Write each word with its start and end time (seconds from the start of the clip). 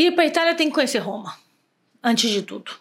Ir 0.00 0.12
para 0.12 0.24
Itália 0.24 0.54
tem 0.54 0.68
que 0.68 0.74
conhecer 0.74 0.98
Roma, 1.00 1.36
antes 2.02 2.30
de 2.30 2.40
tudo. 2.40 2.72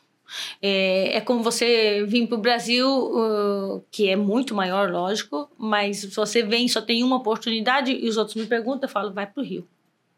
É, 0.62 1.18
é 1.18 1.22
como 1.22 1.44
você 1.44 2.06
vir 2.06 2.26
para 2.28 2.38
o 2.38 2.42
Brasil, 2.42 2.88
uh, 2.88 3.84
que 3.92 4.08
é 4.08 4.16
muito 4.16 4.56
maior, 4.56 4.90
lógico, 4.90 5.52
mas 5.58 5.98
se 5.98 6.08
você 6.08 6.42
vem 6.42 6.70
só 6.70 6.82
tem 6.82 7.04
uma 7.04 7.18
oportunidade 7.18 7.92
e 7.92 8.08
os 8.08 8.16
outros 8.16 8.38
me 8.38 8.46
perguntam, 8.46 8.88
eu 8.88 8.94
falo, 8.94 9.12
vai 9.12 9.28
para 9.28 9.42
o 9.42 9.46
Rio. 9.46 9.68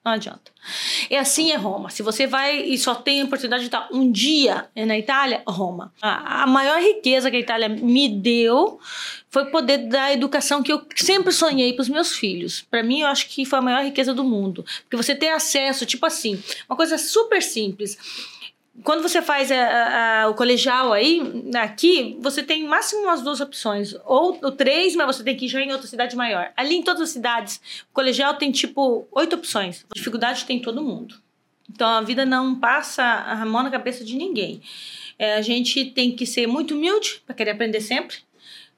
Não 0.03 0.13
adianta. 0.13 0.51
É 1.09 1.19
assim 1.19 1.51
é 1.51 1.55
Roma. 1.55 1.91
Se 1.91 2.01
você 2.01 2.25
vai 2.25 2.59
e 2.61 2.77
só 2.77 2.95
tem 2.95 3.21
a 3.21 3.25
oportunidade 3.25 3.61
de 3.61 3.67
estar 3.67 3.87
um 3.91 4.11
dia 4.11 4.67
na 4.75 4.97
Itália, 4.97 5.43
Roma. 5.47 5.93
A, 6.01 6.43
a 6.43 6.47
maior 6.47 6.81
riqueza 6.81 7.29
que 7.29 7.37
a 7.37 7.39
Itália 7.39 7.69
me 7.69 8.09
deu 8.09 8.79
foi 9.29 9.45
poder 9.45 9.89
dar 9.89 10.05
a 10.05 10.13
educação 10.13 10.63
que 10.63 10.73
eu 10.73 10.81
sempre 10.95 11.31
sonhei 11.31 11.73
para 11.73 11.83
os 11.83 11.89
meus 11.89 12.13
filhos. 12.15 12.65
Para 12.69 12.81
mim, 12.81 13.01
eu 13.01 13.07
acho 13.07 13.27
que 13.29 13.45
foi 13.45 13.59
a 13.59 13.61
maior 13.61 13.83
riqueza 13.83 14.13
do 14.13 14.23
mundo. 14.23 14.65
Porque 14.83 14.97
você 14.97 15.15
ter 15.15 15.29
acesso, 15.29 15.85
tipo 15.85 16.05
assim, 16.05 16.41
uma 16.67 16.75
coisa 16.75 16.97
super 16.97 17.41
simples 17.41 17.97
quando 18.83 19.01
você 19.01 19.21
faz 19.21 19.51
a, 19.51 20.23
a, 20.23 20.29
o 20.29 20.33
colegial 20.33 20.93
aí, 20.93 21.21
aqui, 21.55 22.17
você 22.19 22.41
tem 22.41 22.65
máximo 22.65 23.03
umas 23.03 23.21
duas 23.21 23.41
opções. 23.41 23.93
Ou, 24.05 24.39
ou 24.41 24.51
três, 24.51 24.95
mas 24.95 25.07
você 25.07 25.23
tem 25.23 25.35
que 25.35 25.45
ir 25.45 25.49
já 25.49 25.61
em 25.61 25.71
outra 25.71 25.87
cidade 25.87 26.15
maior. 26.15 26.51
Ali 26.55 26.75
em 26.75 26.83
todas 26.83 27.01
as 27.01 27.09
cidades, 27.09 27.61
o 27.91 27.93
colegial 27.93 28.35
tem 28.35 28.51
tipo 28.51 29.07
oito 29.11 29.35
opções. 29.35 29.85
Dificuldade 29.93 30.45
tem 30.45 30.61
todo 30.61 30.81
mundo. 30.81 31.15
Então 31.69 31.87
a 31.87 32.01
vida 32.01 32.25
não 32.25 32.55
passa 32.55 33.03
a 33.03 33.45
mão 33.45 33.63
na 33.63 33.69
cabeça 33.69 34.03
de 34.03 34.15
ninguém. 34.15 34.61
É, 35.19 35.35
a 35.35 35.41
gente 35.41 35.85
tem 35.85 36.15
que 36.15 36.25
ser 36.25 36.47
muito 36.47 36.73
humilde 36.73 37.21
para 37.25 37.35
querer 37.35 37.51
aprender 37.51 37.81
sempre. 37.81 38.17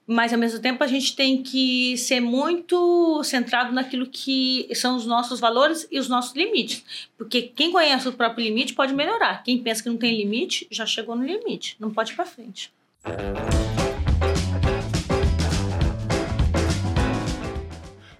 Mas 0.06 0.34
ao 0.34 0.38
mesmo 0.38 0.60
tempo 0.60 0.84
a 0.84 0.86
gente 0.86 1.16
tem 1.16 1.42
que 1.42 1.96
ser 1.96 2.20
muito 2.20 3.22
centrado 3.24 3.72
naquilo 3.72 4.06
que 4.06 4.68
são 4.74 4.96
os 4.96 5.06
nossos 5.06 5.40
valores 5.40 5.88
e 5.90 5.98
os 5.98 6.10
nossos 6.10 6.36
limites. 6.36 6.84
Porque 7.16 7.40
quem 7.42 7.72
conhece 7.72 8.06
o 8.06 8.12
próprio 8.12 8.44
limite 8.44 8.74
pode 8.74 8.92
melhorar. 8.92 9.42
Quem 9.42 9.62
pensa 9.62 9.82
que 9.82 9.88
não 9.88 9.96
tem 9.96 10.14
limite 10.14 10.66
já 10.70 10.84
chegou 10.84 11.16
no 11.16 11.24
limite, 11.24 11.76
não 11.80 11.90
pode 11.90 12.12
ir 12.12 12.16
para 12.16 12.26
frente. 12.26 12.70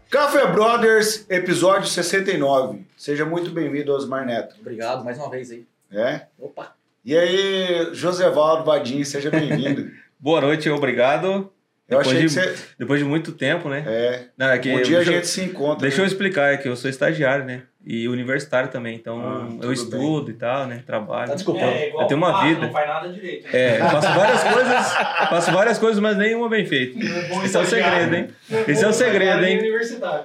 Café 0.08 0.46
Brothers, 0.46 1.26
episódio 1.28 1.88
69. 1.88 2.86
Seja 2.96 3.26
muito 3.26 3.50
bem-vindo, 3.50 3.92
Osmar 3.92 4.24
Neto. 4.24 4.56
Obrigado 4.58 5.04
mais 5.04 5.18
uma 5.18 5.28
vez 5.28 5.50
aí. 5.50 5.66
É? 5.92 6.22
Opa. 6.38 6.74
E 7.04 7.14
aí, 7.14 7.90
Josevaldo 7.92 8.64
Vadim, 8.64 9.04
seja 9.04 9.30
bem-vindo. 9.30 9.90
Boa 10.18 10.40
noite, 10.40 10.70
obrigado. 10.70 11.52
Eu 11.88 11.98
depois 11.98 12.16
achei 12.16 12.28
de, 12.28 12.34
que 12.34 12.56
você. 12.56 12.66
Depois 12.78 12.98
de 13.00 13.04
muito 13.06 13.32
tempo, 13.32 13.68
né? 13.68 13.84
É. 13.86 14.22
Não, 14.38 14.46
é 14.48 14.58
que 14.58 14.70
um 14.70 14.78
eu- 14.78 14.82
dia 14.84 14.96
a 14.96 14.98
deixa 15.00 15.10
eu- 15.12 15.16
gente 15.16 15.26
se 15.28 15.40
encontra. 15.42 15.82
Deixa 15.82 15.98
eu 15.98 16.02
né? 16.04 16.08
explicar, 16.08 16.54
é 16.54 16.56
que 16.56 16.66
eu 16.68 16.74
sou 16.76 16.88
estagiário, 16.88 17.44
né? 17.44 17.62
E 17.86 18.08
universitário 18.08 18.70
também, 18.70 18.94
então 18.96 19.20
Ah, 19.20 19.64
eu 19.66 19.70
estudo 19.70 20.30
e 20.30 20.34
tal, 20.34 20.66
né? 20.66 20.82
Trabalho. 20.86 21.28
Tá 21.28 21.34
desculpa. 21.34 21.60
Então, 21.60 21.68
É 21.70 21.90
eu 22.02 22.06
tenho 22.06 22.16
uma 22.16 22.42
vida. 22.42 22.62
Não 22.62 22.72
faz 22.72 22.88
nada 22.88 23.08
direito. 23.12 23.44
né? 23.44 23.50
É, 23.52 23.80
eu 23.82 23.90
faço 23.90 24.08
várias 24.14 24.42
coisas, 24.42 24.92
faço 25.28 25.52
várias 25.52 25.78
coisas, 25.78 26.00
mas 26.00 26.16
nenhuma 26.16 26.48
bem 26.48 26.64
feita. 26.64 26.98
Bom 27.28 27.44
Esse 27.44 27.54
é 27.54 27.60
o 27.60 27.66
segredo, 27.66 28.14
hein? 28.14 28.28
Esse 28.66 28.82
é 28.84 28.88
o 28.88 28.92
segredo, 28.94 29.44
hein? 29.44 29.58
Universitário. 29.58 30.24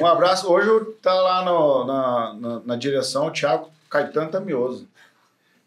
Um 0.00 0.06
abraço. 0.06 0.52
Hoje 0.52 0.68
tá 1.00 1.14
lá 1.14 1.44
no- 1.44 1.86
na, 1.86 2.34
na, 2.34 2.60
na 2.66 2.76
direção 2.76 3.28
o 3.28 3.30
Thiago 3.30 3.70
Caetano 3.88 4.28
Tamioso. 4.28 4.88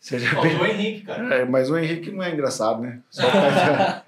Seja 0.01 0.29
bem... 0.41 0.55
O 0.57 0.65
Henrique, 0.65 1.05
cara. 1.05 1.35
É, 1.35 1.45
mas 1.45 1.69
o 1.69 1.77
Henrique 1.77 2.11
não 2.11 2.23
é 2.23 2.31
engraçado, 2.31 2.81
né? 2.81 2.99
Só 3.09 3.25
o 3.27 3.31
Caetano. 3.31 4.01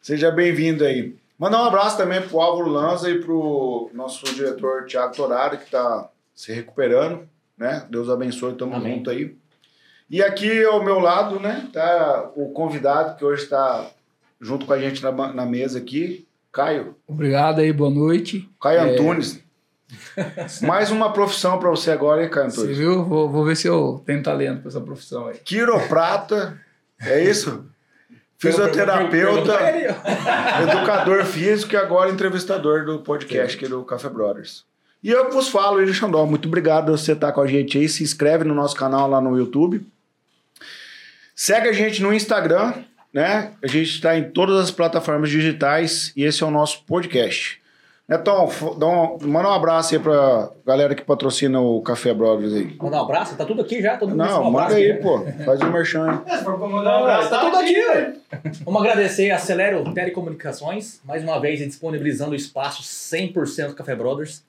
Seja 0.00 0.30
bem-vindo 0.30 0.84
aí. 0.84 1.14
Mandar 1.38 1.62
um 1.62 1.66
abraço 1.66 1.96
também 1.96 2.20
pro 2.22 2.40
Álvaro 2.40 2.68
Lanza 2.70 3.10
e 3.10 3.20
pro 3.20 3.90
nosso 3.94 4.24
diretor 4.34 4.84
Thiago 4.86 5.14
Torari, 5.14 5.58
que 5.58 5.70
tá 5.70 6.08
se 6.34 6.52
recuperando, 6.52 7.28
né? 7.56 7.86
Deus 7.90 8.08
abençoe, 8.08 8.54
tamo 8.54 8.74
Amém. 8.76 8.96
junto 8.96 9.10
aí. 9.10 9.34
E 10.08 10.22
aqui 10.22 10.64
ao 10.64 10.82
meu 10.82 10.98
lado, 10.98 11.38
né, 11.38 11.68
tá 11.72 12.30
o 12.34 12.50
convidado 12.50 13.16
que 13.16 13.24
hoje 13.24 13.44
está 13.44 13.88
junto 14.40 14.66
com 14.66 14.72
a 14.72 14.78
gente 14.78 15.02
na, 15.02 15.12
na 15.32 15.46
mesa 15.46 15.78
aqui, 15.78 16.26
Caio. 16.52 16.96
Obrigado 17.06 17.60
aí, 17.60 17.72
boa 17.72 17.90
noite. 17.90 18.48
Caio 18.60 18.80
É. 18.80 18.92
Antunes. 18.94 19.40
Mais 20.62 20.90
uma 20.90 21.12
profissão 21.12 21.58
para 21.58 21.70
você 21.70 21.90
agora, 21.90 22.22
hein, 22.22 22.28
Caio 22.30 22.50
Você 22.50 22.60
Antunes? 22.60 22.78
viu? 22.78 23.04
Vou, 23.04 23.28
vou 23.28 23.44
ver 23.44 23.56
se 23.56 23.66
eu 23.68 24.02
tenho 24.04 24.22
talento 24.22 24.60
para 24.60 24.68
essa 24.68 24.80
profissão 24.80 25.26
aí. 25.28 25.38
Quiroprata, 25.38 26.60
é 27.00 27.22
isso? 27.22 27.64
Fisioterapeuta, 28.40 29.52
educador 30.62 31.26
físico 31.26 31.74
e 31.74 31.76
agora 31.76 32.10
entrevistador 32.10 32.86
do 32.86 33.00
podcast 33.00 33.54
aqui 33.54 33.68
do 33.68 33.84
Café 33.84 34.08
Brothers. 34.08 34.64
E 35.02 35.10
eu 35.10 35.26
que 35.26 35.34
vos 35.34 35.48
falo, 35.48 35.76
William 35.76 35.92
Xandó, 35.92 36.24
muito 36.24 36.48
obrigado 36.48 36.86
por 36.86 36.98
você 36.98 37.12
estar 37.12 37.32
com 37.32 37.42
a 37.42 37.46
gente 37.46 37.76
aí. 37.76 37.86
Se 37.86 38.02
inscreve 38.02 38.44
no 38.44 38.54
nosso 38.54 38.74
canal 38.74 39.10
lá 39.10 39.20
no 39.20 39.36
YouTube. 39.36 39.86
Segue 41.36 41.68
a 41.68 41.72
gente 41.72 42.02
no 42.02 42.14
Instagram, 42.14 42.72
né? 43.12 43.52
A 43.62 43.66
gente 43.66 43.90
está 43.90 44.16
em 44.16 44.30
todas 44.30 44.58
as 44.58 44.70
plataformas 44.70 45.28
digitais 45.28 46.10
e 46.16 46.24
esse 46.24 46.42
é 46.42 46.46
o 46.46 46.50
nosso 46.50 46.82
podcast. 46.84 47.60
Netão, 48.10 48.48
um, 48.48 49.26
manda 49.28 49.48
um 49.48 49.52
abraço 49.52 49.94
aí 49.94 50.00
pra 50.00 50.50
galera 50.66 50.96
que 50.96 51.04
patrocina 51.04 51.60
o 51.60 51.80
Café 51.80 52.12
Brothers 52.12 52.52
aí. 52.52 52.76
Mandar 52.76 53.02
um 53.02 53.04
abraço? 53.04 53.36
Tá 53.36 53.44
tudo 53.44 53.62
aqui 53.62 53.80
já? 53.80 53.96
Todo 53.96 54.08
mundo 54.08 54.18
Não, 54.18 54.40
um 54.40 54.50
manda 54.50 54.64
abraço 54.64 54.76
aí, 54.76 54.88
né? 54.88 54.94
pô. 54.98 55.24
Faz 55.44 55.60
um 55.60 55.70
merchan 55.70 56.10
aí. 56.10 56.18
É, 56.34 56.38
se 56.38 56.44
for 56.44 56.58
pra 56.58 56.66
mandar 56.66 56.90
um 56.98 57.02
abraço, 57.04 57.30
Tá 57.30 57.38
tudo 57.40 57.56
aqui, 57.58 57.72
velho. 57.72 58.14
Vamos 58.64 58.80
agradecer 58.82 59.30
a 59.30 59.38
Celero 59.38 59.94
Telecomunicações, 59.94 61.00
mais 61.04 61.22
uma 61.22 61.38
vez 61.38 61.60
disponibilizando 61.60 62.32
o 62.32 62.34
espaço 62.34 62.82
100% 62.82 63.74
Café 63.74 63.94
Brothers. 63.94 64.42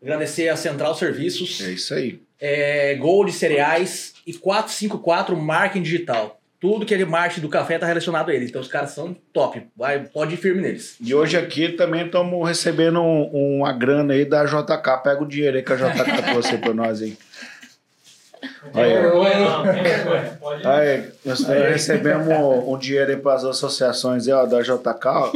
Agradecer 0.00 0.48
a 0.48 0.54
Central 0.56 0.94
Serviços, 0.94 1.60
É 1.60 1.70
isso 1.72 1.94
aí. 1.94 2.20
é, 2.40 2.94
Gold 2.94 3.32
Cereais 3.32 4.14
e 4.24 4.32
454 4.32 5.36
Marketing 5.36 5.82
Digital. 5.82 6.38
Tudo 6.62 6.86
que 6.86 6.94
é 6.94 6.96
de 6.96 7.04
marketing 7.04 7.40
do 7.40 7.48
café 7.48 7.76
tá 7.76 7.86
relacionado 7.86 8.30
a 8.30 8.34
eles. 8.34 8.48
Então 8.48 8.62
os 8.62 8.68
caras 8.68 8.92
são 8.92 9.14
top. 9.32 9.66
Vai, 9.76 9.98
pode 9.98 10.34
ir 10.34 10.36
firme 10.38 10.62
neles. 10.62 10.94
E 11.00 11.12
hoje 11.14 11.36
aqui 11.36 11.70
também 11.70 12.06
estamos 12.06 12.46
recebendo 12.48 13.02
um- 13.02 13.58
uma 13.58 13.72
grana 13.72 14.14
aí 14.14 14.24
da 14.24 14.44
JK. 14.46 14.98
Pega 15.02 15.22
o 15.22 15.26
dinheiro 15.26 15.56
aí 15.56 15.62
que 15.64 15.72
a 15.72 15.76
JK 15.76 16.22
trouxe 16.30 16.56
pra 16.58 16.72
nós 16.72 17.02
aí. 17.02 17.18
Tem 18.72 18.82
Aí, 18.84 18.96
ó. 18.96 19.00
vergonha, 19.02 19.38
não. 19.40 19.62
Tem 19.64 19.82
vergonha. 19.82 20.38
Pode 20.40 20.62
ir. 20.62 20.66
Aí, 20.68 21.04
nós 21.24 21.40
recebemos 21.46 22.28
um, 22.28 22.72
um 22.74 22.78
dinheiro 22.78 23.10
aí 23.10 23.16
para 23.16 23.34
as 23.34 23.44
associações 23.44 24.26
aí, 24.28 24.32
ó, 24.34 24.46
da 24.46 24.62
JK. 24.62 25.06
Ó. 25.08 25.32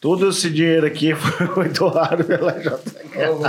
Tudo 0.00 0.28
esse 0.30 0.50
dinheiro 0.50 0.86
aqui 0.86 1.12
foi 1.54 1.68
doado 1.70 2.22
pela 2.24 2.52
JK. 2.52 2.70
Não, 3.16 3.40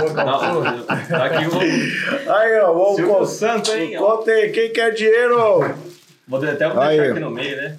tá 1.08 1.24
aqui 1.26 1.44
o 1.46 2.32
Aí, 2.32 2.60
ó, 2.60 2.72
vamos 2.72 2.96
Silvio 2.96 3.26
Santos, 3.26 3.72
hein? 3.74 3.96
aí, 3.96 4.50
quem 4.50 4.72
quer 4.72 4.92
dinheiro? 4.94 5.85
Vou 6.28 6.38
até 6.42 6.68
vou 6.68 6.78
deixar 6.88 7.10
aqui 7.10 7.20
no 7.20 7.30
meio, 7.30 7.56
né? 7.56 7.76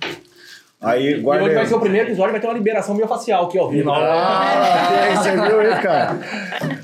Aí, 0.79 1.13
E 1.15 1.19
guarda 1.21 1.45
hoje 1.45 1.55
vai 1.55 1.65
ser 1.65 1.73
o 1.75 1.79
primeiro 1.79 2.07
episódio, 2.07 2.31
vai 2.31 2.39
ter 2.39 2.47
uma 2.47 2.53
liberação 2.53 2.93
miofascial 2.95 3.45
aqui 3.47 3.57
vivo. 3.69 3.91
Ah, 3.91 4.89
e 4.93 4.99
aí, 4.99 5.17
você 5.17 5.31
viu 5.31 5.59
aí, 5.59 5.81
cara? 5.81 6.19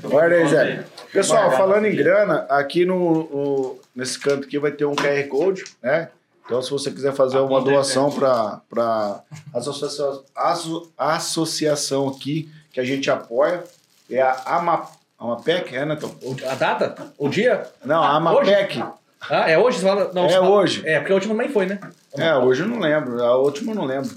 Guarda 0.02 0.34
aí, 0.34 0.48
Zé. 0.48 0.84
Pessoal, 1.12 1.50
falando 1.52 1.86
em 1.86 1.94
grana, 1.94 2.44
aqui 2.50 2.84
no, 2.84 2.98
no- 3.22 3.78
nesse 3.94 4.18
canto 4.18 4.46
aqui 4.48 4.58
vai 4.58 4.72
ter 4.72 4.84
um 4.84 4.96
QR 4.96 5.22
Code, 5.28 5.62
né? 5.80 6.08
Então, 6.44 6.60
se 6.60 6.70
você 6.72 6.90
quiser 6.90 7.12
fazer 7.14 7.38
uma 7.38 7.60
doação 7.62 8.10
para 8.10 9.20
associação, 9.54 10.22
asso- 10.36 10.92
associação 10.98 12.08
aqui 12.08 12.50
que 12.72 12.80
a 12.80 12.84
gente 12.84 13.08
apoia, 13.10 13.62
é 14.10 14.20
a 14.20 14.42
AMA, 14.56 14.88
AMAPEC, 15.18 15.74
é, 15.76 15.84
Neto? 15.84 16.06
O- 16.20 16.34
A 16.50 16.54
data? 16.56 17.12
O 17.16 17.28
dia? 17.28 17.62
Não, 17.84 18.02
a 18.02 18.16
AMAPEC. 18.16 18.82
Ah, 19.30 19.48
é 19.50 19.58
hoje? 19.58 19.78
Você 19.78 19.86
fala? 19.86 20.10
Não, 20.14 20.26
É 20.26 20.30
fala- 20.30 20.48
hoje. 20.50 20.82
É, 20.86 20.98
porque 20.98 21.12
a 21.12 21.14
última 21.14 21.34
também 21.34 21.48
foi, 21.50 21.66
né? 21.66 21.78
É, 22.16 22.34
hoje 22.36 22.62
eu 22.62 22.68
não 22.68 22.78
lembro, 22.78 23.22
a 23.22 23.36
última 23.36 23.72
eu 23.72 23.76
não 23.76 23.84
lembro. 23.84 24.10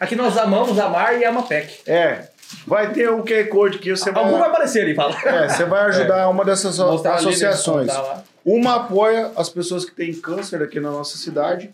Aqui 0.00 0.14
nós 0.16 0.36
amamos 0.38 0.78
a 0.78 0.88
Mar 0.88 1.18
e 1.18 1.24
a 1.24 1.32
Mapec. 1.32 1.80
É, 1.90 2.28
vai 2.66 2.92
ter 2.92 3.10
um 3.10 3.22
QR 3.24 3.46
Code 3.48 3.78
que 3.78 3.90
você 3.90 4.08
Algum 4.10 4.30
vai 4.32 4.40
vai, 4.40 4.48
aparecer 4.50 4.82
ali, 4.82 4.94
fala. 4.94 5.14
é, 5.24 5.48
você 5.48 5.64
vai 5.64 5.86
ajudar 5.88 6.28
uma 6.28 6.44
dessas 6.44 6.78
Mostrar 6.78 7.14
ali, 7.14 7.24
né, 7.24 7.28
associações. 7.30 7.86
tá 7.88 8.00
lá. 8.00 8.24
Uma 8.44 8.76
apoia 8.76 9.32
as 9.36 9.48
pessoas 9.48 9.84
que 9.84 9.92
têm 9.92 10.12
câncer 10.14 10.62
aqui 10.62 10.78
na 10.80 10.90
nossa 10.90 11.18
cidade 11.18 11.70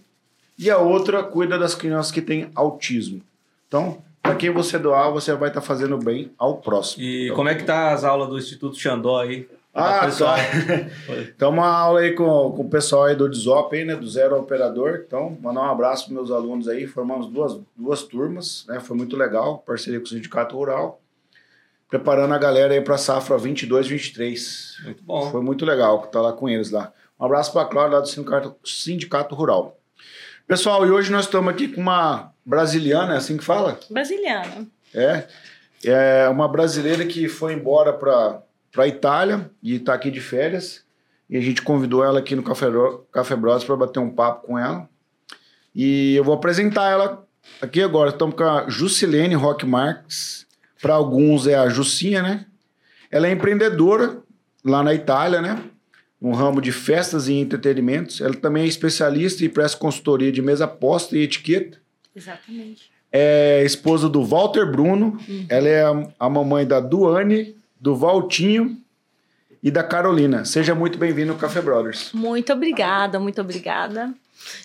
e 0.59 0.71
a 0.71 0.79
outra 0.79 1.23
cuida 1.23 1.59
das 1.59 1.75
crianças 1.75 2.11
que 2.11 2.23
têm 2.23 2.51
autismo. 2.55 3.21
Então, 3.69 3.99
para 4.23 4.35
quem 4.37 4.51
você 4.51 4.79
doar, 4.79 5.11
você 5.11 5.35
vai 5.35 5.49
estar 5.49 5.61
fazendo 5.61 5.99
bem 5.99 6.33
ao 6.39 6.57
próximo. 6.57 7.05
E 7.05 7.31
como 7.33 7.49
é 7.49 7.55
que 7.55 7.63
tá 7.65 7.93
as 7.93 8.05
aulas 8.05 8.29
do 8.29 8.39
Instituto 8.39 8.77
Xandó 8.79 9.21
aí? 9.21 9.47
Ah, 9.75 10.05
pessoal. 10.05 10.37
tá. 10.37 11.21
Então, 11.35 11.51
uma 11.51 11.67
aula 11.67 12.01
aí 12.01 12.13
com, 12.13 12.53
com 12.53 12.63
o 12.63 12.71
pessoal 12.71 13.05
aí 13.05 13.17
do 13.17 13.29
Desop, 13.29 13.77
aí, 13.77 13.85
né? 13.85 13.97
Do 13.97 14.09
Zero 14.09 14.39
Operador. 14.39 15.03
Então, 15.07 15.37
mandar 15.43 15.63
um 15.63 15.71
abraço 15.71 16.07
para 16.07 16.15
meus 16.15 16.31
alunos 16.31 16.69
aí. 16.69 16.87
Formamos 16.87 17.27
duas, 17.27 17.61
duas 17.75 18.03
turmas, 18.05 18.65
né? 18.69 18.79
Foi 18.79 18.97
muito 18.97 19.17
legal. 19.17 19.59
Parceria 19.59 19.99
com 19.99 20.07
o 20.07 20.09
Sindicato 20.09 20.57
Rural. 20.57 21.01
Preparando 21.91 22.33
a 22.35 22.39
galera 22.39 22.73
aí 22.73 22.81
para 22.81 22.95
a 22.95 22.99
safra 22.99 23.37
22, 23.37 23.89
23. 23.89 24.77
Muito 24.85 25.03
bom. 25.03 25.31
Foi 25.31 25.43
muito 25.43 25.65
legal 25.65 26.05
estar 26.05 26.21
lá 26.21 26.33
com 26.33 26.49
eles 26.49 26.71
lá. 26.71 26.93
Um 27.19 27.25
abraço 27.25 27.53
para 27.53 27.63
a 27.63 27.67
Cláudia 27.67 27.97
lá 27.97 28.01
do 28.01 28.09
Sindicato, 28.09 28.57
Sindicato 28.65 29.35
Rural. 29.35 29.79
Pessoal, 30.47 30.87
e 30.87 30.91
hoje 30.91 31.11
nós 31.11 31.25
estamos 31.25 31.53
aqui 31.53 31.69
com 31.69 31.81
uma 31.81 32.33
brasiliana, 32.45 33.15
é 33.15 33.17
assim 33.17 33.37
que 33.37 33.45
fala? 33.45 33.79
Brasiliana. 33.91 34.67
É. 34.95 35.25
É 35.85 36.29
uma 36.29 36.49
brasileira 36.49 37.05
que 37.05 37.29
foi 37.29 37.53
embora 37.53 37.93
para 37.93 38.43
a 38.83 38.89
Itália 38.89 39.51
e 39.63 39.77
está 39.77 39.95
aqui 39.95 40.11
de 40.11 40.21
férias. 40.21 40.85
E 41.29 41.37
a 41.37 41.41
gente 41.41 41.63
convidou 41.63 42.05
ela 42.05 42.19
aqui 42.19 42.37
no 42.37 42.43
Café, 42.43 42.67
Café 43.11 43.37
Bros 43.37 43.65
para 43.65 43.77
bater 43.77 44.01
um 44.01 44.11
papo 44.11 44.47
com 44.47 44.59
ela. 44.59 44.89
E 45.75 46.15
eu 46.15 46.25
vou 46.25 46.35
apresentar 46.35 46.91
ela 46.91 47.27
aqui 47.61 47.83
agora. 47.83 48.11
Estamos 48.11 48.37
com 48.37 48.45
a 48.45 48.69
Jusilene 48.69 49.35
Roque 49.35 49.67
Marques. 49.67 50.47
Para 50.81 50.95
alguns 50.95 51.47
é 51.47 51.55
a 51.55 51.69
Jucinha, 51.69 52.23
né? 52.23 52.47
Ela 53.11 53.29
é 53.29 53.33
empreendedora 53.33 54.19
lá 54.65 54.83
na 54.83 54.93
Itália, 54.93 55.41
né? 55.41 55.63
No 56.21 56.33
ramo 56.33 56.61
de 56.61 56.73
festas 56.73 57.29
e 57.29 57.35
entretenimentos. 57.35 58.21
Ela 58.21 58.35
também 58.35 58.65
é 58.65 58.67
especialista 58.67 59.45
e 59.45 59.49
presta 59.49 59.79
consultoria 59.79 60.31
de 60.31 60.43
mesa 60.43 60.67
posta 60.67 61.17
e 61.17 61.23
etiqueta. 61.23 61.79
Exatamente. 62.15 62.91
É 63.11 63.63
esposa 63.65 64.09
do 64.09 64.25
Walter 64.25 64.71
Bruno. 64.71 65.19
Ela 65.49 65.69
é 65.69 65.83
a, 65.83 66.09
a 66.19 66.29
mamãe 66.29 66.67
da 66.67 66.81
Duane, 66.81 67.57
do 67.85 67.95
Valtinho 67.95 68.79
e 69.63 69.71
da 69.71 69.83
Carolina. 69.83 70.43
Seja 70.47 70.75
muito 70.75 70.97
bem-vindo 70.99 71.33
ao 71.33 71.39
Café 71.39 71.61
Brothers. 71.61 72.13
Muito 72.15 72.51
obrigada, 72.51 73.21
muito 73.21 73.43
obrigada. 73.43 74.15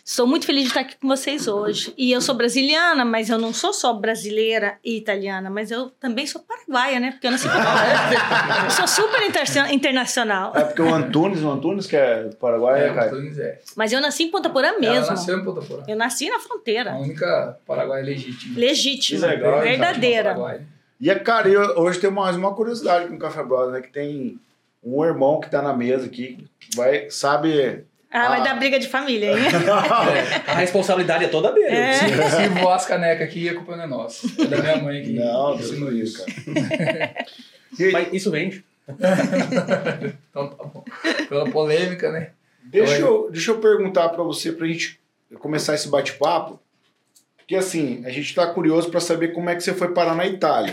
Estou 0.06 0.26
muito 0.26 0.46
feliz 0.46 0.64
de 0.64 0.68
estar 0.70 0.80
aqui 0.82 0.96
com 1.02 1.06
vocês 1.10 1.46
hoje. 1.46 1.94
E 1.98 2.14
eu 2.14 2.22
sou 2.22 2.34
brasiliana, 2.34 3.04
mas 3.04 3.30
eu 3.30 3.38
não 3.38 3.54
sou 3.54 3.74
só 3.74 3.92
brasileira 3.92 4.78
e 4.86 4.96
italiana, 4.98 5.50
mas 5.50 5.70
eu 5.70 5.90
também 6.00 6.26
sou 6.28 6.40
paraguaia, 6.42 6.98
né? 6.98 7.12
Porque 7.12 7.28
eu 7.28 7.32
nasci 7.32 7.46
em 7.48 7.52
Paraguai. 7.52 8.66
Eu 8.66 8.72
sou 8.72 8.88
super 8.88 9.22
inter- 9.28 9.74
internacional. 9.74 10.54
É 10.56 10.64
porque 10.64 10.82
o 10.82 10.94
Antunes, 10.94 11.42
o 11.44 11.52
Antunes 11.52 11.88
que 11.88 11.98
é 11.98 12.24
do 12.24 12.38
Paraguai, 12.38 12.84
É, 12.84 12.88
é, 12.88 12.94
Caio? 12.94 13.12
Antunes 13.16 13.38
é. 13.38 13.60
Mas 13.76 13.92
eu 13.92 14.00
nasci 14.00 14.24
em 14.24 14.32
Ponta 14.32 14.50
Porã 14.50 14.70
Ela 14.70 14.80
mesmo. 14.80 15.08
nasceu 15.08 15.38
em 15.38 15.44
Ponta 15.44 15.62
Porã. 15.62 15.84
Eu 15.90 15.98
nasci 15.98 16.30
na 16.30 16.40
fronteira. 16.40 16.94
A 16.94 16.98
única 17.00 17.58
Paraguai 17.68 18.02
legítima. 18.02 18.58
Legítima, 18.58 19.28
Que 19.28 19.36
legal, 19.36 19.60
verdadeira. 19.62 20.62
E, 21.00 21.14
cara, 21.16 21.48
eu- 21.48 21.78
hoje 21.78 22.00
tem 22.00 22.12
mais 22.12 22.36
uma 22.36 22.54
curiosidade 22.54 23.08
com 23.08 23.16
o 23.16 23.20
Café 23.20 23.44
Brothers, 23.44 23.74
né? 23.74 23.82
Que 23.82 23.90
tem 23.92 24.40
um 24.84 25.04
irmão 25.06 25.40
que 25.40 25.50
tá 25.50 25.62
na 25.62 25.74
mesa 25.74 26.06
aqui, 26.06 26.46
vai, 26.76 27.10
sabe... 27.10 27.86
Ah, 28.12 28.30
vai 28.30 28.44
dar 28.44 28.56
briga 28.56 28.80
de 28.80 28.88
família, 28.88 29.32
hein? 29.38 29.38
A 30.48 30.56
responsabilidade 30.56 31.26
é 31.26 31.28
toda 31.28 31.52
dele. 31.52 31.68
É. 31.76 31.94
Se, 31.94 32.06
se 32.08 32.50
voar 32.60 32.76
as 32.76 32.86
canecas 32.88 33.28
aqui, 33.28 33.48
a 33.48 33.54
culpa 33.54 33.76
não 33.78 33.84
é 33.84 33.88
nossa. 33.88 34.26
É 34.42 34.46
da 34.46 34.58
minha 34.58 34.78
mãe 34.78 35.04
que 35.04 35.14
Não, 35.14 35.54
ensinou 35.56 35.92
Deus 35.92 36.10
isso. 36.10 36.26
cara. 36.26 37.16
E- 37.80 37.92
Mas 37.92 38.12
isso 38.14 38.32
vende. 38.32 38.66
Então 40.32 40.48
tá 40.50 40.64
bom. 40.64 40.84
Pela 41.28 41.50
polêmica, 41.52 42.12
né? 42.12 42.32
Deixa 42.64 42.98
eu, 42.98 43.30
deixa 43.32 43.52
eu 43.52 43.60
perguntar 43.60 44.10
pra 44.10 44.24
você, 44.24 44.52
pra 44.52 44.66
gente 44.68 45.00
começar 45.40 45.76
esse 45.76 45.88
bate-papo. 45.88 46.60
Que 47.50 47.56
assim, 47.56 48.04
a 48.06 48.12
gente 48.12 48.36
tá 48.36 48.46
curioso 48.46 48.92
pra 48.92 49.00
saber 49.00 49.30
como 49.30 49.50
é 49.50 49.56
que 49.56 49.62
você 49.64 49.74
foi 49.74 49.88
parar 49.92 50.14
na 50.14 50.24
Itália. 50.28 50.72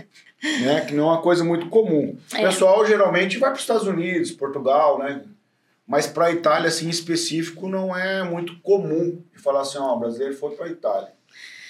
né? 0.64 0.80
Que 0.86 0.94
não 0.94 1.04
é 1.04 1.12
uma 1.12 1.20
coisa 1.20 1.44
muito 1.44 1.68
comum. 1.68 2.16
O 2.32 2.36
É. 2.38 2.46
pessoal 2.46 2.86
geralmente 2.86 3.36
vai 3.36 3.50
para 3.50 3.56
os 3.56 3.60
Estados 3.60 3.86
Unidos, 3.86 4.30
Portugal, 4.30 4.98
né? 4.98 5.20
Mas 5.86 6.06
pra 6.06 6.30
Itália, 6.32 6.68
assim, 6.68 6.86
em 6.86 6.88
específico, 6.88 7.68
não 7.68 7.94
é 7.94 8.22
muito 8.22 8.58
comum 8.60 9.22
de 9.36 9.38
falar 9.42 9.60
assim, 9.60 9.76
ó, 9.76 9.96
o 9.96 10.00
brasileiro 10.00 10.34
foi 10.34 10.52
pra 10.52 10.66
Itália. 10.66 11.12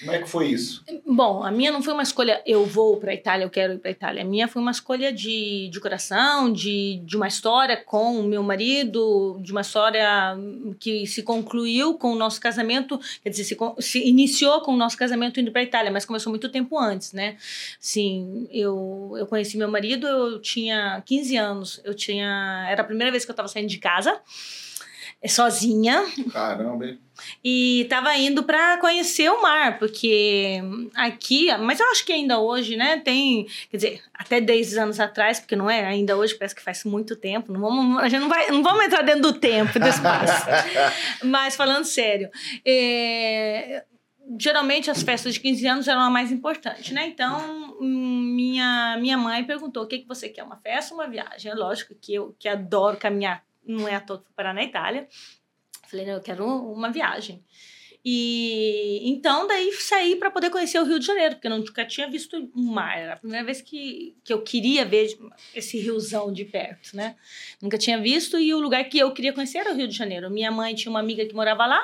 Como 0.05 0.17
é 0.17 0.23
que 0.23 0.29
foi 0.29 0.49
isso? 0.49 0.85
Bom, 1.07 1.43
a 1.43 1.51
minha 1.51 1.73
não 1.73 1.83
foi 1.83 1.95
uma 1.95 2.03
escolha, 2.03 2.43
eu 2.45 2.67
vou 2.67 2.99
para 2.99 3.15
Itália, 3.15 3.45
eu 3.45 3.51
quero 3.51 3.73
ir 3.73 3.79
para 3.79 3.91
Itália. 3.91 4.23
A 4.23 4.25
minha 4.25 4.47
foi 4.47 4.61
uma 4.61 4.71
escolha 4.71 5.11
de, 5.11 5.69
de 5.71 5.81
coração, 5.81 6.53
de, 6.53 7.01
de 7.05 7.17
uma 7.17 7.27
história 7.27 7.77
com 7.77 8.21
o 8.21 8.23
meu 8.23 8.43
marido, 8.43 9.39
de 9.41 9.51
uma 9.51 9.63
história 9.63 10.37
que 10.79 11.07
se 11.07 11.23
concluiu 11.23 11.95
com 11.95 12.13
o 12.13 12.17
nosso 12.17 12.39
casamento, 12.39 13.01
quer 13.23 13.31
dizer, 13.31 13.45
se, 13.45 13.57
se 13.79 14.07
iniciou 14.07 14.61
com 14.61 14.75
o 14.75 14.77
nosso 14.77 14.97
casamento 14.99 15.41
indo 15.41 15.51
para 15.51 15.63
Itália, 15.63 15.91
mas 15.91 16.05
começou 16.05 16.31
muito 16.31 16.51
tempo 16.51 16.79
antes, 16.79 17.13
né? 17.13 17.37
Sim, 17.81 18.47
eu, 18.51 19.15
eu 19.17 19.27
conheci 19.27 19.57
meu 19.57 19.69
marido, 19.69 20.07
eu 20.07 20.39
tinha 20.41 21.03
15 21.07 21.37
anos, 21.37 21.81
eu 21.83 21.95
tinha, 21.95 22.67
era 22.69 22.83
a 22.83 22.85
primeira 22.85 23.11
vez 23.11 23.25
que 23.25 23.31
eu 23.31 23.33
estava 23.33 23.49
saindo 23.49 23.69
de 23.69 23.79
casa, 23.79 24.21
sozinha, 25.29 26.05
Caramba, 26.33 26.87
hein? 26.87 26.99
e 27.43 27.83
estava 27.83 28.17
indo 28.17 28.43
para 28.43 28.79
conhecer 28.79 29.31
o 29.31 29.41
mar, 29.41 29.79
porque 29.79 30.61
aqui, 30.95 31.49
mas 31.59 31.81
eu 31.81 31.87
acho 31.91 32.05
que 32.05 32.13
ainda 32.13 32.39
hoje, 32.39 32.77
né, 32.77 32.99
tem, 32.99 33.47
quer 33.71 33.77
dizer, 33.77 34.03
até 34.13 34.41
10 34.41 34.77
anos 34.79 35.01
atrás, 35.01 35.39
porque 35.39 35.57
não 35.57 35.71
é 35.71 35.85
ainda 35.87 36.17
hoje, 36.17 36.35
parece 36.35 36.55
que 36.55 36.63
faz 36.63 36.85
muito 36.85 37.17
tempo, 37.17 37.53
não 37.53 37.61
vamos, 37.61 38.03
a 38.03 38.09
gente 38.09 38.21
não 38.21 38.29
vai, 38.29 38.51
não 38.51 38.63
vamos 38.63 38.85
entrar 38.85 39.03
dentro 39.03 39.23
do 39.23 39.33
tempo, 39.33 39.79
do 39.79 39.87
espaço. 39.87 40.47
mas 41.25 41.57
falando 41.57 41.85
sério, 41.85 42.29
é, 42.65 43.85
geralmente 44.39 44.91
as 44.91 45.03
festas 45.03 45.35
de 45.35 45.41
15 45.41 45.67
anos 45.67 45.89
eram 45.89 46.01
a 46.01 46.11
mais 46.11 46.33
importante, 46.33 46.93
né? 46.93 47.07
Então, 47.07 47.77
minha, 47.81 48.97
minha 48.99 49.19
mãe 49.19 49.45
perguntou: 49.45 49.85
o 49.85 49.87
que, 49.87 49.99
que 49.99 50.09
você 50.09 50.29
quer? 50.29 50.43
Uma 50.43 50.57
festa 50.57 50.95
ou 50.95 51.01
uma 51.01 51.09
viagem? 51.09 51.51
É 51.51 51.55
lógico 51.55 51.95
que 51.95 52.15
eu 52.15 52.35
que 52.39 52.49
adoro 52.49 52.97
caminhar, 52.97 53.45
não 53.67 53.89
é 53.89 53.95
à 53.95 54.01
toa 54.01 54.19
que 54.19 54.25
fui 54.25 54.35
parar 54.35 54.55
na 54.55 54.63
Itália. 54.63 55.09
Falei, 55.89 56.07
não, 56.07 56.15
eu 56.15 56.21
quero 56.21 56.45
uma 56.45 56.91
viagem. 56.91 57.45
E 58.07 59.01
então 59.09 59.47
daí 59.47 59.73
saí 59.73 60.17
para 60.17 60.31
poder 60.31 60.51
conhecer 60.51 60.79
o 60.79 60.85
Rio 60.85 60.99
de 60.99 61.07
Janeiro, 61.07 61.37
porque 61.37 61.47
eu 61.47 61.57
nunca 61.57 61.87
tinha 61.87 62.07
visto 62.07 62.37
um 62.55 62.63
mar. 62.63 62.99
Era 62.99 63.15
a 63.15 63.17
primeira 63.17 63.47
vez 63.47 63.63
que, 63.63 64.15
que 64.23 64.31
eu 64.31 64.43
queria 64.43 64.85
ver 64.85 65.17
esse 65.55 65.79
riozão 65.79 66.31
de 66.31 66.45
perto, 66.45 66.95
né? 66.95 67.17
Nunca 67.63 67.79
tinha 67.79 67.99
visto 67.99 68.39
e 68.39 68.53
o 68.53 68.61
lugar 68.61 68.85
que 68.85 68.99
eu 68.99 69.11
queria 69.13 69.33
conhecer 69.33 69.59
era 69.59 69.73
o 69.73 69.75
Rio 69.75 69.89
de 69.89 69.97
Janeiro. 69.97 70.31
Minha 70.31 70.51
mãe 70.51 70.75
tinha 70.75 70.91
uma 70.91 71.01
amiga 71.01 71.25
que 71.25 71.35
morava 71.35 71.65
lá. 71.65 71.83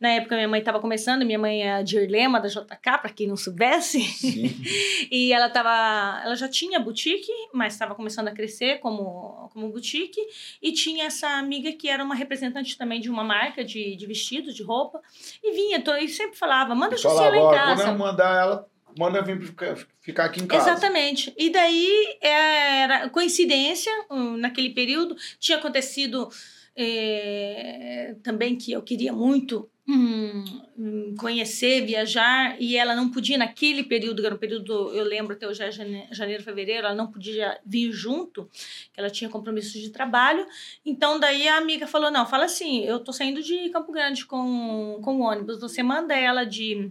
Na 0.00 0.10
época 0.10 0.34
minha 0.36 0.48
mãe 0.48 0.58
estava 0.60 0.80
começando, 0.80 1.24
minha 1.24 1.38
mãe 1.38 1.62
é 1.62 1.72
a 1.74 1.82
Dirlema 1.82 2.40
da 2.40 2.48
JK, 2.48 2.66
para 2.82 3.10
quem 3.10 3.26
não 3.26 3.36
soubesse. 3.36 3.98
E 5.10 5.32
ela 5.32 5.48
tava, 5.48 6.20
ela 6.24 6.34
já 6.34 6.48
tinha 6.48 6.80
boutique, 6.80 7.30
mas 7.52 7.74
estava 7.74 7.94
começando 7.94 8.26
a 8.28 8.32
crescer 8.32 8.78
como, 8.80 9.48
como 9.52 9.68
boutique. 9.70 10.20
E 10.60 10.72
tinha 10.72 11.04
essa 11.04 11.28
amiga 11.28 11.72
que 11.72 11.88
era 11.88 12.02
uma 12.02 12.14
representante 12.14 12.76
também 12.76 13.00
de 13.00 13.08
uma 13.08 13.22
marca 13.22 13.64
de, 13.64 13.94
de 13.94 14.06
vestidos, 14.06 14.54
de 14.54 14.62
roupa. 14.64 15.00
E 15.44 15.52
vinha, 15.52 15.80
to- 15.80 15.96
e 15.96 16.08
sempre 16.08 16.36
falava, 16.36 16.74
manda 16.74 16.94
a 16.94 16.98
Jussi 16.98 17.06
lá 17.14 17.14
Falava, 17.14 17.36
em 17.36 17.40
ó, 17.40 17.48
quando 17.50 17.54
casa. 17.78 17.88
eu 17.88 17.98
mandar 17.98 18.40
ela, 18.40 18.66
manda 18.98 19.22
vir 19.22 19.40
ficar, 19.40 20.24
aqui 20.24 20.42
em 20.42 20.46
casa. 20.46 20.70
Exatamente. 20.70 21.32
E 21.38 21.50
daí 21.50 22.18
era 22.20 23.08
coincidência, 23.08 23.92
naquele 24.38 24.70
período, 24.70 25.14
tinha 25.38 25.58
acontecido 25.58 26.28
eh, 26.76 28.16
também 28.22 28.56
que 28.56 28.72
eu 28.72 28.82
queria 28.82 29.12
muito 29.12 29.68
hum, 29.88 31.14
conhecer, 31.18 31.84
viajar, 31.86 32.56
e 32.60 32.76
ela 32.76 32.94
não 32.94 33.08
podia, 33.08 33.38
naquele 33.38 33.84
período, 33.84 34.20
que 34.20 34.26
era 34.26 34.34
um 34.34 34.38
período, 34.38 34.92
eu 34.92 35.04
lembro 35.04 35.34
até 35.34 35.46
hoje, 35.46 35.62
é 35.62 35.70
jane- 35.70 36.08
janeiro, 36.10 36.42
fevereiro, 36.42 36.86
ela 36.86 36.94
não 36.94 37.06
podia 37.06 37.58
vir 37.64 37.92
junto, 37.92 38.48
ela 38.96 39.08
tinha 39.08 39.30
compromissos 39.30 39.80
de 39.80 39.90
trabalho. 39.90 40.46
Então, 40.84 41.20
daí 41.20 41.46
a 41.48 41.56
amiga 41.56 41.86
falou: 41.86 42.10
não, 42.10 42.26
fala 42.26 42.44
assim, 42.44 42.84
eu 42.84 42.98
tô 43.00 43.12
saindo 43.12 43.42
de 43.42 43.70
Campo 43.70 43.92
Grande 43.92 44.26
com, 44.26 44.98
com 45.02 45.20
o 45.20 45.22
ônibus, 45.22 45.60
você 45.60 45.82
manda 45.82 46.14
ela 46.14 46.44
de. 46.44 46.90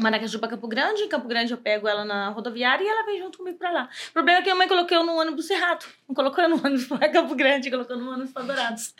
Maracaju 0.00 0.38
para 0.38 0.50
Campo 0.50 0.68
Grande, 0.68 1.02
em 1.02 1.08
Campo 1.08 1.26
Grande 1.26 1.50
eu 1.50 1.58
pego 1.58 1.88
ela 1.88 2.04
na 2.04 2.28
rodoviária 2.28 2.84
e 2.84 2.86
ela 2.86 3.04
vem 3.04 3.18
junto 3.18 3.38
comigo 3.38 3.58
para 3.58 3.72
lá. 3.72 3.90
O 4.10 4.12
problema 4.12 4.38
é 4.38 4.42
que 4.42 4.48
a 4.48 4.54
mãe 4.54 4.68
colocou 4.68 5.04
no 5.04 5.16
ônibus 5.16 5.50
errado. 5.50 5.84
Não 6.06 6.14
colocou 6.14 6.48
no 6.48 6.54
ônibus 6.54 6.86
para 6.86 7.08
Campo 7.08 7.34
Grande, 7.34 7.68
colocou 7.68 7.96
no 7.96 8.12
ônibus 8.12 8.30
para 8.30 8.44
Dourados. 8.44 8.94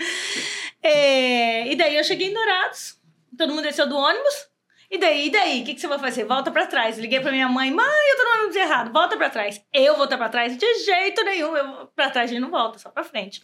É, 0.82 1.70
e 1.70 1.76
daí 1.76 1.96
eu 1.96 2.02
cheguei 2.02 2.30
em 2.30 2.34
Dourados, 2.34 2.97
todo 3.38 3.50
mundo 3.50 3.62
desceu 3.62 3.88
do 3.88 3.96
ônibus. 3.96 4.48
E 4.90 4.96
daí, 4.96 5.26
e 5.26 5.30
daí? 5.30 5.62
O 5.62 5.64
que, 5.64 5.74
que 5.74 5.80
você 5.80 5.86
vai 5.86 5.98
fazer? 5.98 6.24
Volta 6.24 6.50
para 6.50 6.66
trás. 6.66 6.98
Liguei 6.98 7.20
para 7.20 7.30
minha 7.30 7.48
mãe, 7.48 7.70
mãe, 7.70 8.10
eu 8.10 8.16
tô 8.16 8.24
no 8.24 8.30
ônibus 8.38 8.56
errado, 8.56 8.92
volta 8.92 9.16
para 9.16 9.28
trás. 9.28 9.62
Eu 9.72 9.96
voltar 9.96 10.16
para 10.16 10.30
trás? 10.30 10.56
De 10.56 10.74
jeito 10.84 11.22
nenhum, 11.24 11.56
eu 11.56 11.86
para 11.94 12.10
trás 12.10 12.30
gente 12.30 12.40
não 12.40 12.50
volta, 12.50 12.78
só 12.78 12.88
para 12.88 13.04
frente. 13.04 13.42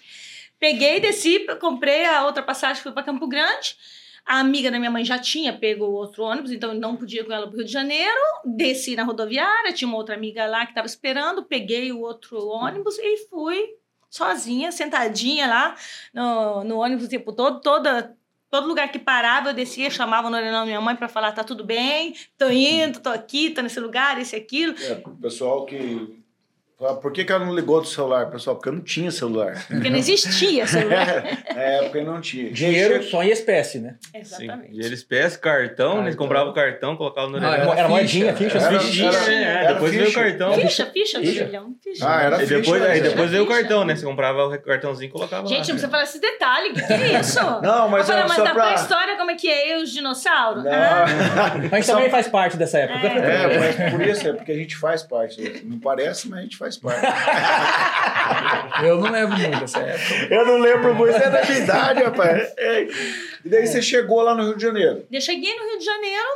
Peguei, 0.59 1.01
desci, 1.01 1.47
comprei 1.61 2.07
a 2.07 2.25
outra 2.25 2.43
passagem, 2.43 2.83
fui 2.83 2.93
para 2.93 3.03
Campo 3.03 3.27
Grande. 3.27 3.77
A 4.25 4.39
amiga 4.39 4.71
da 4.71 4.79
minha 4.79 4.91
mãe 4.91 5.05
já 5.05 5.19
tinha 5.19 5.53
pego 5.53 5.85
outro 5.85 6.25
ônibus, 6.25 6.51
então 6.51 6.73
eu 6.73 6.81
não 6.81 6.97
podia 6.97 7.21
ir 7.21 7.25
com 7.25 7.33
ela 7.33 7.47
pro 7.47 7.59
Rio 7.59 7.67
de 7.67 7.73
Janeiro. 7.73 8.21
Desci 8.47 8.97
na 8.97 9.05
rodoviária, 9.05 9.75
tinha 9.75 9.87
uma 9.87 9.99
outra 9.99 10.15
amiga 10.15 10.47
lá 10.47 10.65
que 10.65 10.71
estava 10.73 10.87
esperando, 10.87 11.45
peguei 11.45 11.93
o 11.93 12.01
outro 12.01 12.43
ônibus 12.47 12.99
e 12.99 13.29
fui 13.29 13.77
sozinha, 14.09 14.73
sentadinha 14.73 15.47
lá 15.47 15.77
no, 16.15 16.65
no 16.65 16.79
ônibus 16.79 17.05
o 17.05 17.09
tempo 17.11 17.35
todo, 17.35 17.61
toda 17.61 18.17
todo 18.55 18.69
lugar 18.69 18.93
que 18.93 19.01
parava 19.01 19.51
eu 19.51 19.55
descia, 19.55 19.91
chamava 19.91 20.31
no 20.31 20.37
orelhão 20.37 20.65
minha 20.65 20.81
mãe 20.81 20.95
para 20.95 21.09
falar 21.09 21.33
tá 21.33 21.43
tudo 21.43 21.65
bem, 21.65 22.15
tô 22.39 22.49
indo, 22.49 23.01
tô 23.01 23.09
aqui, 23.09 23.51
tô 23.51 23.61
nesse 23.61 23.81
lugar, 23.81 24.21
esse 24.21 24.37
aquilo. 24.37 24.77
É, 24.81 24.95
pessoal 25.21 25.67
que. 25.67 26.23
Por 27.01 27.13
que, 27.13 27.25
que 27.25 27.33
ela 27.33 27.45
não 27.47 27.55
ligou 27.55 27.81
do 27.81 27.87
celular, 27.87 28.27
pessoal? 28.31 28.57
Porque 28.57 28.69
eu 28.69 28.73
não 28.73 28.81
tinha 28.83 29.11
celular. 29.11 29.65
Porque 29.69 29.89
não 29.89 29.97
existia 29.97 30.67
celular. 30.67 31.25
É, 31.55 31.83
porque 31.85 32.01
não 32.03 32.21
tinha. 32.21 32.51
Dinheiro 32.51 33.01
só 33.05 33.23
em 33.23 33.31
espécie, 33.31 33.79
né? 33.79 33.95
Exatamente. 34.13 34.73
E 34.77 34.85
eles 34.85 35.05
peçam 35.05 35.41
cartão, 35.41 35.65
Cartão. 35.87 36.03
eles 36.03 36.17
compravam 36.17 36.51
o 36.51 36.55
cartão, 36.55 36.97
colocavam 36.97 37.31
no 37.31 37.37
Ah, 37.39 37.49
orelhão. 37.51 37.71
era 37.71 37.79
Era 37.81 37.89
moedinha, 37.89 38.35
ficha. 38.35 38.59
ficha, 38.59 38.67
Era- 38.67 38.81
ficha. 38.81 39.05
era- 39.05 39.31
É, 39.71 39.73
depois 39.75 39.91
veio 39.93 40.03
o 40.03 40.07
ficha. 40.07 40.21
cartão. 40.21 40.55
Ficha, 40.55 40.87
ficha, 40.87 41.21
Ficha. 41.21 41.45
filhão. 41.47 41.75
Ficha. 41.83 42.05
Ah, 42.09 42.23
era 42.23 42.43
E 42.43 42.47
depois, 42.47 42.67
ficha, 42.83 42.93
aí 42.93 43.01
né? 43.01 43.09
depois 43.09 43.31
veio 43.31 43.45
o 43.45 43.47
Ficha. 43.47 43.59
cartão, 43.61 43.85
né? 43.85 43.95
Você 43.97 44.05
comprava 44.05 44.47
o 44.47 44.59
cartãozinho 44.61 45.09
e 45.09 45.13
colocava 45.13 45.47
Gente, 45.47 45.53
lá. 45.53 45.59
não 45.61 45.65
precisa 45.67 45.89
falar 45.89 46.03
esse 46.03 46.21
detalhe. 46.21 46.71
O 46.71 46.75
que, 46.75 46.83
que 46.83 46.93
é 46.93 46.97
isso? 47.21 47.41
Não, 47.63 47.89
mas 47.89 48.01
eu 48.01 48.07
falei, 48.07 48.19
era 48.21 48.29
mas 48.29 48.37
só 48.37 48.45
da 48.45 48.53
pra- 48.53 48.65
pré-história, 48.67 49.17
como 49.17 49.31
é 49.31 49.35
que 49.37 49.49
é? 49.49 49.75
Eu 49.75 49.81
e 49.81 49.83
os 49.85 49.93
dinossauros? 49.93 50.65
Não. 50.65 50.73
Ah, 50.73 51.05
A 51.71 51.77
gente 51.77 51.87
também 51.87 52.11
faz 52.11 52.27
parte 52.27 52.57
dessa 52.57 52.79
época. 52.81 53.07
É. 53.07 53.55
É, 53.55 53.59
mas 53.59 53.91
por 53.93 54.01
isso 54.03 54.29
é 54.29 54.33
porque 54.33 54.51
a 54.53 54.57
gente 54.57 54.77
faz 54.77 55.03
parte. 55.05 55.63
Não 55.65 55.79
parece, 55.79 56.29
mas 56.29 56.41
a 56.41 56.43
gente 56.43 56.57
faz 56.57 56.64
parte. 56.79 57.07
Eu 58.85 58.99
não 58.99 59.11
lembro 59.11 59.39
muito 59.39 59.61
dessa 59.61 59.79
época. 59.79 60.35
Eu 60.35 60.47
não 60.47 60.59
lembro 60.59 60.95
muito, 60.95 61.17
é 61.17 61.31
da 61.31 61.45
minha 61.45 61.59
idade, 61.59 62.03
rapaz. 62.03 62.53
É. 62.57 62.83
E 63.45 63.49
daí 63.49 63.67
você 63.67 63.81
chegou 63.81 64.21
lá 64.23 64.35
no 64.35 64.43
Rio 64.45 64.57
de 64.57 64.63
Janeiro. 64.63 65.07
Eu 65.11 65.21
cheguei 65.21 65.55
no 65.55 65.65
Rio 65.65 65.79
de 65.79 65.85
Janeiro 65.85 66.29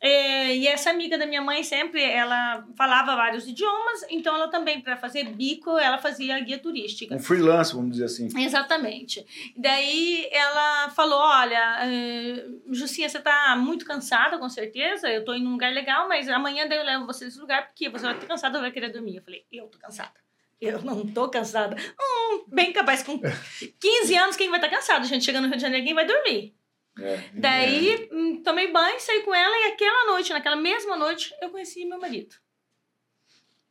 é, 0.00 0.33
e 0.52 0.66
essa 0.66 0.90
amiga 0.90 1.16
da 1.16 1.26
minha 1.26 1.40
mãe 1.40 1.62
sempre, 1.62 2.02
ela 2.02 2.66
falava 2.76 3.14
vários 3.14 3.46
idiomas, 3.46 4.04
então 4.10 4.34
ela 4.34 4.48
também, 4.48 4.80
para 4.80 4.96
fazer 4.96 5.24
bico, 5.24 5.78
ela 5.78 5.98
fazia 5.98 6.38
guia 6.40 6.58
turística. 6.58 7.14
Um 7.14 7.18
freelance, 7.18 7.74
vamos 7.74 7.92
dizer 7.92 8.04
assim. 8.04 8.28
Exatamente. 8.36 9.24
Daí 9.56 10.28
ela 10.30 10.90
falou: 10.90 11.18
Olha, 11.18 11.78
eh, 11.82 12.46
Jucinha, 12.70 13.08
você 13.08 13.20
tá 13.20 13.56
muito 13.56 13.84
cansada, 13.84 14.38
com 14.38 14.48
certeza. 14.48 15.08
Eu 15.08 15.24
tô 15.24 15.34
indo 15.34 15.44
num 15.44 15.52
lugar 15.52 15.72
legal, 15.72 16.08
mas 16.08 16.28
amanhã 16.28 16.66
daí 16.66 16.78
eu 16.78 16.84
levo 16.84 17.06
você 17.06 17.26
nesse 17.26 17.38
lugar 17.38 17.66
porque 17.66 17.88
você 17.88 18.04
vai 18.04 18.14
estar 18.14 18.26
cansada 18.26 18.60
vai 18.60 18.70
querer 18.70 18.90
dormir. 18.90 19.16
Eu 19.16 19.22
falei: 19.22 19.44
Eu 19.52 19.66
tô 19.66 19.78
cansada. 19.78 20.24
Eu 20.60 20.80
não 20.82 21.06
tô 21.06 21.28
cansada. 21.28 21.76
Hum, 22.00 22.44
bem 22.48 22.72
capaz, 22.72 23.02
com 23.02 23.20
15 23.80 24.16
anos, 24.16 24.36
quem 24.36 24.48
vai 24.48 24.58
estar 24.58 24.70
cansado? 24.70 25.06
Gente, 25.06 25.24
chega 25.24 25.40
no 25.40 25.48
Rio 25.48 25.56
de 25.56 25.62
Janeiro, 25.62 25.84
quem 25.84 25.94
vai 25.94 26.06
dormir? 26.06 26.54
É. 26.98 27.18
Daí, 27.34 28.08
hum, 28.12 28.42
tomei 28.42 28.70
banho, 28.70 29.00
saí 29.00 29.22
com 29.22 29.34
ela 29.34 29.56
e 29.56 29.72
aquela 29.72 30.12
noite, 30.12 30.32
naquela 30.32 30.56
mesma 30.56 30.96
noite, 30.96 31.34
eu 31.40 31.50
conheci 31.50 31.84
meu 31.84 31.98
marido. 31.98 32.36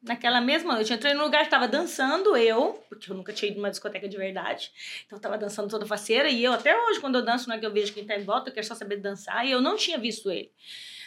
Naquela 0.01 0.42
mesma 0.42 0.74
noite, 0.74 0.92
eu 0.92 0.98
entrei 0.98 1.13
num 1.13 1.24
lugar 1.24 1.39
que 1.39 1.48
estava 1.48 1.65
dançando, 1.65 2.36
eu, 2.36 2.74
porque 2.89 3.10
eu 3.10 3.15
nunca 3.15 3.32
tinha 3.32 3.50
ido 3.50 3.58
numa 3.58 3.70
discoteca 3.70 4.10
de 4.10 4.18
verdade, 4.18 4.70
então 5.06 5.18
eu 5.18 5.22
tava 5.22 5.38
dançando 5.38 5.70
toda 5.70 5.86
faceira, 5.86 6.30
e 6.30 6.44
eu 6.44 6.51
até 6.51 6.77
hoje, 6.77 7.00
quando 7.00 7.15
eu 7.15 7.24
danço, 7.24 7.48
não 7.48 7.56
é 7.56 7.60
que 7.60 7.65
eu 7.65 7.72
vejo 7.72 7.94
quem 7.94 8.06
tá 8.06 8.18
em 8.18 8.24
volta, 8.25 8.50
eu 8.50 8.53
quero 8.53 8.68
só 8.68 8.75
saber 8.75 8.98
dançar, 8.98 9.48
e 9.48 9.51
eu 9.51 9.62
não 9.62 9.77
tinha 9.77 9.98
visto 9.98 10.30
ele. 10.30 10.51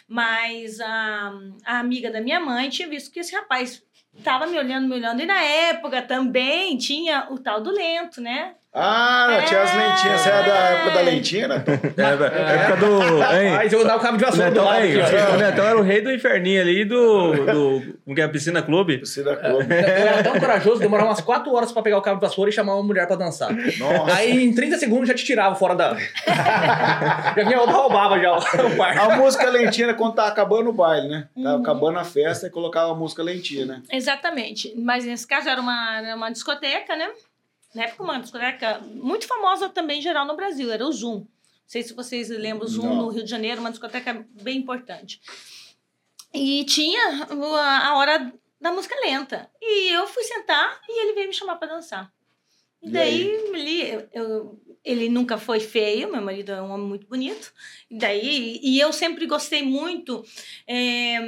Mas 0.07 0.79
a, 0.79 1.31
a 1.63 1.79
amiga 1.79 2.09
da 2.09 2.19
minha 2.19 2.39
mãe 2.39 2.69
tinha 2.69 2.87
visto 2.87 3.11
que 3.11 3.19
esse 3.19 3.35
rapaz 3.35 3.85
tava 4.23 4.47
me 4.47 4.57
olhando, 4.57 4.87
me 4.87 4.95
olhando, 4.95 5.21
e 5.21 5.27
na 5.27 5.43
época 5.43 6.01
também 6.01 6.75
tinha 6.75 7.27
o 7.29 7.37
tal 7.37 7.61
do 7.61 7.69
lento, 7.69 8.19
né? 8.19 8.55
Ah, 8.73 9.43
tinha 9.47 9.63
as 9.63 9.73
lentinhas. 9.75 10.21
Você 10.21 10.29
é 10.29 10.43
da 10.43 10.55
época 10.55 10.91
da 10.91 11.01
lentinha, 11.01 11.47
né? 11.47 11.63
É, 11.97 12.51
é 12.51 12.55
época 12.55 12.77
do. 12.77 13.01
Hein? 13.01 13.57
Aí 13.57 13.71
eu 13.71 13.79
vou 13.79 13.87
dar 13.87 13.97
o 13.97 13.99
cabo 13.99 14.17
de 14.17 14.23
vassoura 14.23 14.51
do 14.51 14.53
Netão, 14.53 14.65
lado 14.65 14.77
aí, 14.77 15.01
aqui, 15.01 15.15
ó. 15.15 15.33
o 15.33 15.37
Netão 15.37 15.65
era 15.65 15.77
o 15.77 15.81
rei 15.81 16.01
do 16.01 16.11
inferninho 16.11 16.61
ali 16.61 16.85
do. 16.85 17.33
do 17.33 17.97
como 18.03 18.15
que 18.15 18.21
é 18.21 18.25
a 18.25 18.29
piscina 18.29 18.61
clube? 18.61 19.01
Da 19.23 19.35
Globo. 19.35 19.73
Eu 19.73 19.77
era 19.77 20.23
tão 20.23 20.39
corajoso, 20.39 20.79
demorava 20.79 21.09
umas 21.09 21.21
4 21.21 21.51
horas 21.51 21.71
pra 21.71 21.81
pegar 21.81 21.97
o 21.97 22.01
cabo 22.01 22.19
de 22.19 22.27
vassoura 22.27 22.49
e 22.49 22.53
chamar 22.53 22.75
uma 22.75 22.83
mulher 22.83 23.07
pra 23.07 23.15
dançar. 23.15 23.51
Nossa. 23.51 24.15
Aí 24.15 24.43
em 24.43 24.53
30 24.53 24.77
segundos 24.77 25.07
já 25.07 25.15
te 25.15 25.25
tirava 25.25 25.55
fora 25.55 25.73
da. 25.73 25.97
já 27.35 27.43
vinha 27.43 27.59
outra 27.59 27.75
roubava 27.75 28.19
já 28.19 28.35
o 28.35 28.75
quarto. 28.75 28.99
A 28.99 29.15
música 29.17 29.49
lentinha 29.49 29.87
era 29.87 29.93
quando 29.95 30.13
tava 30.13 30.29
acabando 30.29 30.69
o 30.69 30.73
baile, 30.73 31.07
né? 31.07 31.27
Tava 31.41 31.61
acabando 31.61 31.97
a 31.97 32.03
festa 32.03 32.47
e 32.47 32.49
colocava 32.49 32.91
a 32.91 32.95
música 32.95 33.23
lentinha, 33.23 33.65
né? 33.65 33.81
Exatamente. 33.91 34.73
Mas 34.77 35.03
nesse 35.03 35.25
caso 35.25 35.49
era 35.49 35.59
uma, 35.59 35.97
era 35.97 36.15
uma 36.15 36.29
discoteca, 36.29 36.95
né? 36.95 37.07
Na 37.77 37.83
época, 37.83 38.03
uma 38.03 38.19
discoteca 38.19 38.79
muito 38.79 39.27
famosa 39.27 39.69
também, 39.69 39.99
em 39.99 40.01
geral, 40.01 40.25
no 40.25 40.35
Brasil, 40.35 40.71
era 40.71 40.83
o 40.85 40.91
Zoom. 40.91 41.19
Não 41.19 41.27
sei 41.67 41.83
se 41.83 41.93
vocês 41.93 42.29
lembram 42.29 42.65
o 42.65 42.69
Zoom 42.69 42.87
Não. 42.87 42.95
no 43.03 43.09
Rio 43.09 43.23
de 43.23 43.29
Janeiro, 43.29 43.61
uma 43.61 43.69
discoteca 43.69 44.25
bem 44.41 44.57
importante. 44.57 45.21
E 46.33 46.65
tinha 46.65 47.25
a, 47.29 47.95
hora 47.97 48.33
da 48.59 48.71
música 48.71 48.95
lenta. 49.03 49.49
E 49.61 49.89
eu 49.93 50.07
fui 50.07 50.23
sentar 50.23 50.81
e 50.89 51.01
ele 51.03 51.13
veio 51.13 51.27
me 51.27 51.33
chamar 51.33 51.57
para 51.57 51.73
dançar. 51.75 52.11
E 52.81 52.87
E 52.87 52.91
daí, 52.91 53.31
eu- 53.91 54.09
eu- 54.11 54.61
ele 54.87 55.09
nunca 55.09 55.37
foi 55.37 55.59
feio, 55.59 56.09
meu 56.09 56.21
marido 56.21 56.53
é 56.53 56.61
um 56.61 56.71
homem 56.71 56.87
muito 56.87 57.05
bonito. 57.07 57.51
E 57.91 57.97
daí, 57.97 58.59
e 58.63 58.79
eu 58.79 58.93
sempre 58.93 59.25
gostei 59.25 59.61
muito 59.61 60.23
é, 60.65 61.19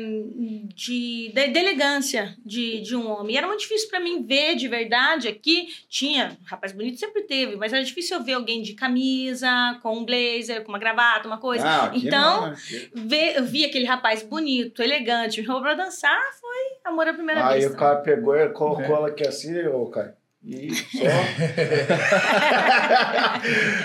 de, 0.73 1.31
de, 1.33 1.47
de 1.47 1.59
elegância 1.59 2.35
de, 2.45 2.79
de 2.81 2.95
um 2.95 3.09
homem. 3.09 3.35
E 3.35 3.37
era 3.37 3.47
muito 3.47 3.59
difícil 3.59 3.89
para 3.89 3.99
mim 3.99 4.23
ver 4.23 4.55
de 4.55 4.67
verdade 4.67 5.27
aqui. 5.27 5.67
Tinha, 5.89 6.37
rapaz 6.45 6.71
bonito 6.71 6.97
sempre 6.99 7.23
teve, 7.23 7.57
mas 7.57 7.73
era 7.73 7.83
difícil 7.83 8.17
eu 8.17 8.23
ver 8.23 8.33
alguém 8.33 8.61
de 8.61 8.73
camisa, 8.73 9.49
com 9.83 9.97
um 9.97 10.05
blazer, 10.05 10.63
com 10.63 10.69
uma 10.69 10.79
gravata, 10.79 11.27
uma 11.27 11.37
coisa. 11.37 11.65
Ah, 11.67 11.91
então, 11.93 12.53
ver, 12.93 13.37
eu 13.37 13.43
vi 13.43 13.65
aquele 13.65 13.85
rapaz 13.85 14.23
bonito, 14.23 14.81
elegante, 14.81 15.41
me 15.41 15.45
chamou 15.45 15.61
pra 15.61 15.73
dançar, 15.73 16.19
foi 16.39 16.89
amor 16.91 17.07
à 17.07 17.13
primeira 17.13 17.45
Aí 17.47 17.59
vista. 17.59 17.73
o 17.73 17.77
cara 17.77 17.97
pegou 17.97 18.35
e 18.35 18.49
colocou 18.49 18.95
ela 18.95 19.07
aqui 19.09 19.27
assim, 19.27 19.57
ô, 19.67 19.85
cara. 19.87 20.18
E 20.41 20.73
só. 20.73 21.03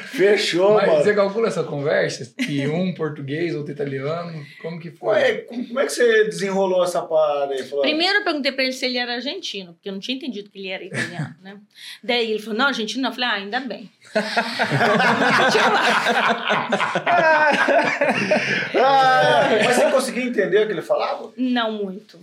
Fechou, 0.07 0.75
Mas 0.75 0.87
mano. 0.87 1.03
você 1.03 1.13
calcula 1.13 1.49
essa 1.49 1.65
conversa? 1.65 2.33
Que 2.37 2.67
um 2.69 2.95
português, 2.95 3.57
outro 3.57 3.73
italiano? 3.73 4.41
Como 4.63 4.79
que 4.79 4.93
foi? 4.93 5.15
Ué, 5.15 5.33
como 5.39 5.81
é 5.81 5.85
que 5.85 5.91
você 5.93 6.25
desenrolou 6.25 6.85
essa 6.85 7.03
parada 7.03 7.55
aí? 7.55 7.63
Falou, 7.65 7.83
Primeiro 7.83 8.19
eu 8.19 8.25
perguntei 8.25 8.53
pra 8.53 8.63
ele 8.63 8.73
se 8.73 8.87
ele 8.87 8.99
era 8.99 9.15
argentino, 9.15 9.73
porque 9.75 9.89
eu 9.89 9.93
não 9.93 9.99
tinha 10.01 10.17
entendido 10.17 10.49
que 10.49 10.59
ele 10.61 10.69
era 10.69 10.85
italiano, 10.85 11.35
né? 11.43 11.57
Daí 12.03 12.31
ele 12.31 12.41
falou, 12.41 12.59
não, 12.59 12.67
argentino 12.67 13.03
não. 13.03 13.11
Eu 13.11 13.15
falei, 13.15 13.29
ah, 13.31 13.35
ainda 13.35 13.59
bem. 13.61 13.91
Ah, 18.77 19.49
mas 19.65 19.77
você 19.77 19.91
conseguia 19.91 20.25
entender 20.25 20.63
o 20.63 20.67
que 20.67 20.73
ele 20.73 20.83
falava? 20.83 21.33
Não 21.37 21.73
muito. 21.73 22.19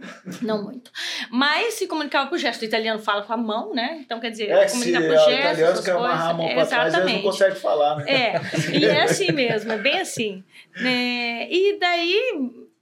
Não 0.42 0.62
muito. 0.62 0.90
Mas 1.30 1.74
se 1.74 1.86
comunicava 1.86 2.28
por 2.28 2.38
gesto. 2.38 2.62
O 2.62 2.64
italiano 2.64 2.98
fala 3.00 3.22
com 3.22 3.32
a 3.32 3.36
mão, 3.36 3.74
né? 3.74 3.98
Então, 4.00 4.18
quer 4.20 4.30
dizer, 4.30 4.48
É 4.50 4.56
o 4.56 4.60
por 4.60 4.68
gesto. 4.68 5.30
italiano 5.30 5.72
essas 5.72 5.84
quer 5.84 5.92
amarrar 5.92 6.30
a 6.30 6.34
mão 6.34 6.48
pra 6.54 6.66
trás, 6.66 6.94
eles 6.94 7.12
não 7.12 7.22
conseguem 7.22 7.56
falar, 7.56 7.96
né? 7.96 8.04
É, 8.08 8.40
e 8.78 8.84
é 8.84 9.02
assim 9.02 9.32
mesmo, 9.32 9.72
é 9.72 9.78
bem 9.78 9.98
assim. 10.00 10.42
Né? 10.76 11.48
E 11.50 11.78
daí 11.78 12.18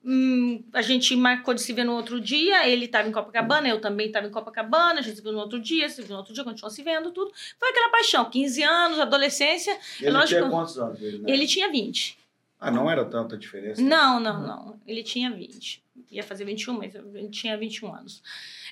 hum, 0.04 0.62
a 0.72 0.80
gente 0.82 1.14
marcou 1.16 1.52
de 1.54 1.60
se 1.60 1.72
ver 1.72 1.84
no 1.84 1.92
outro 1.94 2.20
dia, 2.20 2.66
ele 2.68 2.84
estava 2.86 3.08
em 3.08 3.12
Copacabana, 3.12 3.68
eu 3.68 3.80
também 3.80 4.06
estava 4.06 4.26
em 4.26 4.30
Copacabana, 4.30 5.00
a 5.00 5.02
gente 5.02 5.16
se 5.16 5.22
viu 5.22 5.32
no 5.32 5.38
outro 5.40 5.60
dia, 5.60 5.88
se 5.88 6.00
viu 6.02 6.12
no 6.12 6.18
outro 6.18 6.32
dia, 6.32 6.44
continuou 6.44 6.70
se 6.70 6.82
vendo, 6.82 7.10
tudo. 7.10 7.30
Foi 7.58 7.68
aquela 7.70 7.90
paixão, 7.90 8.24
15 8.24 8.62
anos, 8.62 9.00
adolescência, 9.00 9.76
Ele 10.00 10.10
lógico- 10.10 10.40
tinha 10.40 10.50
quantos 10.50 10.78
anos? 10.78 11.00
Ele, 11.02 11.18
né? 11.18 11.24
ele 11.32 11.46
tinha 11.46 11.70
20. 11.70 12.17
Ah, 12.60 12.70
não 12.70 12.90
era 12.90 13.04
tanta 13.04 13.36
diferença? 13.36 13.80
Não, 13.80 14.18
não, 14.18 14.40
não, 14.40 14.80
ele 14.86 15.02
tinha 15.02 15.30
20. 15.30 15.82
Ia 16.10 16.22
fazer 16.22 16.44
21, 16.44 16.74
mas 16.74 16.94
ele 16.94 17.28
tinha 17.28 17.56
21 17.56 17.94
anos. 17.94 18.22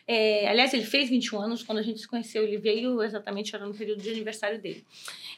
É, 0.08 0.48
aliás, 0.48 0.72
ele 0.72 0.84
fez 0.84 1.08
21 1.08 1.40
anos 1.40 1.62
quando 1.62 1.78
a 1.78 1.82
gente 1.82 2.00
se 2.00 2.08
conheceu. 2.08 2.42
Ele 2.42 2.56
veio 2.58 3.02
exatamente, 3.02 3.54
era 3.54 3.66
no 3.66 3.74
período 3.74 4.00
de 4.02 4.10
aniversário 4.10 4.60
dele. 4.60 4.84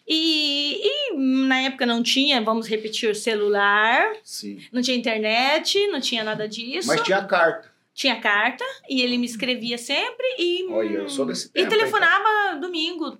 E, 0.06 0.80
e 0.82 1.16
na 1.16 1.60
época 1.60 1.84
não 1.84 2.02
tinha, 2.02 2.40
vamos 2.40 2.68
repetir, 2.68 3.14
celular, 3.16 4.14
Sim. 4.22 4.58
não 4.72 4.80
tinha 4.80 4.96
internet, 4.96 5.86
não 5.88 6.00
tinha 6.00 6.22
nada 6.24 6.48
disso. 6.48 6.88
Mas 6.88 7.02
tinha 7.02 7.22
carta. 7.24 7.70
Tinha 7.92 8.20
carta 8.20 8.64
e 8.88 9.02
ele 9.02 9.18
me 9.18 9.26
escrevia 9.26 9.76
sempre 9.76 10.24
e, 10.38 10.66
Olha, 10.70 10.88
eu 10.98 11.08
sou 11.08 11.26
desse 11.26 11.48
e 11.48 11.50
tempo. 11.50 11.70
telefonava 11.70 12.56
domingo, 12.60 13.18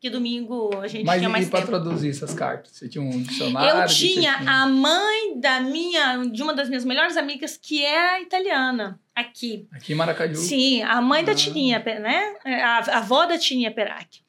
que 0.00 0.08
domingo 0.08 0.70
a 0.80 0.88
gente 0.88 1.04
Mas 1.04 1.18
tinha 1.18 1.28
mais 1.28 1.46
e 1.46 1.50
tempo. 1.50 1.66
traduzir 1.66 2.08
essas 2.10 2.32
cartas? 2.32 2.72
Você 2.72 2.88
tinha 2.88 3.02
um 3.04 3.22
dicionário? 3.22 3.80
Eu 3.82 3.88
você 3.88 3.94
tinha 4.08 4.32
a 4.34 4.66
mãe 4.66 5.38
da 5.38 5.60
minha, 5.60 6.16
de 6.24 6.42
uma 6.42 6.54
das 6.54 6.68
minhas 6.68 6.84
melhores 6.84 7.16
amigas, 7.18 7.56
que 7.56 7.84
é 7.84 8.22
italiana, 8.22 8.98
aqui. 9.14 9.68
Aqui 9.72 9.92
em 9.92 9.96
Maracaju. 9.96 10.34
Sim, 10.36 10.82
a 10.82 11.00
mãe 11.02 11.22
da 11.22 11.32
Ah. 11.32 11.34
Tininha, 11.34 11.78
né? 12.00 12.34
A, 12.44 12.78
a 12.78 12.98
avó 12.98 13.26
da 13.26 13.36
Tininha 13.36 13.70
Perac. 13.70 14.20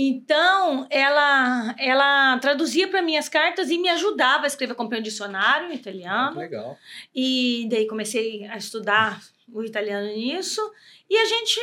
Então, 0.00 0.86
ela, 0.90 1.74
ela 1.76 2.38
traduzia 2.38 2.86
para 2.86 3.02
mim 3.02 3.16
as 3.16 3.28
cartas 3.28 3.68
e 3.68 3.78
me 3.78 3.88
ajudava 3.88 4.44
a 4.44 4.46
escrever. 4.46 4.74
Comprei 4.74 5.00
um 5.00 5.02
dicionário 5.02 5.68
em 5.68 5.72
Ah, 5.72 5.74
italiano. 5.74 6.38
legal. 6.38 6.78
E 7.14 7.66
daí 7.68 7.86
comecei 7.88 8.46
a 8.46 8.56
estudar 8.56 9.20
o 9.52 9.62
italiano 9.62 10.06
nisso. 10.08 10.60
E 11.08 11.16
a 11.16 11.24
gente, 11.24 11.60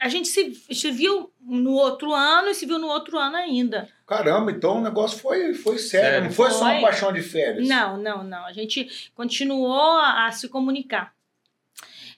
a 0.00 0.08
gente 0.08 0.28
se, 0.28 0.54
se 0.54 0.90
viu 0.90 1.32
no 1.40 1.72
outro 1.72 2.12
ano 2.12 2.48
e 2.48 2.54
se 2.54 2.66
viu 2.66 2.78
no 2.78 2.88
outro 2.88 3.18
ano 3.18 3.36
ainda. 3.36 3.88
Caramba, 4.06 4.50
então 4.50 4.78
o 4.78 4.82
negócio 4.82 5.18
foi, 5.18 5.54
foi 5.54 5.78
sério. 5.78 6.08
Sério. 6.08 6.24
Não 6.24 6.32
foi, 6.32 6.50
só 6.50 6.60
Foi. 6.60 6.72
uma 6.72 6.80
paixão 6.80 7.12
de 7.12 7.22
férias. 7.22 7.66
Não, 7.66 7.96
não, 7.96 8.24
não. 8.24 8.44
A 8.44 8.52
gente 8.52 9.10
continuou 9.14 9.98
a, 9.98 10.26
a 10.26 10.32
se 10.32 10.48
comunicar. 10.48 11.14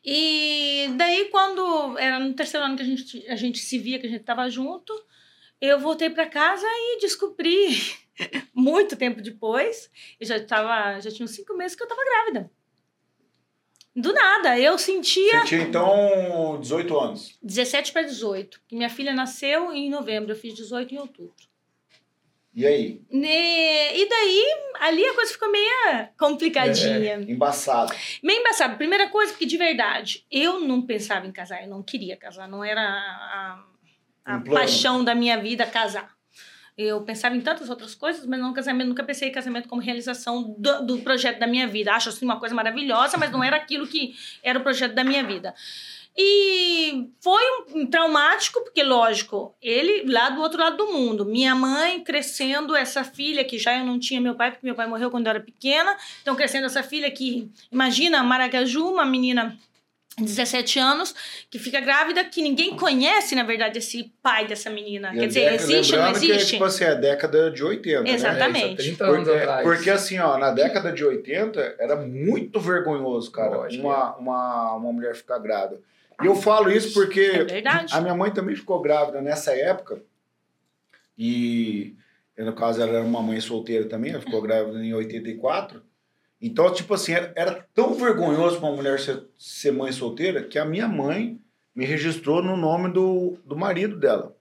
E 0.04 0.88
daí, 0.96 1.26
quando 1.30 1.98
era 1.98 2.18
no 2.18 2.32
terceiro 2.32 2.64
ano 2.64 2.76
que 2.76 2.82
a 2.82 2.86
gente, 2.86 3.26
a 3.28 3.36
gente 3.36 3.58
se 3.58 3.76
via, 3.76 3.98
que 3.98 4.06
a 4.06 4.10
gente 4.10 4.20
estava 4.20 4.48
junto, 4.48 4.92
eu 5.60 5.80
voltei 5.80 6.08
para 6.08 6.26
casa 6.26 6.66
e 6.66 7.00
descobri, 7.00 7.76
muito 8.54 8.96
tempo 8.96 9.20
depois, 9.20 9.90
eu 10.20 10.26
já, 10.26 10.38
tava, 10.44 11.00
já 11.00 11.10
tinha 11.10 11.24
uns 11.24 11.32
cinco 11.32 11.54
meses 11.56 11.76
que 11.76 11.82
eu 11.82 11.88
estava 11.88 12.04
grávida. 12.04 12.50
Do 13.96 14.12
nada, 14.12 14.58
eu 14.58 14.76
sentia 14.76 15.40
Você 15.40 15.46
tinha 15.46 15.62
então 15.62 16.58
18 16.60 16.98
anos. 16.98 17.38
17 17.42 17.92
para 17.92 18.02
18. 18.02 18.60
que 18.68 18.76
Minha 18.76 18.90
filha 18.90 19.14
nasceu 19.14 19.72
em 19.72 19.88
novembro, 19.88 20.32
eu 20.32 20.36
fiz 20.36 20.54
18 20.54 20.94
em 20.94 20.98
outubro. 20.98 21.32
E 22.54 22.66
aí? 22.66 23.02
E 23.10 24.08
daí, 24.08 24.44
ali 24.80 25.04
a 25.04 25.14
coisa 25.14 25.32
ficou 25.32 25.50
meio 25.50 26.08
complicadinha. 26.18 27.16
Embaçado. 27.16 27.94
Meio 28.22 28.40
embaçado. 28.40 28.76
Primeira 28.76 29.08
coisa, 29.08 29.32
porque 29.32 29.46
de 29.46 29.56
verdade, 29.56 30.26
eu 30.30 30.60
não 30.60 30.82
pensava 30.82 31.26
em 31.26 31.32
casar, 31.32 31.62
eu 31.62 31.68
não 31.68 31.82
queria 31.82 32.16
casar, 32.16 32.48
não 32.48 32.62
era 32.62 32.82
a, 32.82 33.64
a 34.24 34.36
Um 34.36 34.44
paixão 34.44 35.04
da 35.04 35.14
minha 35.14 35.38
vida 35.38 35.66
casar. 35.66 36.15
Eu 36.76 37.00
pensava 37.02 37.34
em 37.34 37.40
tantas 37.40 37.70
outras 37.70 37.94
coisas, 37.94 38.26
mas 38.26 38.38
não 38.38 38.52
casamento, 38.52 38.88
nunca 38.88 39.02
pensei 39.02 39.28
em 39.28 39.32
casamento 39.32 39.66
como 39.66 39.80
realização 39.80 40.54
do, 40.58 40.84
do 40.84 40.98
projeto 40.98 41.38
da 41.38 41.46
minha 41.46 41.66
vida. 41.66 41.92
Acho 41.92 42.10
assim 42.10 42.24
uma 42.24 42.38
coisa 42.38 42.54
maravilhosa, 42.54 43.16
mas 43.16 43.30
não 43.30 43.42
era 43.42 43.56
aquilo 43.56 43.86
que 43.86 44.14
era 44.42 44.58
o 44.58 44.62
projeto 44.62 44.94
da 44.94 45.02
minha 45.02 45.24
vida. 45.24 45.54
E 46.18 47.10
foi 47.20 47.42
um 47.74 47.86
traumático, 47.86 48.62
porque, 48.62 48.82
lógico, 48.82 49.54
ele 49.60 50.10
lá 50.10 50.30
do 50.30 50.40
outro 50.40 50.58
lado 50.58 50.78
do 50.78 50.86
mundo. 50.86 51.26
Minha 51.26 51.54
mãe 51.54 52.02
crescendo, 52.02 52.74
essa 52.74 53.04
filha 53.04 53.44
que 53.44 53.58
já 53.58 53.78
eu 53.78 53.84
não 53.84 53.98
tinha 53.98 54.18
meu 54.18 54.34
pai, 54.34 54.50
porque 54.50 54.64
meu 54.64 54.74
pai 54.74 54.86
morreu 54.86 55.10
quando 55.10 55.26
eu 55.26 55.30
era 55.30 55.40
pequena. 55.40 55.94
Então, 56.22 56.34
crescendo 56.34 56.66
essa 56.66 56.82
filha 56.82 57.10
que, 57.10 57.50
imagina, 57.70 58.22
Maracaju, 58.22 58.92
uma 58.92 59.04
menina 59.04 59.58
17 60.18 60.78
anos, 60.78 61.14
que 61.50 61.58
fica 61.58 61.78
grávida, 61.78 62.24
que 62.24 62.40
ninguém 62.40 62.74
conhece, 62.74 63.34
na 63.34 63.42
verdade, 63.42 63.78
esse 63.78 64.10
pai 64.22 64.46
dessa 64.46 64.70
menina. 64.70 65.14
E 65.14 65.18
Quer 65.18 65.26
dizer, 65.26 65.40
década- 65.40 65.62
existe 65.62 65.92
ou 65.92 65.98
não 65.98 66.06
lembrando 66.06 66.24
que 66.24 66.32
é, 66.32 66.34
existe? 66.36 66.52
tipo 66.52 66.64
assim, 66.64 66.84
a 66.84 66.94
década 66.94 67.50
de 67.50 67.62
80, 67.62 68.02
né? 68.02 68.10
Exatamente. 68.10 68.80
É, 68.80 68.84
isso 68.90 68.94
há 68.94 68.96
30 68.96 69.04
anos 69.04 69.24
Porque, 69.28 69.38
atrás. 69.42 69.62
porque 69.62 69.90
assim, 69.90 70.18
ó, 70.18 70.38
na 70.38 70.50
década 70.52 70.90
de 70.92 71.04
80 71.04 71.76
era 71.78 71.96
muito 71.96 72.58
vergonhoso, 72.58 73.30
cara, 73.30 73.56
Lógico, 73.58 73.86
uma, 73.86 74.16
uma, 74.16 74.74
uma 74.76 74.92
mulher 74.92 75.14
ficar 75.14 75.38
grávida. 75.38 75.80
E 76.22 76.24
eu 76.26 76.34
falo 76.34 76.70
isso 76.70 76.94
porque 76.94 77.20
É 77.50 77.62
a 77.92 78.00
minha 78.00 78.14
mãe 78.14 78.30
também 78.30 78.56
ficou 78.56 78.80
grávida 78.80 79.20
nessa 79.20 79.52
época. 79.54 80.00
E, 81.18 81.94
no 82.38 82.54
caso, 82.54 82.80
ela 82.80 82.92
era 82.92 83.02
uma 83.04 83.20
mãe 83.22 83.38
solteira 83.40 83.84
também, 83.86 84.12
ela 84.12 84.20
ficou 84.20 84.40
grávida 84.40 84.82
em 84.82 84.94
84. 84.94 85.82
Então, 86.40 86.72
tipo 86.72 86.92
assim, 86.94 87.12
era, 87.12 87.32
era 87.34 87.66
tão 87.74 87.94
vergonhoso 87.94 88.58
para 88.58 88.68
uma 88.68 88.76
mulher 88.76 89.00
ser, 89.00 89.24
ser 89.38 89.72
mãe 89.72 89.90
solteira 89.90 90.42
que 90.42 90.58
a 90.58 90.64
minha 90.64 90.86
mãe 90.86 91.40
me 91.74 91.84
registrou 91.84 92.42
no 92.42 92.56
nome 92.56 92.92
do, 92.92 93.38
do 93.44 93.56
marido 93.56 93.98
dela. 93.98 94.34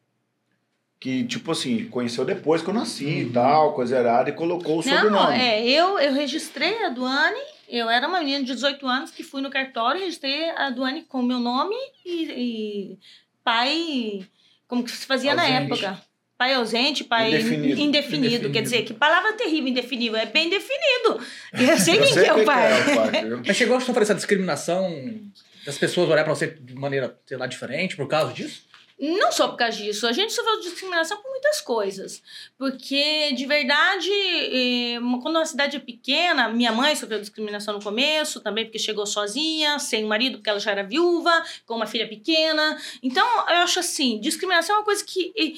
Que, 1.00 1.24
tipo 1.26 1.52
assim, 1.52 1.86
conheceu 1.90 2.26
depois 2.26 2.62
que 2.62 2.70
eu 2.70 2.74
nasci 2.74 3.22
e 3.22 3.30
tal, 3.30 3.74
coisa 3.74 4.00
errada, 4.00 4.30
e 4.30 4.34
colocou 4.34 4.74
o 4.74 4.76
Não, 4.78 4.84
sobrenome. 4.84 5.38
é, 5.38 5.68
eu, 5.70 6.00
eu 6.00 6.14
registrei 6.14 6.84
a 6.86 6.90
Duane, 6.90 7.40
eu 7.68 7.90
era 7.90 8.08
uma 8.08 8.20
menina 8.20 8.40
de 8.44 8.54
18 8.54 8.88
anos 8.88 9.12
que 9.12 9.24
fui 9.24 9.42
no 9.42 9.50
cartório, 9.50 10.02
registrei 10.02 10.50
a 10.52 10.70
Duane 10.70 11.04
com 11.04 11.20
o 11.20 11.24
meu 11.24 11.40
nome 11.40 11.76
e, 12.06 12.24
e 12.32 13.00
pai, 13.44 14.26
como 14.68 14.84
que 14.84 14.92
se 14.92 15.06
fazia 15.06 15.36
na 15.36 15.46
época. 15.46 16.02
Pai 16.38 16.54
ausente, 16.54 17.04
pai 17.04 17.30
Indefinido. 17.30 17.80
indefinido. 17.82 18.52
Quer 18.52 18.62
dizer, 18.62 18.84
que 18.84 18.94
palavra 18.94 19.34
terrível, 19.34 19.70
indefinível. 19.70 20.18
É 20.20 20.26
bem 20.26 20.50
definido. 20.50 21.20
Eu 21.54 21.78
sei 21.80 21.96
Eu 21.98 22.04
quem 22.04 22.14
que 22.14 22.20
é 22.20 22.24
quem 22.34 22.42
o 22.42 22.46
pai. 22.46 22.72
é 22.74 22.82
o 22.82 22.96
pai? 22.96 23.26
Mas 23.48 23.56
chegou 23.56 23.78
a 23.78 23.80
sofrer 23.80 24.04
essa 24.04 24.16
discriminação 24.16 25.22
das 25.66 25.78
pessoas 25.78 26.10
olhar 26.10 26.24
pra 26.26 26.36
você 26.36 26.48
de 26.48 26.76
maneira, 26.76 27.18
sei 27.26 27.38
lá, 27.38 27.48
diferente 27.48 27.96
por 27.96 28.08
causa 28.08 28.34
disso? 28.34 28.64
Não 28.98 29.30
só 29.30 29.50
por 29.50 29.58
causa 29.58 29.76
disso, 29.78 30.08
a 30.08 30.14
gente 30.14 30.32
sofreu 30.32 30.58
discriminação 30.62 31.22
por 31.22 31.30
muitas 31.30 31.60
coisas. 31.60 32.24
Porque, 32.58 33.34
de 33.34 33.46
verdade, 33.46 34.10
quando 35.22 35.38
a 35.38 35.46
cidade 35.46 35.76
é 35.76 35.80
pequena, 35.82 36.48
minha 36.48 36.72
mãe 36.72 36.96
sofreu 36.96 37.20
discriminação 37.20 37.74
no 37.74 37.84
começo, 37.84 38.40
também 38.40 38.64
porque 38.64 38.80
chegou 38.80 39.06
sozinha, 39.06 39.80
sem 39.80 40.06
marido, 40.06 40.38
porque 40.38 40.50
ela 40.50 40.60
já 40.62 40.72
era 40.72 40.84
viúva, 40.84 41.44
com 41.66 41.76
uma 41.76 41.86
filha 41.88 42.08
pequena. 42.08 42.78
Então, 43.04 43.26
eu 43.50 43.58
acho 43.58 43.80
assim, 43.80 44.18
discriminação 44.22 44.76
é 44.76 44.80
uma 44.80 44.86
coisa 44.86 45.04
que. 45.04 45.56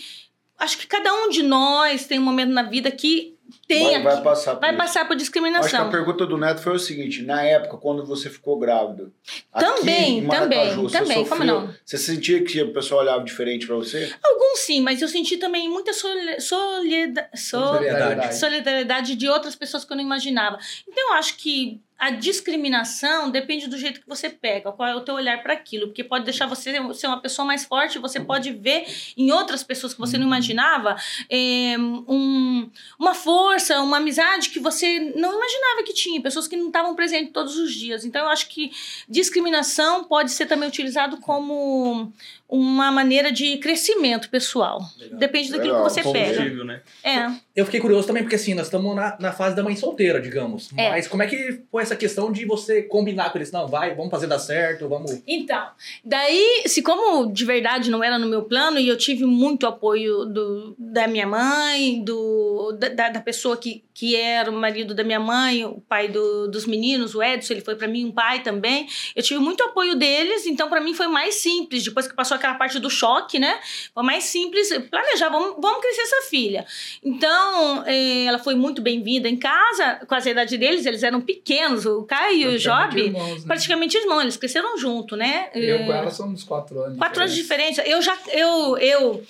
Acho 0.58 0.78
que 0.78 0.88
cada 0.88 1.14
um 1.14 1.30
de 1.30 1.44
nós 1.44 2.06
tem 2.06 2.20
um 2.20 2.24
momento 2.24 2.52
na 2.52 2.64
vida 2.64 2.90
que 2.92 3.38
tem 3.68 3.84
Vai, 3.84 4.02
vai 4.04 4.14
aqui- 4.14 4.24
passar 4.24 4.54
por 4.56 4.62
vai 4.62 4.70
isso. 4.70 4.78
passar 4.78 4.94
por 4.94 5.02
Acho 5.02 5.08
que 5.08 5.14
a 5.14 5.18
discriminação. 5.18 5.90
pergunta 5.92 6.26
do 6.26 6.38
Neto 6.38 6.62
foi 6.62 6.74
o 6.76 6.80
seguinte: 6.80 7.22
na 7.24 7.42
época, 7.44 7.78
quando 7.78 8.06
você 8.06 8.30
ficou 8.30 8.58
grávida. 8.58 9.12
Também, 9.54 10.20
aqui 10.20 10.30
também, 10.30 10.76
você 10.76 10.98
também, 11.00 11.18
como 11.26 11.42
sofreu- 11.42 11.62
não? 11.62 11.74
Você 11.86 11.98
sentia 11.98 12.44
que 12.44 12.62
o 12.62 12.74
pessoal 12.74 13.02
olhava 13.02 13.24
diferente 13.24 13.68
pra 13.68 13.76
você? 13.76 14.14
Alguns 14.24 14.60
sim, 14.60 14.80
mas 14.82 15.02
eu 15.02 15.08
senti 15.08 15.38
também 15.38 15.68
muita 15.70 15.92
solida- 15.94 16.40
solida- 16.40 17.30
so- 17.36 17.60
Solidariedade. 17.60 18.36
solidariedade 18.40 19.16
de 19.16 19.28
outras 19.28 19.56
pessoas 19.56 19.84
que 19.84 19.92
eu 19.92 19.98
não 19.98 20.04
imaginava. 20.04 20.58
Então, 20.88 21.10
eu 21.10 21.14
acho 21.16 21.36
que 21.38 21.82
a 22.00 22.12
discriminação 22.12 23.32
depende 23.32 23.68
do 23.68 23.76
jeito 23.76 24.00
que 24.02 24.08
você 24.08 24.30
pega, 24.30 24.72
qual 24.72 24.88
é 24.88 24.96
o 24.96 25.02
teu 25.02 25.16
olhar 25.16 25.42
para 25.42 25.54
aquilo, 25.54 25.88
porque 25.88 26.04
pode 26.04 26.26
deixar 26.26 26.46
você 26.46 26.72
ser 26.94 27.08
uma 27.08 27.20
pessoa 27.20 27.44
mais 27.44 27.66
forte, 27.66 27.98
você 27.98 28.20
pode 28.20 28.52
ver 28.52 28.86
em 29.18 29.32
outras 29.32 29.64
pessoas 29.64 29.96
que 29.96 30.00
você 30.00 30.16
não 30.16 30.28
imaginava 30.28 30.96
eh, 31.28 31.76
um, 31.80 32.70
uma 33.00 33.16
força, 33.16 33.57
uma 33.82 33.98
amizade 33.98 34.50
que 34.50 34.60
você 34.60 35.00
não 35.16 35.36
imaginava 35.36 35.84
que 35.86 35.94
tinha, 35.94 36.22
pessoas 36.22 36.48
que 36.48 36.56
não 36.56 36.67
estavam 36.67 36.96
presentes 36.96 37.34
todos 37.34 37.58
os 37.58 37.74
dias. 37.74 38.06
Então, 38.06 38.24
eu 38.24 38.30
acho 38.30 38.48
que 38.50 38.72
discriminação 39.08 40.04
pode 40.04 40.32
ser 40.32 40.46
também 40.46 40.67
utilizado 40.67 41.17
como 41.17 42.12
uma 42.50 42.90
maneira 42.92 43.32
de 43.32 43.58
crescimento 43.58 44.30
pessoal. 44.30 44.82
Depende 45.14 45.52
daquilo 45.52 45.74
Legal. 45.74 45.88
que 45.88 45.94
você 45.94 46.12
pega. 46.14 46.64
Né? 46.64 46.82
É. 47.04 47.30
Eu 47.56 47.66
fiquei 47.66 47.80
curioso 47.80 48.08
também, 48.08 48.24
porque 48.24 48.36
assim, 48.36 48.54
nós 48.54 48.68
estamos 48.68 48.96
na, 48.96 49.18
na 49.20 49.32
fase 49.34 49.56
da 49.56 49.64
mãe 49.64 49.76
solteira, 49.76 50.22
digamos. 50.22 50.70
É. 50.78 50.92
Mas 50.92 51.08
como 51.08 51.24
é 51.24 51.28
que 51.28 51.62
foi 51.72 51.84
essa 51.84 51.96
questão 51.96 52.32
de 52.32 52.46
você 52.46 52.82
combinar 52.84 53.32
com 53.32 53.38
eles? 53.38 53.52
Não, 53.52 53.68
vai, 53.68 53.94
vamos 53.96 54.12
fazer 54.12 54.28
dar 54.28 54.40
certo, 54.40 54.88
vamos. 54.88 55.22
Então, 55.28 55.68
daí, 56.06 56.64
se 56.68 56.82
como 56.82 57.32
de 57.32 57.44
verdade 57.44 57.90
não 57.90 58.04
era 58.04 58.18
no 58.18 58.28
meu 58.28 58.44
plano, 58.44 58.80
e 58.80 58.88
eu 58.88 58.98
tive 58.98 59.26
muito 59.26 59.68
apoio 59.68 60.24
do, 60.26 60.76
da 60.80 61.08
minha 61.08 61.28
mãe, 61.28 62.02
do, 62.04 62.72
da, 62.80 62.90
da- 62.90 63.10
da 63.10 63.20
pessoa 63.22 63.58
que, 63.58 63.84
que 63.94 64.16
era 64.16 64.50
o 64.50 64.54
marido 64.54 64.94
da 64.94 65.04
minha 65.04 65.20
mãe, 65.20 65.66
o 65.66 65.82
pai 65.82 66.08
do- 66.08 66.48
dos 66.48 66.66
meninos, 66.66 67.14
o 67.16 67.22
Edson, 67.24 67.54
ele 67.56 67.62
foi 67.62 67.76
para 67.76 67.88
mim 67.88 68.06
um 68.06 68.12
pai 68.12 68.42
também. 68.44 68.88
Eu 69.16 69.24
tive 69.24 69.40
muito 69.40 69.64
apoio 69.64 69.96
deles, 69.96 70.46
então 70.46 70.70
para 70.70 70.80
mim 70.80 70.94
foi 70.94 71.08
mais 71.08 71.36
simples. 71.36 71.84
Depois 71.84 72.08
que 72.08 72.16
passou 72.16 72.37
aquela 72.38 72.56
parte 72.56 72.80
do 72.80 72.89
choque, 72.89 73.38
né? 73.39 73.60
Foi 73.93 74.04
mais 74.04 74.23
simples 74.26 74.69
planejar, 74.89 75.30
vamos, 75.30 75.56
vamos 75.60 75.82
crescer 75.82 76.02
essa 76.02 76.30
filha. 76.30 76.65
Então, 77.04 77.84
eh, 77.86 78.26
ela 78.26 78.39
foi 78.39 78.56
muito 78.56 78.82
bem-vinda 78.82 79.28
em 79.28 79.38
casa, 79.38 80.00
com 80.08 80.15
a 80.15 80.19
idade 80.19 80.58
deles, 80.58 80.86
eles 80.86 81.04
eram 81.04 81.21
pequenos, 81.21 81.86
o 81.86 82.04
Caio 82.04 82.52
e 82.52 82.56
o 82.56 82.60
Job 82.60 83.00
irmãos, 83.00 83.41
né? 83.41 83.47
praticamente 83.47 83.97
irmãos, 83.97 84.21
eles 84.21 84.38
cresceram 84.38 84.78
junto, 84.78 85.15
né? 85.15 85.50
Eu 85.54 85.86
com 85.86 85.93
É, 85.93 85.97
ela 85.97 86.12
somos 86.12 86.43
quatro 86.43 86.82
anos. 86.82 86.97
Quatro 86.97 87.21
anos 87.21 87.36
diferença. 87.36 87.82
Eu 87.82 88.02
já 88.02 88.17
eu 88.32 88.78
eu 88.78 89.23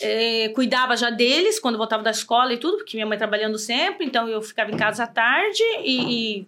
é, 0.00 0.48
cuidava 0.50 0.96
já 0.96 1.10
deles 1.10 1.58
quando 1.58 1.76
voltava 1.76 2.02
da 2.02 2.10
escola 2.10 2.52
e 2.52 2.56
tudo, 2.56 2.78
porque 2.78 2.96
minha 2.96 3.06
mãe 3.06 3.18
trabalhando 3.18 3.58
sempre, 3.58 4.06
então 4.06 4.28
eu 4.28 4.40
ficava 4.40 4.70
em 4.70 4.76
casa 4.76 5.02
à 5.04 5.06
tarde 5.06 5.62
e, 5.82 6.40
e, 6.40 6.46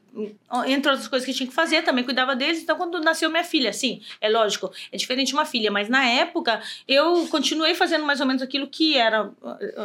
entre 0.67 0.91
outras 0.91 1.09
coisas 1.09 1.27
que 1.27 1.35
tinha 1.35 1.49
que 1.49 1.55
fazer, 1.55 1.83
também 1.83 2.05
cuidava 2.05 2.37
deles. 2.37 2.63
Então 2.63 2.77
quando 2.77 3.01
nasceu 3.01 3.29
minha 3.29 3.43
filha, 3.43 3.73
sim, 3.73 4.01
é 4.21 4.29
lógico, 4.29 4.71
é 4.93 4.97
diferente 4.97 5.29
de 5.29 5.35
uma 5.35 5.45
filha, 5.45 5.71
mas 5.71 5.89
na 5.89 6.05
época 6.07 6.63
eu 6.87 7.27
continuei 7.29 7.75
fazendo 7.75 8.05
mais 8.05 8.21
ou 8.21 8.27
menos 8.27 8.41
aquilo 8.41 8.69
que 8.69 8.97
era, 8.97 9.31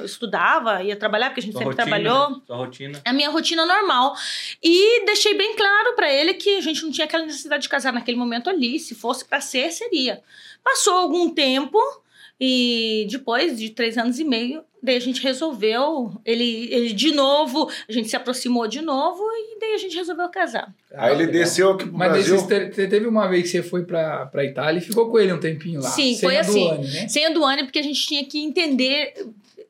estudava, 0.04 0.84
ia 0.84 0.96
trabalhar 0.96 1.30
porque 1.30 1.40
a 1.40 1.44
gente 1.44 1.54
Sua 1.54 1.62
sempre 1.64 1.76
rotina, 1.76 1.98
trabalhou 1.98 2.30
né? 2.30 2.42
Sua 2.46 2.58
rotina. 2.58 3.02
a 3.04 3.14
minha 3.14 3.30
rotina 3.30 3.66
normal. 3.66 4.16
E 4.62 5.06
deixei 5.06 5.36
bem 5.36 5.56
claro 5.56 5.96
pra 5.96 6.12
ele 6.12 6.36
que 6.36 6.58
a 6.58 6.62
gente 6.62 6.84
não 6.84 6.92
tinha 6.92 7.06
aquela 7.06 7.26
necessidade 7.26 7.64
de 7.64 7.70
casar 7.70 7.92
naquele 7.92 8.18
momento 8.18 8.50
ali. 8.50 8.78
Se 8.80 8.94
fosse 8.94 9.26
pra 9.26 9.42
ser, 9.42 9.72
seria. 9.72 10.22
Passou 10.64 10.94
algum 10.94 11.30
tempo 11.30 11.80
e 12.40 13.08
depois 13.10 13.58
de 13.58 13.70
três 13.70 13.98
anos 13.98 14.20
e 14.20 14.24
meio, 14.24 14.62
daí 14.84 14.98
a 14.98 15.00
gente 15.00 15.22
resolveu. 15.22 16.12
Ele, 16.26 16.68
ele 16.72 16.94
de 16.94 17.12
novo, 17.14 17.70
a 17.88 17.92
gente 17.92 18.10
se 18.10 18.16
aproximou 18.16 18.68
de 18.68 18.82
novo 18.82 19.24
e 19.24 19.60
daí 19.60 19.74
a 19.74 19.78
gente 19.78 19.96
resolveu 19.96 20.28
casar. 20.30 20.74
Aí 20.94 21.14
ele 21.14 21.26
legal. 21.26 21.42
desceu 21.42 21.72
aqui 21.72 21.86
pro 21.86 21.98
Mas 21.98 22.12
Brasil. 22.12 22.48
te- 22.48 22.88
teve 22.88 23.08
uma 23.08 23.28
vez 23.28 23.44
que 23.44 23.50
você 23.50 23.64
foi 23.64 23.84
pra, 23.84 24.26
pra 24.28 24.44
Itália 24.46 24.80
e 24.80 24.84
ficou 24.84 25.10
com 25.10 25.18
ele 25.20 25.34
um 25.34 25.40
tempinho 25.40 25.82
lá. 25.82 25.90
Sim, 25.90 26.14
sem 26.14 26.20
foi 26.30 26.38
a 26.38 26.42
assim. 26.42 26.64
Duane, 26.68 26.88
né? 26.88 27.08
Sem 27.08 27.26
a 27.26 27.30
Duane, 27.30 27.64
porque 27.64 27.80
a 27.80 27.84
gente 27.84 28.06
tinha 28.06 28.26
que 28.26 28.40
entender. 28.44 29.14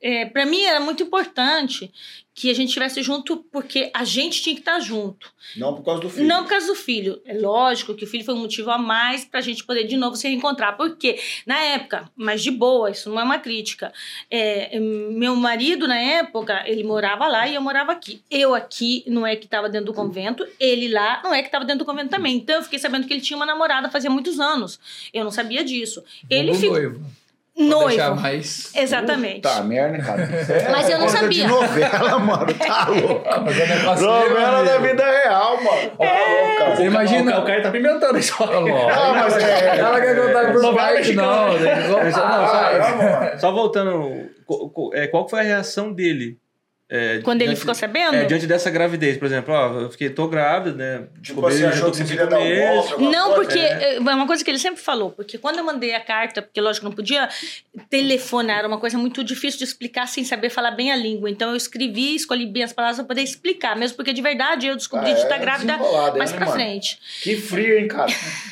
É, 0.07 0.23
para 0.23 0.45
mim 0.45 0.63
era 0.63 0.79
muito 0.79 1.01
importante 1.01 1.91
que 2.31 2.51
a 2.51 2.53
gente 2.53 2.67
estivesse 2.67 3.01
junto, 3.01 3.37
porque 3.51 3.89
a 3.91 4.03
gente 4.03 4.39
tinha 4.39 4.53
que 4.53 4.61
estar 4.61 4.79
junto. 4.79 5.31
Não 5.57 5.73
por 5.73 5.83
causa 5.83 6.01
do 6.01 6.09
filho. 6.11 6.27
Não 6.27 6.43
por 6.43 6.49
causa 6.49 6.67
do 6.67 6.75
filho. 6.75 7.19
É 7.25 7.33
lógico 7.33 7.95
que 7.95 8.03
o 8.03 8.07
filho 8.07 8.23
foi 8.23 8.35
um 8.35 8.41
motivo 8.41 8.69
a 8.69 8.77
mais 8.77 9.25
pra 9.25 9.41
gente 9.41 9.63
poder 9.63 9.85
de 9.85 9.97
novo 9.97 10.15
se 10.15 10.27
reencontrar. 10.27 10.77
Porque, 10.77 11.19
na 11.47 11.57
época, 11.57 12.07
mas 12.15 12.43
de 12.43 12.51
boa, 12.51 12.91
isso 12.91 13.09
não 13.09 13.19
é 13.19 13.23
uma 13.23 13.39
crítica. 13.39 13.91
é, 14.29 14.79
meu 14.79 15.35
marido, 15.35 15.87
na 15.87 15.97
época, 15.97 16.63
ele 16.67 16.83
morava 16.83 17.25
lá 17.27 17.47
e 17.47 17.55
eu 17.55 17.61
morava 17.61 17.91
aqui. 17.91 18.21
Eu 18.29 18.53
aqui 18.53 19.03
não 19.07 19.25
é 19.25 19.35
que 19.35 19.45
estava 19.45 19.67
dentro 19.67 19.87
do 19.87 19.93
convento, 19.93 20.45
ele 20.59 20.87
lá 20.89 21.23
não 21.23 21.33
é 21.33 21.41
que 21.41 21.47
estava 21.47 21.65
dentro 21.65 21.79
do 21.79 21.85
convento 21.85 22.11
também. 22.11 22.35
Então 22.35 22.57
eu 22.57 22.63
fiquei 22.63 22.77
sabendo 22.77 23.07
que 23.07 23.13
ele 23.13 23.21
tinha 23.21 23.37
uma 23.37 23.45
namorada 23.45 23.89
fazia 23.89 24.09
muitos 24.09 24.39
anos. 24.39 24.79
Eu 25.11 25.23
não 25.23 25.31
sabia 25.31 25.63
disso. 25.63 26.03
Ele 26.29 26.53
ficou 26.53 26.75
noivo. 26.75 27.24
Pra 27.55 27.87
deixar 27.87 28.07
noivo. 28.09 28.21
mais... 28.21 28.71
Exatamente. 28.75 29.41
Tá, 29.41 29.61
merda, 29.63 29.97
cara. 29.99 30.27
Mas 30.71 30.89
eu 30.89 30.99
não 30.99 31.07
sabia. 31.07 31.29
de 31.29 31.47
novela, 31.47 32.19
mano. 32.19 32.53
Tá 32.53 32.87
louco. 32.91 33.23
Mas 33.45 33.57
é 33.59 34.01
Novela 34.01 34.63
da 34.65 34.77
vida 34.79 35.05
real, 35.05 35.55
mano. 35.63 35.89
Tá 35.97 36.05
louco, 36.05 36.57
cara. 36.59 36.75
Você 36.75 36.83
imagina... 36.83 37.39
O 37.39 37.45
cara 37.45 37.61
tá 37.61 37.71
pimentando 37.71 38.17
isso. 38.19 38.35
Ó. 38.39 38.45
Não, 38.45 39.13
mas 39.15 39.37
é- 39.37 39.77
Ela 39.77 40.01
quer 40.01 40.15
contar 40.15 40.51
por 40.51 40.73
mexicana. 40.73 41.27
não. 41.27 41.53
Contar. 42.03 42.21
Ah, 42.23 42.47
só- 42.47 43.23
é. 43.23 43.37
Só 43.37 43.51
voltando, 43.53 44.29
é, 44.93 45.07
qual 45.07 45.27
foi 45.29 45.39
a 45.39 45.43
reação 45.43 45.93
dele 45.93 46.37
é, 46.89 47.19
Quando 47.23 47.41
ele 47.41 47.49
diante- 47.49 47.59
ficou 47.61 47.73
sabendo? 47.75 48.15
É, 48.15 48.25
diante 48.25 48.45
dessa 48.45 48.69
gravidez, 48.69 49.17
por 49.17 49.25
exemplo, 49.25 49.53
ó, 49.53 49.79
eu 49.81 49.89
fiquei, 49.89 50.09
tô 50.09 50.27
grávida, 50.27 50.75
né? 50.77 51.07
Tipo 51.23 51.41
Descobri, 51.41 51.57
já 51.57 51.69
achou 51.69 51.89
que 51.91 51.97
você 51.97 52.15
dar 52.15 52.37
um 52.39 52.55
golpe, 52.55 53.03
Não, 53.03 53.33
coisa? 53.33 53.35
porque 53.35 53.59
é 53.59 53.99
uma 53.99 54.27
coisa 54.27 54.43
que 54.43 54.51
ele 54.51 54.59
sempre 54.59 54.79
falou, 54.81 55.09
porque 55.11 55.37
quando 55.37 55.57
eu 55.57 55.63
mandei 55.63 55.95
a 55.95 55.99
carta, 55.99 56.41
porque 56.43 56.61
lógico, 56.61 56.85
não 56.85 56.91
podia 56.93 57.27
telefonar, 57.89 58.59
era 58.59 58.67
uma 58.67 58.77
coisa 58.79 58.97
muito 58.97 59.23
difícil 59.23 59.57
de 59.57 59.63
explicar 59.63 60.07
sem 60.07 60.23
saber 60.23 60.49
falar 60.49 60.71
bem 60.71 60.91
a 60.91 60.95
língua. 60.95 61.29
Então 61.29 61.49
eu 61.49 61.55
escrevi, 61.55 62.15
escolhi 62.15 62.45
bem 62.45 62.63
as 62.63 62.73
palavras 62.73 62.97
para 62.97 63.05
poder 63.05 63.21
explicar, 63.21 63.75
mesmo 63.75 63.97
porque 63.97 64.13
de 64.13 64.21
verdade 64.21 64.67
eu 64.67 64.75
descobri 64.75 65.11
Ah, 65.11 65.13
de 65.13 65.19
é 65.21 65.23
estar 65.23 65.37
grávida 65.37 65.77
mais 66.17 66.31
hein, 66.31 66.37
pra 66.37 66.45
mano? 66.45 66.57
frente. 66.57 66.99
Que 67.21 67.35
fria, 67.35 67.79
hein, 67.79 67.87
cara? 67.87 68.11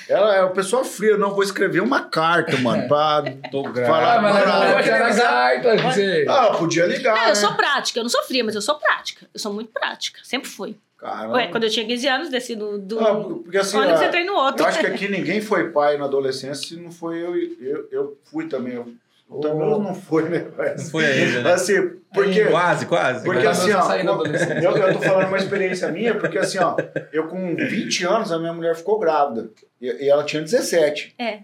Ela 0.10 0.36
é 0.36 0.42
uma 0.42 0.52
pessoa 0.52 0.84
fria. 0.84 1.12
Eu 1.12 1.18
não 1.20 1.32
vou 1.34 1.44
escrever 1.44 1.82
uma 1.82 2.02
carta, 2.02 2.58
mano, 2.58 2.88
pra 2.88 3.24
Tô 3.52 3.68
Ah, 3.68 3.86
falar. 3.86 4.22
mas 4.22 4.34
Mano, 4.36 4.46
não, 4.48 4.64
eu 4.66 4.74
vai 4.74 4.84
queria 4.84 5.00
na 5.00 5.06
avisar. 5.06 5.28
carta. 5.30 5.78
Você... 5.78 6.26
Ah, 6.28 6.50
eu 6.52 6.58
podia 6.58 6.86
ligar. 6.86 7.16
Não, 7.16 7.24
né? 7.26 7.32
eu 7.32 7.36
sou 7.36 7.54
prática, 7.54 8.00
eu 8.00 8.04
não 8.04 8.10
sou 8.10 8.23
fria, 8.24 8.44
mas 8.44 8.56
eu 8.56 8.62
sou 8.62 8.76
prática. 8.76 9.28
Eu 9.34 9.40
sou 9.40 9.54
muito 9.54 9.72
prática, 9.72 10.20
sempre 10.24 10.50
fui. 10.50 10.76
Caramba. 10.98 11.34
Ué, 11.34 11.48
quando 11.48 11.66
eu 11.66 11.70
tinha 11.70 11.86
15 11.86 12.08
anos, 12.08 12.30
desci 12.30 12.56
do, 12.56 12.78
do 12.78 13.00
Ah, 13.00 13.16
porque 13.44 13.58
assim, 13.58 13.78
ano 13.78 13.92
que 13.92 14.00
você 14.00 14.10
treina 14.10 14.32
no 14.32 14.38
outro. 14.38 14.64
Eu 14.64 14.68
acho 14.68 14.80
que 14.80 14.88
aqui 14.88 15.10
ninguém 15.10 15.42
foi 15.42 15.70
pai 15.70 15.98
na 15.98 16.06
adolescência 16.06 16.68
se 16.68 16.76
não 16.78 16.92
foi 16.92 17.22
eu. 17.22 17.36
Eu, 17.36 17.88
eu 17.92 18.18
fui 18.24 18.48
também. 18.48 18.76
Eu, 18.76 18.94
o 19.30 19.40
Tamil 19.40 19.80
não 19.80 19.96
foi, 19.96 20.30
né? 20.30 20.46
Mas, 20.56 20.92
Foi 20.92 21.06
ainda, 21.06 21.42
né? 21.42 21.54
assim, 21.54 21.92
porque. 22.14 22.46
Quase, 22.46 22.86
quase. 22.86 23.26
Porque 23.26 23.48
assim, 23.48 23.72
ó, 23.72 23.94
eu, 23.96 24.78
eu 24.78 24.94
tô 24.94 25.00
falando 25.00 25.28
uma 25.28 25.38
experiência 25.38 25.88
minha, 25.90 26.16
porque 26.16 26.38
assim, 26.38 26.60
ó, 26.60 26.76
eu 27.12 27.28
com 27.28 27.56
20 27.56 28.06
anos, 28.06 28.32
a 28.32 28.38
minha 28.38 28.54
mulher 28.54 28.76
ficou 28.76 29.00
grávida. 29.00 29.50
E, 29.82 30.06
e 30.06 30.10
ela 30.10 30.24
tinha 30.24 30.42
17. 30.42 31.16
É. 31.18 31.40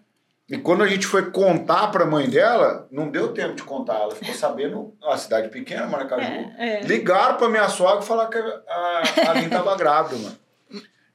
E 0.50 0.58
quando 0.58 0.84
a 0.84 0.88
gente 0.88 1.06
foi 1.06 1.30
contar 1.30 1.90
pra 1.90 2.08
mãe 2.08 2.28
dela, 2.28 2.88
não 2.92 3.12
deu 3.12 3.34
tempo 3.34 3.54
de 3.54 3.64
contar. 3.64 4.00
Ela 4.00 4.16
ficou 4.16 4.34
sabendo, 4.34 4.96
uma 5.00 5.18
cidade 5.18 5.50
pequena, 5.50 5.86
Maracaju. 5.86 6.24
É, 6.58 6.80
é. 6.80 6.82
Ligaram 6.82 7.38
pra 7.38 7.50
minha 7.50 7.70
sogra 7.70 8.04
e 8.04 8.08
falaram 8.08 8.32
que 8.32 8.38
a, 8.38 9.04
a 9.28 9.30
Aline 9.30 9.50
tava 9.50 9.78
grávida, 9.78 10.18
mano. 10.18 10.38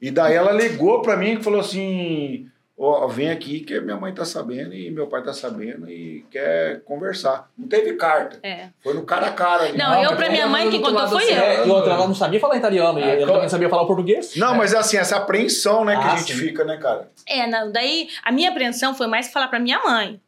E 0.01 0.11
daí 0.11 0.35
ela 0.35 0.53
ligou 0.53 1.03
pra 1.03 1.17
mim 1.17 1.33
e 1.33 1.43
falou 1.43 1.61
assim: 1.61 2.49
Ó, 2.77 3.07
vem 3.07 3.31
aqui 3.31 3.61
que 3.61 3.81
minha 3.81 3.97
mãe 3.97 4.13
tá 4.13 4.25
sabendo 4.25 4.75
e 4.75 4.91
meu 4.91 5.07
pai 5.07 5.23
tá 5.23 5.33
sabendo 5.33 5.89
e 5.89 6.27
quer 6.29 6.83
conversar. 6.85 7.49
Não 7.57 7.69
teve 7.69 7.93
carta. 7.95 8.39
É. 8.43 8.69
Foi 8.83 8.93
no 8.95 9.05
cara 9.05 9.29
a 9.29 9.33
cara 9.33 9.65
ali. 9.65 9.79
Não, 9.79 9.91
Não, 9.91 10.03
eu 10.03 10.17
pra 10.17 10.29
minha 10.29 10.49
mãe 10.49 10.69
quem 10.69 10.83
contou 10.83 11.07
foi 11.07 11.23
eu. 11.33 11.37
É, 11.37 11.67
e 11.67 11.71
outra, 11.71 11.93
ela 11.93 12.07
não 12.09 12.15
sabia 12.17 12.41
falar 12.41 12.57
italiano, 12.57 12.99
e 12.99 13.03
Ah, 13.05 13.07
ele 13.15 13.25
qual- 13.25 13.35
também 13.35 13.49
sabia 13.49 13.69
falar 13.69 13.87
português. 13.87 14.35
Não, 14.35 14.57
mas 14.57 14.75
assim, 14.75 14.97
essa 14.97 15.17
apreensão, 15.19 15.85
né, 15.85 15.97
que 15.97 16.03
Ah, 16.05 16.13
a 16.15 16.17
gente 16.17 16.33
sim. 16.33 16.39
fica, 16.41 16.65
né, 16.65 16.77
cara? 16.77 17.09
É, 17.29 17.47
não, 17.47 17.71
daí 17.71 18.09
a 18.25 18.33
minha 18.33 18.51
apreensão 18.51 18.93
foi 18.93 19.07
mais 19.07 19.33
falar 19.33 19.47
pra 19.47 19.61
minha 19.61 19.79
mãe. 19.85 20.21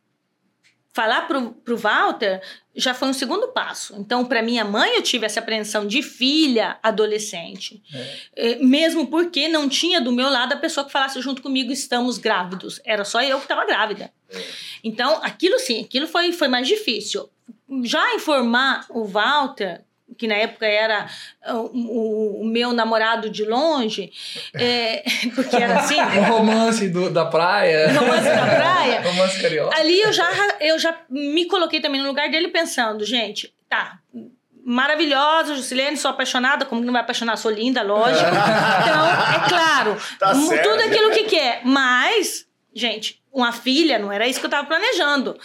Falar 0.96 1.28
pro, 1.28 1.52
pro 1.52 1.76
Walter 1.76 2.40
já 2.74 2.94
foi 2.94 3.08
um 3.08 3.12
segundo 3.12 3.48
passo. 3.48 3.94
Então, 3.98 4.24
pra 4.24 4.40
minha 4.40 4.64
mãe, 4.64 4.96
eu 4.96 5.02
tive 5.02 5.26
essa 5.26 5.40
apreensão 5.40 5.86
de 5.86 6.00
filha 6.00 6.78
adolescente. 6.82 7.82
Eh, 8.34 8.56
mesmo 8.62 9.06
porque 9.08 9.46
não 9.46 9.68
tinha 9.68 10.00
do 10.00 10.10
meu 10.10 10.30
lado 10.30 10.54
a 10.54 10.56
pessoa 10.56 10.86
que 10.86 10.92
falasse 10.92 11.20
junto 11.20 11.42
comigo, 11.42 11.70
estamos 11.70 12.16
grávidos. 12.16 12.80
Era 12.82 13.04
só 13.04 13.20
eu 13.22 13.36
que 13.36 13.44
estava 13.44 13.66
grávida. 13.66 14.10
Então, 14.82 15.20
aquilo 15.22 15.58
sim, 15.58 15.82
aquilo 15.82 16.06
foi, 16.06 16.32
foi 16.32 16.48
mais 16.48 16.66
difícil. 16.66 17.28
Já 17.82 18.14
informar 18.14 18.86
o 18.88 19.04
Walter, 19.04 19.84
que 20.16 20.26
na 20.26 20.34
época 20.36 20.66
era 20.66 21.06
uh, 21.48 21.70
o, 21.74 22.42
o 22.42 22.44
meu 22.46 22.72
namorado 22.72 23.28
de 23.28 23.44
longe, 23.44 24.12
é, 24.54 25.02
porque 25.34 25.56
era 25.56 25.80
assim, 25.80 26.00
O 26.00 26.22
romance 26.32 26.88
do, 26.88 27.10
da 27.10 27.24
praia. 27.26 27.92
romance 27.92 28.24
da 28.24 28.46
praia, 28.46 29.00
romance 29.08 29.40
carioca. 29.42 29.76
ali 29.78 30.00
eu 30.00 30.12
já, 30.12 30.30
eu 30.60 30.78
já 30.78 30.96
me 31.10 31.44
coloquei 31.46 31.80
também 31.80 32.00
no 32.00 32.08
lugar 32.08 32.30
dele 32.30 32.48
pensando, 32.48 33.04
gente, 33.04 33.52
tá. 33.68 33.98
Maravilhosa, 34.68 35.54
Jusilene, 35.54 35.96
sou 35.96 36.10
apaixonada, 36.10 36.64
como 36.64 36.80
que 36.80 36.86
não 36.86 36.92
vai 36.92 37.02
apaixonar? 37.02 37.36
Sou 37.36 37.52
linda, 37.52 37.82
lógico. 37.82 38.26
Então, 38.28 39.06
é 39.44 39.48
claro, 39.48 39.96
Tá 40.18 40.32
tudo 40.32 40.82
aquilo 40.82 41.12
que 41.12 41.22
quer. 41.22 41.60
Mas, 41.62 42.44
gente, 42.74 43.22
uma 43.32 43.52
filha, 43.52 43.96
não 43.96 44.10
era 44.10 44.26
isso 44.26 44.40
que 44.40 44.46
eu 44.46 44.50
tava 44.50 44.66
planejando. 44.66 45.38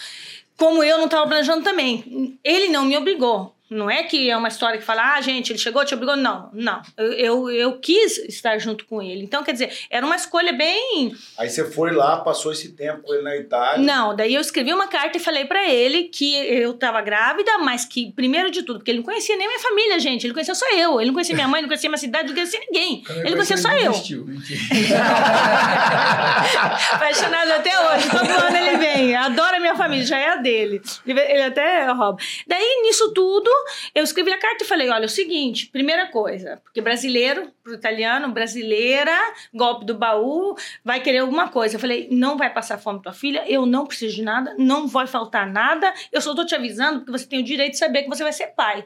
Como 0.56 0.82
eu 0.82 0.98
não 0.98 1.06
tava 1.06 1.28
planejando 1.28 1.62
também. 1.62 2.36
Ele 2.42 2.66
não 2.68 2.84
me 2.84 2.96
obrigou. 2.96 3.51
Não 3.72 3.90
é 3.90 4.02
que 4.02 4.30
é 4.30 4.36
uma 4.36 4.48
história 4.48 4.78
que 4.78 4.84
fala, 4.84 5.14
ah, 5.14 5.20
gente, 5.20 5.52
ele 5.52 5.58
chegou, 5.58 5.84
te 5.84 5.94
obrigou. 5.94 6.16
Não, 6.16 6.50
não. 6.52 6.82
Eu, 6.96 7.12
eu, 7.12 7.50
eu 7.50 7.78
quis 7.78 8.18
estar 8.18 8.58
junto 8.58 8.84
com 8.86 9.02
ele. 9.02 9.24
Então, 9.24 9.42
quer 9.42 9.52
dizer, 9.52 9.72
era 9.90 10.04
uma 10.04 10.16
escolha 10.16 10.52
bem 10.52 11.14
Aí 11.38 11.48
você 11.48 11.70
foi 11.70 11.92
lá, 11.92 12.18
passou 12.18 12.52
esse 12.52 12.72
tempo 12.72 13.02
com 13.02 13.14
ele 13.14 13.22
na 13.22 13.36
Itália. 13.36 13.84
não, 13.84 14.14
daí 14.14 14.34
eu 14.34 14.40
escrevi 14.40 14.72
uma 14.72 14.86
carta 14.86 15.16
e 15.16 15.20
falei 15.20 15.44
pra 15.44 15.68
ele 15.68 16.04
que 16.04 16.34
eu 16.34 16.74
tava 16.74 17.00
grávida, 17.00 17.58
mas 17.58 17.84
que, 17.84 18.12
primeiro 18.12 18.50
de 18.50 18.62
tudo, 18.62 18.78
porque 18.78 18.90
ele 18.90 18.98
não 18.98 19.04
conhecia 19.04 19.36
nem 19.36 19.46
minha 19.46 19.60
família, 19.60 19.98
gente. 19.98 20.26
Ele 20.26 20.34
conhecia 20.34 20.54
só 20.54 20.66
eu. 20.74 21.00
Ele 21.00 21.06
não 21.08 21.14
conhecia 21.14 21.34
minha 21.34 21.48
mãe, 21.48 21.62
não 21.62 21.68
conhecia 21.68 21.88
minha 21.88 21.98
cidade, 21.98 22.28
não 22.28 22.34
conhecia 22.34 22.60
ninguém. 22.60 23.02
Ele 23.08 23.32
conhecia 23.32 23.56
só 23.56 23.70
eu. 23.72 23.92
Mentira. 23.92 24.22
Apaixonado 26.92 27.52
até 27.52 27.70
hoje. 27.80 28.10
Todo 28.10 28.30
ano 28.30 28.56
ele 28.56 28.76
vem. 28.76 29.16
Adora 29.16 29.60
minha 29.60 29.74
família, 29.74 30.04
já 30.04 30.18
é 30.18 30.28
a 30.30 30.36
dele. 30.36 30.80
Ele 31.06 31.20
ele 31.20 31.42
até 31.42 31.86
rouba. 31.86 32.18
Daí, 32.46 32.80
nisso 32.82 33.12
tudo, 33.12 33.50
eu 33.94 34.02
escrevi 34.04 34.32
a 34.32 34.38
carta 34.38 34.64
e 34.64 34.66
falei: 34.66 34.88
olha, 34.90 35.04
é 35.04 35.06
o 35.06 35.08
seguinte, 35.08 35.66
primeira 35.68 36.06
coisa, 36.06 36.60
porque 36.64 36.80
brasileiro, 36.80 37.50
pro 37.62 37.74
italiano, 37.74 38.30
brasileira, 38.30 39.16
golpe 39.52 39.84
do 39.84 39.94
baú, 39.94 40.54
vai 40.84 41.00
querer 41.00 41.18
alguma 41.18 41.48
coisa. 41.48 41.76
Eu 41.76 41.80
falei: 41.80 42.08
não 42.10 42.36
vai 42.36 42.52
passar 42.52 42.78
fome 42.78 43.02
tua 43.02 43.12
filha, 43.12 43.44
eu 43.46 43.66
não 43.66 43.86
preciso 43.86 44.16
de 44.16 44.22
nada, 44.22 44.54
não 44.58 44.86
vai 44.86 45.06
faltar 45.06 45.46
nada. 45.50 45.92
Eu 46.10 46.20
só 46.20 46.34
tô 46.34 46.44
te 46.44 46.54
avisando 46.54 47.00
porque 47.00 47.12
você 47.12 47.26
tem 47.26 47.40
o 47.40 47.44
direito 47.44 47.72
de 47.72 47.78
saber 47.78 48.02
que 48.02 48.08
você 48.08 48.22
vai 48.22 48.32
ser 48.32 48.48
pai. 48.48 48.84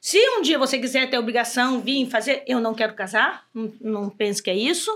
Se 0.00 0.18
um 0.36 0.42
dia 0.42 0.58
você 0.58 0.78
quiser 0.78 1.08
ter 1.10 1.18
obrigação, 1.18 1.80
vir 1.80 2.08
fazer, 2.08 2.44
eu 2.46 2.60
não 2.60 2.74
quero 2.74 2.94
casar, 2.94 3.46
não, 3.52 3.72
não 3.80 4.10
pense 4.10 4.42
que 4.42 4.50
é 4.50 4.54
isso. 4.54 4.90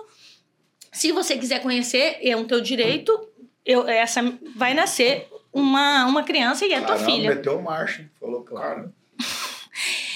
Se 0.92 1.10
você 1.10 1.36
quiser 1.36 1.60
conhecer, 1.62 2.18
é 2.22 2.36
um 2.36 2.44
teu 2.44 2.60
direito. 2.60 3.28
Eu, 3.64 3.88
essa 3.88 4.20
vai 4.54 4.74
nascer 4.74 5.28
uma, 5.52 6.04
uma 6.06 6.22
criança 6.22 6.66
e 6.66 6.72
é 6.72 6.78
tua 6.78 6.96
Caramba, 6.96 7.04
filha. 7.04 7.34
meteu 7.34 7.60
marcha? 7.60 8.08
Falou, 8.20 8.42
cara. 8.42 8.92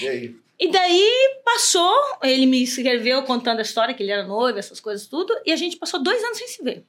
E 0.01 0.07
aí? 0.07 0.35
E 0.59 0.71
daí 0.71 1.39
passou, 1.45 1.95
ele 2.23 2.45
me 2.47 2.63
escreveu 2.63 3.21
contando 3.23 3.59
a 3.59 3.61
história, 3.61 3.93
que 3.93 4.01
ele 4.01 4.11
era 4.11 4.23
noivo, 4.23 4.57
essas 4.57 4.79
coisas 4.79 5.05
tudo, 5.05 5.33
e 5.45 5.51
a 5.51 5.55
gente 5.55 5.77
passou 5.77 6.01
dois 6.01 6.23
anos 6.23 6.37
sem 6.37 6.47
se 6.47 6.63
ver. 6.63 6.83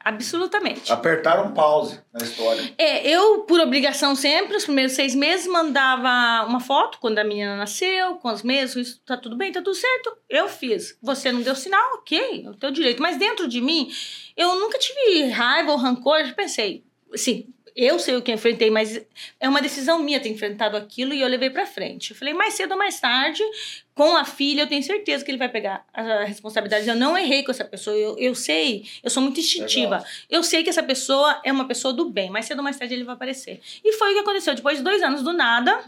Absolutamente. 0.00 0.90
Apertaram 0.90 1.52
pause 1.52 2.00
na 2.12 2.24
história. 2.24 2.72
É, 2.78 3.06
eu, 3.06 3.40
por 3.40 3.60
obrigação 3.60 4.14
sempre, 4.14 4.56
os 4.56 4.64
primeiros 4.64 4.92
seis 4.92 5.14
meses, 5.14 5.46
mandava 5.46 6.46
uma 6.46 6.60
foto 6.60 6.98
quando 6.98 7.18
a 7.18 7.24
menina 7.24 7.56
nasceu, 7.56 8.14
com 8.16 8.32
os 8.32 8.42
meses, 8.42 9.00
tá 9.04 9.16
tudo 9.16 9.36
bem, 9.36 9.52
tá 9.52 9.60
tudo 9.60 9.74
certo. 9.74 10.16
Eu 10.28 10.48
fiz. 10.48 10.96
Você 11.02 11.30
não 11.30 11.42
deu 11.42 11.54
sinal, 11.54 11.94
ok, 11.94 12.44
é 12.46 12.48
o 12.48 12.54
teu 12.54 12.70
direito. 12.70 13.02
Mas 13.02 13.18
dentro 13.18 13.46
de 13.48 13.60
mim, 13.60 13.90
eu 14.36 14.58
nunca 14.58 14.78
tive 14.78 15.24
raiva 15.28 15.72
ou 15.72 15.76
rancor, 15.76 16.20
eu 16.20 16.34
pensei, 16.34 16.84
assim, 17.12 17.46
eu 17.80 17.96
sei 17.96 18.16
o 18.16 18.22
que 18.22 18.32
enfrentei, 18.32 18.70
mas 18.70 19.00
é 19.38 19.48
uma 19.48 19.62
decisão 19.62 20.00
minha 20.00 20.18
ter 20.18 20.28
enfrentado 20.28 20.76
aquilo 20.76 21.14
e 21.14 21.20
eu 21.20 21.28
levei 21.28 21.48
pra 21.48 21.64
frente. 21.64 22.10
Eu 22.10 22.16
falei, 22.16 22.34
mais 22.34 22.54
cedo 22.54 22.72
ou 22.72 22.76
mais 22.76 22.98
tarde, 22.98 23.40
com 23.94 24.16
a 24.16 24.24
filha, 24.24 24.62
eu 24.62 24.66
tenho 24.66 24.82
certeza 24.82 25.24
que 25.24 25.30
ele 25.30 25.38
vai 25.38 25.48
pegar 25.48 25.86
a 25.94 26.24
responsabilidade. 26.24 26.88
Eu 26.88 26.96
não 26.96 27.16
errei 27.16 27.44
com 27.44 27.52
essa 27.52 27.64
pessoa, 27.64 27.96
eu, 27.96 28.18
eu 28.18 28.34
sei, 28.34 28.84
eu 29.00 29.08
sou 29.08 29.22
muito 29.22 29.38
instintiva. 29.38 29.98
Legal. 29.98 30.10
Eu 30.28 30.42
sei 30.42 30.64
que 30.64 30.70
essa 30.70 30.82
pessoa 30.82 31.40
é 31.44 31.52
uma 31.52 31.68
pessoa 31.68 31.94
do 31.94 32.10
bem, 32.10 32.28
mais 32.30 32.46
cedo 32.46 32.58
ou 32.58 32.64
mais 32.64 32.76
tarde 32.76 32.94
ele 32.94 33.04
vai 33.04 33.14
aparecer. 33.14 33.60
E 33.84 33.92
foi 33.92 34.10
o 34.10 34.14
que 34.14 34.20
aconteceu. 34.22 34.56
Depois 34.56 34.78
de 34.78 34.82
dois 34.82 35.00
anos 35.00 35.22
do 35.22 35.32
nada, 35.32 35.80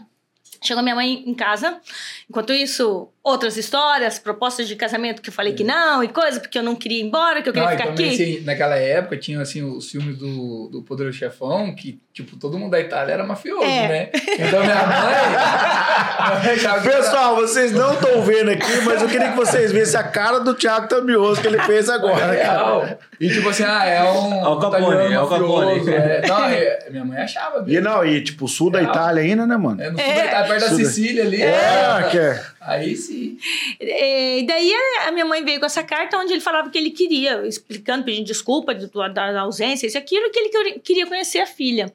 chegou 0.63 0.81
minha 0.81 0.95
mãe 0.95 1.23
em 1.25 1.33
casa. 1.33 1.81
Enquanto 2.29 2.53
isso, 2.53 3.09
outras 3.23 3.55
histórias, 3.55 4.17
propostas 4.17 4.67
de 4.67 4.75
casamento 4.75 5.21
que 5.21 5.29
eu 5.29 5.33
falei 5.33 5.53
que 5.53 5.63
não, 5.63 6.03
e 6.03 6.07
coisa, 6.07 6.39
porque 6.39 6.57
eu 6.57 6.63
não 6.63 6.75
queria 6.75 6.99
ir 6.99 7.03
embora, 7.05 7.41
que 7.43 7.49
eu 7.49 7.53
queria 7.53 7.67
Não, 7.67 7.73
e 7.75 7.77
ficar 7.77 7.89
também, 7.91 8.13
aqui. 8.13 8.23
assim, 8.35 8.43
naquela 8.43 8.75
época 8.75 9.15
tinha 9.17 9.39
assim, 9.39 9.61
os 9.63 9.91
filmes 9.91 10.17
do, 10.17 10.69
do 10.71 10.81
Poderoso 10.81 11.17
Chefão, 11.17 11.75
que 11.75 11.99
tipo, 12.11 12.35
todo 12.37 12.57
mundo 12.57 12.71
da 12.71 12.79
Itália 12.79 13.13
era 13.13 13.23
mafioso, 13.23 13.63
É. 13.63 13.87
né? 13.87 14.09
Então 14.39 14.61
minha 14.63 14.75
mãe. 14.87 16.81
Pessoal, 16.83 17.35
vocês 17.35 17.71
não 17.71 17.93
estão 17.93 18.21
vendo 18.23 18.51
aqui, 18.51 18.81
mas 18.85 19.01
eu 19.01 19.07
queria 19.07 19.29
que 19.31 19.37
vocês 19.37 19.71
vissem 19.71 19.99
a 19.99 20.03
cara 20.03 20.39
do 20.39 20.53
Thiago 20.53 20.87
Tamioso 20.87 21.41
que 21.41 21.47
ele 21.47 21.59
fez 21.59 21.89
agora. 21.89 22.31
Real. 22.31 22.97
E 23.19 23.29
tipo 23.29 23.49
assim, 23.49 23.63
ah, 23.63 23.85
é 23.85 24.03
um. 24.03 24.45
Al 24.45 24.59
Capone, 24.59 25.13
é 25.13 25.15
Al 25.15 25.27
Capone. 25.27 25.65
mafioso, 25.79 25.89
é. 25.91 26.21
Não, 26.27 26.45
é- 26.45 26.79
minha 26.89 27.05
mãe 27.05 27.17
achava 27.21 27.59
E 27.59 27.71
mesmo. 27.71 27.81
não, 27.89 28.05
e 28.05 28.21
tipo, 28.23 28.47
sul 28.47 28.69
da. 28.71 28.81
Itália 28.81 29.21
ainda, 29.23 29.45
né, 29.45 29.55
mano? 29.57 29.81
É, 29.81 29.89
no 29.91 29.97
sul 29.97 30.05
É. 30.07 30.13
da 30.15 30.25
Itália, 30.25 30.47
perto 30.47 30.61
da 30.61 30.67
Sul 30.69 30.77
da- 30.79 30.83
Sicília 30.85 31.23
ali. 31.23 31.41
É, 31.41 32.07
que 32.09 32.17
é. 32.17 32.43
Aí 32.61 32.95
sim. 32.95 33.37
É, 33.79 34.39
E 34.39 34.43
daí 34.45 34.71
a- 35.05 35.11
minha 35.11 35.25
mãe 35.25 35.43
veio 35.43 35.59
com 35.59 35.65
essa 35.65 35.83
carta 35.83 36.17
onde 36.17 36.31
ele 36.33 36.41
falava 36.41 36.69
que 36.69 36.77
ele 36.77 36.91
queria, 36.91 37.45
explicando, 37.47 38.05
pedindo 38.05 38.25
desculpa 38.25 38.73
de- 38.75 38.87
da, 39.13 39.41
ausência, 39.41 39.87
isso 39.87 39.97
aquilo, 39.97 40.29
que 40.31 40.39
ele 40.39 40.79
queria- 40.79 41.07
conhecer 41.07 41.39
a 41.39 41.47
filha. 41.47 41.91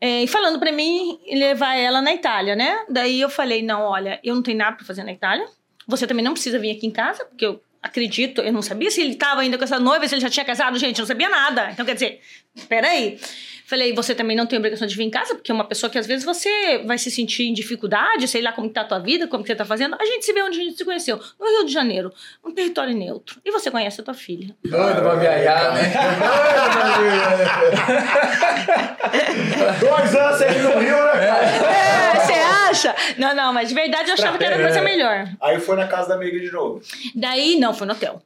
É, 0.00 0.24
e 0.24 0.26
falando 0.26 0.58
pra 0.58 0.72
mim 0.72 1.18
levar 1.32 1.76
ela 1.76 2.02
na 2.02 2.12
Itália, 2.12 2.56
né? 2.56 2.84
Daí 2.90 3.20
eu 3.20 3.30
falei: 3.30 3.62
não, 3.62 3.82
olha, 3.82 4.18
eu 4.24 4.34
não 4.34 4.42
tenho 4.42 4.58
nada 4.58 4.76
pra 4.76 4.84
fazer 4.84 5.04
na 5.04 5.12
Itália. 5.12 5.46
Você 5.86 6.06
também 6.06 6.24
não 6.24 6.32
precisa 6.32 6.58
vir 6.58 6.72
aqui 6.76 6.86
em 6.86 6.90
casa, 6.90 7.24
porque 7.24 7.46
eu 7.46 7.60
acredito, 7.84 8.40
eu 8.40 8.52
não 8.52 8.62
sabia 8.62 8.90
se 8.90 9.02
ele 9.02 9.12
estava 9.12 9.42
ainda 9.42 9.58
com 9.58 9.64
essa 9.64 9.78
noiva, 9.78 10.08
se 10.08 10.14
ele 10.14 10.22
já 10.22 10.30
tinha 10.30 10.44
casado, 10.44 10.78
gente, 10.78 10.98
eu 10.98 11.02
não 11.02 11.06
sabia 11.06 11.28
nada. 11.28 11.68
Então, 11.70 11.84
quer 11.84 11.92
dizer, 11.92 12.20
peraí. 12.66 13.20
Falei, 13.66 13.94
você 13.94 14.14
também 14.14 14.36
não 14.36 14.44
tem 14.44 14.58
obrigação 14.58 14.86
de 14.86 14.94
vir 14.94 15.04
em 15.04 15.10
casa, 15.10 15.34
porque 15.34 15.50
é 15.50 15.54
uma 15.54 15.64
pessoa 15.64 15.88
que 15.88 15.98
às 15.98 16.06
vezes 16.06 16.22
você 16.22 16.78
vai 16.86 16.98
se 16.98 17.10
sentir 17.10 17.44
em 17.44 17.54
dificuldade, 17.54 18.28
sei 18.28 18.42
lá 18.42 18.52
como 18.52 18.68
que 18.68 18.74
tá 18.74 18.82
a 18.82 18.84
tua 18.84 18.98
vida, 18.98 19.26
como 19.26 19.42
que 19.42 19.48
você 19.48 19.56
tá 19.56 19.64
fazendo. 19.64 19.96
A 19.98 20.04
gente 20.04 20.24
se 20.24 20.34
vê 20.34 20.42
onde 20.42 20.60
a 20.60 20.64
gente 20.64 20.76
se 20.76 20.84
conheceu, 20.84 21.18
no 21.40 21.46
Rio 21.46 21.64
de 21.64 21.72
Janeiro, 21.72 22.12
um 22.44 22.52
território 22.52 22.94
neutro. 22.94 23.40
E 23.42 23.50
você 23.50 23.70
conhece 23.70 24.02
a 24.02 24.04
tua 24.04 24.12
filha. 24.12 24.54
Doido 24.62 25.00
pra 25.00 25.14
viajar, 25.14 25.72
né? 25.72 25.94
Dois 29.80 30.14
anos 30.14 30.40
ir 30.42 30.62
no 30.62 30.78
Rio, 30.78 31.04
né? 31.06 31.24
É, 31.24 32.20
você 32.20 32.53
acha? 32.74 32.94
Não, 33.18 33.34
não, 33.34 33.52
mas 33.52 33.68
de 33.68 33.74
verdade 33.74 34.08
eu 34.08 34.14
achava 34.14 34.36
que 34.38 34.44
era 34.44 34.58
coisa 34.60 34.80
melhor. 34.82 35.28
Aí 35.40 35.60
foi 35.60 35.76
na 35.76 35.86
casa 35.86 36.08
da 36.08 36.14
amiga 36.14 36.38
de 36.38 36.50
novo. 36.50 36.80
Daí, 37.14 37.58
não, 37.58 37.72
foi 37.74 37.86
no 37.86 37.92
hotel. 37.92 38.22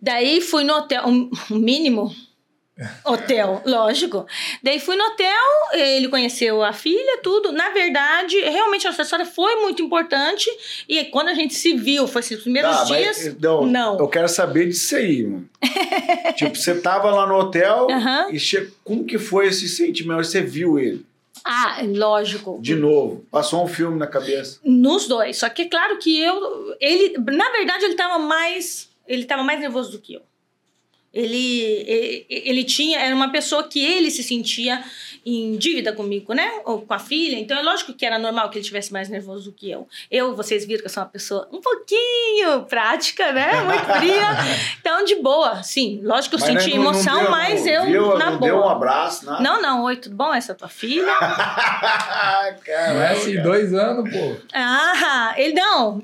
Daí 0.00 0.40
fui 0.40 0.64
no 0.64 0.74
hotel, 0.74 1.06
um, 1.06 1.30
um 1.50 1.56
mínimo 1.58 2.10
hotel, 3.04 3.60
lógico. 3.66 4.26
Daí 4.62 4.80
fui 4.80 4.96
no 4.96 5.04
hotel, 5.04 5.44
ele 5.74 6.08
conheceu 6.08 6.62
a 6.62 6.72
filha, 6.72 7.18
tudo. 7.22 7.52
Na 7.52 7.68
verdade, 7.70 8.40
realmente 8.40 8.86
a 8.86 8.90
nossa 8.90 9.02
história 9.02 9.26
foi 9.26 9.56
muito 9.56 9.82
importante. 9.82 10.48
E 10.88 11.04
quando 11.04 11.28
a 11.28 11.34
gente 11.34 11.52
se 11.52 11.74
viu, 11.74 12.08
foi 12.08 12.20
assim, 12.20 12.34
os 12.36 12.42
primeiros 12.42 12.70
Tá, 12.74 12.86
mas, 12.88 13.18
dias. 13.18 13.36
não, 13.38 13.66
não. 13.66 13.98
Eu 13.98 14.08
quero 14.08 14.28
saber 14.28 14.68
disso 14.68 14.96
aí, 14.96 15.24
mano. 15.24 15.46
tipo, 16.36 16.56
você 16.56 16.80
tava 16.80 17.10
lá 17.10 17.26
no 17.26 17.34
hotel 17.34 17.88
Aham. 17.90 18.28
e 18.32 18.38
che... 18.40 18.72
como 18.82 19.04
que 19.04 19.18
foi 19.18 19.48
esse 19.48 19.68
sentimento? 19.68 20.24
Você 20.24 20.40
viu 20.40 20.78
ele 20.78 21.04
Ah, 21.44 21.80
lógico. 21.86 22.58
de 22.60 22.74
novo? 22.74 23.24
Passou 23.30 23.64
um 23.64 23.68
filme 23.68 23.98
na 23.98 24.06
cabeça. 24.06 24.58
Nos 24.64 25.06
dois. 25.08 25.38
Só 25.38 25.48
que 25.48 25.62
é 25.62 25.68
claro 25.68 25.98
que 25.98 26.20
eu. 26.20 26.76
Ele, 26.80 27.14
na 27.18 27.50
verdade, 27.50 27.84
ele 27.84 27.94
tava 27.94 28.18
mais. 28.18 28.88
Ele 29.06 29.24
tava 29.24 29.42
mais 29.42 29.58
nervoso 29.60 29.92
do 29.92 29.98
que 29.98 30.14
eu. 30.14 30.22
Ele, 31.12 31.62
ele, 31.88 32.26
ele 32.28 32.64
tinha, 32.64 33.00
era 33.00 33.14
uma 33.14 33.30
pessoa 33.32 33.64
que 33.66 33.84
ele 33.84 34.10
se 34.10 34.22
sentia 34.22 34.82
em 35.26 35.56
dívida 35.56 35.92
comigo, 35.92 36.32
né? 36.32 36.60
Ou 36.64 36.82
com 36.82 36.94
a 36.94 36.98
filha. 36.98 37.36
Então 37.36 37.58
é 37.58 37.62
lógico 37.62 37.92
que 37.92 38.06
era 38.06 38.18
normal 38.18 38.48
que 38.48 38.58
ele 38.58 38.64
tivesse 38.64 38.92
mais 38.92 39.08
nervoso 39.08 39.50
do 39.50 39.52
que 39.52 39.68
eu. 39.70 39.88
Eu, 40.10 40.36
vocês 40.36 40.64
viram 40.64 40.80
que 40.80 40.86
eu 40.86 40.90
sou 40.90 41.02
uma 41.02 41.08
pessoa 41.08 41.48
um 41.52 41.60
pouquinho 41.60 42.62
prática, 42.68 43.32
né? 43.32 43.60
Muito 43.62 43.84
fria. 43.98 44.26
Então, 44.80 45.04
de 45.04 45.16
boa, 45.16 45.62
sim. 45.62 46.00
Lógico 46.02 46.36
que 46.36 46.42
eu 46.42 46.46
Mas 46.54 46.62
senti 46.62 46.76
não- 46.76 46.84
não 46.84 46.90
emoção, 46.92 47.20
deu- 47.22 47.30
mas 47.30 47.66
eu, 47.66 47.84
viu, 47.86 48.16
na 48.18 48.30
não 48.30 48.38
boa. 48.38 48.50
deu 48.52 48.60
um 48.60 48.68
abraço, 48.68 49.26
nada. 49.26 49.42
Não, 49.42 49.60
não, 49.60 49.82
oi, 49.84 49.96
tudo 49.96 50.16
bom? 50.16 50.32
Essa 50.32 50.52
é 50.52 50.54
tua 50.54 50.68
filha? 50.68 51.04
Caramba, 52.64 52.94
Não 52.94 53.02
é 53.02 53.12
assim, 53.12 53.32
cara. 53.34 53.44
dois 53.44 53.74
anos, 53.74 54.10
pô. 54.10 54.36
Ah, 54.54 55.34
ele 55.36 55.54
não. 55.54 56.02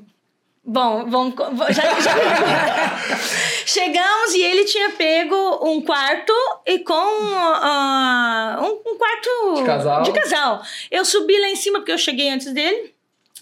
Bom, 0.69 1.05
vamos. 1.09 1.33
Já, 1.69 1.83
já- 1.99 2.97
Chegamos 3.65 4.33
e 4.33 4.41
ele 4.43 4.65
tinha 4.65 4.89
pego 4.91 5.59
um 5.65 5.81
quarto 5.81 6.33
e 6.65 6.79
com 6.79 6.93
ah, 6.93 8.59
um, 8.61 8.91
um 8.91 8.97
quarto 8.97 9.53
De 9.55 9.63
casal. 9.63 10.03
de 10.03 10.11
casal. 10.11 10.61
Eu 10.91 11.05
subi 11.05 11.39
lá 11.39 11.47
em 11.47 11.55
cima 11.55 11.79
porque 11.79 11.91
eu 11.93 11.97
cheguei 11.97 12.29
antes 12.29 12.51
dele. 12.53 12.93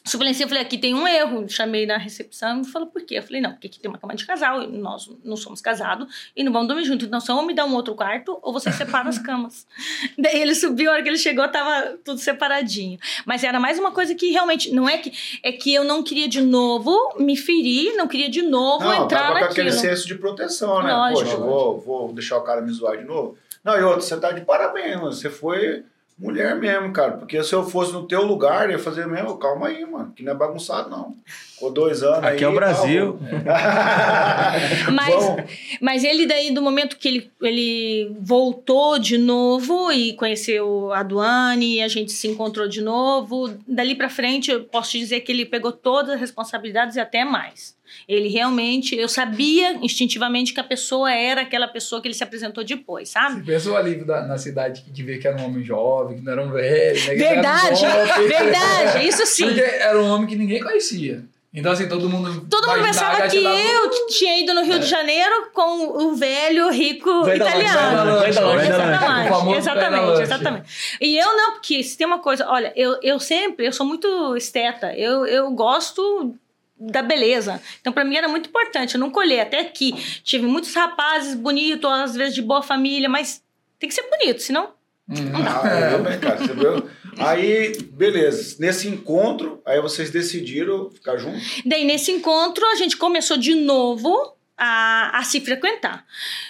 Subi 0.06 0.24
lá 0.24 0.30
em 0.30 0.34
cima 0.34 0.46
e 0.46 0.50
falei, 0.50 0.64
aqui 0.64 0.78
tem 0.78 0.94
um 0.94 1.08
erro. 1.08 1.50
Chamei 1.50 1.86
na 1.86 1.98
recepção 1.98 2.62
e 2.62 2.66
falou, 2.66 2.88
por 2.88 3.02
quê? 3.02 3.16
Eu 3.16 3.24
falei, 3.24 3.42
não, 3.42 3.52
porque 3.52 3.68
aqui 3.68 3.80
tem 3.80 3.90
uma 3.90 3.98
cama 3.98 4.14
de 4.16 4.26
casal, 4.26 4.68
nós 4.68 5.10
não 5.24 5.36
somos 5.36 5.62
casados 5.62 6.32
e 6.36 6.44
não 6.44 6.52
vamos 6.54 6.68
dormir 6.68 6.84
juntos. 6.86 7.08
Então, 7.08 7.20
só 7.20 7.36
ou 7.36 7.44
me 7.44 7.56
dá 7.56 7.66
um 7.66 7.74
outro 7.74 7.96
quarto 7.96 8.38
ou 8.44 8.54
você 8.54 8.72
separa 8.72 9.10
as 9.10 9.18
camas. 9.18 9.66
Daí 10.18 10.42
ele 10.42 10.54
subiu, 10.54 10.92
a 10.92 10.94
hora 10.94 11.04
que 11.04 11.10
ele 11.10 11.18
chegou, 11.18 11.48
tava 11.48 11.98
tudo 12.04 12.20
separadinho. 12.20 13.00
Mas 13.26 13.44
era 13.44 13.60
mais 13.60 13.80
uma 13.80 13.92
coisa 13.92 14.14
que 14.14 14.30
realmente, 14.32 14.72
não 14.72 14.88
é 14.88 15.00
que, 15.00 15.12
é 15.42 15.52
que 15.52 15.74
eu 15.74 15.84
não 15.84 16.04
queria 16.04 16.28
de 16.28 16.42
novo 16.42 16.96
me 17.18 17.36
ferir, 17.36 17.96
não 17.96 18.08
queria 18.08 18.30
de 18.30 18.44
novo 18.44 18.84
Não, 18.84 19.06
entrar 19.06 19.32
com 19.32 19.46
aquele 19.46 19.70
naquilo. 19.70 19.72
senso 19.72 20.08
de 20.08 20.16
proteção, 20.16 20.84
né? 20.84 20.94
Lógico. 20.94 21.22
Poxa, 21.22 21.34
eu 21.34 21.44
vou, 21.44 21.80
vou 21.82 22.14
deixar 22.14 22.38
o 22.38 22.42
cara 22.42 22.62
me 22.62 22.72
zoar 22.72 22.98
de 22.98 23.06
novo. 23.06 23.38
Não, 23.64 23.76
e 23.76 23.82
outro, 23.82 24.02
você 24.04 24.16
tá 24.18 24.32
de 24.32 24.42
parabéns. 24.42 25.00
Você 25.00 25.30
foi 25.32 25.84
mulher 26.18 26.56
mesmo, 26.56 26.92
cara. 26.94 27.14
Porque 27.18 27.44
se 27.44 27.54
eu 27.54 27.64
fosse 27.64 27.94
no 27.94 28.08
teu 28.08 28.24
lugar, 28.24 28.66
eu 28.66 28.72
ia 28.72 28.80
fazer 28.80 29.08
mesmo, 29.08 29.38
calma 29.38 29.68
aí, 29.68 29.86
mano. 29.86 30.12
Que 30.14 30.24
não 30.24 30.32
é 30.32 30.36
bagunçado, 30.36 30.90
não. 30.90 31.16
Ficou 31.56 31.72
dois 31.72 32.04
anos 32.04 32.24
aí. 32.26 32.36
Aqui 32.36 32.44
é 32.44 32.48
o 32.50 32.54
Brasil. 32.54 33.18
tá. 33.46 34.54
Mas, 34.94 35.16
Bom, 35.16 35.38
mas 35.82 36.04
ele 36.04 36.26
daí, 36.26 36.52
do 36.52 36.62
momento 36.62 36.98
que 36.98 37.08
ele, 37.08 37.32
ele 37.42 38.12
voltou 38.20 39.00
de 39.00 39.18
novo 39.18 39.92
e 39.92 40.14
conheceu 40.14 40.92
a 40.94 41.02
Duane, 41.02 41.76
e 41.78 41.82
a 41.82 41.88
gente 41.88 42.12
se 42.12 42.28
encontrou 42.28 42.68
de 42.68 42.82
novo, 42.82 43.54
dali 43.68 43.96
pra 43.96 44.10
frente 44.10 44.52
eu 44.52 44.64
posso 44.66 44.92
te 44.92 45.00
dizer 45.00 45.22
que 45.22 45.32
ele 45.32 45.46
pegou 45.46 45.72
todas 45.72 46.16
as 46.16 46.20
responsabilidades 46.20 46.96
e 46.96 47.00
até 47.00 47.24
mais. 47.24 47.74
Ele 48.08 48.28
realmente, 48.28 48.96
eu 48.96 49.08
sabia 49.08 49.74
instintivamente 49.82 50.54
que 50.54 50.60
a 50.60 50.64
pessoa 50.64 51.12
era 51.14 51.42
aquela 51.42 51.68
pessoa 51.68 52.02
que 52.02 52.08
ele 52.08 52.16
se 52.16 52.24
apresentou 52.24 52.64
depois, 52.64 53.10
sabe? 53.10 53.40
Você 53.40 53.52
pensou 53.54 53.74
o 53.74 53.78
alívio 53.78 54.06
da- 54.06 54.26
na 54.28 54.38
cidade 54.38 54.82
que 54.82 54.92
de 54.92 55.04
ver 55.04 55.20
que 55.20 55.28
era 55.28 55.38
um 55.38 55.46
homem 55.46 55.64
jovem, 55.64 56.18
que 56.18 56.24
não 56.24 56.32
era 56.34 56.44
um 56.44 56.52
velho, 56.52 57.00
né? 57.08 57.16
que 57.16 57.24
era 57.24 57.34
Verdade, 57.36 57.82
jovem. 57.82 58.28
verdade, 58.28 59.08
isso 59.08 59.26
sim. 59.26 59.46
Porque 59.46 59.62
era 59.62 60.02
um 60.02 60.08
homem 60.10 60.28
que 60.28 60.36
ninguém 60.36 60.62
conhecia. 60.62 61.24
Então, 61.56 61.72
assim, 61.72 61.88
todo 61.88 62.10
mundo. 62.10 62.46
Todo 62.50 62.68
mundo 62.68 62.84
pensava 62.84 63.28
que 63.30 63.38
eu 63.38 64.08
tinha 64.08 64.42
ido 64.42 64.54
no 64.54 64.64
Rio 64.64 64.78
de 64.78 64.86
Janeiro 64.86 65.52
com 65.54 66.04
o 66.06 66.16
velho 66.16 66.70
rico 66.70 67.24
Vai 67.24 67.38
italiano. 67.38 68.20
vai 68.20 68.32
lanche. 68.32 69.58
Exatamente, 69.58 70.22
exatamente. 70.22 70.98
E 71.00 71.18
eu 71.18 71.38
não, 71.38 71.54
porque 71.54 71.82
se 71.82 71.98
tem 71.98 72.06
uma 72.06 72.20
coisa, 72.20 72.46
olha, 72.50 72.74
eu, 72.76 73.00
eu 73.02 73.20
sempre, 73.20 73.66
eu 73.66 73.72
sou 73.72 73.86
muito 73.86 74.36
esteta, 74.36 74.94
eu, 74.94 75.26
eu 75.26 75.50
gosto 75.52 76.36
da 76.78 77.02
beleza. 77.02 77.62
Então, 77.80 77.94
pra 77.94 78.04
mim 78.04 78.18
era 78.18 78.28
muito 78.28 78.50
importante. 78.50 78.96
Eu 78.96 79.00
não 79.00 79.10
colhei 79.10 79.40
até 79.40 79.60
aqui. 79.62 79.94
Tive 80.24 80.46
muitos 80.46 80.74
rapazes 80.76 81.36
bonitos, 81.36 81.90
às 81.90 82.16
vezes 82.16 82.36
de 82.36 82.42
boa 82.42 82.62
família, 82.62 83.08
mas 83.08 83.42
tem 83.80 83.88
que 83.88 83.96
ser 83.96 84.04
bonito, 84.10 84.42
senão. 84.42 84.72
Hum. 85.10 85.16
Ah, 85.48 85.92
eu 85.92 85.98
também, 85.98 86.20
cara. 86.20 86.38
Você 86.38 86.54
viu? 86.54 86.90
Aí, 87.18 87.78
beleza. 87.92 88.56
Nesse 88.60 88.88
encontro, 88.88 89.62
aí 89.66 89.82
vocês 89.82 90.10
decidiram 90.10 90.90
ficar 90.90 91.18
juntos. 91.18 91.62
Daí, 91.66 91.84
nesse 91.84 92.12
encontro, 92.12 92.66
a 92.68 92.76
gente 92.76 92.98
começou 92.98 93.38
de 93.38 93.56
novo 93.56 94.36
a, 94.58 95.20
a 95.20 95.24
se 95.24 95.42
frequentar. 95.42 96.06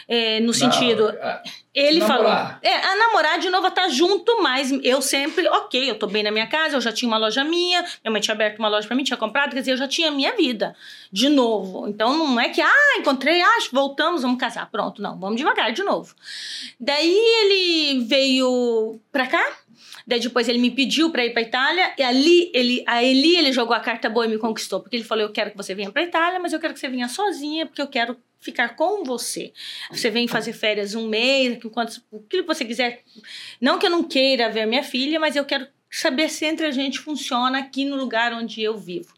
É, 0.08 0.40
no 0.40 0.54
sentido. 0.54 1.12
Não, 1.12 1.20
ah, 1.22 1.42
Ele 1.74 2.00
Namorar. 2.00 2.48
falou. 2.48 2.60
É, 2.62 2.76
a 2.86 2.96
namorar 2.96 3.40
de 3.40 3.50
novo 3.50 3.66
a 3.66 3.72
tá 3.72 3.90
junto, 3.90 4.42
mas 4.42 4.72
eu 4.84 5.02
sempre, 5.02 5.48
ok, 5.48 5.90
eu 5.90 5.98
tô 5.98 6.06
bem 6.06 6.22
na 6.24 6.32
minha 6.32 6.46
casa, 6.48 6.76
eu 6.76 6.82
já 6.82 6.92
tinha 6.92 7.08
uma 7.08 7.18
loja 7.18 7.44
minha, 7.44 7.82
minha 8.04 8.12
mãe 8.12 8.22
tinha 8.22 8.36
aberto 8.36 8.60
uma 8.60 8.70
loja 8.70 8.88
pra 8.88 8.96
mim, 8.96 9.04
tinha 9.04 9.18
comprado, 9.18 9.54
quer 9.54 9.60
dizer, 9.60 9.72
eu 9.72 9.78
já 9.78 9.88
tinha 9.88 10.10
a 10.10 10.12
minha 10.12 10.36
vida 10.36 10.76
de 11.12 11.28
novo. 11.30 11.88
Então 11.88 12.16
não 12.16 12.40
é 12.40 12.50
que, 12.50 12.62
ah, 12.62 12.98
encontrei, 13.00 13.42
ah, 13.42 13.58
voltamos, 13.72 14.22
vamos 14.22 14.40
casar. 14.40 14.70
Pronto, 14.70 15.02
não, 15.02 15.20
vamos 15.20 15.38
devagar 15.38 15.72
de 15.72 15.84
novo. 15.84 16.14
Daí 16.80 17.18
ele 17.18 18.06
veio 18.06 19.00
pra 19.12 19.26
cá. 19.26 19.44
Daí 20.08 20.20
depois 20.20 20.48
ele 20.48 20.60
me 20.60 20.70
pediu 20.70 21.10
pra 21.10 21.26
ir 21.26 21.32
pra 21.34 21.42
Itália 21.42 21.94
e 21.98 22.04
ali 22.04 22.52
ele, 22.54 22.84
ali 22.86 23.38
ele 23.38 23.52
jogou 23.52 23.76
a 23.76 23.80
carta 23.80 24.08
boa 24.08 24.26
e 24.26 24.30
me 24.30 24.38
conquistou, 24.38 24.80
porque 24.80 24.96
ele 24.96 25.04
falou: 25.04 25.24
"Eu 25.24 25.32
quero 25.32 25.52
que 25.52 25.58
você 25.58 25.74
venha 25.74 25.92
pra 25.92 26.04
Itália, 26.04 26.40
mas 26.40 26.54
eu 26.54 26.60
quero 26.60 26.74
que 26.74 26.80
você 26.80 26.88
venha 26.88 27.08
sozinha, 27.08 27.66
porque 27.66 27.82
eu 27.82 27.88
quero 27.88 28.16
ficar 28.40 28.76
com 28.76 29.04
você. 29.04 29.52
Você 29.90 30.12
vem 30.12 30.28
fazer 30.28 30.54
férias 30.54 30.94
um 30.94 31.08
mês, 31.08 31.58
quanto, 31.72 32.00
o 32.12 32.20
que 32.20 32.44
você 32.44 32.64
quiser. 32.64 33.02
Não 33.60 33.80
que 33.80 33.88
eu 33.88 33.90
não 33.90 34.04
queira 34.04 34.50
ver 34.50 34.68
minha 34.68 34.84
filha, 34.84 35.20
mas 35.20 35.36
eu 35.36 35.44
quero 35.44 35.68
saber 35.90 36.30
se 36.30 36.46
entre 36.46 36.68
a 36.68 36.72
gente 36.72 37.00
funciona 37.00 37.58
aqui 37.58 37.84
no 37.86 37.96
lugar 37.96 38.32
onde 38.34 38.62
eu 38.62 38.78
vivo. 38.78 39.12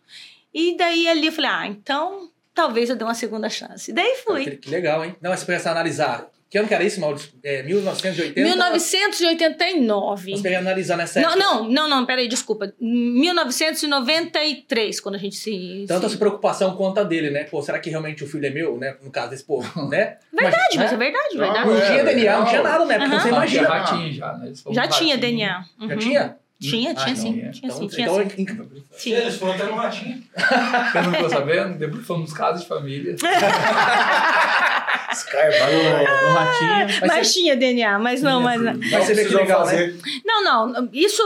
E 0.54 0.78
daí 0.78 1.10
ali 1.10 1.28
eu 1.28 1.34
falei: 1.34 1.52
"Ah, 1.52 1.67
então 1.67 2.32
talvez 2.54 2.89
eu 2.89 2.95
dê 2.95 3.04
uma 3.04 3.13
segunda 3.13 3.50
chance". 3.50 3.91
Daí 3.91 4.15
fui. 4.23 4.56
Que, 4.56 4.69
legal, 4.69 5.04
hein? 5.04 5.17
Não, 5.21 5.32
mas 5.32 5.41
se 5.41 5.67
a 5.67 5.71
analisar. 5.71 6.30
Que 6.50 6.58
ano 6.58 6.68
que 6.68 6.74
era 6.74 6.84
isso, 6.84 7.00
Maurício? 7.02 7.30
É, 7.44 7.62
1980? 7.64 8.40
1989. 8.42 10.32
Nós 10.32 10.42
pegar 10.42 10.60
analisar 10.60 10.96
nessa 10.96 11.20
Não, 11.20 11.32
época. 11.32 11.44
não, 11.44 11.70
não, 11.70 11.90
não, 11.90 12.06
peraí, 12.06 12.28
desculpa. 12.28 12.72
1993, 12.80 15.00
quando 15.00 15.16
a 15.16 15.18
gente 15.18 15.36
se. 15.36 15.86
Tanta 15.88 16.02
se... 16.02 16.06
essa 16.08 16.18
preocupação 16.18 16.76
quanto 16.76 17.00
a 17.00 17.04
dele, 17.04 17.30
né? 17.30 17.44
Pô, 17.44 17.62
será 17.62 17.80
que 17.80 17.90
realmente 17.90 18.24
o 18.24 18.28
filho 18.28 18.46
é 18.46 18.50
meu, 18.50 18.78
né? 18.78 18.96
No 19.04 19.12
caso 19.12 19.32
desse 19.32 19.44
povo, 19.44 19.68
né? 19.90 20.18
Verdade, 20.32 20.78
mas 20.78 20.94
é 20.94 20.98
né? 20.98 21.00
verdade, 21.06 21.36
Não, 21.36 21.44
verdade. 21.44 21.68
Não 21.70 21.78
é, 21.78 21.86
tinha 21.86 22.04
DNA, 22.04 22.32
não 22.32 22.40
legal. 22.40 22.46
tinha 22.48 22.64
nada, 22.64 22.86
né? 22.86 23.00
Porque 23.00 23.14
Aham. 23.16 23.22
você 23.24 23.32
não, 23.32 23.46
tinha 23.46 23.62
imagina. 23.64 23.70
ratinho 23.70 24.14
já, 24.14 24.34
né? 24.38 24.46
Eles 24.48 24.62
foram 24.62 24.76
Já 24.76 24.88
tinha. 24.88 25.18
DNA. 25.18 25.66
Já 25.80 25.86
Uhum. 25.86 25.98
tinha? 25.98 26.38
Tinha, 26.60 26.91
Ah, 26.91 26.96
tinha 26.96 27.15
não. 27.15 27.22
sim. 27.22 27.39
é. 27.41 27.50
Tinha 27.52 27.62
Então, 27.65 27.78
sim, 27.78 27.88
tinha 27.88 28.08
então, 28.08 28.30
sim. 28.30 28.41
in- 28.41 28.67
Tinha. 28.98 29.17
Eles 29.20 29.36
foram 29.36 29.54
até 29.54 29.65
no 29.65 29.76
ratinho. 29.76 30.24
Você 30.91 31.02
não 31.02 31.12
ficou 31.13 31.30
sabendo? 31.30 31.78
Depois 31.78 32.06
fomos 32.06 32.34
casos 32.34 32.62
de 32.63 32.67
família. 32.67 33.15
Skype, 35.13 35.56
Um 36.28 36.34
ratinho. 36.34 37.00
Mas 37.02 37.08
Mas 37.08 37.34
tinha 37.34 37.56
DNA, 37.56 37.98
mas 38.00 38.22
não, 38.22 38.41
mas 38.41 38.62
não. 38.62 38.74
Mas 38.78 39.06
você 39.06 39.13
vê 39.13 39.26
que 39.26 39.34
legal, 39.34 39.65
né? 39.65 39.93
Não, 40.26 40.43
não. 40.43 40.89
Isso 40.93 41.22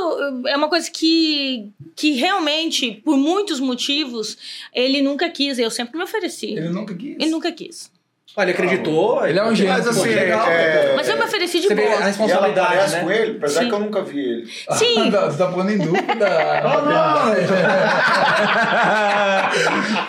é 0.48 0.56
uma 0.56 0.70
coisa 0.70 0.90
que, 0.92 1.70
que 1.96 2.12
realmente, 2.14 3.02
por 3.04 3.18
muitos 3.18 3.60
motivos, 3.60 4.38
ele 4.74 5.02
nunca 5.02 5.30
quis. 5.30 5.58
Eu 5.60 5.72
sempre 5.72 5.98
me 5.98 6.04
ofereci. 6.04 6.48
Ele 6.52 6.70
nunca 6.70 6.94
quis. 6.94 7.16
Ele 7.20 7.30
nunca 7.30 7.52
quis. 7.52 7.91
Olha, 8.36 8.46
ele 8.46 8.52
acreditou. 8.54 9.26
Ele 9.26 9.38
é 9.40 9.44
um 9.44 9.54
gênio. 9.54 9.74
Mas 9.74 9.88
assim, 9.88 10.04
que 10.04 10.16
legal. 10.16 10.48
é- 10.50 10.94
Mas 10.96 11.10
eu 11.10 11.18
me 11.18 11.24
ofereci 11.24 11.60
de 11.60 11.68
Você 11.68 11.76
vê 11.76 11.82
a 11.82 11.86
boa. 11.86 11.94
E 11.94 11.98
ela 11.98 12.06
responsabilidade, 12.08 12.76
parece 12.76 12.96
né? 12.96 13.04
com 13.04 13.12
ele, 13.12 13.38
apesar 13.38 13.62
Sim. 13.62 13.68
que 13.70 13.76
eu 13.76 13.80
nunca 13.80 14.02
vi 14.04 14.20
ele. 14.20 14.46
Sim. 14.72 15.12
Você 15.12 15.38
tá 15.38 15.48
pondo 15.52 15.70
em 15.72 15.78
dúvida. 15.78 16.30
Não, 16.64 16.86
não. 16.86 17.34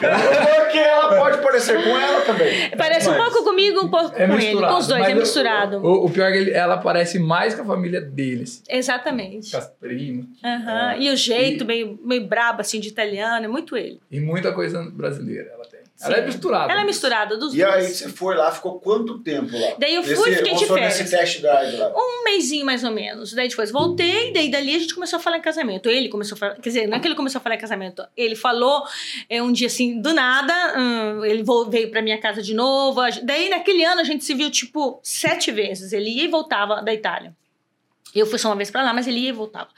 Eu 0.02 0.42
vou 0.58 0.70
que 0.70 0.78
ela 0.78 1.16
pode 1.18 1.38
parecer 1.42 1.82
com 1.82 1.88
ela 1.98 2.20
também. 2.22 2.70
Parece 2.76 3.08
um 3.08 3.18
Mas- 3.18 3.28
pouco 3.32 3.44
comigo, 3.44 3.80
um 3.84 3.88
pouco 3.88 4.14
É 4.16 4.26
com 4.26 4.34
ele. 4.38 4.54
Com 4.60 4.76
os 4.76 4.86
dois, 4.86 5.04
é 5.08 5.14
misturado. 5.14 5.78
O, 5.78 6.06
o 6.06 6.10
pior 6.10 6.28
é 6.28 6.32
que 6.32 6.38
ele- 6.38 6.50
ela 6.52 6.78
parece 6.78 7.18
mais 7.18 7.54
com 7.54 7.62
a 7.62 7.64
família 7.64 8.00
deles. 8.00 8.62
Exatamente. 8.68 9.50
Com 9.50 9.58
as 9.58 9.66
primas. 9.68 10.26
Aham. 10.44 10.96
E 10.98 11.10
o 11.10 11.16
jeito 11.16 11.64
meio, 11.64 11.98
meio 12.04 12.26
brabo, 12.26 12.60
assim, 12.60 12.80
de 12.80 12.88
italiano, 12.88 13.44
é 13.44 13.48
muito 13.48 13.76
ele. 13.76 14.00
E 14.10 14.20
muita 14.20 14.52
coisa 14.52 14.82
brasileira 14.92 15.50
ela. 15.52 15.62
Ela 16.00 16.16
é 16.16 16.26
misturada. 16.26 16.72
Ela 16.72 16.80
é 16.82 16.84
misturada 16.84 17.36
dos 17.36 17.54
E 17.54 17.58
dois. 17.58 17.74
aí 17.74 17.86
você 17.88 18.08
foi 18.08 18.34
lá, 18.34 18.50
ficou 18.50 18.80
quanto 18.80 19.18
tempo 19.20 19.56
lá? 19.56 19.74
Daí 19.78 19.94
eu 19.94 20.02
fui, 20.02 20.14
Nesse- 20.30 20.36
fiquei 20.38 20.54
de 20.54 20.66
férias. 20.66 20.98
Nesse 20.98 21.10
test 21.16 21.40
drive 21.40 21.76
lá. 21.76 21.92
Um 21.94 22.24
mêsinho 22.24 22.64
mais 22.66 22.82
ou 22.82 22.90
menos. 22.90 23.32
Daí 23.32 23.48
depois 23.48 23.70
voltei, 23.70 24.32
daí 24.32 24.50
dali 24.50 24.74
a 24.74 24.78
gente 24.78 24.94
começou 24.94 25.18
a 25.18 25.20
falar 25.20 25.38
em 25.38 25.42
casamento. 25.42 25.88
Ele 25.88 26.08
começou 26.08 26.34
a 26.34 26.38
falar, 26.38 26.54
quer 26.56 26.68
dizer, 26.70 26.86
não 26.88 26.96
é 26.96 27.00
que 27.00 27.06
ele 27.06 27.14
começou 27.14 27.38
a 27.38 27.42
falar 27.42 27.54
em 27.54 27.58
casamento. 27.58 28.02
Ele 28.16 28.34
falou 28.34 28.82
é, 29.28 29.42
um 29.42 29.52
dia 29.52 29.66
assim, 29.68 30.00
do 30.00 30.12
nada, 30.12 30.52
hum, 30.78 31.24
ele 31.24 31.44
veio 31.68 31.90
pra 31.90 32.02
minha 32.02 32.18
casa 32.18 32.42
de 32.42 32.54
novo. 32.54 33.00
Daí 33.22 33.48
naquele 33.48 33.84
ano 33.84 34.00
a 34.00 34.04
gente 34.04 34.24
se 34.24 34.34
viu 34.34 34.50
tipo 34.50 34.98
sete 35.02 35.50
vezes. 35.52 35.92
Ele 35.92 36.10
ia 36.10 36.24
e 36.24 36.28
voltava 36.28 36.82
da 36.82 36.92
Itália. 36.92 37.34
Eu 38.14 38.26
fui 38.26 38.38
só 38.38 38.48
uma 38.48 38.56
vez 38.56 38.70
pra 38.70 38.82
lá, 38.82 38.92
mas 38.92 39.06
ele 39.06 39.20
ia 39.20 39.30
e 39.30 39.32
voltava. 39.32 39.68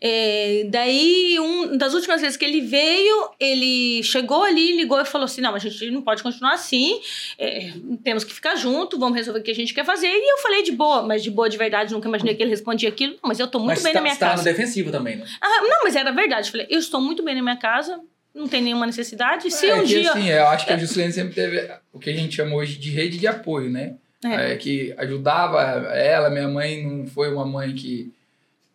É, 0.00 0.66
daí, 0.70 1.38
um 1.38 1.76
das 1.76 1.94
últimas 1.94 2.20
vezes 2.20 2.36
que 2.36 2.44
ele 2.44 2.60
veio, 2.60 3.30
ele 3.38 4.02
chegou 4.02 4.42
ali, 4.42 4.76
ligou 4.76 5.00
e 5.00 5.04
falou 5.04 5.26
assim: 5.26 5.40
Não, 5.40 5.54
a 5.54 5.58
gente 5.58 5.90
não 5.90 6.02
pode 6.02 6.22
continuar 6.22 6.54
assim, 6.54 7.00
é, 7.38 7.72
temos 8.02 8.24
que 8.24 8.32
ficar 8.32 8.56
junto, 8.56 8.98
vamos 8.98 9.16
resolver 9.16 9.40
o 9.40 9.42
que 9.42 9.50
a 9.50 9.54
gente 9.54 9.74
quer 9.74 9.84
fazer. 9.84 10.08
E 10.08 10.32
eu 10.32 10.38
falei 10.38 10.62
de 10.62 10.72
boa, 10.72 11.02
mas 11.02 11.22
de 11.22 11.30
boa 11.30 11.48
de 11.48 11.56
verdade, 11.56 11.92
nunca 11.92 12.08
imaginei 12.08 12.34
que 12.34 12.42
ele 12.42 12.50
respondia 12.50 12.88
aquilo. 12.88 13.12
Não, 13.14 13.28
mas 13.28 13.38
eu 13.38 13.46
tô 13.46 13.58
muito 13.58 13.68
Mas 13.68 13.82
bem 13.82 13.92
tá, 13.92 13.98
na 13.98 14.02
minha 14.02 14.14
você 14.14 14.20
tá 14.20 14.30
casa. 14.30 14.42
no 14.42 14.44
defensivo 14.44 14.90
também, 14.90 15.16
né? 15.16 15.26
Ah, 15.40 15.60
não, 15.62 15.84
mas 15.84 15.96
era 15.96 16.10
verdade. 16.12 16.48
Eu 16.48 16.52
falei: 16.52 16.66
Eu 16.70 16.78
estou 16.78 17.00
muito 17.00 17.22
bem 17.22 17.34
na 17.34 17.42
minha 17.42 17.56
casa, 17.56 18.00
não 18.34 18.46
tem 18.46 18.62
nenhuma 18.62 18.86
necessidade. 18.86 19.50
Se 19.50 19.66
é 19.66 19.74
um 19.74 19.80
que, 19.80 19.86
dia. 19.86 20.10
assim, 20.10 20.28
eu 20.28 20.46
acho 20.48 20.66
que 20.66 20.72
a 20.72 20.76
Juscelene 20.76 21.12
sempre 21.12 21.34
teve 21.34 21.70
o 21.92 21.98
que 21.98 22.10
a 22.10 22.14
gente 22.14 22.36
chama 22.36 22.54
hoje 22.54 22.78
de 22.78 22.90
rede 22.90 23.18
de 23.18 23.26
apoio, 23.26 23.70
né? 23.70 23.94
É. 24.24 24.52
É, 24.52 24.56
que 24.56 24.94
ajudava 24.96 25.60
ela. 25.62 26.30
Minha 26.30 26.48
mãe 26.48 26.84
não 26.84 27.06
foi 27.06 27.32
uma 27.32 27.44
mãe 27.44 27.74
que. 27.74 28.12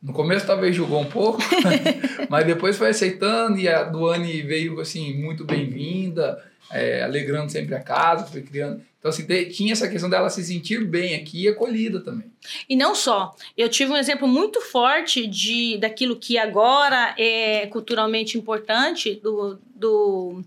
No 0.01 0.13
começo 0.13 0.47
talvez 0.47 0.75
julgou 0.75 0.99
um 0.99 1.05
pouco, 1.05 1.39
mas 2.27 2.45
depois 2.45 2.75
foi 2.75 2.89
aceitando 2.89 3.59
e 3.59 3.67
a 3.67 3.83
Duane 3.83 4.41
veio 4.41 4.79
assim, 4.79 5.13
muito 5.13 5.45
bem-vinda, 5.45 6.43
é, 6.71 7.03
alegrando 7.03 7.51
sempre 7.51 7.75
a 7.75 7.79
casa, 7.79 8.25
foi 8.25 8.41
criando. 8.41 8.81
Então, 8.97 9.09
assim, 9.09 9.25
tinha 9.49 9.73
essa 9.73 9.87
questão 9.87 10.09
dela 10.09 10.29
se 10.29 10.43
sentir 10.43 10.85
bem 10.85 11.15
aqui 11.15 11.43
e 11.43 11.47
acolhida 11.47 11.99
também. 12.01 12.31
E 12.69 12.75
não 12.75 12.93
só. 12.93 13.35
Eu 13.57 13.67
tive 13.67 13.91
um 13.91 13.97
exemplo 13.97 14.27
muito 14.27 14.61
forte 14.61 15.25
de 15.25 15.77
daquilo 15.79 16.15
que 16.15 16.37
agora 16.37 17.15
é 17.17 17.65
culturalmente 17.67 18.37
importante 18.37 19.15
do, 19.15 19.59
do, 19.75 20.43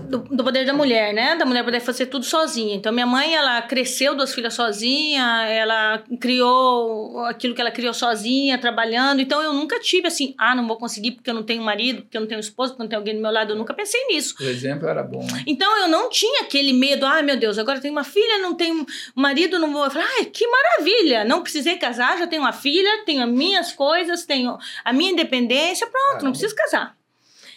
do, 0.00 0.18
do 0.18 0.44
poder 0.44 0.64
da 0.64 0.72
mulher, 0.72 1.12
né? 1.12 1.36
Da 1.36 1.44
mulher 1.44 1.64
poder 1.64 1.80
fazer 1.80 2.06
tudo 2.06 2.24
sozinha. 2.24 2.74
Então, 2.74 2.92
minha 2.92 3.06
mãe, 3.06 3.34
ela 3.34 3.60
cresceu 3.62 4.14
duas 4.14 4.34
filhas 4.34 4.54
sozinha, 4.54 5.46
ela 5.48 6.02
criou 6.20 7.20
aquilo 7.26 7.54
que 7.54 7.60
ela 7.60 7.70
criou 7.70 7.92
sozinha, 7.92 8.58
trabalhando. 8.58 9.20
Então, 9.20 9.42
eu 9.42 9.52
nunca 9.52 9.78
tive 9.80 10.08
assim, 10.08 10.34
ah, 10.38 10.54
não 10.54 10.66
vou 10.66 10.76
conseguir 10.76 11.12
porque 11.12 11.30
eu 11.30 11.34
não 11.34 11.42
tenho 11.42 11.62
marido, 11.62 12.02
porque 12.02 12.16
eu 12.16 12.20
não 12.20 12.28
tenho 12.28 12.40
esposo, 12.40 12.72
porque 12.72 12.82
eu 12.82 12.84
não 12.84 12.88
tenho 12.88 13.00
alguém 13.00 13.14
do 13.14 13.20
meu 13.22 13.30
lado. 13.30 13.52
Eu 13.52 13.56
nunca 13.56 13.74
pensei 13.74 14.06
nisso. 14.06 14.34
O 14.40 14.44
exemplo 14.44 14.88
era 14.88 15.02
bom, 15.02 15.24
né? 15.24 15.42
Então 15.46 15.78
eu 15.78 15.88
não 15.88 16.08
tinha 16.10 16.42
aquele 16.42 16.72
medo, 16.72 17.06
ai 17.06 17.22
meu 17.22 17.36
Deus, 17.36 17.58
agora 17.58 17.78
eu 17.78 17.82
tenho 17.82 17.92
uma 17.92 18.04
filha, 18.04 18.38
não 18.38 18.54
tenho 18.54 18.86
marido, 19.14 19.58
não 19.58 19.72
vou. 19.72 19.84
Eu 19.84 19.90
falei, 19.90 20.06
ai, 20.18 20.24
que 20.26 20.46
maravilha! 20.46 21.24
Não 21.24 21.42
precisei 21.42 21.76
casar, 21.76 22.18
já 22.18 22.26
tenho 22.26 22.42
uma 22.42 22.52
filha, 22.52 23.04
tenho 23.04 23.22
as 23.22 23.30
minhas 23.30 23.72
coisas, 23.72 24.24
tenho 24.24 24.58
a 24.84 24.92
minha 24.92 25.12
independência, 25.12 25.86
pronto, 25.86 26.24
não 26.24 26.32
preciso 26.32 26.54
casar. 26.54 26.97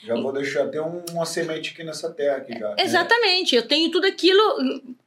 Já 0.04 0.16
vou 0.16 0.34
deixar 0.34 0.64
até 0.64 0.82
um- 0.82 1.04
uma 1.12 1.26
semente 1.26 1.72
aqui 1.72 1.84
nessa 1.84 2.12
terra 2.12 2.38
aqui 2.38 2.58
já. 2.58 2.76
Exatamente, 2.80 3.56
eu 3.56 3.68
tenho 3.68 3.92
tudo 3.92 4.06
aquilo 4.08 4.42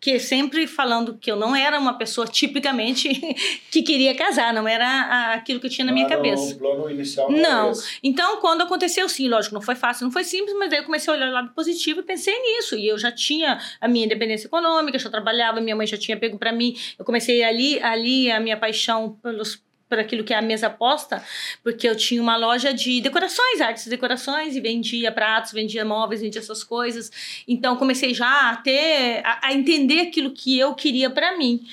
que 0.00 0.18
sempre 0.18 0.66
falando 0.66 1.16
que 1.18 1.30
eu 1.30 1.37
não 1.37 1.54
era 1.57 1.78
uma 1.78 1.98
pessoa 1.98 2.26
tipicamente 2.26 3.09
que 3.70 3.83
queria 3.83 4.14
casar, 4.14 4.52
não 4.54 4.68
era 4.68 5.33
aquilo 5.35 5.59
que 5.59 5.66
eu 5.66 5.70
tinha 5.70 5.85
na 5.85 5.92
minha 5.92 6.07
Não 6.07 6.12
era 6.14 6.22
cabeça. 6.22 6.54
O 6.54 6.59
plano 6.59 6.90
inicial 6.90 7.30
não. 7.30 7.72
Então, 8.02 8.37
quando 8.40 8.62
aconteceu, 8.62 9.09
sim, 9.09 9.28
lógico, 9.28 9.54
não 9.54 9.62
foi 9.62 9.74
fácil, 9.74 10.04
não 10.04 10.12
foi 10.12 10.24
simples, 10.24 10.54
mas 10.59 10.70
daí 10.70 10.78
eu 10.80 10.85
comecei 10.85 11.12
a 11.12 11.16
olhar 11.16 11.28
o 11.28 11.33
lado 11.33 11.52
positivo 11.54 12.00
e 12.00 12.02
pensei 12.02 12.35
nisso. 12.38 12.76
E 12.76 12.87
eu 12.87 12.96
já 12.98 13.11
tinha 13.11 13.59
a 13.80 13.88
minha 13.88 14.04
independência 14.07 14.46
econômica, 14.46 14.98
já 14.98 15.11
trabalhava, 15.11 15.61
minha 15.61 15.74
mãe 15.76 15.87
já 15.87 15.96
tinha 15.96 16.16
pego 16.16 16.38
para 16.38 16.52
mim. 16.52 16.76
Eu 16.98 17.04
comecei 17.04 17.42
ali, 17.42 17.80
ali 17.83 18.30
a 18.30 18.38
minha 18.38 18.57
paixão 18.57 19.18
pelos 19.22 19.62
aquilo 19.98 20.24
que 20.24 20.33
é 20.33 20.37
a 20.37 20.42
mesa 20.42 20.68
posta, 20.70 21.22
porque 21.62 21.88
eu 21.88 21.96
tinha 21.96 22.20
uma 22.20 22.37
loja 22.37 22.72
de 22.72 23.00
decorações, 23.00 23.61
artes 23.61 23.87
e 23.87 23.90
decorações, 23.90 24.57
e 24.57 24.61
vendia 24.61 25.12
pratos, 25.12 25.52
vendia 25.52 25.85
móveis, 25.85 26.20
vendia 26.20 26.40
essas 26.40 26.62
coisas. 26.64 27.11
Então 27.46 27.76
comecei 27.76 28.14
já 28.14 28.50
a 28.50 28.57
ter, 28.57 29.22
a, 29.24 29.48
a 29.48 29.52
entender 29.52 30.00
aquilo 30.00 30.30
que 30.30 30.59
eu 30.59 30.74
queria 30.74 31.11
para 31.11 31.37
mim. 31.37 31.64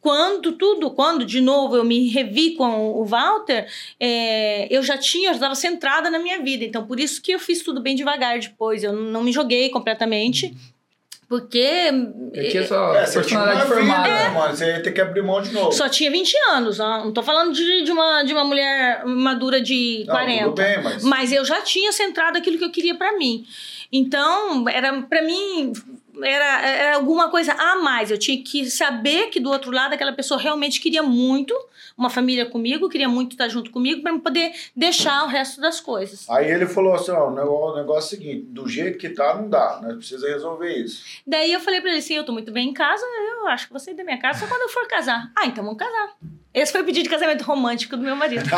Quando 0.00 0.52
tudo, 0.52 0.90
quando 0.90 1.26
de 1.26 1.42
novo 1.42 1.76
eu 1.76 1.84
me 1.84 2.08
revi 2.08 2.54
com 2.54 2.92
o 2.92 3.04
Walter, 3.04 3.68
é, 3.98 4.66
eu 4.74 4.82
já 4.82 4.96
tinha, 4.96 5.28
eu 5.28 5.34
estava 5.34 5.54
centrada 5.54 6.10
na 6.10 6.18
minha 6.18 6.42
vida. 6.42 6.64
Então, 6.64 6.86
por 6.86 6.98
isso 6.98 7.20
que 7.20 7.32
eu 7.32 7.38
fiz 7.38 7.62
tudo 7.62 7.82
bem 7.82 7.94
devagar 7.94 8.38
depois. 8.38 8.82
Eu 8.82 8.94
não 8.94 9.22
me 9.22 9.30
joguei 9.30 9.68
completamente, 9.68 10.56
porque 11.30 11.88
Eu 12.34 12.50
tinha 12.50 12.66
sua 12.66 12.98
É, 12.98 13.06
você 13.06 13.22
tinha 13.22 13.38
uma 13.38 13.46
personalidade 13.46 13.60
vida, 13.60 13.74
formada. 13.76 14.08
né, 14.08 14.28
mano? 14.30 14.56
Você 14.56 14.66
ia 14.66 14.82
ter 14.82 14.90
que 14.90 15.00
abrir 15.00 15.22
mão 15.22 15.40
de 15.40 15.52
novo. 15.52 15.70
só 15.70 15.88
tinha 15.88 16.10
20 16.10 16.36
anos. 16.50 16.80
ó. 16.80 17.04
Não 17.04 17.12
tô 17.12 17.22
falando 17.22 17.52
de, 17.54 17.84
de, 17.84 17.92
uma, 17.92 18.24
de 18.24 18.32
uma 18.32 18.42
mulher 18.42 19.04
madura 19.06 19.60
de 19.60 20.02
Não, 20.08 20.14
40. 20.16 20.42
tudo 20.42 20.54
bem, 20.56 20.82
mas... 20.82 21.04
Mas 21.04 21.32
eu 21.32 21.44
já 21.44 21.60
tinha 21.62 21.92
centrado 21.92 22.36
aquilo 22.36 22.58
que 22.58 22.64
eu 22.64 22.72
queria 22.72 22.96
pra 22.96 23.16
mim. 23.16 23.46
Então, 23.92 24.68
era 24.68 25.02
para 25.02 25.22
mim 25.22 25.72
era, 26.20 26.66
era 26.66 26.96
alguma 26.96 27.30
coisa 27.30 27.52
a 27.52 27.76
mais. 27.76 28.10
Eu 28.10 28.18
tinha 28.18 28.42
que 28.42 28.68
saber 28.68 29.28
que 29.28 29.38
do 29.38 29.50
outro 29.50 29.70
lado 29.70 29.94
aquela 29.94 30.12
pessoa 30.12 30.40
realmente 30.40 30.80
queria 30.80 31.02
muito 31.02 31.54
uma 32.00 32.10
família 32.10 32.46
comigo, 32.46 32.88
queria 32.88 33.08
muito 33.08 33.32
estar 33.32 33.48
junto 33.48 33.70
comigo 33.70 34.02
para 34.02 34.18
poder 34.18 34.52
deixar 34.74 35.24
o 35.24 35.28
resto 35.28 35.60
das 35.60 35.80
coisas. 35.80 36.28
Aí 36.30 36.50
ele 36.50 36.66
falou 36.66 36.94
assim, 36.94 37.10
ó, 37.12 37.28
o 37.28 37.34
negócio, 37.76 37.80
é 37.80 37.98
o 37.98 38.00
seguinte, 38.00 38.46
do 38.48 38.66
jeito 38.66 38.98
que 38.98 39.10
tá, 39.10 39.34
não 39.34 39.48
dá, 39.48 39.80
nós 39.82 39.96
precisamos 39.96 40.34
resolver 40.34 40.72
isso. 40.72 41.04
Daí 41.26 41.52
eu 41.52 41.60
falei 41.60 41.80
pra 41.80 41.90
ele 41.90 41.98
assim, 41.98 42.14
eu 42.14 42.24
tô 42.24 42.32
muito 42.32 42.50
bem 42.50 42.70
em 42.70 42.72
casa, 42.72 43.04
eu 43.04 43.46
acho 43.48 43.66
que 43.66 43.72
vou 43.72 43.80
sair 43.80 43.94
da 43.94 44.02
minha 44.02 44.18
casa 44.18 44.40
só 44.40 44.46
quando 44.46 44.62
eu 44.62 44.68
for 44.70 44.88
casar. 44.88 45.30
Ah, 45.36 45.46
então 45.46 45.62
vamos 45.62 45.78
casar. 45.78 46.14
Esse 46.52 46.72
foi 46.72 46.80
o 46.80 46.84
pedido 46.84 47.04
de 47.04 47.08
casamento 47.10 47.42
romântico 47.44 47.96
do 47.96 48.02
meu 48.02 48.16
marido. 48.16 48.44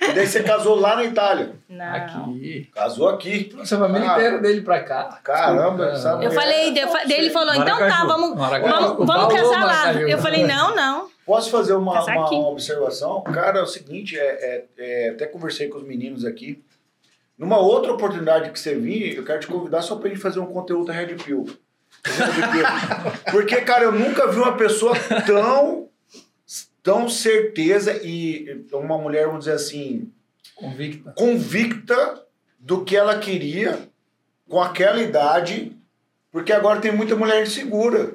E 0.00 0.12
daí 0.12 0.26
você 0.26 0.42
casou 0.42 0.74
lá 0.78 0.96
na 0.96 1.04
Itália. 1.04 1.54
Não. 1.68 1.94
Aqui. 1.94 2.68
Casou 2.74 3.08
aqui. 3.08 3.44
Trouxe 3.44 3.74
a 3.74 3.78
família 3.78 4.10
Ah. 4.10 4.14
inteira 4.14 4.38
dele 4.38 4.60
pra 4.60 4.80
cá. 4.82 5.18
Caramba? 5.24 5.94
Eu 6.22 6.30
falei, 6.30 6.72
daí 6.74 7.12
ele 7.18 7.30
falou, 7.30 7.54
então 7.54 7.78
tá, 7.78 8.04
vamos, 8.04 8.36
vamos, 8.36 9.06
vamos 9.06 9.34
casar 9.34 9.64
lá. 9.64 9.92
Eu 9.94 10.18
falei, 10.18 10.44
não, 10.44 10.74
não. 10.76 11.13
Posso 11.26 11.50
fazer 11.50 11.72
uma, 11.74 11.94
Casar 11.94 12.16
uma 12.16 12.26
aqui. 12.26 12.34
observação? 12.34 13.22
Cara, 13.22 13.58
é 13.60 13.62
o 13.62 13.66
seguinte, 13.66 14.18
é, 14.18 14.22
é- 14.22 14.64
é, 14.76 15.08
até 15.10 15.26
conversei 15.26 15.68
com 15.68 15.78
os 15.78 15.84
meninos 15.84 16.24
aqui. 16.24 16.62
Numa 17.38 17.58
outra 17.58 17.92
oportunidade 17.92 18.50
que 18.50 18.60
você 18.60 18.74
vir, 18.74 19.16
eu 19.16 19.24
quero 19.24 19.40
te 19.40 19.46
convidar 19.46 19.82
só 19.82 19.96
pra 19.96 20.08
gente 20.08 20.20
fazer 20.20 20.38
um 20.40 20.46
conteúdo 20.46 20.92
Red 20.92 21.14
Pill. 21.16 21.44
Red 22.04 22.12
Pill. 22.52 23.32
Porque, 23.32 23.60
cara, 23.62 23.84
eu 23.84 23.92
nunca 23.92 24.30
vi 24.30 24.38
uma 24.38 24.56
pessoa 24.56 24.94
tão, 25.26 25.88
tão 26.82 27.08
certeza 27.08 28.00
e 28.04 28.66
uma 28.72 28.98
mulher, 28.98 29.26
vamos 29.26 29.40
dizer 29.46 29.56
assim, 29.56 30.12
Convicta. 30.54 31.12
convicta 31.16 32.22
do 32.60 32.84
que 32.84 32.96
ela 32.96 33.18
queria 33.18 33.88
com 34.48 34.60
aquela 34.60 35.00
idade, 35.02 35.76
porque 36.34 36.52
agora 36.52 36.80
tem 36.80 36.90
muita 36.90 37.14
mulher 37.14 37.44
insegura. 37.44 38.14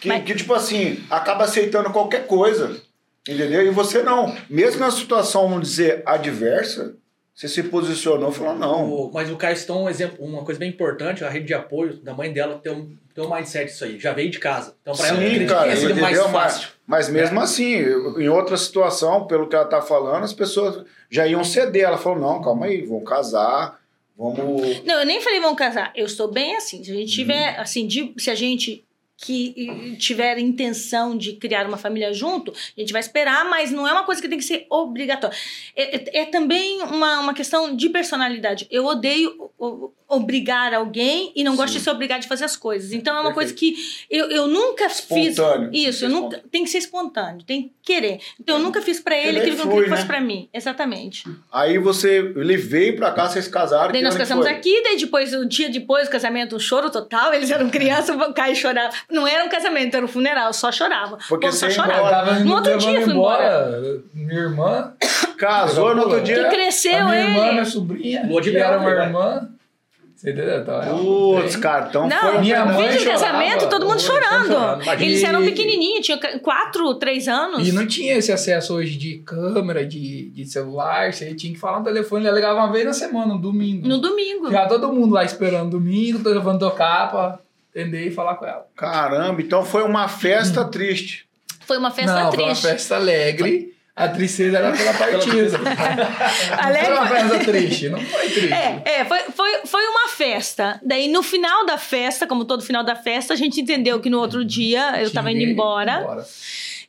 Que, 0.00 0.08
Mas- 0.08 0.24
que, 0.24 0.34
tipo 0.34 0.54
assim, 0.54 1.04
acaba 1.10 1.44
aceitando 1.44 1.90
qualquer 1.90 2.26
coisa. 2.26 2.80
Entendeu? 3.28 3.62
E 3.66 3.68
você 3.68 4.02
não. 4.02 4.34
Mesmo 4.48 4.80
na 4.80 4.90
situação, 4.90 5.46
vamos 5.50 5.68
dizer, 5.68 6.02
adversa, 6.06 6.94
você 7.34 7.46
se 7.46 7.62
posicionou 7.64 8.30
e 8.30 8.34
falou, 8.34 8.54
não. 8.56 8.90
O- 8.90 9.10
mas 9.12 9.30
o 9.30 9.36
Caio 9.36 9.54
citou 9.54 9.82
um 9.82 9.88
exemplo, 9.90 10.24
uma 10.24 10.42
coisa 10.44 10.58
bem 10.58 10.70
importante, 10.70 11.22
a 11.22 11.28
rede 11.28 11.48
de 11.48 11.52
apoio 11.52 11.98
da 11.98 12.14
mãe 12.14 12.32
dela 12.32 12.58
tem 12.58 12.72
um, 12.72 12.96
tem 13.14 13.22
um 13.22 13.34
mindset 13.34 13.70
isso 13.70 13.84
aí, 13.84 13.98
já 14.00 14.14
veio 14.14 14.30
de 14.30 14.38
casa. 14.38 14.74
Então 14.80 14.94
pra 14.94 15.08
ela 15.08 15.18
que 15.18 15.44
cara, 15.44 15.76
sido 15.76 15.94
mais 16.00 16.16
entendeu? 16.16 16.32
Mas, 16.32 16.52
fácil. 16.54 16.68
mas 16.86 17.08
mesmo 17.10 17.38
assim, 17.38 17.74
em 18.16 18.30
outra 18.30 18.56
situação, 18.56 19.26
pelo 19.26 19.46
que 19.46 19.54
ela 19.54 19.66
tá 19.66 19.82
falando, 19.82 20.24
as 20.24 20.32
pessoas 20.32 20.86
já 21.10 21.26
iam 21.26 21.44
ceder. 21.44 21.82
Ela 21.84 21.98
falou, 21.98 22.18
não, 22.18 22.40
calma 22.40 22.64
aí, 22.64 22.80
vamos 22.86 23.06
casar, 23.06 23.78
vamos... 24.18 24.84
Não, 24.84 24.98
eu 25.00 25.06
nem 25.06 25.20
falei 25.20 25.40
vamos 25.40 25.56
casar. 25.58 25.92
Eu 25.94 26.06
estou 26.06 26.28
bem 26.30 26.56
assim. 26.56 26.82
Se 26.82 26.90
a 26.90 26.94
gente 26.94 27.12
tiver, 27.12 27.54
Uhum. 27.56 27.60
assim, 27.62 27.86
de- 27.86 28.12
se 28.18 28.30
a 28.30 28.34
gente 28.34 28.84
que 29.20 29.96
tiver 29.98 30.38
intenção 30.38 31.18
de 31.18 31.32
criar 31.32 31.66
uma 31.66 31.76
família 31.76 32.12
junto, 32.12 32.52
a 32.52 32.80
gente 32.80 32.92
vai 32.92 33.00
esperar, 33.00 33.44
mas 33.50 33.72
não 33.72 33.86
é 33.86 33.92
uma 33.92 34.04
coisa 34.04 34.22
que 34.22 34.28
tem 34.28 34.38
que 34.38 34.44
ser 34.44 34.64
obrigatória. 34.70 35.36
É, 35.74 35.96
é- 35.96 36.20
é 36.22 36.24
também 36.26 36.80
uma, 36.82 37.18
uma 37.20 37.34
questão 37.34 37.74
de 37.74 37.88
personalidade. 37.90 38.66
Eu 38.70 38.86
odeio 38.86 39.50
o- 39.58 39.90
obrigar 40.10 40.72
alguém 40.72 41.30
e 41.36 41.44
não 41.44 41.54
gosto 41.54 41.72
Sim. 41.74 41.78
de 41.80 41.84
ser 41.84 41.90
obrigado 41.90 42.22
de 42.22 42.28
fazer 42.28 42.44
as 42.46 42.56
coisas. 42.56 42.92
Então 42.92 43.14
é 43.14 43.20
uma 43.20 43.34
coisa 43.34 43.52
que 43.52 43.74
eu, 44.08 44.30
eu 44.30 44.46
nunca 44.46 44.88
fiz. 44.88 45.32
Espontâneo. 45.36 45.70
Isso, 45.70 46.04
eu 46.06 46.08
nunca, 46.08 46.42
tem 46.50 46.64
que 46.64 46.70
ser 46.70 46.78
espontâneo, 46.78 47.42
tem 47.44 47.64
que 47.64 47.72
querer. 47.82 48.18
Então 48.40 48.56
eu 48.56 48.62
nunca 48.62 48.80
fiz 48.80 48.98
pra 49.00 49.18
ele 49.18 49.38
aquilo 49.38 49.56
que 49.56 49.60
eu 49.62 49.66
não 49.66 49.72
queria 49.72 49.84
que 49.84 49.90
fosse 49.90 50.02
né? 50.02 50.08
pra 50.08 50.20
mim. 50.22 50.48
Exatamente. 50.54 51.24
Aí 51.52 51.76
você, 51.76 52.18
ele 52.34 52.56
veio 52.56 52.96
pra 52.96 53.10
cá, 53.12 53.28
vocês 53.28 53.48
casaram. 53.48 53.92
Daí 53.92 54.00
nós 54.00 54.16
casamos 54.16 54.46
foi? 54.46 54.54
aqui, 54.54 54.82
daí 54.82 54.96
depois, 54.96 55.34
o 55.34 55.44
dia 55.44 55.68
depois 55.68 56.08
do 56.08 56.10
casamento, 56.10 56.56
um 56.56 56.60
choro 56.60 56.88
total. 56.90 57.34
Eles 57.34 57.50
eram 57.50 57.68
crianças, 57.70 58.16
o 58.16 58.32
Caio 58.32 58.56
chorava. 58.56 58.94
Não 59.10 59.26
era 59.26 59.42
um 59.44 59.48
casamento, 59.48 59.96
era 59.96 60.04
um 60.04 60.08
funeral, 60.08 60.52
só 60.52 60.70
chorava. 60.70 61.18
Porque 61.28 61.46
povo 61.46 61.58
só 61.58 61.70
chorava. 61.70 61.94
embora. 62.00 62.40
No 62.40 62.54
outro 62.54 62.76
dia 62.76 62.90
levando 62.90 63.04
fui 63.04 63.12
embora. 63.14 63.80
Minha 64.14 64.40
irmã, 64.40 64.92
Casou 65.38 65.94
no 65.94 66.02
outro 66.02 66.18
Que 66.18 66.34
dia. 66.34 66.48
cresceu 66.48 66.96
a 66.98 67.04
minha 67.04 67.20
ele. 67.20 67.30
irmã, 67.30 67.52
minha 67.52 67.64
sobrinha, 67.64 68.26
Lua 68.28 68.42
de 68.42 68.50
que 68.50 68.56
era 68.56 68.78
uma 68.78 68.94
vai. 68.94 69.06
irmã. 69.06 69.48
Você 70.14 70.32
entendeu? 70.32 70.58
Então, 70.60 70.82
é 70.82 70.86
Putz, 70.90 71.54
então 71.54 72.08
Não, 72.08 72.18
foi 72.18 72.38
minha 72.40 72.64
mãe 72.66 72.88
Vídeo 72.88 72.98
de 72.98 73.06
casamento, 73.06 73.68
todo 73.68 73.86
mundo 73.86 74.00
chorando. 74.02 74.48
chorando. 74.48 74.90
Eles 75.00 75.22
eram 75.22 75.44
pequenininhos, 75.44 76.04
tinham 76.04 76.18
4, 76.42 76.94
3 76.96 77.28
anos. 77.28 77.68
E 77.68 77.70
não 77.70 77.86
tinha 77.86 78.16
esse 78.16 78.32
acesso 78.32 78.74
hoje 78.74 78.96
de 78.96 79.18
câmera, 79.18 79.86
de, 79.86 80.28
de 80.30 80.44
celular. 80.44 81.12
Você 81.12 81.32
tinha 81.36 81.52
que 81.52 81.58
falar 81.60 81.78
no 81.78 81.84
telefone. 81.84 82.26
Ela 82.26 82.34
ligava 82.34 82.58
uma 82.58 82.72
vez 82.72 82.84
na 82.84 82.92
semana, 82.92 83.34
no 83.34 83.40
domingo. 83.40 83.86
No 83.86 83.98
domingo. 84.00 84.46
Ficava 84.46 84.68
todo 84.68 84.92
mundo 84.92 85.14
lá 85.14 85.22
esperando 85.24 85.70
domingo, 85.70 86.18
o 86.18 86.22
telefone 86.24 86.58
tocar 86.58 87.10
pra 87.12 87.38
atender 87.78 88.08
e 88.08 88.10
falar 88.10 88.34
com 88.34 88.44
ela. 88.44 88.66
Caramba, 88.74 89.40
então 89.40 89.64
foi 89.64 89.82
uma 89.82 90.08
festa 90.08 90.64
triste. 90.64 91.28
Foi 91.60 91.78
uma 91.78 91.90
festa 91.90 92.24
não, 92.24 92.32
foi 92.32 92.44
uma 92.44 92.48
triste. 92.50 92.66
festa 92.66 92.96
alegre. 92.96 93.74
A 93.94 94.08
tristeza 94.08 94.58
era 94.58 94.70
pela 94.70 94.94
partida. 94.94 95.58
Alegre 96.56 96.88
Não 96.88 96.96
foi 96.96 97.16
uma 97.18 97.28
festa 97.28 97.38
triste, 97.50 97.88
não 97.88 98.00
foi 98.00 98.28
triste. 98.30 98.52
É, 98.52 98.82
é 98.84 99.04
foi, 99.04 99.18
foi, 99.34 99.66
foi 99.66 99.84
uma 99.86 100.08
festa. 100.08 100.80
Daí, 100.84 101.08
no 101.08 101.20
final 101.20 101.66
da 101.66 101.76
festa, 101.76 102.24
como 102.24 102.44
todo 102.44 102.62
final 102.62 102.84
da 102.84 102.94
festa, 102.94 103.34
a 103.34 103.36
gente 103.36 103.60
entendeu 103.60 103.98
que 103.98 104.08
no 104.08 104.20
outro 104.20 104.44
dia 104.44 105.02
eu 105.02 105.12
tava 105.12 105.32
indo 105.32 105.40
ir 105.40 105.50
embora. 105.50 106.24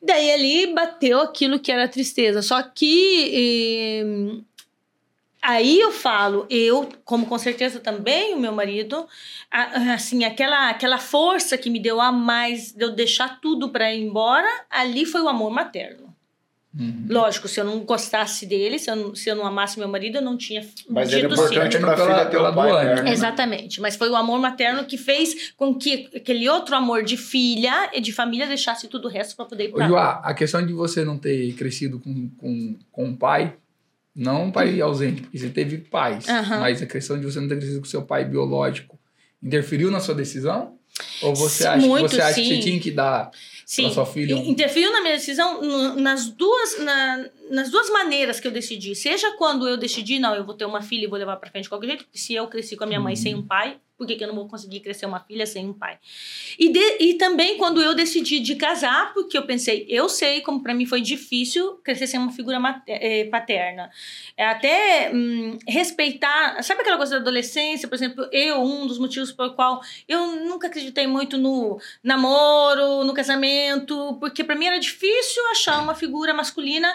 Daí 0.03 0.31
ali 0.31 0.73
bateu 0.73 1.21
aquilo 1.21 1.59
que 1.59 1.71
era 1.71 1.87
tristeza. 1.87 2.43
Só 2.43 2.61
que 2.61 4.43
aí 5.41 5.79
eu 5.79 5.91
falo, 5.91 6.45
eu, 6.49 6.89
como 7.05 7.25
com 7.25 7.37
certeza 7.37 7.79
também 7.79 8.33
o 8.35 8.39
meu 8.39 8.51
marido, 8.51 9.07
a- 9.51 9.93
assim, 9.93 10.23
aquela, 10.23 10.69
aquela 10.69 10.97
força 10.97 11.57
que 11.57 11.69
me 11.69 11.79
deu 11.79 11.99
a 12.01 12.11
mais 12.11 12.71
de 12.71 12.83
eu 12.83 12.91
deixar 12.91 13.39
tudo 13.41 13.69
para 13.69 13.93
ir 13.93 14.01
embora, 14.03 14.47
ali 14.69 15.05
foi 15.05 15.21
o 15.21 15.29
amor 15.29 15.49
materno. 15.51 16.09
Uhum. 16.79 17.07
Lógico, 17.09 17.47
se 17.47 17.59
eu 17.59 17.65
não 17.65 17.79
gostasse 17.79 18.45
dele, 18.45 18.77
se 18.77 18.91
eu 18.91 18.95
não, 18.95 19.15
se 19.15 19.27
eu 19.27 19.35
não 19.35 19.43
amasse 19.43 19.79
meu 19.79 19.87
marido, 19.87 20.17
eu 20.19 20.21
não 20.21 20.37
tinha 20.37 20.61
Mas 20.87 21.11
era 21.11 21.27
sim. 21.27 21.33
importante 21.33 21.79
pra 21.79 21.95
Pela- 21.95 22.07
filha 22.07 22.25
ter 22.27 22.37
o 22.37 22.53
pai 22.53 22.85
né? 23.01 23.11
Exatamente, 23.11 23.81
mas 23.81 23.95
foi 23.95 24.07
o 24.07 24.15
amor 24.15 24.37
materno 24.39 24.85
que 24.85 24.95
fez 24.95 25.51
com 25.57 25.73
que 25.73 26.07
aquele 26.15 26.47
outro 26.47 26.75
amor 26.75 27.01
de 27.03 27.17
filha 27.17 27.89
e 27.91 27.99
de 27.99 28.13
família 28.13 28.45
deixasse 28.45 28.87
tudo 28.87 29.07
o 29.07 29.11
resto 29.11 29.35
para 29.35 29.45
poder 29.45 29.69
ir. 29.75 29.87
Joá, 29.87 30.21
a 30.23 30.31
questão 30.35 30.63
de 30.63 30.71
você 30.71 31.03
não 31.03 31.17
ter 31.17 31.53
crescido 31.53 31.99
com, 31.99 32.29
com, 32.37 32.77
com 32.91 33.05
um 33.05 33.15
pai, 33.15 33.55
não 34.19 34.45
um 34.45 34.51
pai 34.51 34.79
ausente, 34.81 35.21
porque 35.21 35.37
você 35.37 35.49
teve 35.49 35.77
pais, 35.77 36.27
Aham. 36.27 36.59
mas 36.59 36.81
a 36.81 36.85
questão 36.85 37.19
de 37.19 37.25
você 37.25 37.39
não 37.39 37.47
ter 37.47 37.57
crescido 37.57 37.79
com 37.79 37.85
seu 37.85 38.01
pai 38.03 38.25
biológico 38.25 38.99
interferiu 39.41 39.89
na 39.89 39.99
sua 39.99 40.13
decisão? 40.13 40.77
Ou 41.21 41.33
você 41.33 41.63
Sim, 41.63 41.69
acha, 41.69 41.87
muito, 41.87 42.09
que 42.09 42.15
você 42.15 42.21
acha 42.21 42.41
que 42.41 42.47
você 42.47 42.59
tinha 42.59 42.79
que 42.79 42.91
dar 42.91 43.31
Sim, 43.65 43.83
pra 43.83 43.91
sua 43.93 44.05
filha 44.05 44.35
um... 44.35 44.39
in- 44.39 44.49
interferiu 44.49 44.91
na 44.91 45.01
minha 45.01 45.15
decisão 45.15 45.61
nas 45.95 46.27
duas, 46.29 46.79
na- 46.79 47.25
nas 47.49 47.69
duas 47.69 47.89
maneiras 47.89 48.39
que 48.39 48.47
eu 48.47 48.51
decidi. 48.51 48.95
Seja 48.95 49.31
quando 49.37 49.67
eu 49.67 49.77
decidi, 49.77 50.19
não, 50.19 50.35
eu 50.35 50.45
vou 50.45 50.53
ter 50.55 50.65
uma 50.65 50.81
filha 50.81 51.03
e 51.05 51.07
vou 51.07 51.17
levar 51.19 51.37
pra 51.37 51.49
frente 51.49 51.63
de 51.63 51.69
qualquer 51.69 51.87
jeito, 51.87 52.05
se 52.13 52.33
eu 52.33 52.47
cresci 52.47 52.75
com 52.75 52.83
a 52.83 52.87
minha 52.87 52.99
mãe 52.99 53.15
sem 53.15 53.35
um 53.35 53.45
pai, 53.45 53.77
por 53.97 54.07
que, 54.07 54.15
que 54.15 54.23
eu 54.23 54.29
não 54.29 54.35
vou 54.35 54.47
conseguir 54.47 54.79
crescer 54.79 55.05
uma 55.05 55.19
filha 55.19 55.45
sem 55.45 55.67
um 55.67 55.73
pai? 55.73 55.99
E, 56.57 56.69
de- 56.69 56.97
e 57.01 57.15
também 57.15 57.57
quando 57.57 57.81
eu 57.83 57.93
decidi 57.93 58.39
de 58.39 58.55
casar, 58.55 59.13
porque 59.13 59.37
eu 59.37 59.43
pensei, 59.45 59.85
eu 59.89 60.07
sei 60.07 60.39
como 60.39 60.63
pra 60.63 60.73
mim 60.73 60.85
foi 60.85 61.01
difícil 61.01 61.73
crescer 61.83 62.07
sem 62.07 62.17
uma 62.17 62.31
figura 62.31 62.57
eh, 62.87 63.25
paterna. 63.25 63.89
É 64.37 64.45
até 64.45 65.11
hum, 65.13 65.57
respeitar, 65.67 66.63
sabe 66.63 66.79
aquela 66.79 66.95
coisa 66.95 67.15
da 67.15 67.21
adolescência, 67.21 67.89
por 67.89 67.95
exemplo, 67.95 68.25
eu, 68.31 68.61
um 68.63 68.87
dos 68.87 68.97
motivos 68.97 69.33
pelo 69.33 69.53
qual 69.53 69.81
eu 70.07 70.45
nunca 70.45 70.67
acreditei 70.67 71.05
muito 71.05 71.37
no 71.37 71.77
namoro, 72.01 73.03
no 73.03 73.13
casamento, 73.13 74.15
porque 74.19 74.45
pra 74.45 74.55
mim 74.55 74.65
era 74.67 74.79
difícil 74.79 75.45
achar 75.51 75.81
uma 75.83 75.93
figura 75.93 76.33
masculina 76.33 76.87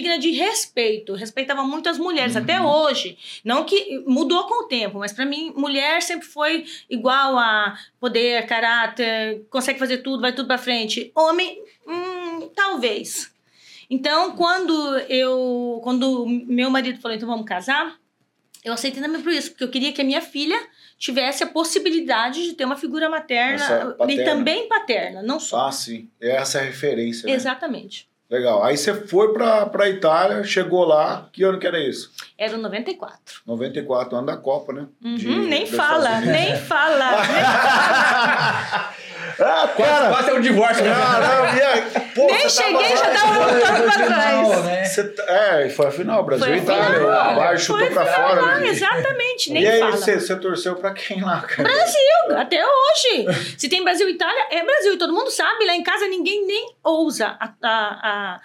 digna 0.00 0.18
de 0.18 0.30
respeito. 0.30 1.14
Respeitava 1.14 1.62
muito 1.62 1.88
as 1.88 1.98
mulheres, 1.98 2.36
até 2.36 2.60
hoje. 2.60 3.18
Não 3.44 3.64
que 3.64 4.02
mudou 4.06 4.44
com 4.46 4.64
o 4.64 4.68
tempo, 4.68 4.98
mas 4.98 5.12
pra 5.12 5.24
mim, 5.26 5.52
mulher 5.56 6.02
sempre 6.02 6.26
foi 6.26 6.64
igual 6.88 7.38
a 7.38 7.76
poder, 8.00 8.46
caráter, 8.46 9.44
consegue 9.50 9.78
fazer 9.78 9.98
tudo, 9.98 10.20
vai 10.20 10.32
tudo 10.32 10.46
pra 10.46 10.58
frente. 10.58 11.12
Homem, 11.14 11.62
hum, 11.86 12.48
talvez. 12.54 13.32
Então, 13.88 14.36
quando 14.36 14.98
eu, 15.08 15.80
quando 15.82 16.26
meu 16.26 16.70
marido 16.70 17.00
falou, 17.00 17.16
então 17.16 17.28
vamos 17.28 17.44
casar, 17.44 17.98
eu 18.64 18.72
aceitei 18.72 19.02
também 19.02 19.20
por 19.22 19.32
isso, 19.32 19.50
porque 19.50 19.64
eu 19.64 19.70
queria 19.70 19.92
que 19.92 20.00
a 20.00 20.04
minha 20.04 20.20
filha 20.20 20.58
tivesse 20.98 21.42
a 21.42 21.46
possibilidade 21.46 22.42
de 22.44 22.52
ter 22.52 22.64
uma 22.64 22.76
figura 22.76 23.08
materna 23.08 23.64
Essa 23.64 23.96
e 24.08 24.22
também 24.22 24.68
paterna, 24.68 25.22
não 25.22 25.40
só. 25.40 25.66
Ah, 25.66 25.72
sim. 25.72 26.08
Essa 26.20 26.58
é 26.58 26.60
a 26.60 26.64
referência. 26.64 27.26
né? 27.26 27.32
Exatamente. 27.32 28.09
Legal. 28.30 28.62
Aí 28.62 28.76
você 28.76 28.94
foi 28.94 29.32
pra, 29.32 29.66
pra 29.66 29.88
Itália, 29.88 30.44
chegou 30.44 30.84
lá. 30.84 31.28
Que 31.32 31.42
ano 31.42 31.58
que 31.58 31.66
era 31.66 31.80
isso? 31.80 32.12
Era 32.38 32.56
o 32.56 32.60
94. 32.60 33.18
94, 33.44 34.16
ano 34.16 34.26
da 34.26 34.36
Copa, 34.36 34.72
né? 34.72 34.86
Uhum, 35.04 35.16
De- 35.16 35.26
nem 35.28 35.66
fala, 35.66 35.98
Estados 36.20 36.28
Unidos. 36.28 36.40
nem 36.40 36.56
fala. 36.56 37.10
Ah, 39.40 39.68
Quase, 39.74 39.90
cara! 39.90 40.08
quase 40.10 40.30
é 40.30 40.34
um 40.34 40.40
divórcio. 40.40 40.84
né? 40.84 40.90
Caramba, 40.94 41.56
e 41.56 41.62
aí? 41.62 41.82
Pô, 42.14 42.26
Nem 42.26 42.48
você 42.48 42.62
cheguei, 42.62 42.96
já 42.96 43.10
tava... 43.10 43.32
voltando 43.34 43.82
pra 43.84 44.06
trás. 44.06 44.64
né? 44.64 44.84
Você 44.84 45.04
tá- 45.08 45.24
É, 45.28 45.68
foi 45.70 45.86
a 45.86 45.90
final, 45.90 46.24
Brasil 46.24 46.46
Foi 46.46 46.56
e 46.56 46.58
Itália. 46.60 47.00
O 47.02 47.06
Bayern 47.36 47.58
chutou 47.58 47.78
Foi 47.86 47.90
pra 47.94 48.06
fora, 48.06 48.58
né? 48.58 48.68
Exatamente, 48.68 49.52
nem 49.52 49.62
e 49.62 49.68
aí, 49.68 49.80
você, 49.90 50.20
você 50.20 50.36
torceu 50.36 50.76
pra 50.76 50.92
quem 50.92 51.22
lá, 51.22 51.40
cara? 51.42 51.62
Brasil, 51.68 52.36
até 52.38 52.62
hoje. 52.64 53.54
Se 53.58 53.68
tem 53.68 53.82
Brasil 53.84 54.08
e 54.08 54.12
Itália, 54.12 54.46
é 54.50 54.64
Brasil. 54.64 54.94
E 54.94 54.96
todo 54.98 55.12
mundo 55.12 55.30
sabe, 55.30 55.64
lá 55.66 55.74
em 55.74 55.82
casa 55.82 56.06
ninguém 56.06 56.46
nem 56.46 56.74
ousa 56.82 57.36
a, 57.40 57.52
a, 57.62 57.70
a, 57.72 58.40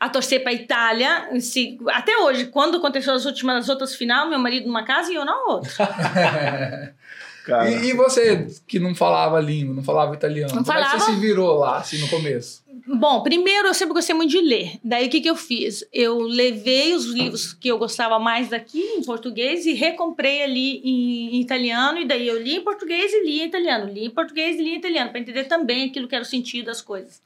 a 0.00 0.08
torcer 0.08 0.42
pra 0.42 0.52
Itália. 0.52 1.28
Se, 1.40 1.78
até 1.90 2.16
hoje, 2.18 2.46
quando 2.46 2.78
aconteceu 2.78 3.14
as 3.14 3.24
últimas 3.24 3.56
as 3.64 3.68
outras 3.68 3.94
final, 3.94 4.28
meu 4.28 4.38
marido 4.38 4.66
numa 4.66 4.84
casa 4.84 5.10
e 5.12 5.14
eu 5.14 5.24
na 5.24 5.36
outra. 5.44 5.70
Cara, 7.46 7.70
E, 7.70 7.90
e 7.90 7.92
você 7.92 8.48
que 8.66 8.80
não 8.80 8.92
falava 8.92 9.40
língua, 9.40 9.72
não 9.72 9.82
falava 9.84 10.12
italiano, 10.14 10.52
Não 10.52 10.64
como 10.64 10.76
é 10.76 10.82
que 10.82 10.88
falava. 10.88 11.04
você 11.04 11.12
se 11.12 11.20
virou 11.20 11.54
lá, 11.60 11.78
assim, 11.78 11.98
no 11.98 12.08
começo? 12.08 12.66
Bom, 12.88 13.22
primeiro 13.22 13.68
eu 13.68 13.74
sempre 13.74 13.94
gostei 13.94 14.14
muito 14.16 14.30
de 14.32 14.40
ler. 14.40 14.78
Daí 14.82 15.06
o 15.06 15.10
que, 15.10 15.20
que 15.20 15.30
eu 15.30 15.36
fiz? 15.36 15.84
Eu 15.92 16.18
levei 16.20 16.92
os 16.92 17.04
livros 17.06 17.52
que 17.52 17.68
eu 17.68 17.78
gostava 17.78 18.18
mais 18.18 18.48
daqui 18.48 18.80
em 18.80 19.02
português 19.04 19.64
e 19.64 19.72
recomprei 19.74 20.42
ali 20.42 20.80
em, 20.84 21.36
em 21.36 21.40
italiano. 21.40 21.98
E 21.98 22.04
daí 22.04 22.26
eu 22.26 22.40
li 22.42 22.56
em 22.56 22.60
português 22.60 23.12
e 23.12 23.24
li 23.24 23.40
em 23.40 23.46
italiano. 23.46 23.92
Li 23.92 24.06
em 24.06 24.10
português 24.10 24.56
e 24.58 24.62
li 24.62 24.70
em 24.70 24.76
italiano, 24.78 25.10
para 25.10 25.20
entender 25.20 25.44
também 25.44 25.88
aquilo 25.88 26.08
que 26.08 26.14
era 26.16 26.22
o 26.22 26.26
sentido 26.26 26.66
das 26.66 26.82
coisas. 26.82 27.22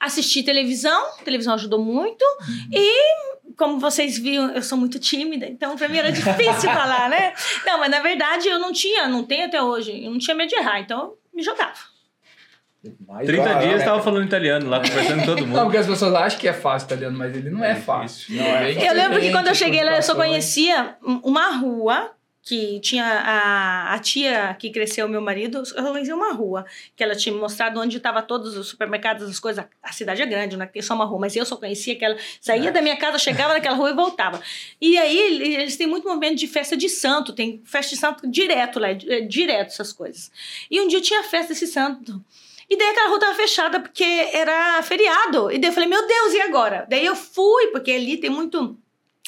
Assisti 0.00 0.42
televisão, 0.42 1.02
televisão 1.24 1.54
ajudou 1.54 1.78
muito. 1.82 2.24
E 2.72 3.26
como 3.56 3.78
vocês 3.78 4.18
viram, 4.18 4.50
eu 4.52 4.62
sou 4.62 4.76
muito 4.76 4.98
tímida, 4.98 5.46
então 5.46 5.76
pra 5.76 5.88
mim 5.88 5.98
era 5.98 6.12
difícil 6.12 6.52
falar, 6.72 7.08
né? 7.08 7.32
Não, 7.64 7.78
mas 7.78 7.90
na 7.90 8.00
verdade 8.00 8.46
eu 8.48 8.58
não 8.58 8.72
tinha, 8.72 9.08
não 9.08 9.24
tenho 9.24 9.46
até 9.46 9.62
hoje, 9.62 10.04
eu 10.04 10.10
não 10.10 10.18
tinha 10.18 10.34
medo 10.36 10.48
de 10.50 10.56
errar, 10.56 10.80
então 10.80 10.98
eu 11.00 11.18
me 11.34 11.42
jogava. 11.42 11.72
Mas, 13.08 13.26
30 13.26 13.42
Caraca. 13.42 13.66
dias 13.66 13.82
tava 13.84 14.00
falando 14.00 14.26
italiano 14.26 14.68
lá, 14.70 14.78
conversando 14.80 15.20
com 15.20 15.26
todo 15.26 15.40
Não, 15.42 15.46
mundo. 15.48 15.62
porque 15.62 15.76
as 15.78 15.86
pessoas 15.86 16.14
acham 16.14 16.38
que 16.38 16.46
é 16.46 16.52
fácil 16.52 16.86
italiano, 16.86 17.18
mas 17.18 17.34
ele 17.34 17.50
não 17.50 17.64
é, 17.64 17.72
É 17.72 17.74
fácil. 17.74 18.36
Não 18.36 18.44
é 18.44 18.70
Eu 18.88 18.94
lembro 18.94 19.20
que 19.20 19.32
quando 19.32 19.48
eu 19.48 19.54
cheguei 19.56 19.82
lá, 19.82 19.96
eu 19.96 20.02
só 20.02 20.14
conhecia 20.14 20.94
um- 21.02 21.18
uma 21.24 21.48
rua 21.56 22.12
que 22.46 22.78
tinha 22.78 23.04
a, 23.04 23.94
a 23.94 23.98
tia 23.98 24.56
que 24.56 24.70
cresceu 24.70 25.08
meu 25.08 25.20
marido, 25.20 25.64
eu 25.74 25.84
conhecia 25.90 26.14
uma 26.14 26.32
rua 26.32 26.64
que 26.94 27.02
ela 27.02 27.16
tinha 27.16 27.34
me 27.34 27.40
mostrado 27.40 27.80
onde 27.80 27.96
estava 27.96 28.22
todos 28.22 28.56
os 28.56 28.68
supermercados, 28.68 29.28
as 29.28 29.40
coisas. 29.40 29.64
A 29.82 29.92
cidade 29.92 30.22
é 30.22 30.26
grande, 30.26 30.56
não 30.56 30.64
é 30.64 30.70
é 30.72 30.80
só 30.80 30.94
uma 30.94 31.04
rua, 31.04 31.18
mas 31.18 31.34
eu 31.34 31.44
só 31.44 31.56
conhecia 31.56 31.94
aquela. 31.94 32.16
Saía 32.40 32.70
da 32.70 32.80
minha 32.80 32.96
casa, 32.96 33.18
chegava 33.18 33.52
naquela 33.52 33.74
rua 33.74 33.90
e 33.90 33.94
voltava. 33.94 34.40
E 34.80 34.96
aí 34.96 35.18
eles 35.54 35.76
têm 35.76 35.88
muito 35.88 36.06
movimento 36.06 36.36
de 36.36 36.46
festa 36.46 36.76
de 36.76 36.88
santo, 36.88 37.32
tem 37.32 37.60
festa 37.64 37.96
de 37.96 38.00
santo 38.00 38.30
direto 38.30 38.78
lá, 38.78 38.90
é 38.90 38.98
é 39.08 39.20
direto 39.22 39.68
essas 39.68 39.92
coisas. 39.92 40.30
E 40.70 40.80
um 40.80 40.86
dia 40.86 41.00
tinha 41.00 41.24
festa 41.24 41.52
desse 41.52 41.66
santo. 41.66 42.24
E 42.70 42.76
daí 42.76 42.88
aquela 42.90 43.08
rua 43.08 43.18
tava 43.18 43.34
fechada 43.34 43.80
porque 43.80 44.04
era 44.04 44.80
feriado. 44.84 45.50
E 45.50 45.58
daí 45.58 45.70
eu 45.70 45.74
falei, 45.74 45.88
meu 45.88 46.06
Deus, 46.06 46.32
e 46.32 46.40
agora? 46.40 46.86
Daí 46.88 47.04
eu 47.04 47.16
fui, 47.16 47.68
porque 47.68 47.90
ali 47.90 48.18
tem 48.18 48.30
muito. 48.30 48.78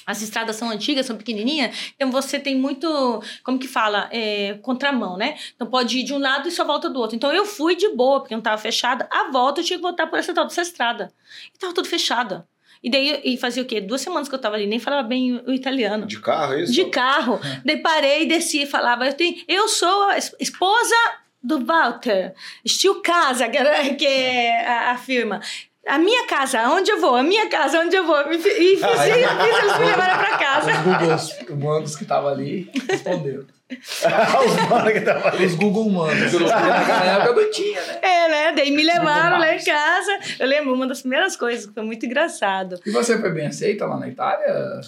As 0.06 0.22
estradas 0.22 0.56
são 0.56 0.70
antigas, 0.70 1.04
são 1.04 1.16
pequenininhas, 1.16 1.92
então 1.94 2.10
você 2.10 2.38
tem 2.40 2.56
muito, 2.56 3.22
como 3.44 3.58
que 3.58 3.68
fala, 3.68 4.08
é, 4.10 4.58
contramão, 4.62 5.18
né? 5.18 5.36
Então 5.54 5.66
pode 5.66 5.98
ir 5.98 6.02
de 6.02 6.14
um 6.14 6.18
lado 6.18 6.48
e 6.48 6.50
só 6.50 6.64
volta 6.64 6.88
do 6.88 6.98
outro. 6.98 7.14
Então 7.14 7.30
eu 7.32 7.44
fui 7.44 7.76
de 7.76 7.88
boa, 7.94 8.20
porque 8.20 8.34
não 8.34 8.38
estava 8.40 8.56
fechada. 8.56 9.06
A 9.10 9.30
volta 9.30 9.60
eu 9.60 9.64
tinha 9.64 9.76
que 9.78 9.82
voltar 9.82 10.06
por 10.06 10.18
essa 10.18 10.32
tal 10.32 10.44
dessa 10.46 10.62
estrada. 10.62 11.12
E 11.54 11.58
tava 11.58 11.74
tudo 11.74 11.86
fechado. 11.88 12.42
E 12.82 12.88
daí 12.88 13.20
e 13.24 13.36
fazia 13.36 13.62
o 13.62 13.66
quê? 13.66 13.80
Duas 13.80 14.00
semanas 14.00 14.28
que 14.28 14.34
eu 14.34 14.38
tava 14.38 14.54
ali, 14.56 14.66
nem 14.66 14.78
falava 14.78 15.02
bem 15.06 15.42
o 15.46 15.52
italiano. 15.52 16.06
De 16.06 16.20
carro, 16.20 16.54
é 16.54 16.62
isso? 16.62 16.72
De 16.72 16.84
carro. 16.86 17.40
Daí 17.64 17.76
parei, 17.78 18.24
desci 18.26 18.62
e 18.62 18.66
falava: 18.66 19.04
eu, 19.06 19.12
tenho, 19.14 19.36
eu 19.48 19.68
sou 19.68 20.04
a 20.04 20.16
es- 20.16 20.34
esposa 20.40 20.94
do 21.42 21.64
Walter. 21.66 22.34
Estilo 22.64 23.02
Casa, 23.02 23.48
que 23.98 24.06
é 24.06 24.66
a, 24.66 24.92
a 24.92 24.96
firma. 24.96 25.40
A 25.88 25.98
minha 25.98 26.26
casa, 26.26 26.68
onde 26.68 26.90
eu 26.90 27.00
vou? 27.00 27.16
A 27.16 27.22
minha 27.22 27.48
casa, 27.48 27.80
onde 27.80 27.96
eu 27.96 28.04
vou? 28.06 28.20
E 28.32 28.36
e 28.36 28.38
fiz, 28.38 28.52
e 28.52 28.76
fiz 28.76 28.88
eles 29.08 29.78
me 29.78 29.86
levaram 29.86 30.18
pra 30.18 30.38
casa. 30.38 30.70
Os 30.70 30.78
Googles, 30.84 31.48
humanos 31.48 31.96
que 31.96 32.02
estavam 32.02 32.28
ali 32.28 32.70
responderam. 32.88 33.44
Os 33.68 34.68
mano 34.68 34.90
que 34.92 35.00
tava 35.02 35.28
ali. 35.28 35.44
Os 35.44 35.54
Google 35.54 35.86
humanos. 35.86 36.32
Na 36.32 37.04
época 37.04 37.40
não 37.42 37.50
tinha, 37.50 37.80
né? 37.82 37.98
É, 38.00 38.28
né? 38.28 38.52
Daí 38.52 38.70
me 38.70 38.82
levaram 38.82 39.38
lá 39.38 39.54
em 39.54 39.62
casa. 39.62 40.18
Eu 40.38 40.46
lembro 40.46 40.72
uma 40.72 40.86
das 40.86 41.00
primeiras 41.02 41.36
coisas 41.36 41.66
que 41.66 41.74
foi 41.74 41.82
muito 41.82 42.04
engraçado. 42.06 42.80
E 42.84 42.90
você 42.90 43.18
foi 43.18 43.30
bem 43.30 43.46
aceita 43.46 43.84
lá 43.84 43.98
na 43.98 44.08
Itália? 44.08 44.80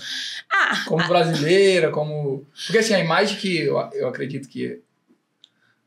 Ah, 0.50 0.84
Como 0.86 1.06
brasileira, 1.06 1.90
como. 1.90 2.46
Porque 2.66 2.78
assim, 2.78 2.94
a 2.94 3.00
imagem 3.00 3.36
que 3.36 3.64
eu, 3.64 3.76
eu 3.92 4.08
acredito 4.08 4.48
que 4.48 4.80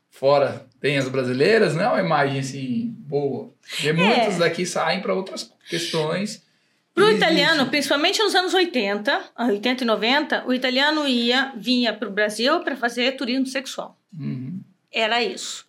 fora 0.08 0.64
tem 0.84 0.98
as 0.98 1.08
brasileiras, 1.08 1.74
não 1.74 1.82
é 1.82 1.88
uma 1.88 2.00
imagem 2.00 2.40
assim 2.40 2.94
boa. 2.98 3.50
Porque 3.70 3.90
muitos 3.94 4.36
daqui 4.36 4.66
saem 4.66 5.00
para 5.00 5.14
outras 5.14 5.50
questões. 5.66 6.44
Pro 6.94 7.10
E 7.10 7.14
italiano, 7.14 7.54
existe. 7.54 7.70
principalmente 7.70 8.22
nos 8.22 8.34
anos 8.34 8.52
80, 8.52 9.30
ah, 9.34 9.46
80 9.46 9.82
e 9.82 9.86
90, 9.86 10.44
o 10.46 10.52
italiano 10.52 11.08
ia, 11.08 11.54
vinha 11.56 11.94
pro 11.94 12.10
Brasil 12.10 12.60
para 12.60 12.76
fazer 12.76 13.12
turismo 13.12 13.46
sexual. 13.46 13.98
Uhum. 14.12 14.60
Era 14.92 15.22
isso. 15.22 15.66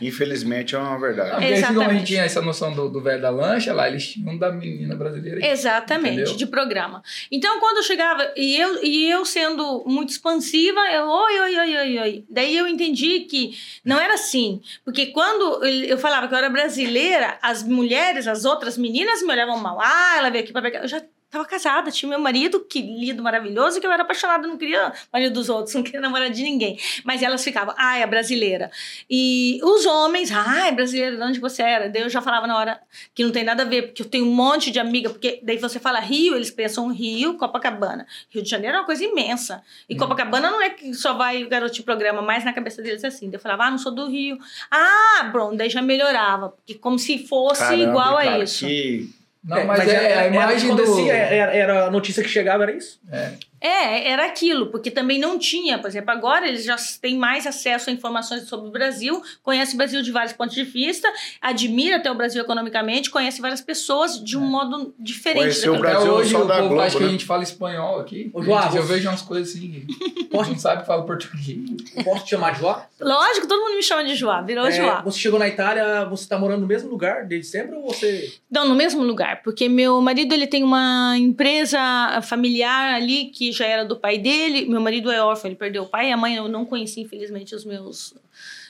Infelizmente 0.00 0.74
é 0.74 0.78
uma 0.78 0.92
Não, 0.92 1.00
verdade. 1.00 1.30
porque 1.30 1.44
assim, 1.46 1.62
como 1.62 1.68
a 1.68 1.72
Exatamente. 1.82 1.98
gente 2.00 2.06
tinha 2.08 2.22
essa 2.24 2.42
noção 2.42 2.72
do, 2.74 2.88
do 2.88 3.00
velho 3.00 3.20
da 3.22 3.30
lancha, 3.30 3.72
lá 3.72 3.88
eles 3.88 4.08
tinham 4.12 4.36
da 4.38 4.50
menina 4.52 4.94
brasileira. 4.94 5.44
Exatamente, 5.46 6.14
Entendeu? 6.20 6.36
de 6.36 6.46
programa. 6.46 7.02
Então, 7.30 7.60
quando 7.60 7.78
eu 7.78 7.82
chegava, 7.82 8.32
e 8.36 8.56
eu, 8.56 8.82
e 8.84 9.10
eu 9.10 9.24
sendo 9.24 9.84
muito 9.86 10.10
expansiva, 10.10 10.80
eu, 10.92 11.06
oi, 11.08 11.40
oi, 11.40 11.56
oi, 11.58 11.76
oi, 11.76 11.98
oi. 11.98 12.24
Daí 12.28 12.56
eu 12.56 12.66
entendi 12.66 13.20
que 13.20 13.56
não 13.84 13.98
era 14.00 14.14
assim. 14.14 14.60
Porque 14.84 15.06
quando 15.06 15.64
eu 15.64 15.98
falava 15.98 16.26
que 16.28 16.34
eu 16.34 16.38
era 16.38 16.48
brasileira, 16.50 17.38
as 17.42 17.62
mulheres, 17.62 18.26
as 18.26 18.44
outras 18.44 18.76
meninas 18.76 19.22
me 19.22 19.32
olhavam 19.32 19.58
mal. 19.58 19.78
Ah, 19.80 20.14
ela 20.18 20.30
veio 20.30 20.44
aqui 20.44 20.52
pra 20.52 20.62
pegar. 20.62 20.80
Eu 20.80 20.88
já 20.88 21.02
estava 21.30 21.44
casada, 21.44 21.92
tinha 21.92 22.08
meu 22.08 22.18
marido, 22.18 22.58
que 22.58 22.82
lindo, 22.82 23.22
maravilhoso, 23.22 23.80
que 23.80 23.86
eu 23.86 23.92
era 23.92 24.02
apaixonada, 24.02 24.48
não 24.48 24.58
queria 24.58 24.92
marido 25.12 25.32
dos 25.32 25.48
outros, 25.48 25.72
não 25.76 25.82
queria 25.82 26.00
namorar 26.00 26.28
de 26.28 26.42
ninguém. 26.42 26.76
Mas 27.04 27.22
elas 27.22 27.44
ficavam, 27.44 27.72
ah, 27.78 27.96
é 27.96 28.04
brasileira. 28.04 28.68
E 29.08 29.60
os 29.62 29.86
homens, 29.86 30.32
ah, 30.32 30.66
é 30.66 30.72
brasileira, 30.72 31.16
de 31.16 31.22
onde 31.22 31.38
você 31.38 31.62
era? 31.62 31.88
Daí 31.88 32.02
eu 32.02 32.08
já 32.08 32.20
falava 32.20 32.48
na 32.48 32.58
hora 32.58 32.80
que 33.14 33.22
não 33.22 33.30
tem 33.30 33.44
nada 33.44 33.62
a 33.62 33.66
ver, 33.66 33.82
porque 33.82 34.02
eu 34.02 34.06
tenho 34.06 34.26
um 34.26 34.34
monte 34.34 34.72
de 34.72 34.80
amiga, 34.80 35.08
porque 35.08 35.38
daí 35.44 35.56
você 35.56 35.78
fala 35.78 36.00
Rio, 36.00 36.34
eles 36.34 36.50
pensam 36.50 36.88
Rio, 36.92 37.34
Copacabana. 37.34 38.08
Rio 38.28 38.42
de 38.42 38.50
Janeiro 38.50 38.78
é 38.78 38.80
uma 38.80 38.86
coisa 38.86 39.04
imensa. 39.04 39.62
E 39.88 39.96
Copacabana 39.96 40.50
não 40.50 40.60
é 40.60 40.70
que 40.70 40.92
só 40.94 41.14
vai 41.14 41.44
o 41.44 41.48
garoto 41.48 41.74
de 41.74 41.84
programa, 41.84 42.20
mas 42.20 42.44
na 42.44 42.52
cabeça 42.52 42.82
deles 42.82 43.04
é 43.04 43.06
assim. 43.06 43.26
Daí 43.26 43.36
eu 43.36 43.40
falava, 43.40 43.66
ah, 43.66 43.70
não 43.70 43.78
sou 43.78 43.94
do 43.94 44.08
Rio. 44.08 44.36
Ah, 44.68 45.30
bom, 45.32 45.54
daí 45.54 45.70
já 45.70 45.80
melhorava, 45.80 46.48
porque 46.48 46.74
como 46.74 46.98
se 46.98 47.24
fosse 47.24 47.62
Caramba, 47.62 47.82
igual 47.84 48.16
a 48.16 48.24
cara, 48.24 48.42
isso. 48.42 48.66
Que... 48.66 49.19
Não, 49.42 49.64
mas, 49.64 49.88
é, 49.88 49.96
a 49.96 50.02
era 50.02 50.28
o 50.28 50.30
que 50.30 50.36
imagem 50.36 50.74
do. 50.74 50.82
acontecia, 50.82 51.14
era, 51.14 51.54
era 51.54 51.86
a 51.86 51.90
notícia 51.90 52.22
que 52.22 52.28
chegava, 52.28 52.64
era 52.64 52.72
isso? 52.72 53.00
É, 53.10 53.32
era 53.68 54.26
aquilo, 54.26 54.66
porque 54.68 54.90
também 54.90 55.18
não 55.18 55.38
tinha, 55.38 55.78
por 55.78 55.88
exemplo, 55.88 56.10
agora 56.10 56.48
eles 56.48 56.64
já 56.64 56.76
têm 57.00 57.16
mais 57.18 57.46
acesso 57.46 57.90
a 57.90 57.92
informações 57.92 58.44
sobre 58.48 58.68
o 58.68 58.70
Brasil, 58.72 59.22
conhece 59.42 59.74
o 59.74 59.76
Brasil 59.76 60.00
de 60.02 60.10
vários 60.10 60.32
pontos 60.32 60.54
de 60.54 60.64
vista, 60.64 61.06
admira 61.40 61.96
até 61.96 62.10
o 62.10 62.14
Brasil 62.14 62.40
economicamente, 62.42 63.10
conhece 63.10 63.40
várias 63.40 63.60
pessoas 63.60 64.22
de 64.22 64.36
um 64.38 64.40
modo 64.40 64.94
diferente. 64.98 65.40
Conheceu 65.42 65.74
o 65.74 65.78
Brasil 65.78 66.12
hoje 66.12 66.30
só 66.30 66.42
o 66.42 66.44
da 66.46 66.56
povo 66.56 66.68
Globo, 66.68 66.82
acha 66.82 66.96
que 66.96 67.02
né? 67.02 67.08
a 67.08 67.12
gente 67.12 67.24
fala 67.26 67.42
espanhol 67.42 68.00
aqui. 68.00 68.30
Ô, 68.32 68.42
Gente, 68.42 68.76
eu 68.76 68.82
você- 68.82 68.92
vejo 68.94 69.08
umas 69.08 69.22
coisas 69.22 69.54
assim. 69.54 69.86
Posso- 70.30 70.50
Não 70.50 70.58
sabe 70.58 70.80
que 70.80 70.86
fala 70.86 71.04
português. 71.04 71.58
Posso 72.04 72.24
te 72.24 72.30
chamar 72.30 72.52
de 72.54 72.60
Joá? 72.60 72.86
Lógico, 73.00 73.46
todo 73.46 73.60
mundo 73.62 73.76
me 73.76 73.82
chama 73.82 74.04
de 74.04 74.14
Joá, 74.14 74.40
virou 74.42 74.66
É, 74.66 74.72
Joá. 74.72 75.02
Você 75.02 75.18
chegou 75.18 75.38
na 75.38 75.46
Itália, 75.48 76.04
você 76.06 76.26
tá 76.28 76.38
morando 76.38 76.62
no 76.62 76.66
mesmo 76.66 76.88
lugar 76.90 77.24
desde 77.26 77.48
sempre 77.48 77.76
ou 77.76 77.82
você. 77.82 78.32
Não, 78.50 78.66
no 78.68 78.74
mesmo 78.74 79.02
lugar, 79.02 79.42
porque 79.42 79.68
meu 79.68 80.00
marido 80.00 80.32
ele 80.34 80.46
tem 80.46 80.62
uma 80.64 81.14
empresa 81.16 81.78
familiar 82.22 82.94
ali 82.94 83.26
que 83.26 83.49
já 83.52 83.66
era 83.66 83.84
do 83.84 83.96
pai 83.96 84.18
dele. 84.18 84.66
Meu 84.66 84.80
marido 84.80 85.10
é 85.10 85.22
órfão, 85.22 85.48
ele 85.50 85.56
perdeu 85.56 85.84
o 85.84 85.86
pai 85.88 86.08
e 86.08 86.12
a 86.12 86.16
mãe. 86.16 86.36
Eu 86.36 86.48
não 86.48 86.64
conheci, 86.64 87.00
infelizmente, 87.00 87.54
os 87.54 87.64
meus 87.64 88.14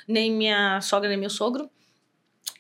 nem 0.07 0.31
minha 0.33 0.81
sogra 0.81 1.09
nem 1.09 1.19
meu 1.19 1.31
sogro. 1.31 1.71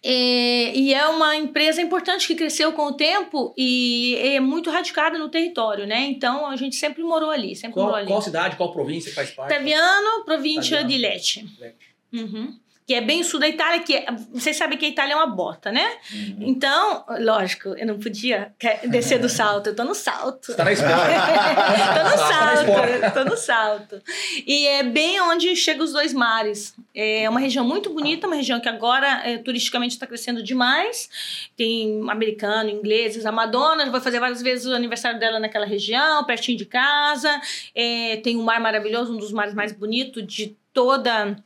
É, 0.03 0.75
e 0.75 0.95
é 0.95 1.07
uma 1.09 1.37
empresa 1.37 1.83
importante 1.83 2.27
que 2.27 2.35
cresceu 2.35 2.73
com 2.73 2.87
o 2.87 2.93
tempo 2.93 3.55
e 3.57 4.17
é 4.17 4.41
muito 4.41 4.71
radicada 4.71 5.19
no 5.19 5.29
território, 5.29 5.87
né? 5.87 6.07
Então 6.07 6.47
a 6.47 6.57
gente 6.57 6.77
sempre 6.77 7.03
morou 7.03 7.31
ali, 7.31 7.55
sempre 7.55 7.77
morou 7.77 7.91
Qual, 7.93 7.99
ali. 7.99 8.07
qual 8.07 8.23
cidade, 8.23 8.57
qual 8.57 8.73
província 8.73 9.13
faz 9.13 9.31
parte? 9.31 9.51
Taviano, 9.55 10.25
província 10.25 10.79
Taviano. 10.79 10.89
de. 10.89 10.99
Lecce. 10.99 11.47
Uhum. 12.13 12.59
Que 12.91 12.95
é 12.97 13.01
bem 13.01 13.23
sul 13.23 13.39
da 13.39 13.47
Itália, 13.47 13.79
que 13.85 13.95
é- 13.95 14.07
vocês 14.33 14.57
sabem 14.57 14.77
que 14.77 14.85
a 14.85 14.89
Itália 14.89 15.13
é 15.13 15.17
uma 15.17 15.29
bota, 15.29 15.71
né? 15.71 15.93
Então, 16.41 17.05
lógico, 17.21 17.69
eu 17.79 17.87
não 17.87 18.01
podia 18.01 18.53
descer 18.89 19.21
do 19.21 19.29
salto, 19.29 19.69
eu 19.69 19.77
tô 19.77 19.85
no 19.85 19.95
salto. 19.95 20.47
Você 20.47 20.57
tá 20.57 20.65
na 20.65 20.73
Espanha. 20.73 20.97
tô 21.95 22.03
no 22.03 22.11
Tá 22.11 22.17
salto, 22.17 23.15
tô 23.15 23.25
no 23.31 23.37
salto. 23.37 24.03
E 24.45 24.67
é 24.67 24.83
bem 24.83 25.21
onde 25.21 25.55
chegam 25.55 25.85
os 25.85 25.93
dois 25.93 26.13
mares. 26.13 26.75
É 26.93 27.31
uma 27.31 27.39
região 27.39 27.65
muito 27.65 27.91
bonita, 27.91 28.27
uma 28.27 28.35
região 28.35 28.59
que 28.59 28.69
agora 28.69 29.23
é, 29.25 29.39
turisticamente 29.39 29.95
está 29.95 30.05
crescendo 30.05 30.43
demais. 30.43 31.49
Tem 31.57 32.05
americano, 32.11 32.71
ingleses, 32.71 33.25
a 33.25 33.31
Madonna 33.31 33.89
vai 33.89 34.01
fazer 34.01 34.19
várias 34.19 34.43
vezes 34.43 34.67
o 34.67 34.75
aniversário 34.75 35.21
dela 35.21 35.39
naquela 35.39 35.65
região, 35.65 36.25
pertinho 36.25 36.59
de 36.59 36.67
casa. 36.67 37.41
É, 37.73 38.17
tem 38.17 38.37
um 38.37 38.43
mar 38.43 38.59
maravilhoso, 38.59 39.15
um 39.15 39.17
dos 39.17 39.31
mares 39.31 39.55
mais 39.55 39.71
bonitos 39.71 40.27
de 40.27 40.57
toda 40.73 41.37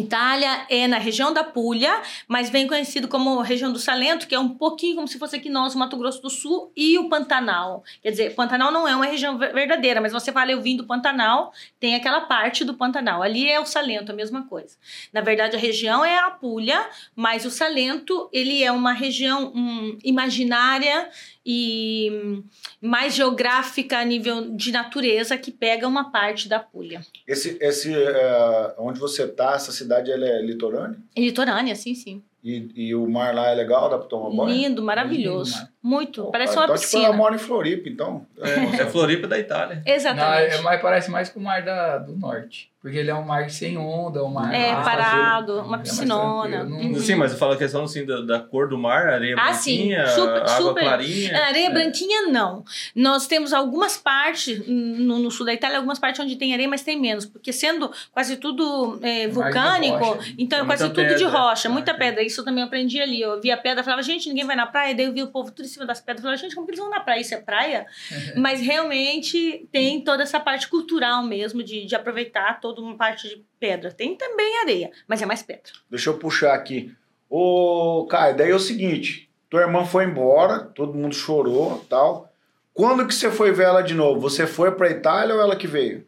Itália 0.00 0.66
é 0.68 0.86
na 0.86 0.98
região 0.98 1.32
da 1.32 1.44
Puglia, 1.44 2.02
mas 2.26 2.50
bem 2.50 2.66
conhecido 2.66 3.08
como 3.08 3.40
região 3.40 3.72
do 3.72 3.78
Salento, 3.78 4.26
que 4.26 4.34
é 4.34 4.38
um 4.38 4.48
pouquinho 4.48 4.96
como 4.96 5.08
se 5.08 5.18
fosse 5.18 5.36
aqui 5.36 5.48
nós, 5.48 5.74
Mato 5.74 5.96
Grosso 5.96 6.20
do 6.22 6.30
Sul, 6.30 6.70
e 6.76 6.98
o 6.98 7.08
Pantanal. 7.08 7.84
Quer 8.02 8.10
dizer, 8.10 8.34
Pantanal 8.34 8.70
não 8.70 8.86
é 8.86 8.94
uma 8.94 9.06
região 9.06 9.36
ver- 9.38 9.52
verdadeira, 9.52 10.00
mas 10.00 10.12
você 10.12 10.32
fala 10.32 10.50
eu 10.50 10.60
vim 10.60 10.76
do 10.76 10.84
Pantanal, 10.84 11.52
tem 11.78 11.94
aquela 11.94 12.22
parte 12.22 12.64
do 12.64 12.74
Pantanal. 12.74 13.22
Ali 13.22 13.48
é 13.50 13.60
o 13.60 13.66
Salento, 13.66 14.12
a 14.12 14.14
mesma 14.14 14.46
coisa. 14.46 14.76
Na 15.12 15.20
verdade, 15.20 15.56
a 15.56 15.58
região 15.58 16.04
é 16.04 16.18
a 16.18 16.30
Puglia, 16.30 16.88
mas 17.14 17.44
o 17.44 17.50
Salento, 17.50 18.28
ele 18.32 18.62
é 18.62 18.70
uma 18.72 18.92
região 18.92 19.52
hum, 19.54 19.98
imaginária 20.04 21.08
e 21.48 22.42
mais 22.80 23.14
geográfica 23.14 23.98
a 23.98 24.04
nível 24.04 24.56
de 24.56 24.72
natureza 24.72 25.38
que 25.38 25.52
pega 25.52 25.86
uma 25.86 26.10
parte 26.10 26.48
da 26.48 26.58
Puglia. 26.58 27.00
Esse, 27.26 27.56
esse, 27.60 27.94
é, 27.94 28.74
onde 28.76 28.98
você 28.98 29.28
tá, 29.28 29.54
essa 29.54 29.70
cidade 29.70 30.10
ela 30.10 30.26
é 30.26 30.42
litorânea? 30.42 30.98
É 31.14 31.20
litorânea, 31.20 31.76
sim, 31.76 31.94
sim. 31.94 32.20
E, 32.42 32.68
e 32.74 32.94
o 32.94 33.08
mar 33.08 33.32
lá 33.32 33.50
é 33.50 33.54
legal, 33.54 33.88
dá 33.88 33.96
pra 33.96 34.08
tomar 34.08 34.30
banho? 34.30 34.56
Lindo, 34.56 34.82
maravilhoso. 34.82 35.54
Lindo, 35.56 35.68
Muito. 35.86 36.24
Pô, 36.24 36.30
Parece 36.32 36.54
cara, 36.54 36.66
uma 36.66 36.74
então, 36.74 36.76
piscina. 36.82 37.00
Tipo, 37.02 37.12
ela 37.14 37.16
mora 37.22 37.34
em 37.36 37.38
Floripa, 37.38 37.88
então. 37.88 38.26
É, 38.40 38.82
é 38.82 38.86
Floripa 38.86 39.26
da 39.28 39.38
Itália. 39.38 39.82
Não, 39.86 39.92
Exatamente. 39.94 40.54
é, 40.56 40.60
mas 40.62 40.80
parece 40.82 41.10
mais 41.10 41.28
com 41.28 41.38
o 41.38 41.42
mar 41.42 41.62
da, 41.62 41.98
do 41.98 42.16
norte. 42.16 42.70
Porque 42.82 42.98
ele 42.98 43.10
é 43.10 43.14
um 43.16 43.24
mar 43.24 43.50
sem 43.50 43.76
onda, 43.76 44.22
um 44.24 44.28
mar. 44.28 44.54
É, 44.54 44.72
parado, 44.72 45.46
tranquilo. 45.54 45.66
uma 45.66 45.76
É 45.76 45.80
piscinona. 45.80 46.50
tranquilo, 46.58 46.82
não- 46.84 46.90
Uhum. 46.92 46.98
Sim, 47.00 47.14
mas 47.16 47.32
eu 47.32 47.38
falo 47.38 47.52
a 47.52 47.56
questão 47.56 47.82
assim, 47.82 48.06
da, 48.06 48.20
da 48.20 48.38
cor 48.38 48.68
do 48.68 48.78
mar, 48.78 49.08
areia 49.08 49.34
Ah, 49.36 49.52
sim. 49.52 49.74
branquinha, 49.88 50.06
Super- 50.06 50.36
água 50.42 50.48
super. 50.56 50.82
clarinha. 50.84 51.36
A 51.36 51.46
areia 51.46 51.66
É. 51.66 51.70
branquinha, 51.72 52.28
não. 52.28 52.64
Nós 52.94 53.26
temos 53.26 53.52
algumas 53.52 53.96
partes, 53.96 54.62
no, 54.68 55.18
no 55.18 55.30
sul 55.32 55.44
da 55.46 55.52
Itália, 55.52 55.78
algumas 55.78 55.98
partes 55.98 56.20
onde 56.24 56.36
tem 56.36 56.52
areia, 56.52 56.68
mas 56.68 56.82
tem 56.82 57.00
menos. 57.00 57.26
Porque 57.26 57.52
sendo 57.52 57.90
quase 58.12 58.36
tudo 58.36 59.00
é, 59.02 59.26
vulcânico, 59.26 59.96
rocha. 59.98 60.34
então 60.38 60.58
é, 60.60 60.62
É 60.62 60.64
quase 60.64 60.88
tudo 60.88 61.02
de 61.02 61.08
pedra. 61.24 61.28
rocha, 61.28 61.68
muita 61.68 61.90
Ah, 61.90 61.94
pedra. 61.94 62.22
Isso 62.22 62.40
eu 62.40 62.44
também 62.44 62.62
aprendi 62.62 63.00
ali. 63.00 63.20
Eu 63.20 63.40
via 63.40 63.56
pedra, 63.56 63.82
falava, 63.82 64.02
gente, 64.02 64.28
ninguém 64.28 64.44
vai 64.46 64.54
na 64.54 64.66
praia. 64.66 64.94
Daí 64.94 65.06
eu 65.06 65.12
vi 65.12 65.24
o 65.24 65.28
povo 65.28 65.50
tudo 65.50 65.66
cima 65.76 65.86
das 65.86 66.00
pedras. 66.00 66.22
Falava, 66.22 66.40
gente, 66.40 66.54
como 66.54 66.66
que 66.66 66.72
eles 66.72 66.80
vão 66.80 66.90
na 66.90 67.00
praia? 67.00 67.20
Isso 67.20 67.34
é 67.34 67.40
praia? 67.40 67.86
mas 68.36 68.60
realmente 68.60 69.68
tem 69.72 70.02
toda 70.02 70.22
essa 70.22 70.38
parte 70.40 70.68
cultural 70.68 71.22
mesmo, 71.22 71.62
de, 71.62 71.84
de 71.86 71.94
aproveitar 71.94 72.60
toda 72.60 72.80
uma 72.80 72.96
parte 72.96 73.28
de 73.28 73.44
pedra. 73.60 73.90
Tem 73.92 74.16
também 74.16 74.58
areia, 74.60 74.90
mas 75.06 75.22
é 75.22 75.26
mais 75.26 75.42
pedra. 75.42 75.72
Deixa 75.90 76.10
eu 76.10 76.18
puxar 76.18 76.54
aqui. 76.54 76.94
Ô, 77.28 78.06
Caio, 78.10 78.36
daí 78.36 78.50
é 78.50 78.54
o 78.54 78.58
seguinte: 78.60 79.28
tua 79.50 79.62
irmã 79.62 79.84
foi 79.84 80.04
embora, 80.04 80.60
todo 80.60 80.94
mundo 80.94 81.14
chorou 81.14 81.84
tal. 81.88 82.32
Quando 82.72 83.06
que 83.06 83.14
você 83.14 83.30
foi 83.30 83.52
ver 83.52 83.64
ela 83.64 83.80
de 83.82 83.94
novo? 83.94 84.20
Você 84.20 84.46
foi 84.46 84.70
pra 84.70 84.90
Itália 84.90 85.34
ou 85.34 85.40
ela 85.40 85.56
que 85.56 85.66
veio? 85.66 86.06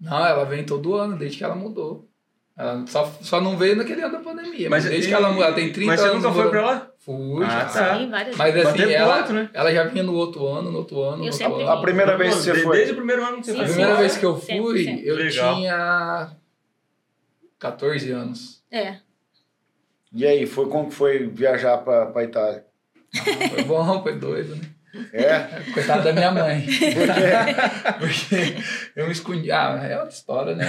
Não, 0.00 0.26
ela 0.26 0.44
vem 0.44 0.64
todo 0.64 0.94
ano, 0.94 1.16
desde 1.16 1.38
que 1.38 1.44
ela 1.44 1.54
mudou. 1.54 2.08
Ela 2.58 2.84
só, 2.86 3.06
só 3.22 3.40
não 3.40 3.56
veio 3.56 3.76
naquele 3.76 4.02
ano 4.02 4.12
da 4.12 4.18
pandemia. 4.18 4.68
Mas, 4.68 4.82
Mas 4.84 4.92
desde 4.92 5.06
e- 5.06 5.08
que 5.08 5.14
ela 5.14 5.28
mudou, 5.28 5.44
ela 5.44 5.54
tem 5.54 5.72
30 5.72 5.86
Mas 5.86 6.00
você 6.00 6.06
anos. 6.08 6.22
nunca 6.22 6.34
foi 6.34 6.44
morando- 6.46 6.50
pra 6.50 6.70
lá? 6.70 6.89
Fui, 7.02 7.44
Ah, 7.46 7.64
tá. 7.64 7.96
Sim, 7.98 8.10
várias 8.10 8.36
Mas 8.36 8.54
assim, 8.56 8.82
ela, 8.92 9.18
ponto, 9.22 9.32
né? 9.32 9.48
ela 9.54 9.72
já 9.72 9.84
vinha 9.84 10.02
no 10.04 10.12
outro 10.14 10.46
ano, 10.46 10.70
no 10.70 10.78
outro 10.78 11.00
ano, 11.02 11.16
no 11.16 11.22
Eu 11.22 11.24
outro 11.32 11.38
sempre 11.38 11.62
ano. 11.62 11.70
A 11.70 11.80
primeira 11.80 12.16
vez 12.18 12.34
que 12.34 12.40
você 12.42 12.54
foi. 12.62 12.76
Desde 12.76 12.92
o 12.92 12.96
primeiro 12.96 13.24
ano 13.24 13.38
que 13.40 13.46
você 13.46 13.52
Sim, 13.52 13.56
A 13.56 13.60
foi. 13.60 13.66
sim. 13.68 13.72
primeira 13.74 13.96
vez 14.00 14.16
que 14.18 14.26
eu 14.26 14.36
fui, 14.38 14.84
sempre. 14.84 15.08
eu 15.08 15.16
Legal. 15.16 15.54
tinha 15.56 16.30
14 17.58 18.10
anos. 18.12 18.62
É. 18.70 18.96
E 20.12 20.26
aí, 20.26 20.44
foi 20.46 20.68
como 20.68 20.88
que 20.90 20.94
foi 20.94 21.26
viajar 21.28 21.78
pra, 21.78 22.06
pra 22.06 22.22
Itália? 22.24 22.64
Foi 23.54 23.64
bom, 23.64 24.02
foi 24.02 24.16
doido, 24.18 24.56
né? 24.56 24.62
É? 25.12 25.38
Coitada 25.72 26.02
da 26.02 26.12
minha 26.12 26.32
mãe. 26.32 26.66
Porque 27.98 28.56
eu 28.96 29.06
me 29.06 29.12
escondi. 29.12 29.50
Ah, 29.52 29.78
é 29.88 29.94
outra 29.96 30.12
história, 30.12 30.54
né? 30.56 30.66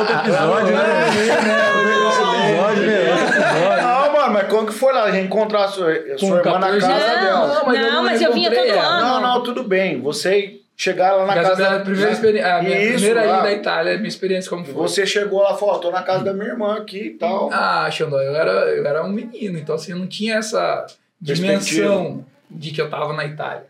Outro 0.00 0.16
episódio, 0.16 0.74
né? 0.76 1.08
Episódio, 1.08 1.46
né? 1.46 2.60
Outro 2.60 2.82
episódio. 2.82 3.97
Não, 4.28 4.32
mas 4.34 4.48
como 4.48 4.66
que 4.66 4.72
foi 4.72 4.92
lá? 4.92 5.04
A 5.04 5.10
gente 5.10 5.26
encontrar 5.26 5.64
a 5.64 5.68
sua, 5.68 5.90
a 5.90 6.18
sua 6.18 6.38
irmã 6.38 6.58
na 6.58 6.66
14 6.68 6.80
casa 6.80 6.94
anos. 6.94 7.20
dela. 7.20 7.46
Não, 7.54 7.66
mas 7.66 7.76
eu 7.78 7.86
não, 7.86 7.92
não 7.94 8.04
mas 8.04 8.22
eu 8.22 8.32
vinha 8.32 8.50
todo 8.50 8.58
ela. 8.64 8.82
ano. 8.86 9.06
Não, 9.06 9.20
não, 9.20 9.42
tudo 9.42 9.64
bem. 9.64 10.00
Você 10.00 10.60
chegar 10.76 11.12
lá 11.16 11.26
na 11.26 11.34
Mas 11.34 11.48
casa 11.48 11.66
a 11.66 11.70
minha 11.70 11.80
primeira, 11.84 12.12
experi- 12.12 12.40
a 12.40 12.62
minha 12.62 12.78
Isso, 12.80 12.92
primeira 13.04 13.24
ida 13.24 13.42
à 13.48 13.52
Itália, 13.52 13.94
a 13.94 13.96
minha 13.96 14.08
experiência 14.08 14.48
como 14.48 14.64
foi. 14.64 14.74
Você 14.74 15.04
chegou 15.04 15.42
lá 15.42 15.54
e 15.54 15.58
falou, 15.58 15.78
tô 15.80 15.90
na 15.90 16.02
casa 16.02 16.22
da 16.24 16.32
minha 16.32 16.46
irmã 16.50 16.76
aqui 16.76 16.98
e 17.06 17.10
tal. 17.14 17.50
Ah, 17.52 17.90
Xandó, 17.90 18.20
eu 18.20 18.36
era, 18.36 18.50
eu 18.52 18.86
era 18.86 19.02
um 19.04 19.08
menino, 19.08 19.58
então 19.58 19.74
assim, 19.74 19.90
eu 19.90 19.98
não 19.98 20.06
tinha 20.06 20.36
essa 20.36 20.86
dimensão 21.20 22.24
de 22.50 22.70
que 22.70 22.80
eu 22.80 22.88
tava 22.88 23.12
na 23.12 23.24
Itália. 23.24 23.64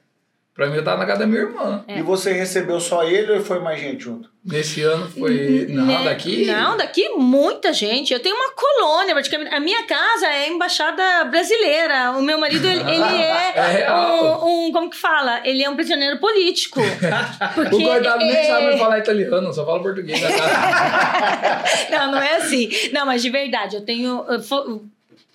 Pra 0.59 0.67
mim, 0.67 0.75
eu 0.75 0.83
tava 0.83 0.99
na 0.99 1.07
casa 1.07 1.21
da 1.21 1.27
minha 1.29 1.43
irmã. 1.43 1.85
E 1.87 2.03
você 2.03 2.33
recebeu 2.33 2.81
só 2.81 3.05
ele 3.05 3.31
ou 3.31 3.41
foi 3.41 3.61
mais 3.61 3.81
gente 3.81 4.03
junto? 4.03 4.29
Nesse 4.45 4.83
ano 4.83 5.09
foi. 5.09 5.67
Não, 5.69 5.87
Né? 5.87 6.03
daqui. 6.05 6.47
Não, 6.47 6.77
daqui 6.77 7.09
muita 7.11 7.73
gente. 7.73 8.13
Eu 8.13 8.19
tenho 8.19 8.35
uma 8.35 8.51
colônia, 8.51 9.15
praticamente. 9.15 9.55
A 9.55 9.61
minha 9.61 9.85
casa 9.87 10.27
é 10.27 10.49
embaixada 10.49 11.25
brasileira. 11.27 12.11
O 12.19 12.23
meu 12.23 12.41
marido, 12.41 12.67
ele, 12.67 12.81
ele 12.91 13.05
é, 13.23 13.53
É 13.55 13.67
real. 13.69 14.45
um, 14.45 14.67
um- 14.67 14.73
Como 14.73 14.91
que 14.91 14.97
fala? 14.97 15.41
Ele 15.45 15.63
é 15.63 15.71
um 15.71 15.77
prisioneiro 15.77 16.19
político. 16.19 16.81
Porque 17.55 17.77
O 17.77 17.79
nem 18.19 18.31
é- 18.37 18.43
sabe 18.45 18.79
falar 18.79 18.99
italiano, 18.99 19.55
só 19.55 19.65
fala 19.65 19.81
português 19.81 20.21
na 20.21 20.29
casa. 20.29 21.89
Não, 21.91 22.13
não 22.13 22.19
é 22.23 22.35
assim. 22.37 22.69
Não, 22.93 23.07
mas 23.07 23.23
de 23.23 23.31
verdade, 23.31 23.77
eu 23.77 23.83
tenho. 23.85 24.25
Eu, 24.29 24.41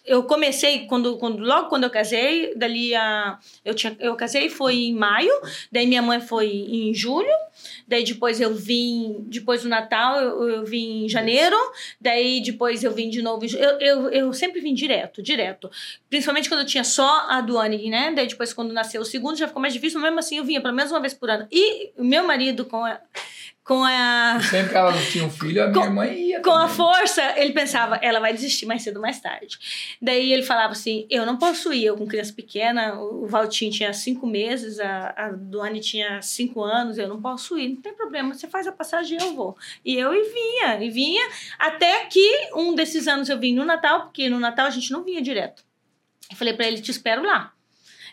eu 0.06 0.24
comecei 0.24 0.86
quando, 0.86 1.18
quando 1.18 1.42
logo 1.42 1.70
quando 1.70 1.86
eu 1.86 1.90
casei, 1.90 2.54
dali 2.56 2.94
a 2.94 3.40
eu 3.64 3.74
tinha 3.74 3.96
eu 4.00 4.16
casei 4.16 4.50
foi 4.50 4.76
em 4.76 4.94
maio, 4.94 5.32
daí 5.72 5.88
minha 5.88 6.02
mãe 6.02 6.20
foi 6.20 6.48
em 6.50 6.94
julho, 6.94 7.30
daí 7.88 8.04
depois 8.04 8.42
eu 8.42 8.54
vim 8.54 9.18
depois 9.28 9.64
do 9.64 9.70
Natal 9.70 10.20
eu, 10.20 10.50
eu 10.50 10.66
vim 10.66 11.06
em 11.06 11.10
janeiro, 11.10 11.56
daí 12.00 12.42
depois 12.42 12.84
eu 12.84 12.92
vim 12.92 13.10
de 13.10 13.22
novo, 13.22 13.46
eu, 13.46 13.80
eu, 13.80 14.10
eu 14.10 14.34
sempre 14.34 14.60
vim 14.60 14.74
direto, 14.74 15.22
direto. 15.22 15.70
Principalmente 16.10 16.50
quando 16.50 16.62
eu 16.62 16.66
tinha 16.66 16.84
só 16.84 17.28
a 17.30 17.42
Duane, 17.42 17.90
né? 17.90 18.12
Daí 18.16 18.28
depois 18.28 18.54
quando 18.54 18.74
nasceu 18.74 19.02
o 19.02 19.06
segundo 19.06 19.38
já 19.38 19.48
ficou 19.48 19.62
mais 19.62 19.74
difícil, 19.74 20.00
mas 20.00 20.10
mesmo 20.10 20.20
assim 20.20 20.38
eu 20.38 20.44
vinha 20.44 20.62
pelo 20.62 20.74
menos 20.74 20.92
uma 20.92 21.00
vez 21.00 21.14
por 21.14 21.30
ano. 21.30 21.48
E 21.52 21.92
meu 21.98 22.26
marido 22.26 22.66
com 22.66 22.84
a 22.84 23.00
com 23.64 23.82
a 23.84 24.40
Sempre 24.42 24.72
que 24.72 24.76
ela 24.78 24.92
não 24.92 25.06
tinha 25.06 25.24
um 25.24 25.30
filho, 25.30 25.64
a 25.64 25.68
minha 25.68 25.80
Com- 25.80 25.86
irmã 25.86 26.06
ia. 26.08 26.42
com 26.42 26.52
a 26.52 26.68
força, 26.68 27.22
ele 27.40 27.54
pensava, 27.54 27.96
ela 28.02 28.20
vai 28.20 28.34
desistir 28.34 28.66
mais 28.66 28.82
cedo 28.84 28.98
ou 28.98 29.02
mais 29.02 29.22
tarde. 29.22 29.58
Daí 30.02 30.34
ele 30.34 30.44
falava 30.44 30.74
assim: 30.74 31.08
eu 31.10 31.26
não 31.26 31.38
posso 31.38 31.72
ir, 31.72 31.86
eu 31.86 31.96
com 31.96 32.06
criança 32.06 32.34
pequena, 32.34 32.94
o 33.00 33.26
Valtinho 33.26 33.72
tinha 33.72 33.94
cinco 33.94 34.28
meses, 34.28 34.82
a, 34.82 35.14
a 35.16 35.30
Duane 35.32 35.80
tinha 35.80 36.22
cinco 36.22 36.62
anos, 36.62 36.98
eu 36.98 37.08
não 37.08 37.22
posso 37.22 37.58
ir, 37.58 37.70
não 37.70 37.82
tem 37.82 37.94
problema, 37.94 38.34
você 38.34 38.48
faz 38.50 38.68
a 38.68 38.72
passagem 38.74 39.18
eu 39.22 39.34
vou. 39.34 39.56
E 39.86 39.96
eu 39.96 40.14
e 40.14 40.24
vinha, 40.24 40.84
e 40.84 40.90
vinha, 40.90 41.26
até 41.58 42.06
que 42.08 42.50
um 42.56 42.76
desses 42.76 43.08
anos 43.08 43.30
eu 43.30 43.40
vim 43.40 43.56
no 43.56 43.64
Natal, 43.64 44.02
porque 44.02 44.28
no 44.28 44.40
Natal 44.40 44.66
a 44.66 44.72
gente 44.72 44.92
não 44.92 45.06
vinha 45.06 45.22
direto. 45.22 45.64
Eu 46.30 46.36
falei 46.36 46.54
pra 46.54 46.68
ele: 46.68 46.82
te 46.82 46.92
espero 46.92 47.24
lá. 47.24 47.53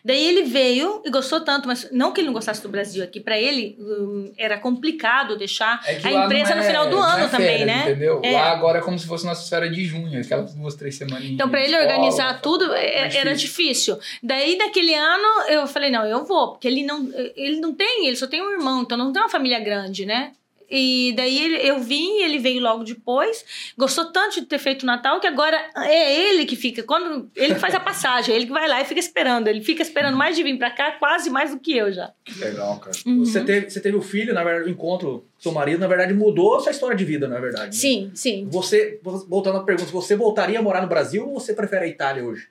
Daí 0.04 0.24
ele 0.24 0.42
veio 0.44 1.02
e 1.04 1.10
gostou 1.10 1.40
tanto, 1.40 1.68
mas 1.68 1.88
não 1.92 2.12
que 2.12 2.20
ele 2.20 2.26
não 2.28 2.32
gostasse 2.34 2.62
do 2.62 2.68
Brasil, 2.68 3.02
é 3.04 3.06
que 3.06 3.20
pra 3.20 3.38
ele 3.38 3.76
hum, 3.78 4.32
era 4.38 4.58
complicado 4.58 5.36
deixar 5.36 5.80
É 5.86 5.96
a 6.06 6.24
empresa 6.24 6.50
não 6.50 6.56
no 6.56 6.62
é- 6.62 6.66
final 6.66 6.88
do 6.88 6.96
não 6.96 7.02
ano 7.02 7.24
é 7.24 7.28
também, 7.28 7.46
férias, 7.58 7.66
né? 7.66 7.82
Entendeu? 7.90 8.20
É. 8.24 8.32
Lá 8.32 8.50
agora 8.52 8.78
é 8.78 8.82
como 8.82 8.98
se 8.98 9.06
fosse 9.06 9.26
nossa 9.26 9.42
esfera 9.42 9.68
de 9.68 9.84
junho, 9.84 10.20
aquelas 10.20 10.54
duas, 10.54 10.74
três 10.74 10.96
semaninhas. 10.96 11.32
Então, 11.34 11.48
para 11.48 11.60
ele 11.62 11.74
escola, 11.76 11.92
organizar 11.92 12.40
tudo, 12.40 12.72
é- 12.74 13.16
era 13.16 13.34
difícil. 13.34 13.98
Daí, 14.22 14.56
naquele 14.56 14.94
ano, 14.94 15.42
eu 15.48 15.66
falei, 15.66 15.90
não, 15.90 16.04
eu 16.06 16.24
vou. 16.24 16.52
Porque 16.52 16.66
ele 16.68 16.82
não, 16.82 17.08
ele 17.36 17.60
não 17.60 17.74
tem, 17.74 18.06
ele 18.06 18.16
só 18.16 18.26
tem 18.26 18.42
um 18.42 18.50
irmão, 18.52 18.82
então 18.82 18.96
não 18.96 19.12
tem 19.12 19.20
uma 19.22 19.28
família 19.28 19.60
grande, 19.60 20.06
né? 20.06 20.32
E 20.70 21.12
daí 21.16 21.66
eu 21.66 21.80
vim, 21.80 22.22
ele 22.22 22.38
veio 22.38 22.60
logo 22.60 22.84
depois. 22.84 23.44
Gostou 23.76 24.12
tanto 24.12 24.40
de 24.40 24.46
ter 24.46 24.58
feito 24.58 24.84
o 24.84 24.86
Natal 24.86 25.20
que 25.20 25.26
agora 25.26 25.60
é 25.76 26.28
ele 26.28 26.46
que 26.46 26.54
fica. 26.54 26.82
Quando 26.82 27.30
ele 27.34 27.54
que 27.54 27.60
faz 27.60 27.74
a 27.74 27.80
passagem, 27.80 28.32
é 28.32 28.36
ele 28.36 28.46
que 28.46 28.52
vai 28.52 28.68
lá 28.68 28.80
e 28.80 28.84
fica 28.84 29.00
esperando. 29.00 29.48
Ele 29.48 29.62
fica 29.62 29.82
esperando 29.82 30.16
mais 30.16 30.36
de 30.36 30.42
vir 30.42 30.56
pra 30.58 30.70
cá, 30.70 30.92
quase 30.92 31.30
mais 31.30 31.50
do 31.50 31.58
que 31.58 31.76
eu 31.76 31.92
já. 31.92 32.12
Que 32.24 32.38
legal, 32.38 32.78
cara. 32.78 32.96
Uhum. 33.06 33.24
Você, 33.24 33.42
teve, 33.42 33.70
você 33.70 33.80
teve 33.80 33.96
o 33.96 34.02
filho, 34.02 34.32
na 34.32 34.44
verdade, 34.44 34.68
o 34.68 34.72
encontro 34.72 35.24
seu 35.40 35.52
marido, 35.52 35.80
na 35.80 35.88
verdade, 35.88 36.12
mudou 36.12 36.54
a 36.56 36.60
sua 36.60 36.70
história 36.70 36.94
de 36.96 37.04
vida, 37.04 37.26
na 37.26 37.40
verdade. 37.40 37.66
né? 37.68 37.72
Sim, 37.72 38.10
sim. 38.14 38.46
Você, 38.50 39.00
voltando 39.26 39.56
à 39.58 39.62
pergunta, 39.64 39.90
você 39.90 40.14
voltaria 40.14 40.58
a 40.58 40.62
morar 40.62 40.82
no 40.82 40.86
Brasil 40.88 41.26
ou 41.26 41.40
você 41.40 41.54
prefere 41.54 41.86
a 41.86 41.88
Itália 41.88 42.22
hoje? 42.22 42.46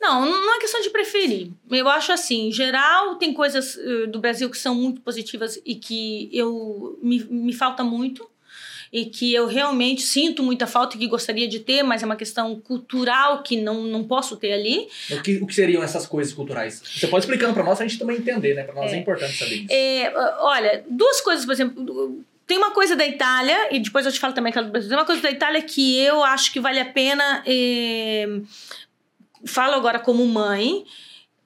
Não, 0.00 0.26
não 0.26 0.56
é 0.56 0.58
questão 0.58 0.80
de 0.80 0.90
preferir. 0.90 1.50
Eu 1.70 1.88
acho 1.88 2.10
assim, 2.10 2.48
em 2.48 2.52
geral, 2.52 3.14
tem 3.14 3.32
coisas 3.32 3.78
eh, 3.78 4.06
do 4.08 4.18
Brasil 4.18 4.50
que 4.50 4.58
são 4.58 4.74
muito 4.74 5.00
positivas 5.02 5.60
e 5.64 5.76
que 5.76 6.28
eu 6.32 6.98
me, 7.00 7.22
me 7.24 7.52
falta 7.52 7.84
muito. 7.84 8.28
E 8.94 9.06
que 9.06 9.32
eu 9.32 9.46
realmente 9.46 10.02
sinto 10.02 10.42
muita 10.42 10.66
falta 10.66 10.96
e 10.96 10.98
que 10.98 11.06
gostaria 11.06 11.48
de 11.48 11.60
ter, 11.60 11.82
mas 11.82 12.02
é 12.02 12.04
uma 12.04 12.14
questão 12.14 12.60
cultural 12.60 13.42
que 13.42 13.56
não, 13.58 13.84
não 13.84 14.04
posso 14.04 14.36
ter 14.36 14.52
ali. 14.52 14.86
O 15.10 15.22
que, 15.22 15.36
o 15.36 15.46
que 15.46 15.54
seriam 15.54 15.82
essas 15.82 16.06
coisas 16.06 16.34
culturais? 16.34 16.82
Você 16.84 17.06
pode 17.06 17.24
explicando 17.24 17.54
pra 17.54 17.62
nós, 17.64 17.78
pra 17.78 17.86
gente 17.86 17.98
também 17.98 18.18
entender, 18.18 18.52
né? 18.52 18.64
Pra 18.64 18.74
nós 18.74 18.92
é, 18.92 18.96
É. 18.96 18.98
importante 18.98 19.32
saber 19.38 19.54
isso. 19.54 19.66
É, 19.72 20.12
olha, 20.40 20.84
duas 20.90 21.22
coisas, 21.22 21.46
por 21.46 21.52
exemplo. 21.52 22.22
Tem 22.52 22.58
uma 22.58 22.72
coisa 22.72 22.94
da 22.94 23.06
Itália, 23.06 23.74
e 23.74 23.80
depois 23.80 24.04
eu 24.04 24.12
te 24.12 24.20
falo 24.20 24.34
também 24.34 24.50
aquela 24.50 24.66
do 24.66 24.72
Brasil. 24.72 24.90
Tem 24.90 24.98
uma 24.98 25.06
coisa 25.06 25.22
da 25.22 25.30
Itália 25.30 25.62
que 25.62 25.98
eu 25.98 26.22
acho 26.22 26.52
que 26.52 26.60
vale 26.60 26.78
a 26.78 26.84
pena. 26.84 27.42
eh, 27.46 28.26
falo 29.46 29.72
agora 29.72 29.98
como 29.98 30.22
mãe. 30.26 30.84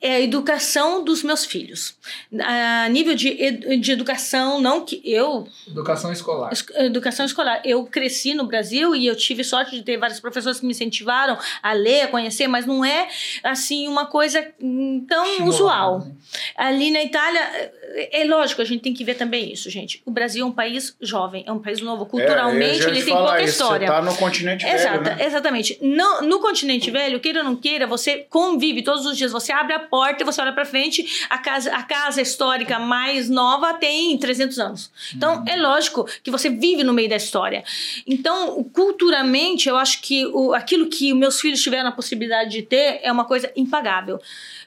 É 0.07 0.17
a 0.17 0.21
educação 0.21 1.03
dos 1.05 1.23
meus 1.23 1.45
filhos. 1.45 1.95
A 2.41 2.89
nível 2.89 3.15
de, 3.15 3.29
ed- 3.29 3.77
de 3.79 3.93
educação, 3.93 4.61
não 4.61 4.85
que 4.85 5.01
eu 5.05 5.47
Educação 5.69 6.13
escolar. 6.13 6.53
Es- 6.53 6.65
Educação 6.77 7.25
escolar. 7.27 7.61
Eu 7.65 7.85
cresci 7.85 8.35
no 8.35 8.45
Brasil 8.45 8.95
e 8.95 9.07
eu 9.07 9.17
tive 9.17 9.43
sorte 9.43 9.73
de 9.77 9.83
ter 9.83 9.97
várias 9.97 10.21
professoras 10.21 10.61
que 10.61 10.67
me 10.67 10.73
incentivaram 10.73 11.39
a 11.63 11.73
ler, 11.73 12.03
a 12.03 12.09
conhecer, 12.09 12.47
mas 12.47 12.67
não 12.67 12.85
é 12.85 13.09
assim 13.43 13.89
uma 13.89 14.07
coisa 14.07 14.47
hum, 14.61 15.05
tão 15.09 15.25
Estimulado, 15.25 15.49
usual. 15.55 15.99
né? 16.01 16.13
Ali 16.57 16.91
na 16.91 17.03
Itália, 17.03 17.41
é 17.41 18.21
é 18.21 18.25
lógico, 18.25 18.61
a 18.61 18.65
gente 18.65 18.83
tem 18.83 18.93
que 18.93 19.03
ver 19.05 19.15
também 19.15 19.51
isso, 19.53 19.71
gente. 19.71 20.03
O 20.05 20.11
Brasil 20.11 20.45
é 20.45 20.49
um 20.49 20.53
país 20.53 20.95
jovem, 21.01 21.43
é 21.47 21.53
um 21.53 21.59
país 21.59 21.81
novo. 21.81 22.05
Culturalmente, 22.07 22.83
É, 22.83 22.85
eu 22.85 22.89
ia 22.89 22.89
ele 22.89 22.99
te 23.01 23.05
tem 23.07 23.15
pouca 23.15 23.41
isso, 23.43 23.53
história. 23.53 23.87
Você 23.87 23.93
tá 23.93 24.03
no 24.03 24.15
continente 24.17 24.67
Exata, 24.67 25.03
velho, 25.03 25.17
né? 25.17 25.25
Exatamente. 25.27 25.79
No, 25.83 26.23
no 26.23 26.41
continente 26.41 26.91
velho, 26.91 27.19
queira 27.21 27.39
ou 27.41 27.45
não 27.45 27.57
queira, 27.57 27.87
você 27.87 28.27
convive 28.29 28.83
todos 28.83 29.07
os 29.07 29.17
dias. 29.17 29.33
Você 29.33 29.51
abre 29.53 29.73
a 29.73 29.79
porta 29.79 29.96
e 30.23 30.25
você 30.25 30.41
olha 30.41 30.53
pra 30.53 30.65
frente, 30.65 31.27
a 31.31 31.39
casa, 31.39 31.75
a 31.75 31.83
casa 31.83 32.21
histórica 32.21 32.79
mais 32.79 33.29
nova 33.29 33.75
tem 33.75 34.17
300 34.19 34.59
anos. 34.59 34.91
Então, 35.15 35.45
é 35.47 35.57
lógico 35.57 36.05
que 36.23 36.31
você 36.31 36.51
vive 36.51 36.83
no 36.85 36.93
meio 36.93 37.09
da 37.09 37.17
história. 37.17 37.65
Então, 38.07 38.63
culturalmente, 38.73 39.69
eu 39.69 39.77
acho 39.77 40.01
que 40.03 40.27
o, 40.27 40.53
aquilo 40.55 40.89
que 40.89 41.13
meus 41.15 41.41
filhos 41.41 41.63
tiveram 41.63 41.89
a 41.89 41.93
possibilidade 41.93 42.51
de 42.51 42.63
ter 42.63 43.01
é 43.03 43.11
uma 43.13 43.25
coisa 43.25 43.51
impagável. 43.57 44.21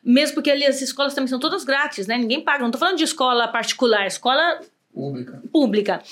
Mesmo 0.03 0.35
porque 0.35 0.49
ali 0.51 0.65
as 0.65 0.81
escolas 0.81 1.13
também 1.13 1.27
são 1.27 1.39
todas 1.39 1.63
grátis, 1.63 2.07
né? 2.07 2.17
Ninguém 2.17 2.41
paga. 2.41 2.63
Não 2.63 2.71
tô 2.71 2.77
falando 2.77 2.97
de 2.97 3.03
escola 3.03 3.47
particular, 3.47 4.05
escola 4.07 4.59
Pública. 4.93 5.41
pública. 5.51 6.03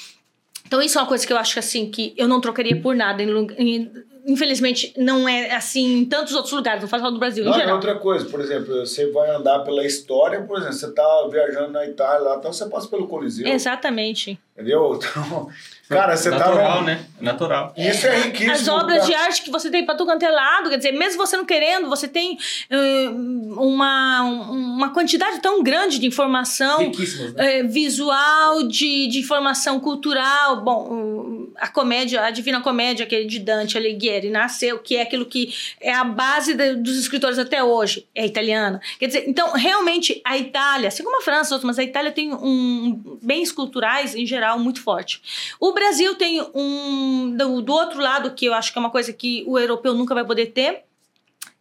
Então, 0.65 0.81
isso 0.81 0.97
é 0.97 1.01
uma 1.01 1.07
coisa 1.07 1.25
que 1.25 1.31
eu 1.31 1.37
acho 1.37 1.53
que 1.53 1.59
assim, 1.59 1.89
que 1.89 2.13
eu 2.17 2.27
não 2.27 2.41
trocaria 2.41 2.75
por 2.81 2.95
nada. 2.95 3.23
Em, 3.23 3.29
em- 3.57 3.91
infelizmente, 4.27 4.93
não 4.97 5.27
é 5.27 5.55
assim 5.55 5.99
em 5.99 6.05
tantos 6.05 6.35
outros 6.35 6.53
lugares, 6.53 6.81
não 6.81 6.89
falo 6.89 7.03
só 7.03 7.11
do 7.11 7.17
Brasil, 7.17 7.45
Não, 7.45 7.57
é 7.57 7.73
outra 7.73 7.95
coisa, 7.95 8.25
por 8.25 8.41
exemplo, 8.41 8.85
você 8.85 9.09
vai 9.09 9.33
andar 9.33 9.59
pela 9.59 9.85
história, 9.85 10.41
por 10.41 10.57
exemplo, 10.57 10.73
você 10.73 10.91
tá 10.91 11.27
viajando 11.31 11.71
na 11.71 11.85
Itália 11.85 12.19
lá, 12.27 12.35
então 12.35 12.51
você 12.51 12.65
passa 12.65 12.89
pelo 12.89 13.07
Coliseu, 13.07 13.47
Exatamente. 13.47 14.37
entendeu? 14.53 14.99
Então, 15.17 15.49
cara, 15.89 16.15
você 16.17 16.29
Natural, 16.29 16.77
tá... 16.77 16.81
né? 16.83 17.05
Natural. 17.19 17.73
Isso 17.77 18.05
é 18.07 18.19
riquíssimo. 18.21 18.51
As 18.51 18.67
obras 18.67 18.97
cara. 18.99 19.05
de 19.09 19.15
arte 19.15 19.41
que 19.41 19.49
você 19.51 19.69
tem 19.71 19.85
para 19.85 19.95
tudo 19.95 20.07
quanto 20.07 20.23
é 20.23 20.29
lado, 20.29 20.69
quer 20.69 20.77
dizer, 20.77 20.91
mesmo 20.91 21.17
você 21.17 21.35
não 21.37 21.45
querendo, 21.45 21.89
você 21.89 22.07
tem 22.07 22.37
eh, 22.69 23.09
uma, 23.09 24.21
uma 24.21 24.89
quantidade 24.93 25.39
tão 25.41 25.63
grande 25.63 25.99
de 25.99 26.05
informação 26.05 26.79
né? 26.79 26.91
eh, 27.37 27.63
visual, 27.63 28.63
de, 28.67 29.07
de 29.07 29.19
informação 29.19 29.79
cultural. 29.79 30.61
Bom, 30.61 30.87
o- 30.91 31.53
a 31.59 31.67
comédia, 31.67 32.21
a 32.21 32.29
Divina 32.29 32.61
Comédia, 32.61 33.05
que 33.05 33.15
é 33.15 33.23
de 33.23 33.39
Dante 33.39 33.77
Alighieri, 33.77 34.29
nasceu, 34.29 34.77
que 34.77 34.95
é 34.95 35.01
aquilo 35.01 35.25
que 35.25 35.51
é 35.81 35.91
a 35.91 36.03
base 36.03 36.53
de- 36.53 36.75
dos 36.75 36.97
escritores 36.99 37.39
até 37.39 37.63
hoje, 37.63 38.05
é 38.13 38.25
italiana. 38.25 38.79
Quer 38.99 39.07
dizer, 39.07 39.23
então, 39.27 39.53
realmente, 39.53 40.21
a 40.23 40.37
Itália, 40.37 40.89
assim 40.89 41.03
como 41.03 41.17
a 41.17 41.21
França, 41.23 41.59
mas 41.63 41.79
a 41.79 41.83
Itália 41.83 42.11
tem 42.11 42.31
um 42.33 43.17
bens 43.23 43.51
culturais, 43.51 44.13
em 44.13 44.25
geral, 44.25 44.59
muito 44.59 44.81
forte. 44.83 45.19
O 45.59 45.73
Brasil 45.77 46.15
tem 46.15 46.41
um. 46.55 47.35
Do, 47.37 47.61
do 47.61 47.71
outro 47.71 48.01
lado, 48.01 48.31
que 48.31 48.45
eu 48.45 48.53
acho 48.53 48.71
que 48.71 48.79
é 48.79 48.81
uma 48.81 48.89
coisa 48.89 49.13
que 49.13 49.43
o 49.47 49.59
europeu 49.59 49.93
nunca 49.93 50.15
vai 50.15 50.25
poder 50.25 50.47
ter. 50.47 50.86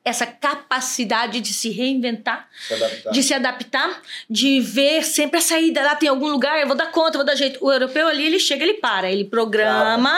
Essa 0.06 0.24
capacidade 0.24 1.40
de 1.40 1.52
se 1.52 1.70
reinventar, 1.70 2.48
Se 2.68 3.10
de 3.10 3.22
se 3.22 3.34
adaptar, 3.34 4.00
de 4.30 4.60
ver 4.60 5.02
sempre 5.04 5.38
a 5.38 5.42
saída 5.42 5.82
lá 5.82 5.96
tem 5.96 6.08
algum 6.08 6.28
lugar, 6.28 6.60
eu 6.60 6.66
vou 6.68 6.76
dar 6.76 6.92
conta, 6.92 7.16
eu 7.16 7.18
vou 7.18 7.26
dar 7.26 7.34
jeito. 7.34 7.58
O 7.60 7.72
europeu 7.72 8.06
ali, 8.06 8.24
ele 8.24 8.38
chega, 8.38 8.62
ele 8.62 8.74
para, 8.74 9.10
ele 9.10 9.24
programa, 9.24 10.16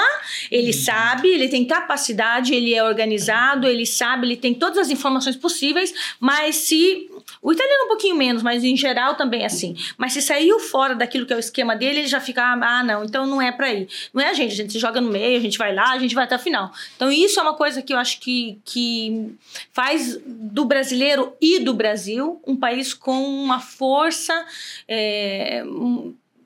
ele 0.51 0.72
sabe, 0.74 1.28
ele 1.28 1.49
tem 1.49 1.64
capacidade, 1.64 2.55
ele 2.55 2.74
é 2.74 2.84
organizado, 2.84 3.66
ele 3.66 3.86
sabe, 3.86 4.26
ele 4.26 4.36
tem 4.36 4.53
todas 4.53 4.76
as 4.76 4.91
informações 4.91 5.36
possíveis, 5.36 5.95
mas 6.20 6.57
se 6.57 7.09
O 7.41 7.53
italiano 7.53 7.84
um 7.84 7.89
pouquinho 7.89 8.16
menos, 8.16 8.43
mas 8.43 8.64
em 8.64 8.76
geral 8.76 9.14
também 9.14 9.43
é 9.43 9.47
assim. 9.47 9.76
Mas 9.97 10.12
se 10.12 10.22
saiu 10.22 10.59
fora 10.59 10.95
daquilo 10.95 11.24
que 11.26 11.32
é 11.32 11.36
o 11.36 11.39
esquema 11.39 11.76
dele, 11.76 12.01
ele 12.01 12.09
já 12.09 12.20
fica, 12.20 12.43
ah, 12.43 12.82
não, 12.84 13.05
então 13.05 13.26
não 13.26 13.41
é 13.41 13.53
pra 13.53 13.72
ir. 13.72 13.89
Não 14.12 14.22
é 14.22 14.30
a 14.30 14.32
gente, 14.34 14.53
a 14.53 14.57
gente 14.57 14.72
se 14.72 14.78
joga 14.78 15.01
no 15.01 15.11
meio, 15.11 15.39
a 15.39 15.41
gente 15.41 15.57
vai 15.57 15.74
lá, 15.74 15.93
a 15.93 15.99
gente 15.99 16.14
vai 16.14 16.24
até 16.24 16.36
o 16.36 16.39
final. 16.39 16.72
Então 16.97 17.11
isso 17.11 17.39
é 17.39 17.43
uma 17.43 17.55
coisa 17.55 17.82
que 17.82 17.93
eu 17.93 17.99
acho 17.99 18.20
que, 18.20 18.59
que 18.64 19.34
faz 19.79 20.18
do 20.26 20.64
brasileiro 20.64 21.37
e 21.41 21.61
do 21.61 21.72
Brasil 21.72 22.43
um 22.45 22.57
país 22.57 22.93
com 22.93 23.22
uma 23.22 23.61
força, 23.61 24.45
é, 24.89 25.62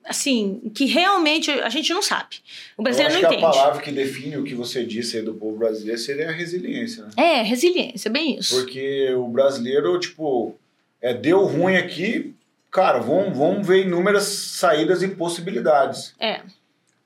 assim, 0.05 0.70
que 0.74 0.85
realmente 0.85 1.51
a 1.51 1.70
gente 1.70 1.95
não 1.95 2.03
sabe. 2.03 2.41
O 2.76 2.83
brasileiro 2.83 3.14
acho 3.14 3.22
não 3.22 3.30
que 3.30 3.37
entende. 3.37 3.57
a 3.57 3.59
palavra 3.59 3.80
que 3.80 3.91
define 3.91 4.37
o 4.37 4.45
que 4.45 4.55
você 4.55 4.85
disse 4.85 5.16
aí 5.16 5.22
do 5.22 5.33
povo 5.33 5.57
brasileiro 5.57 5.99
seria 5.99 6.28
a 6.28 6.30
resiliência, 6.30 7.05
né? 7.05 7.11
É, 7.16 7.43
resiliência, 7.43 8.11
bem 8.11 8.39
isso. 8.39 8.55
Porque 8.55 9.11
o 9.14 9.26
brasileiro, 9.28 9.99
tipo, 9.99 10.55
é, 11.01 11.14
deu 11.14 11.47
ruim 11.47 11.76
aqui, 11.76 12.35
cara, 12.70 12.99
vamos, 12.99 13.35
vamos 13.35 13.66
ver 13.66 13.87
inúmeras 13.87 14.24
saídas 14.24 15.03
e 15.03 15.09
possibilidades. 15.09 16.14
É. 16.20 16.43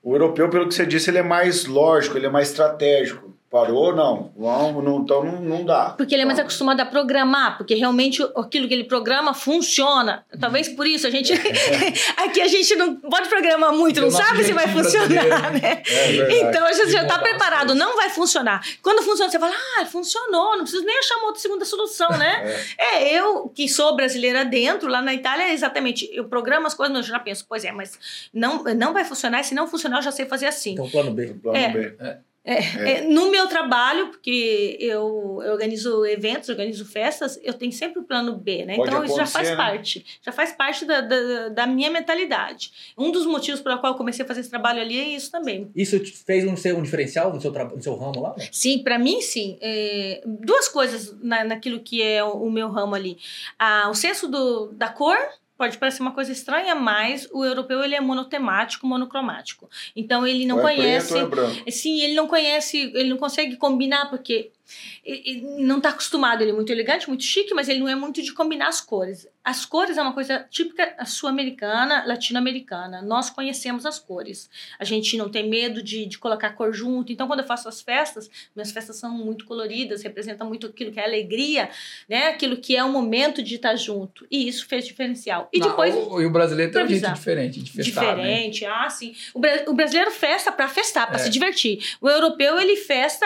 O 0.03 0.13
europeu, 0.13 0.49
pelo 0.49 0.67
que 0.67 0.75
você 0.75 0.85
disse, 0.85 1.09
ele 1.09 1.19
é 1.19 1.23
mais 1.23 1.63
lógico, 1.63 2.17
ele 2.17 2.25
é 2.25 2.29
mais 2.29 2.49
estratégico. 2.49 3.26
Parou? 3.49 3.95
Não. 3.95 4.33
Vamos, 4.35 4.83
não 4.83 4.99
então 4.99 5.23
não, 5.23 5.41
não 5.41 5.65
dá. 5.65 5.93
Porque 5.97 6.13
ele 6.13 6.23
é 6.23 6.25
mais 6.25 6.37
Então, 6.37 6.45
acostumado 6.45 6.81
a 6.81 6.85
programar, 6.85 7.57
porque 7.57 7.75
realmente 7.75 8.21
aquilo 8.35 8.67
que 8.67 8.73
ele 8.73 8.83
programa 8.83 9.33
funciona. 9.33 10.25
Talvez 10.39 10.67
por 10.67 10.85
isso 10.85 11.07
a 11.07 11.09
gente. 11.09 11.31
aqui 12.17 12.41
a 12.41 12.47
gente 12.47 12.75
não 12.75 12.95
pode 12.95 13.29
programar 13.29 13.73
muito, 13.73 14.01
não 14.01 14.07
É 14.09 14.11
sabe 14.11 14.43
se 14.43 14.51
vai 14.51 14.67
funcionar, 14.67 15.07
brasileiro, 15.07 15.51
né? 15.53 15.83
É. 15.87 16.39
Então 16.41 16.65
a 16.65 16.73
gente 16.73 16.91
já 16.91 17.03
está 17.03 17.19
preparado, 17.19 17.73
não 17.73 17.95
vai 17.95 18.09
funcionar. 18.09 18.61
Quando 18.81 19.01
funciona, 19.01 19.31
você 19.31 19.39
fala, 19.39 19.55
ah, 19.79 19.85
funcionou, 19.85 20.57
não 20.57 20.63
preciso 20.63 20.83
nem 20.83 20.97
achar 20.99 21.15
uma 21.15 21.27
outra 21.27 21.41
segunda 21.41 21.65
solução, 21.65 22.09
né? 22.17 22.43
É, 22.77 23.13
eu 23.13 23.49
que 23.49 23.67
sou 23.67 23.95
brasileira 23.95 24.45
dentro, 24.45 24.89
lá 24.89 25.01
na 25.01 25.13
Itália, 25.13 25.43
é 25.49 25.53
exatamente, 25.53 26.09
eu 26.13 26.25
programo 26.25 26.67
as 26.67 26.73
coisas, 26.73 26.95
eu 26.95 27.03
já 27.03 27.19
penso, 27.19 27.45
pois 27.47 27.63
é, 27.63 27.71
mas 27.71 27.97
não, 28.33 28.63
não 28.63 28.93
vai 28.93 29.03
funcionar, 29.03 29.41
e 29.41 29.43
se 29.43 29.55
não 29.55 29.67
funcionar, 29.67 29.97
eu 29.97 30.03
já 30.03 30.11
sei 30.11 30.25
fazer 30.25 30.47
assim. 30.47 30.73
Então, 30.73 30.89
plano 30.89 31.11
B. 31.11 31.27
Plano 31.41 31.57
É. 31.57 31.69
B. 31.69 31.95
É, 32.47 33.01
no 33.01 33.29
meu 33.29 33.47
trabalho, 33.47 34.07
porque 34.07 34.77
eu, 34.79 35.41
eu 35.43 35.51
organizo 35.51 36.05
eventos, 36.05 36.47
organizo 36.47 36.85
festas, 36.85 37.37
eu 37.43 37.53
tenho 37.53 37.73
sempre 37.73 37.99
o 37.99 38.03
plano 38.03 38.37
B, 38.37 38.63
né? 38.63 38.77
Pode 38.77 38.89
então 38.89 39.03
isso 39.03 39.17
já 39.17 39.25
faz 39.25 39.49
né? 39.49 39.55
parte. 39.57 40.05
Já 40.21 40.31
faz 40.31 40.53
parte 40.53 40.85
da, 40.85 41.01
da, 41.01 41.49
da 41.49 41.67
minha 41.67 41.91
mentalidade. 41.91 42.71
Um 42.97 43.11
dos 43.11 43.25
motivos 43.25 43.59
pelo 43.59 43.77
qual 43.79 43.93
eu 43.93 43.97
comecei 43.97 44.23
a 44.23 44.27
fazer 44.27 44.39
esse 44.39 44.49
trabalho 44.49 44.79
ali 44.79 44.97
é 44.97 45.09
isso 45.09 45.29
também. 45.29 45.69
Isso 45.75 45.99
fez 46.25 46.45
um, 46.47 46.55
ser 46.55 46.73
um 46.73 46.81
diferencial 46.81 47.33
no 47.33 47.41
seu, 47.41 47.51
no 47.51 47.83
seu 47.83 47.95
ramo 47.95 48.21
lá? 48.21 48.33
né? 48.37 48.47
Sim, 48.51 48.79
para 48.79 48.97
mim, 48.97 49.19
sim. 49.19 49.57
É, 49.59 50.21
duas 50.25 50.69
coisas 50.69 51.15
na, 51.21 51.43
naquilo 51.43 51.81
que 51.81 52.01
é 52.01 52.23
o, 52.23 52.43
o 52.43 52.51
meu 52.51 52.69
ramo 52.69 52.95
ali. 52.95 53.17
Ah, 53.59 53.89
o 53.89 53.93
senso 53.93 54.27
do, 54.29 54.71
da 54.71 54.87
cor 54.87 55.17
pode 55.57 55.77
parecer 55.77 56.01
uma 56.01 56.11
coisa 56.11 56.31
estranha, 56.31 56.75
mas 56.75 57.27
o 57.31 57.43
europeu 57.43 57.83
ele 57.83 57.95
é 57.95 58.01
monotemático, 58.01 58.85
monocromático. 58.85 59.69
Então 59.95 60.25
ele 60.25 60.45
não 60.45 60.57
ou 60.57 60.61
conhece... 60.61 61.17
É 61.17 61.25
preto, 61.25 61.39
ou 61.39 61.43
é 61.43 61.47
branco. 61.49 61.71
Sim, 61.71 61.99
ele 62.01 62.13
não 62.13 62.27
conhece, 62.27 62.91
ele 62.93 63.09
não 63.09 63.17
consegue 63.17 63.57
combinar, 63.57 64.09
porque 64.09 64.51
e- 65.05 65.33
e 65.37 65.41
não 65.63 65.77
está 65.77 65.89
acostumado. 65.89 66.41
Ele 66.41 66.51
é 66.51 66.53
muito 66.53 66.71
elegante, 66.71 67.07
muito 67.07 67.23
chique, 67.23 67.53
mas 67.53 67.69
ele 67.69 67.79
não 67.79 67.87
é 67.89 67.95
muito 67.95 68.21
de 68.21 68.33
combinar 68.33 68.67
as 68.67 68.81
cores. 68.81 69.27
As 69.43 69.65
cores 69.65 69.97
é 69.97 70.01
uma 70.01 70.13
coisa 70.13 70.45
típica 70.49 70.95
sul-americana, 71.05 72.03
latino-americana. 72.05 73.01
Nós 73.01 73.29
conhecemos 73.29 73.85
as 73.85 73.97
cores. 73.99 74.49
A 74.77 74.83
gente 74.83 75.15
não 75.17 75.29
tem 75.29 75.49
medo 75.49 75.81
de, 75.81 76.05
de 76.05 76.17
colocar 76.17 76.49
cor 76.51 76.73
junto. 76.73 77.11
Então, 77.11 77.27
quando 77.27 77.39
eu 77.39 77.45
faço 77.45 77.69
as 77.69 77.81
festas, 77.81 78.29
minhas 78.55 78.71
festas 78.71 78.97
são 78.97 79.11
muito 79.11 79.45
coloridas, 79.45 80.01
representam 80.03 80.47
muito 80.47 80.67
aquilo 80.67 80.91
que 80.91 80.99
é 80.99 81.05
alegria, 81.05 81.69
né? 82.09 82.27
Aquilo 82.27 82.57
que 82.57 82.75
é 82.75 82.83
o 82.83 82.89
momento 82.91 83.41
de 83.41 83.55
estar 83.55 83.75
junto. 83.75 84.27
E 84.29 84.47
isso 84.47 84.67
fez 84.67 84.85
diferencial. 84.85 85.49
E 85.53 85.59
Não, 85.59 85.69
depois. 85.69 85.95
o, 85.95 86.21
e 86.21 86.25
o 86.25 86.29
brasileiro 86.29 86.71
tem 86.71 86.83
um 86.83 86.87
jeito 86.87 87.13
diferente 87.13 87.61
de 87.61 87.71
festar, 87.71 88.17
né? 88.17 88.23
Diferente, 88.23 88.65
ah, 88.65 88.89
sim. 88.89 89.15
O, 89.33 89.39
o 89.71 89.73
brasileiro 89.73 90.11
festa 90.11 90.51
para 90.51 90.67
festar, 90.67 91.07
para 91.07 91.15
É. 91.15 91.19
se 91.19 91.29
divertir. 91.29 91.79
O 92.01 92.09
europeu, 92.09 92.59
ele 92.59 92.75
festa 92.75 93.25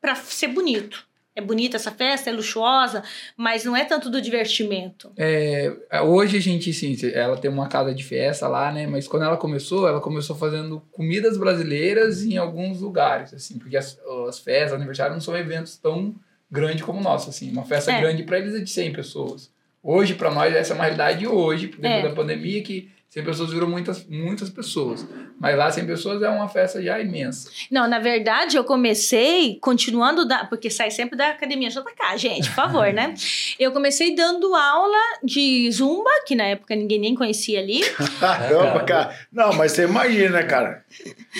para 0.00 0.14
ser 0.14 0.48
bonito. 0.48 1.06
É 1.34 1.40
bonita 1.40 1.76
essa 1.76 1.92
festa, 1.92 2.28
é 2.28 2.32
luxuosa, 2.32 3.04
mas 3.36 3.64
não 3.64 3.76
é 3.76 3.84
tanto 3.84 4.10
do 4.10 4.20
divertimento. 4.20 5.12
É, 5.16 5.72
hoje 6.02 6.36
a 6.36 6.40
gente, 6.40 6.72
sim, 6.72 6.96
ela 7.14 7.36
tem 7.36 7.48
uma 7.48 7.68
casa 7.68 7.94
de 7.94 8.02
festa 8.02 8.48
lá, 8.48 8.72
né? 8.72 8.88
Mas 8.88 9.06
quando 9.06 9.22
ela 9.22 9.36
começou, 9.36 9.86
ela 9.86 10.00
começou 10.00 10.34
fazendo 10.34 10.82
comidas 10.90 11.36
brasileiras 11.38 12.24
em 12.24 12.36
alguns 12.36 12.80
lugares, 12.80 13.32
assim, 13.32 13.56
porque 13.56 13.76
as, 13.76 13.96
as 14.28 14.40
festas, 14.40 14.72
aniversário 14.72 15.12
não 15.14 15.20
são 15.20 15.36
eventos 15.36 15.76
tão 15.76 16.12
grandes 16.50 16.82
como 16.84 16.98
o 16.98 17.02
nosso, 17.02 17.30
assim. 17.30 17.52
Uma 17.52 17.64
festa 17.64 17.92
É. 17.92 18.00
grande 18.00 18.24
para 18.24 18.38
eles 18.38 18.54
é 18.56 18.58
de 18.60 18.70
100 18.70 18.92
pessoas. 18.92 19.48
Hoje, 19.80 20.14
para 20.16 20.32
nós, 20.34 20.52
essa 20.52 20.72
é 20.72 20.74
uma 20.74 20.82
realidade 20.84 21.24
hoje, 21.24 21.68
depois 21.68 21.86
É. 21.92 22.02
da 22.02 22.10
pandemia, 22.10 22.62
que 22.64 22.90
100 23.10 23.22
pessoas 23.24 23.52
viram 23.52 23.68
muitas, 23.70 24.04
muitas 24.06 24.50
pessoas. 24.50 25.06
Mas 25.40 25.56
lá 25.56 25.70
100 25.70 25.86
pessoas 25.86 26.22
é 26.22 26.28
uma 26.28 26.48
festa 26.48 26.82
já 26.82 26.98
imensa. 27.00 27.48
Não, 27.70 27.88
na 27.88 27.98
verdade, 27.98 28.56
eu 28.56 28.64
comecei 28.64 29.56
continuando, 29.60 30.24
da, 30.26 30.44
porque 30.44 30.68
sai 30.68 30.90
sempre 30.90 31.16
da 31.16 31.28
academia 31.28 31.68
JK, 31.68 32.16
gente, 32.16 32.48
por 32.48 32.54
favor, 32.56 32.92
né? 32.92 33.14
Eu 33.58 33.72
comecei 33.72 34.14
dando 34.14 34.54
aula 34.54 34.98
de 35.22 35.70
zumba, 35.72 36.10
que 36.26 36.34
na 36.34 36.44
época 36.44 36.74
ninguém 36.76 36.98
nem 36.98 37.14
conhecia 37.14 37.58
ali. 37.60 37.80
Caramba, 38.20 38.80
cara. 38.84 39.14
Não, 39.32 39.52
mas 39.52 39.72
você 39.72 39.84
imagina, 39.84 40.42
cara? 40.44 40.84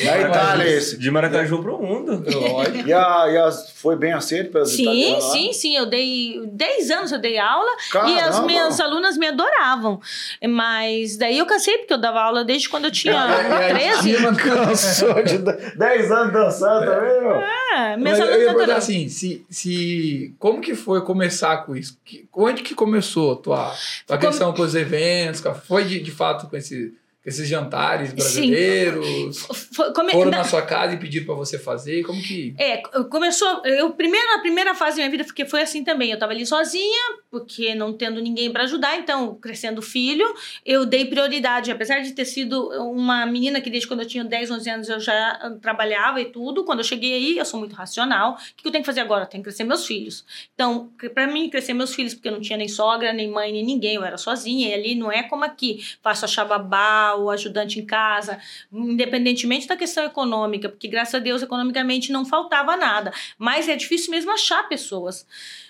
Na 0.05 0.19
Itália 0.21 0.65
esse. 0.69 0.99
De 0.99 1.11
Maracaju 1.11 1.63
pro 1.63 1.79
mundo. 1.81 2.23
Lógico. 2.31 2.89
E, 2.89 2.93
a, 2.93 3.27
e 3.31 3.37
as- 3.39 3.71
foi 3.73 3.97
bem 3.97 4.13
aceito 4.13 4.51
pelas 4.53 4.71
Sim, 4.71 5.19
sim, 5.21 5.53
sim. 5.53 5.77
Eu 5.77 5.87
dei 5.87 6.41
10 6.47 6.91
anos 6.91 7.13
eu 7.13 7.19
dei 7.19 7.39
aula 7.39 7.71
Caramba. 7.91 8.13
e 8.13 8.21
as 8.21 8.41
minhas 8.45 8.81
alunas 8.81 9.17
me 9.17 9.27
adoravam. 9.27 10.01
Mas 10.49 11.17
daí 11.17 11.39
eu 11.39 11.47
cansei, 11.47 11.79
porque 11.79 11.93
eu 11.93 11.99
dava 11.99 12.21
aula 12.21 12.45
desde 12.45 12.69
quando 12.69 12.85
eu 12.87 12.91
tinha 12.93 13.13
E 13.15 13.17
a 13.17 13.88
13. 13.93 14.11
estima- 14.11 14.35
Cansou 14.35 15.23
de 15.23 15.39
10 15.77 16.11
anos 16.13 16.33
dançando 16.33 16.87
também, 16.87 17.21
meu. 17.21 17.33
É, 17.37 17.97
Mas 17.97 17.99
minhas 17.99 18.19
eu 18.19 18.27
ia 18.27 18.47
perguntar 18.55 18.77
assim, 18.77 19.09
se, 19.09 19.45
se, 19.51 20.35
como 20.39 20.61
que 20.61 20.75
foi 20.75 21.01
começar 21.03 21.59
com 21.59 21.77
isso? 21.77 21.97
Que- 22.05 22.27
onde 22.35 22.63
que 22.63 22.75
começou 22.75 23.33
a 23.33 23.37
tua, 23.37 23.75
tua 24.07 24.19
questão 24.19 24.53
com 24.53 24.63
os 24.63 24.75
eventos? 24.75 25.43
Foi 25.67 25.85
de, 25.85 26.01
de 26.01 26.11
fato 26.11 26.47
com, 26.49 26.57
esse, 26.57 26.93
esses 27.29 27.49
jantares 27.49 28.13
brasileiros? 28.13 29.39
Foi- 29.75 29.93
come- 29.93 30.13
Foram 30.13 30.31
na- 30.31 30.45
sua 30.45 30.63
casa 30.63 30.95
e 30.95 30.97
pediram 30.97 31.27
pra 31.27 31.35
você 31.35 31.59
fazer? 31.59 32.03
Como 32.05 32.21
que... 32.23 32.55
É, 32.59 32.79
começou. 33.11 33.63
Eu 33.65 33.91
primeiro, 33.93 34.27
na 34.29 34.39
primeira 34.41 34.75
fase 34.75 34.97
da 34.97 35.03
minha 35.03 35.11
vida, 35.11 35.25
porque 35.25 35.45
foi 35.45 35.63
assim 35.63 35.85
também. 35.85 36.11
Eu 36.11 36.19
tava 36.19 36.33
ali 36.33 36.47
sozinha, 36.47 37.03
porque 37.31 37.75
não 37.75 37.93
tendo 37.93 38.21
ninguém 38.21 38.51
para 38.51 38.65
ajudar, 38.65 38.99
então, 38.99 39.35
crescendo 39.35 39.83
filho, 39.83 40.27
eu 40.65 40.85
dei 40.87 41.05
prioridade. 41.07 41.71
Apesar 41.71 42.01
de 42.01 42.13
ter 42.13 42.25
sido 42.25 42.69
uma 42.91 43.27
menina 43.27 43.61
que 43.61 43.71
desde 43.71 43.87
quando 43.89 44.01
eu 44.01 44.07
tinha 44.07 44.25
10, 44.25 44.51
11 44.51 44.71
anos 44.71 44.89
eu 44.89 45.01
já 45.01 45.57
trabalhava 45.61 46.21
e 46.21 46.27
tudo, 46.27 46.65
quando 46.65 46.79
eu 46.81 46.85
cheguei 46.85 47.15
aí, 47.15 47.39
eu 47.39 47.45
sou 47.45 47.61
muito 47.61 47.75
racional. 47.75 48.33
O 48.35 48.37
que 48.63 48.67
eu 48.67 48.73
tenho 48.73 48.83
que 48.83 48.87
fazer 48.87 49.01
agora? 49.01 49.25
Eu 49.25 49.29
tenho 49.29 49.43
que 49.43 49.49
crescer 49.49 49.65
meus 49.65 49.87
filhos. 49.87 50.25
Então, 50.55 50.91
para 51.15 51.27
mim, 51.27 51.49
crescer 51.51 51.75
meus 51.75 51.95
filhos, 51.95 52.15
porque 52.15 52.29
eu 52.29 52.33
não 52.33 52.41
tinha 52.41 52.57
nem 52.57 52.69
sogra, 52.69 53.13
nem 53.13 53.29
mãe, 53.31 53.53
nem 53.53 53.65
ninguém, 53.65 53.95
eu 53.97 54.05
era 54.05 54.17
sozinha, 54.17 54.69
e 54.69 54.75
ali 54.75 54.95
não 54.95 55.11
é 55.13 55.23
como 55.25 55.45
aqui. 55.45 55.85
Faço 56.03 56.25
a 56.25 56.29
chababá, 56.29 57.15
o 57.19 57.31
ajudante 57.31 57.79
em 57.79 57.87
casa, 57.87 58.39
independentemente 58.73 59.67
da 59.67 59.77
questão 59.77 60.05
econômica, 60.05 60.69
porque 60.69 60.89
graças 60.89 61.15
a 61.15 61.19
Deus 61.19 61.43
economicamente 61.43 62.13
não 62.13 62.25
faltava 62.25 62.77
nada, 62.77 63.13
mas 63.39 63.69
é 63.69 63.77
difícil 63.77 64.11
mesmo 64.11 64.31
achar 64.31 64.69
pessoas. 64.69 65.27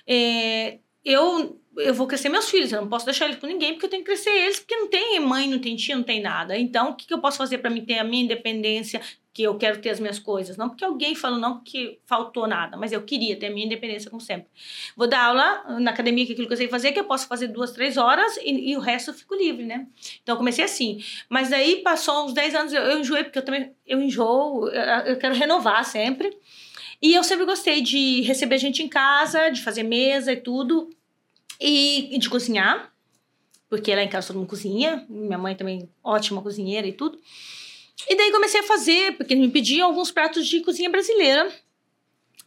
É, 0.07 0.79
eu 1.05 1.59
eu 1.79 1.95
vou 1.95 2.07
crescer 2.07 2.29
meus 2.29 2.51
filhos, 2.51 2.73
eu 2.73 2.81
não 2.81 2.89
posso 2.89 3.05
deixar 3.05 3.27
eles 3.27 3.39
com 3.39 3.47
ninguém 3.47 3.73
porque 3.73 3.87
eu 3.87 3.91
tenho 3.91 4.03
que 4.03 4.11
crescer 4.11 4.31
eles, 4.31 4.59
porque 4.59 4.77
não 4.77 4.89
tem 4.89 5.21
mãe, 5.21 5.49
não 5.49 5.59
tem 5.59 5.77
tia, 5.77 5.97
não 5.97 6.03
tem 6.03 6.21
nada. 6.21 6.59
Então, 6.59 6.91
o 6.91 6.95
que, 6.95 7.07
que 7.07 7.15
eu 7.15 7.21
posso 7.21 7.39
fazer 7.39 7.59
para 7.59 7.71
mim 7.71 7.85
ter 7.85 7.99
a 7.99 8.05
minha 8.05 8.25
independência, 8.25 9.01
que 9.39 9.45
eu 9.45 9.57
quero 9.57 9.81
ter 9.81 9.91
as 9.91 10.01
minhas 10.01 10.19
coisas? 10.19 10.57
Não 10.57 10.69
porque 10.69 10.85
alguém 10.85 11.15
falou, 11.15 11.39
não 11.39 11.59
porque 11.59 12.01
faltou 12.05 12.45
nada, 12.49 12.77
mas 12.77 12.91
eu 12.91 13.01
queria 13.03 13.37
ter 13.37 13.47
a 13.47 13.51
minha 13.51 13.67
independência 13.67 14.11
como 14.11 14.21
sempre. 14.21 14.49
Vou 14.97 15.07
dar 15.07 15.27
aula 15.27 15.79
na 15.79 15.93
academia, 15.93 16.27
que 16.27 16.33
é 16.33 16.35
aquilo 16.35 16.49
que 16.49 16.55
eu 16.55 16.57
sei 16.57 16.67
fazer, 16.67 16.91
que 16.91 16.99
eu 16.99 17.05
posso 17.05 17.29
fazer 17.29 17.47
duas, 17.47 17.71
três 17.71 17.97
horas 17.97 18.37
e, 18.39 18.73
e 18.73 18.77
o 18.77 18.81
resto 18.81 19.13
eu 19.13 19.15
fico 19.15 19.37
livre, 19.37 19.65
né? 19.65 19.87
Então, 20.21 20.33
eu 20.33 20.37
comecei 20.37 20.65
assim. 20.65 21.01
Mas 21.29 21.51
daí 21.51 21.83
passou 21.85 22.27
uns 22.27 22.33
10 22.33 22.55
anos, 22.57 22.73
eu, 22.73 22.83
eu 22.83 22.99
enjoei, 22.99 23.23
porque 23.23 23.39
eu 23.39 23.45
também 23.45 23.73
eu 23.87 24.03
enjoo, 24.03 24.67
eu, 24.71 24.83
eu 25.13 25.19
quero 25.19 25.37
renovar 25.37 25.85
sempre. 25.85 26.37
E 27.01 27.15
eu 27.15 27.23
sempre 27.23 27.45
gostei 27.45 27.81
de 27.81 28.23
receber 28.23 28.59
gente 28.59 28.83
em 28.83 28.89
casa, 28.89 29.51
de 29.51 29.63
fazer 29.63 29.85
mesa 29.85 30.33
e 30.33 30.37
tudo, 30.37 30.91
e, 31.61 32.13
e 32.13 32.19
de 32.19 32.29
cozinhar, 32.29 32.93
porque 33.71 33.95
lá 33.95 34.03
em 34.03 34.09
casa 34.09 34.27
todo 34.27 34.39
mundo 34.41 34.49
cozinha, 34.49 35.07
minha 35.09 35.39
mãe 35.39 35.55
também 35.55 35.89
ótima 36.03 36.43
cozinheira 36.43 36.89
e 36.89 36.93
tudo. 36.93 37.21
E 38.09 38.17
daí 38.17 38.31
comecei 38.31 38.61
a 38.61 38.65
fazer, 38.65 39.17
porque 39.17 39.35
me 39.35 39.49
pediam 39.49 39.89
alguns 39.89 40.11
pratos 40.11 40.47
de 40.47 40.61
cozinha 40.61 40.91
brasileira. 40.91 41.51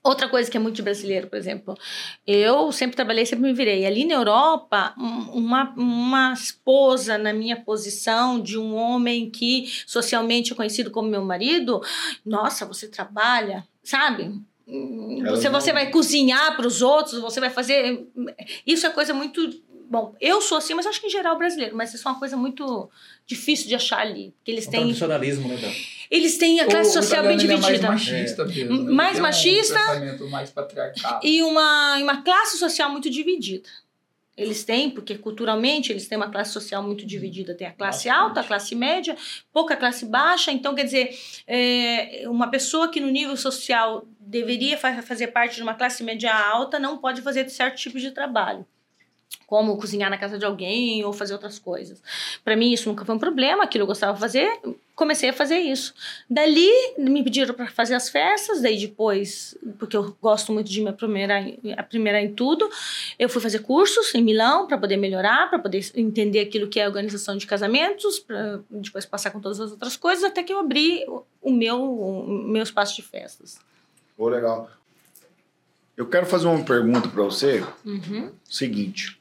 Outra 0.03 0.27
coisa 0.27 0.49
que 0.49 0.57
é 0.57 0.59
muito 0.59 0.75
de 0.77 0.81
brasileiro, 0.81 1.27
por 1.27 1.37
exemplo, 1.37 1.77
eu 2.25 2.71
sempre 2.71 2.95
trabalhei, 2.95 3.23
sempre 3.23 3.45
me 3.45 3.53
virei. 3.53 3.85
Ali 3.85 4.03
na 4.03 4.15
Europa, 4.15 4.95
um- 4.97 5.37
uma, 5.37 5.71
uma 5.77 6.33
esposa 6.33 7.19
na 7.19 7.31
minha 7.31 7.55
posição 7.61 8.41
de 8.41 8.57
um 8.57 8.73
homem 8.73 9.29
que 9.29 9.67
socialmente 9.85 10.53
é 10.53 10.55
conhecido 10.55 10.89
como 10.89 11.07
meu 11.07 11.23
marido, 11.23 11.81
nossa, 12.25 12.65
você 12.65 12.87
trabalha, 12.87 13.63
sabe? 13.83 14.41
Hum, 14.67 15.21
Você, 15.29 15.49
você 15.49 15.71
vai 15.71 15.91
cozinhar 15.91 16.55
para 16.55 16.65
os 16.65 16.81
outros, 16.81 17.21
você 17.21 17.39
vai 17.39 17.51
fazer. 17.51 18.07
Isso 18.65 18.87
é 18.87 18.89
coisa 18.89 19.13
muito 19.13 19.53
Bom, 19.91 20.15
eu 20.21 20.39
sou 20.39 20.57
assim, 20.57 20.73
mas 20.73 20.87
acho 20.87 21.01
que 21.01 21.07
em 21.07 21.09
geral 21.09 21.37
brasileiro, 21.37 21.75
mas 21.75 21.93
isso 21.93 22.07
é 22.07 22.11
uma 22.11 22.17
coisa 22.17 22.37
muito 22.37 22.89
difícil 23.27 23.67
de 23.67 23.75
achar 23.75 23.99
ali. 23.99 24.33
Porque 24.37 24.49
eles 24.51 24.65
Um 24.67 24.71
têm, 24.71 24.79
tradicionalismo, 24.83 25.49
né, 25.49 25.57
Dan? 25.57 25.69
eles 26.09 26.37
têm 26.37 26.61
a 26.61 26.65
classe 26.65 26.95
O- 26.95 26.99
o 26.99 27.03
social 27.03 27.23
bem 27.23 27.35
italiano, 27.35 27.67
ele 27.67 27.77
dividida. 27.77 27.87
É 27.87 27.89
mais 27.89 28.07
machista 28.09 28.45
mesmo. 28.45 28.73
ele 28.73 28.93
Mais 28.95 29.19
machista. 29.19 29.73
Um 29.75 29.85
pensamento 29.87 30.29
mais 30.29 30.49
patriarcal. 30.49 31.19
E 31.21 31.43
uma, 31.43 31.97
uma 31.97 32.21
classe 32.21 32.57
social 32.57 32.89
muito 32.89 33.09
dividida. 33.09 33.67
Eles 34.37 34.63
têm, 34.63 34.89
porque 34.89 35.17
culturalmente 35.17 35.91
eles 35.91 36.07
têm 36.07 36.17
uma 36.17 36.31
classe 36.31 36.53
social 36.53 36.81
muito 36.81 37.05
dividida. 37.05 37.53
Tem 37.53 37.67
a 37.67 37.73
classe 37.73 38.07
Bastante. 38.07 38.23
alta, 38.27 38.39
a 38.39 38.43
classe 38.45 38.73
média, 38.73 39.17
pouca 39.51 39.75
classe 39.75 40.05
baixa. 40.05 40.53
Então, 40.53 40.73
quer 40.73 40.85
dizer, 40.85 41.13
é, 41.45 42.23
uma 42.27 42.49
pessoa 42.49 42.87
que 42.89 43.01
no 43.01 43.09
nível 43.09 43.35
social 43.35 44.07
deveria 44.21 44.77
fa- 44.77 45.01
fazer 45.01 45.27
parte 45.27 45.55
de 45.57 45.61
uma 45.63 45.73
classe 45.73 46.01
média 46.01 46.33
alta 46.33 46.79
não 46.79 46.97
pode 46.97 47.21
fazer 47.21 47.49
certo 47.49 47.75
tipo 47.75 47.99
de 47.99 48.09
trabalho. 48.11 48.65
Como 49.51 49.75
cozinhar 49.75 50.09
na 50.09 50.17
casa 50.17 50.39
de 50.39 50.45
alguém 50.45 51.03
ou 51.03 51.11
fazer 51.11 51.33
outras 51.33 51.59
coisas. 51.59 52.01
Para 52.41 52.55
mim, 52.55 52.71
isso 52.71 52.87
nunca 52.87 53.03
foi 53.03 53.13
um 53.15 53.19
problema, 53.19 53.65
aquilo 53.65 53.81
eu 53.83 53.85
gostava 53.87 54.13
de 54.13 54.19
fazer, 54.21 54.49
comecei 54.95 55.27
a 55.27 55.33
fazer 55.33 55.57
isso. 55.59 55.93
Dali, 56.29 56.69
me 56.97 57.21
pediram 57.21 57.53
para 57.53 57.67
fazer 57.69 57.93
as 57.95 58.07
festas, 58.07 58.61
daí 58.61 58.79
depois, 58.79 59.57
porque 59.77 59.97
eu 59.97 60.15
gosto 60.21 60.53
muito 60.53 60.69
de 60.71 60.79
me 60.79 60.87
aprimorar, 60.87 61.45
em- 61.45 61.59
aprimorar 61.75 62.23
em 62.23 62.33
tudo, 62.33 62.69
eu 63.19 63.27
fui 63.27 63.41
fazer 63.41 63.59
cursos 63.59 64.15
em 64.15 64.21
Milão 64.23 64.67
para 64.67 64.77
poder 64.77 64.95
melhorar, 64.95 65.49
para 65.49 65.59
poder 65.59 65.85
entender 65.95 66.39
aquilo 66.39 66.69
que 66.69 66.79
é 66.79 66.85
a 66.85 66.87
organização 66.87 67.35
de 67.35 67.45
casamentos, 67.45 68.19
para 68.19 68.61
depois 68.69 69.05
passar 69.05 69.31
com 69.31 69.41
todas 69.41 69.59
as 69.59 69.71
outras 69.71 69.97
coisas, 69.97 70.23
até 70.23 70.43
que 70.43 70.53
eu 70.53 70.59
abri 70.59 71.03
o- 71.41 71.51
meu, 71.51 71.77
o 71.83 72.25
meu 72.47 72.63
espaço 72.63 72.95
de 72.95 73.01
festas. 73.01 73.59
Pô, 74.15 74.29
legal. 74.29 74.71
Eu 75.97 76.07
quero 76.07 76.25
fazer 76.25 76.47
uma 76.47 76.63
pergunta 76.63 77.09
para 77.09 77.21
você. 77.23 77.61
Uhum. 77.85 78.31
Seguinte. 78.49 79.19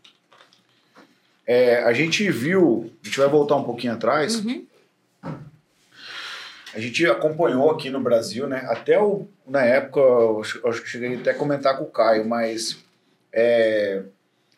É, 1.46 1.82
a 1.82 1.92
gente 1.92 2.30
viu, 2.30 2.92
a 3.02 3.06
gente 3.06 3.18
vai 3.18 3.28
voltar 3.28 3.56
um 3.56 3.64
pouquinho 3.64 3.92
atrás. 3.92 4.36
Uhum. 4.36 4.66
A 6.72 6.78
gente 6.78 7.04
acompanhou 7.06 7.70
aqui 7.70 7.90
no 7.90 8.00
Brasil, 8.00 8.46
né? 8.46 8.64
Até 8.68 9.00
o, 9.00 9.26
na 9.46 9.64
época, 9.64 10.00
acho 10.68 10.82
que 10.82 10.88
cheguei 10.88 11.16
até 11.16 11.32
a 11.32 11.34
comentar 11.34 11.76
com 11.76 11.84
o 11.84 11.90
Caio, 11.90 12.28
mas 12.28 12.78
é, 13.32 14.02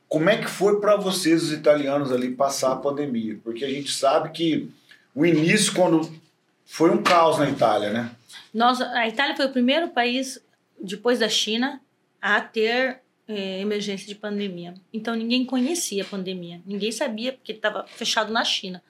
como 0.08 0.28
é 0.28 0.36
que 0.36 0.46
foi 0.46 0.78
para 0.78 0.96
vocês, 0.96 1.42
os 1.42 1.52
italianos, 1.52 2.12
ali 2.12 2.30
passar 2.30 2.72
a 2.72 2.76
pandemia? 2.76 3.38
Porque 3.42 3.64
a 3.64 3.70
gente 3.70 3.90
sabe 3.90 4.30
que 4.30 4.70
o 5.14 5.24
início, 5.24 5.72
quando 5.72 6.12
foi 6.66 6.90
um 6.90 7.02
caos 7.02 7.38
na 7.38 7.48
Itália, 7.48 7.90
né? 7.90 8.10
Nós, 8.52 8.78
a 8.80 9.08
Itália 9.08 9.34
foi 9.34 9.46
o 9.46 9.52
primeiro 9.52 9.88
país, 9.88 10.38
depois 10.78 11.18
da 11.18 11.30
China, 11.30 11.80
a 12.20 12.42
ter 12.42 13.00
eh, 13.36 13.60
emergência 13.60 14.06
de 14.06 14.14
pandemia. 14.14 14.74
Então 14.92 15.14
ninguém 15.14 15.44
conhecia 15.44 16.02
a 16.02 16.06
pandemia. 16.06 16.60
Ninguém 16.66 16.92
sabia, 16.92 17.32
porque 17.32 17.52
estava 17.52 17.86
fechado 17.86 18.32
na 18.32 18.44
China. 18.44 18.82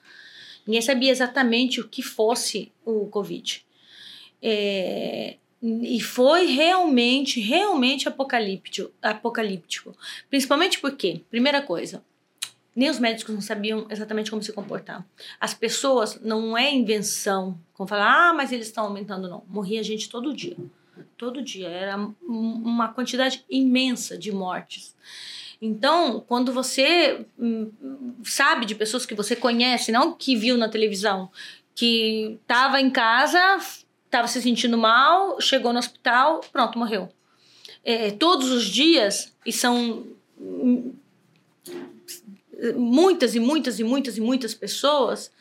Ninguém 0.65 0.81
sabia 0.81 1.11
exatamente 1.11 1.81
o 1.81 1.87
que 1.87 2.01
fosse 2.01 2.71
o 2.85 3.07
Covid. 3.07 3.65
É, 4.41 5.37
e 5.61 6.01
foi 6.01 6.47
realmente, 6.47 7.39
realmente 7.39 8.07
apocalíptico, 8.07 8.91
apocalíptico. 9.01 9.95
Principalmente 10.29 10.79
porque, 10.79 11.21
primeira 11.29 11.61
coisa, 11.61 12.03
nem 12.75 12.89
os 12.89 12.99
médicos 12.99 13.33
não 13.33 13.41
sabiam 13.41 13.87
exatamente 13.89 14.29
como 14.29 14.41
se 14.41 14.51
comportar. 14.51 15.05
As 15.39 15.53
pessoas, 15.53 16.19
não 16.21 16.57
é 16.57 16.73
invenção, 16.73 17.57
como 17.73 17.87
falar, 17.87 18.29
ah, 18.29 18.33
mas 18.33 18.51
eles 18.51 18.67
estão 18.67 18.85
aumentando, 18.85 19.29
não. 19.29 19.43
Morria 19.47 19.83
gente 19.83 20.09
todo 20.09 20.35
dia. 20.35 20.57
Todo 21.23 21.41
dia. 21.41 21.69
Era 21.69 21.97
um- 21.97 22.13
uma 22.65 22.89
quantidade 22.89 23.45
imensa 23.49 24.17
de 24.17 24.29
mortes. 24.29 24.93
Então, 25.61 26.19
quando 26.27 26.51
você 26.51 27.25
hum, 27.39 27.71
sabe 28.25 28.65
de 28.65 28.75
pessoas 28.75 29.05
que 29.05 29.15
você 29.15 29.33
conhece, 29.33 29.89
não 29.89 30.11
que 30.11 30.35
viu 30.35 30.57
na 30.57 30.67
televisão, 30.67 31.31
que 31.73 32.37
estava 32.41 32.81
em 32.81 32.89
casa, 32.89 33.39
estava 34.03 34.27
se 34.27 34.41
sentindo 34.41 34.77
mal, 34.77 35.39
chegou 35.39 35.71
no 35.71 35.79
hospital, 35.79 36.41
pronto, 36.51 36.77
morreu. 36.77 37.07
É, 37.85 38.11
todos 38.11 38.51
os 38.51 38.65
dias, 38.65 39.33
e 39.45 39.53
são 39.53 40.05
hum, 40.37 40.93
muitas 42.75 43.33
e 43.33 43.39
muitas 43.39 43.79
e 43.79 43.83
muitas 43.85 44.17
e 44.17 44.21
muitas 44.21 44.53
pessoas, 44.53 45.31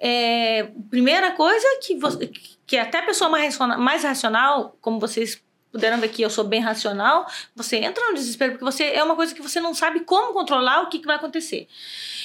é, 0.00 0.70
primeira 0.88 1.32
coisa 1.32 1.66
que, 1.82 1.94
você, 1.96 2.30
que 2.66 2.78
até 2.78 3.02
pessoa 3.02 3.28
mais 3.28 3.44
racional, 3.44 3.78
mais 3.78 4.02
racional, 4.02 4.76
como 4.80 4.98
vocês 4.98 5.42
puderam 5.70 6.00
ver 6.00 6.06
aqui, 6.06 6.22
eu 6.22 6.30
sou 6.30 6.42
bem 6.42 6.60
racional, 6.60 7.26
você 7.54 7.76
entra 7.76 8.08
no 8.08 8.14
desespero, 8.14 8.52
porque 8.52 8.64
você 8.64 8.84
é 8.84 9.04
uma 9.04 9.14
coisa 9.14 9.34
que 9.34 9.42
você 9.42 9.60
não 9.60 9.74
sabe 9.74 10.00
como 10.00 10.32
controlar 10.32 10.82
o 10.82 10.88
que, 10.88 10.98
que 10.98 11.06
vai 11.06 11.16
acontecer. 11.16 11.68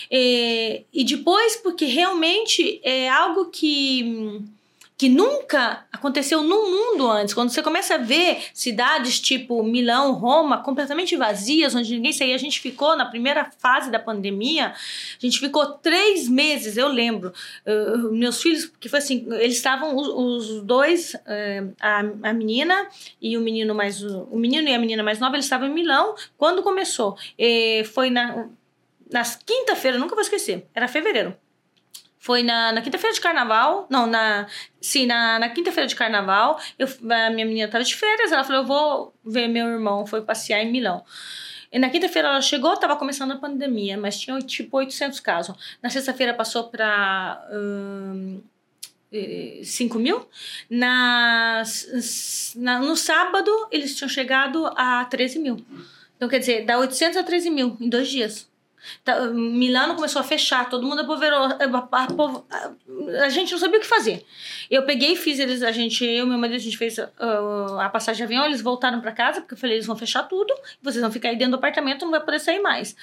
É, 0.10 0.84
e 0.92 1.04
depois, 1.04 1.58
porque 1.58 1.86
realmente 1.86 2.80
é 2.82 3.10
algo 3.10 3.46
que, 3.52 4.42
que 4.98 5.10
nunca 5.10 5.86
aconteceu 5.92 6.42
no 6.42 6.72
mundo 6.72 7.10
antes. 7.10 7.34
Quando 7.34 7.50
você 7.50 7.62
começa 7.62 7.96
a 7.96 7.98
ver 7.98 8.44
cidades 8.54 9.20
tipo 9.20 9.62
Milão, 9.62 10.14
Roma, 10.14 10.64
completamente 10.64 11.18
vazias, 11.18 11.76
onde 11.76 11.94
ninguém 11.94 12.14
saía, 12.14 12.34
a 12.34 12.40
gente 12.40 12.62
ficou 12.62 12.96
na 12.96 13.06
primeira 13.06 13.52
fase 13.58 13.92
da 13.92 14.00
pandemia, 14.00 14.68
a 14.68 15.20
gente 15.20 15.40
ficou 15.40 15.66
três 15.66 16.30
meses, 16.30 16.78
eu 16.78 16.88
lembro. 16.88 17.34
Uh, 17.66 18.12
meus 18.14 18.42
filhos, 18.42 18.72
que 18.80 18.88
foi 18.88 19.00
assim, 19.00 19.28
eles 19.32 19.58
estavam 19.58 19.96
os, 19.98 20.08
os 20.08 20.64
dois, 20.64 21.14
uh, 21.14 21.74
a, 21.82 22.00
a 22.30 22.34
menina 22.34 22.88
e 23.22 23.38
o 23.38 23.42
menino 23.42 23.76
mais 23.76 24.02
o 24.02 24.38
menino 24.38 24.70
e 24.70 24.74
a 24.74 24.80
menina 24.80 25.04
mais 25.04 25.20
nova, 25.20 25.36
eles 25.36 25.46
estavam 25.46 25.68
em 25.68 25.74
Milão 25.74 26.16
quando 26.38 26.64
começou. 26.64 27.18
E 27.38 27.84
foi 27.94 28.10
na 28.10 28.48
nas 29.12 29.36
quinta-feira, 29.36 30.00
nunca 30.00 30.16
vou 30.16 30.22
esquecer, 30.24 30.68
era 30.74 30.88
fevereiro. 30.88 31.36
Foi 32.26 32.42
na, 32.42 32.72
na 32.72 32.82
quinta-feira 32.82 33.14
de 33.14 33.22
carnaval, 33.22 33.86
não, 33.88 34.08
na, 34.08 34.48
sim, 34.82 35.06
na, 35.06 35.38
na 35.38 35.48
quinta-feira 35.48 35.88
de 35.88 35.96
carnaval, 35.96 36.60
eu, 36.80 36.88
a 36.88 37.30
minha 37.30 37.46
menina 37.46 37.68
estava 37.68 37.84
de 37.84 37.94
férias, 37.94 38.32
ela 38.32 38.44
falou, 38.44 38.64
eu 38.64 38.68
vou 38.68 39.14
ver 39.24 39.48
meu 39.48 39.68
irmão, 39.68 40.08
foi 40.08 40.24
passear 40.24 40.60
em 40.64 40.72
Milão. 40.72 41.06
E 41.72 41.78
na 41.78 41.88
quinta-feira 41.88 42.30
ela 42.30 42.42
chegou, 42.42 42.74
estava 42.74 42.96
começando 42.96 43.34
a 43.34 43.36
pandemia, 43.36 43.96
mas 43.96 44.20
tinha 44.20 44.40
tipo 44.40 44.76
800 44.76 45.20
casos. 45.20 45.56
Na 45.84 45.92
sexta-feira 45.92 46.34
passou 46.34 46.64
para... 46.64 47.48
Hum, 47.54 48.42
5 49.64 50.00
mil. 50.00 50.28
Nas, 50.68 52.54
na, 52.56 52.80
no 52.80 52.98
sábado, 52.98 53.52
eles 53.72 53.96
tinham 53.96 54.10
chegado 54.10 54.66
a 54.76 55.06
13 55.06 55.38
mil. 55.38 55.64
Então, 56.18 56.28
quer 56.28 56.40
dizer, 56.40 56.66
dá 56.66 56.80
800 56.80 57.18
a 57.18 57.24
13 57.24 57.52
mil 57.52 57.78
em 57.80 57.88
dois 57.88 58.10
dias. 58.10 58.50
Tá, 59.04 59.28
Milano 59.28 59.96
começou 59.96 60.20
a 60.20 60.24
fechar, 60.24 60.70
todo 60.70 60.86
mundo 60.86 61.02
apoverou. 61.02 61.50
A, 63.24 63.30
gente 63.30 63.52
não 63.52 63.60
sabia 63.60 63.78
o 63.78 63.82
que 63.82 63.88
fazer. 63.88 64.26
Eu 64.70 64.84
peguei 64.84 65.14
e 65.14 65.16
fiz 65.16 65.40
eles, 65.40 65.64
a 65.64 65.72
gente, 65.72 66.04
eu 66.04 66.26
e 66.26 66.30
meu 66.30 66.38
marido, 66.38 66.56
a 66.56 66.60
gente 66.60 66.78
fez 66.78 66.98
uh, 66.98 67.80
a 67.80 67.90
passagem 67.90 68.18
de 68.18 68.24
avião, 68.24 68.46
eles 68.46 68.62
voltaram 68.62 69.02
para 69.02 69.12
casa, 69.12 69.42
porque 69.42 69.54
eu 69.54 69.58
falei, 69.58 69.76
eles 69.76 69.86
vão 69.86 69.96
fechar 69.96 70.24
tudo, 70.24 70.54
vocês 70.82 71.02
vão 71.02 71.12
ficar 71.12 71.30
aí 71.30 71.36
dentro 71.36 71.52
do 71.52 71.58
apartamento, 71.58 72.04
não 72.04 72.12
vai 72.12 72.22
poder 72.22 72.40
sair 72.40 72.62
mais. 72.62 72.96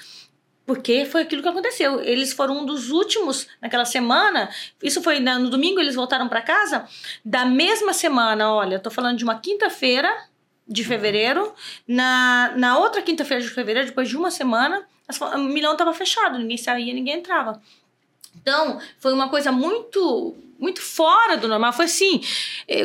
Porque 0.65 1.05
foi 1.05 1.23
aquilo 1.23 1.41
que 1.41 1.47
aconteceu. 1.47 1.99
Eles 2.01 2.31
foram 2.31 2.59
um 2.59 2.65
dos 2.65 2.89
últimos 2.89 3.47
naquela 3.61 3.83
semana. 3.83 4.49
Isso 4.81 5.01
foi 5.01 5.19
no 5.19 5.49
domingo, 5.49 5.79
eles 5.79 5.95
voltaram 5.95 6.29
para 6.29 6.41
casa. 6.41 6.87
Da 7.23 7.45
mesma 7.45 7.93
semana, 7.93 8.53
olha, 8.53 8.79
tô 8.79 8.89
falando 8.89 9.17
de 9.17 9.23
uma 9.23 9.39
quinta-feira 9.39 10.09
de 10.67 10.83
fevereiro. 10.83 11.53
Na, 11.87 12.53
na 12.55 12.77
outra 12.77 13.01
quinta-feira 13.01 13.43
de 13.43 13.49
fevereiro, 13.49 13.89
depois 13.89 14.07
de 14.07 14.15
uma 14.15 14.31
semana, 14.31 14.87
o 15.21 15.37
milhão 15.39 15.73
estava 15.73 15.93
fechado, 15.93 16.39
ninguém 16.39 16.57
saía, 16.57 16.93
ninguém 16.93 17.15
entrava. 17.15 17.61
Então, 18.41 18.79
foi 18.99 19.13
uma 19.13 19.29
coisa 19.29 19.51
muito 19.51 20.35
muito 20.59 20.81
fora 20.81 21.35
do 21.35 21.47
normal. 21.47 21.73
Foi 21.73 21.85
assim, 21.85 22.21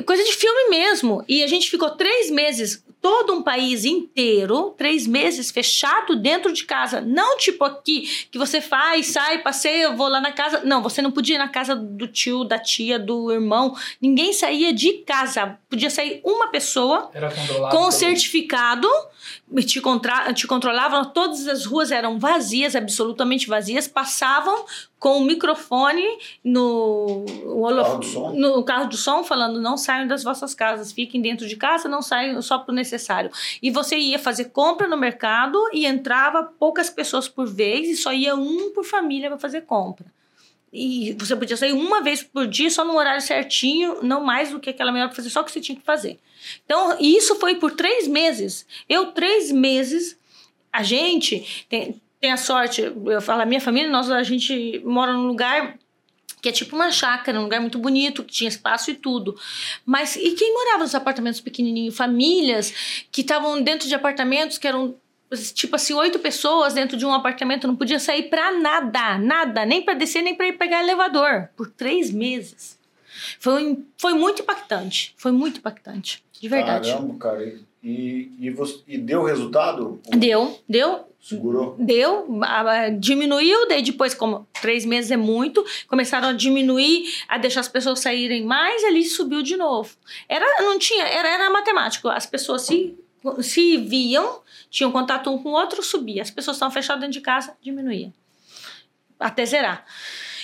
coisa 0.05 0.25
de 0.25 0.33
filme 0.33 0.69
mesmo. 0.69 1.25
E 1.29 1.45
a 1.45 1.47
gente 1.47 1.71
ficou 1.71 1.91
três 1.91 2.29
meses, 2.29 2.85
todo 3.01 3.33
um 3.33 3.41
país 3.41 3.85
inteiro, 3.85 4.75
três 4.77 5.07
meses 5.07 5.53
fechado 5.53 6.17
dentro 6.17 6.53
de 6.53 6.65
casa. 6.65 7.01
Não 7.01 7.37
tipo 7.37 7.65
aqui, 7.65 8.27
que 8.33 8.39
você 8.39 8.61
faz, 8.61 9.07
sai, 9.07 9.39
passeia, 9.43 9.85
eu 9.85 9.97
vou 9.97 10.09
lá 10.09 10.21
na 10.21 10.33
casa. 10.33 10.63
Não, 10.65 10.83
você 10.83 11.01
não 11.01 11.13
podia 11.13 11.37
ir 11.37 11.39
na 11.39 11.49
casa 11.49 11.77
do 11.77 12.09
tio, 12.09 12.43
da 12.43 12.59
tia, 12.59 12.99
do 12.99 13.31
irmão. 13.31 13.77
Ninguém 14.03 14.33
saía 14.33 14.73
de 14.73 14.95
casa. 15.05 15.57
Podia 15.71 15.89
sair 15.89 16.21
uma 16.25 16.49
pessoa 16.49 17.13
com 17.71 17.93
certificado. 17.93 18.89
Te, 19.67 19.81
contra, 19.81 20.33
te 20.33 20.47
controlavam, 20.47 21.05
todas 21.07 21.47
as 21.49 21.65
ruas 21.65 21.91
eram 21.91 22.19
vazias, 22.19 22.77
absolutamente 22.77 23.49
vazias, 23.49 23.89
passavam 23.89 24.65
com 24.99 25.19
o 25.19 25.25
microfone 25.25 26.05
no, 26.45 27.25
carro, 27.25 28.03
som. 28.03 28.33
no 28.33 28.65
carro 28.65 28.89
de 28.89 28.97
som, 28.97 29.25
falando: 29.25 29.61
não 29.61 29.77
saiam 29.77 30.07
das 30.07 30.23
vossas 30.23 30.55
casas, 30.55 30.93
fiquem 30.93 31.21
dentro 31.21 31.47
de 31.47 31.57
casa, 31.57 31.89
não 31.89 32.03
saiam 32.03 32.41
só 32.43 32.59
para 32.59 32.73
o 32.73 32.75
necessário. 32.75 33.31
E 33.63 33.71
você 33.71 33.97
ia 33.97 34.19
fazer 34.19 34.47
compra 34.47 34.87
no 34.87 34.97
mercado 34.97 35.59
e 35.73 35.87
entrava 35.87 36.43
poucas 36.43 36.91
pessoas 36.91 37.29
por 37.29 37.47
vez 37.47 37.89
e 37.89 37.97
só 37.97 38.13
ia 38.13 38.35
um 38.35 38.71
por 38.73 38.85
família 38.85 39.29
para 39.29 39.39
fazer 39.39 39.63
compra. 39.63 40.07
E 40.73 41.15
você 41.19 41.35
podia 41.35 41.57
sair 41.57 41.73
uma 41.73 42.03
vez 42.03 42.23
por 42.23 42.47
dia, 42.47 42.71
só 42.71 42.85
no 42.85 42.97
horário 42.97 43.23
certinho, 43.23 44.03
não 44.03 44.23
mais 44.23 44.51
do 44.51 44.61
que 44.61 44.71
aquela 44.71 44.93
para 44.93 45.11
fazer 45.11 45.31
só 45.31 45.41
o 45.41 45.45
que 45.45 45.53
você 45.53 45.61
tinha 45.61 45.77
que 45.77 45.85
fazer. 45.85 46.19
Então, 46.65 46.97
isso 47.01 47.37
foi 47.37 47.55
por 47.55 47.73
três 47.73 48.07
meses. 48.07 48.67
Eu, 48.89 49.13
três 49.13 49.51
meses, 49.51 50.19
a 50.73 50.83
gente 50.83 51.65
tem, 51.69 52.01
tem 52.21 52.33
a 52.33 52.37
sorte, 52.37 52.83
eu 52.83 53.23
falo, 53.23 53.43
a 53.43 53.47
minha 53.47 53.61
família, 53.61 53.91
nós, 53.91 54.11
a 54.11 54.23
gente 54.23 54.81
mora 54.85 55.13
num 55.13 55.27
lugar 55.27 55.79
que 56.41 56.49
é 56.49 56.53
tipo 56.53 56.77
uma 56.77 56.91
chácara, 56.91 57.41
um 57.41 57.45
lugar 57.45 57.61
muito 57.61 57.79
bonito, 57.79 58.23
que 58.23 58.33
tinha 58.33 58.49
espaço 58.49 58.91
e 58.91 58.95
tudo. 58.95 59.37
Mas 59.85 60.17
e 60.17 60.33
quem 60.33 60.53
morava 60.53 60.85
nos 60.85 60.95
apartamentos 60.95 61.41
pequenininhos? 61.41 61.97
Famílias 61.97 63.07
que 63.11 63.23
estavam 63.23 63.61
dentro 63.61 63.89
de 63.89 63.95
apartamentos 63.95 64.59
que 64.59 64.69
eram 64.69 64.95
tipo 65.55 65.77
assim, 65.77 65.95
oito 65.95 66.19
pessoas 66.19 66.75
dentro 66.75 66.97
de 66.97 67.05
um 67.05 67.13
apartamento, 67.13 67.67
não 67.67 67.77
podia 67.77 67.99
sair 67.99 68.25
pra 68.25 68.53
nada, 68.53 69.19
nada, 69.19 69.67
nem 69.67 69.83
pra 69.83 69.95
descer, 69.95 70.23
nem 70.23 70.35
pra 70.35 70.49
ir 70.49 70.55
pegar 70.55 70.83
elevador, 70.83 71.49
por 71.57 71.71
três 71.71 72.11
meses. 72.11 72.79
Foi, 73.39 73.79
foi 73.97 74.15
muito 74.15 74.43
impactante, 74.43 75.15
foi 75.17 75.33
muito 75.33 75.59
impactante, 75.59 76.25
de 76.41 76.49
verdade. 76.49 76.91
Caramba, 76.91 77.15
cara. 77.19 77.59
E, 77.83 78.33
e, 78.41 78.51
você, 78.51 78.81
e 78.89 78.99
deu 78.99 79.23
resultado? 79.23 80.01
Deu, 80.09 80.59
deu, 80.69 81.05
Segurou? 81.21 81.77
deu, 81.79 82.27
diminuiu, 82.99 83.69
daí 83.69 83.83
depois, 83.83 84.15
como 84.15 84.49
três 84.61 84.85
meses 84.85 85.11
é 85.11 85.17
muito, 85.17 85.65
começaram 85.87 86.29
a 86.29 86.33
diminuir, 86.33 87.05
a 87.29 87.39
deixar 87.39 87.61
as 87.61 87.69
pessoas 87.69 88.01
saírem 88.01 88.45
mais, 88.45 88.83
ali 88.85 89.05
subiu 89.05 89.43
de 89.43 89.57
novo. 89.57 89.91
Era, 90.29 90.63
não 90.63 90.79
tinha, 90.79 91.05
era, 91.05 91.29
era 91.29 91.51
matemático, 91.51 92.09
as 92.09 92.27
pessoas 92.27 92.63
se, 92.63 92.99
se 93.41 93.77
viam, 93.77 94.41
tinham 94.71 94.93
contato 94.93 95.31
um 95.31 95.43
com 95.43 95.51
o 95.51 95.53
outro, 95.53 95.83
subia. 95.83 96.23
As 96.23 96.31
pessoas 96.31 96.57
estavam 96.57 96.73
fechadas 96.73 97.01
dentro 97.01 97.15
de 97.15 97.21
casa, 97.21 97.57
diminuía. 97.61 98.13
Até 99.19 99.45
zerar. 99.45 99.85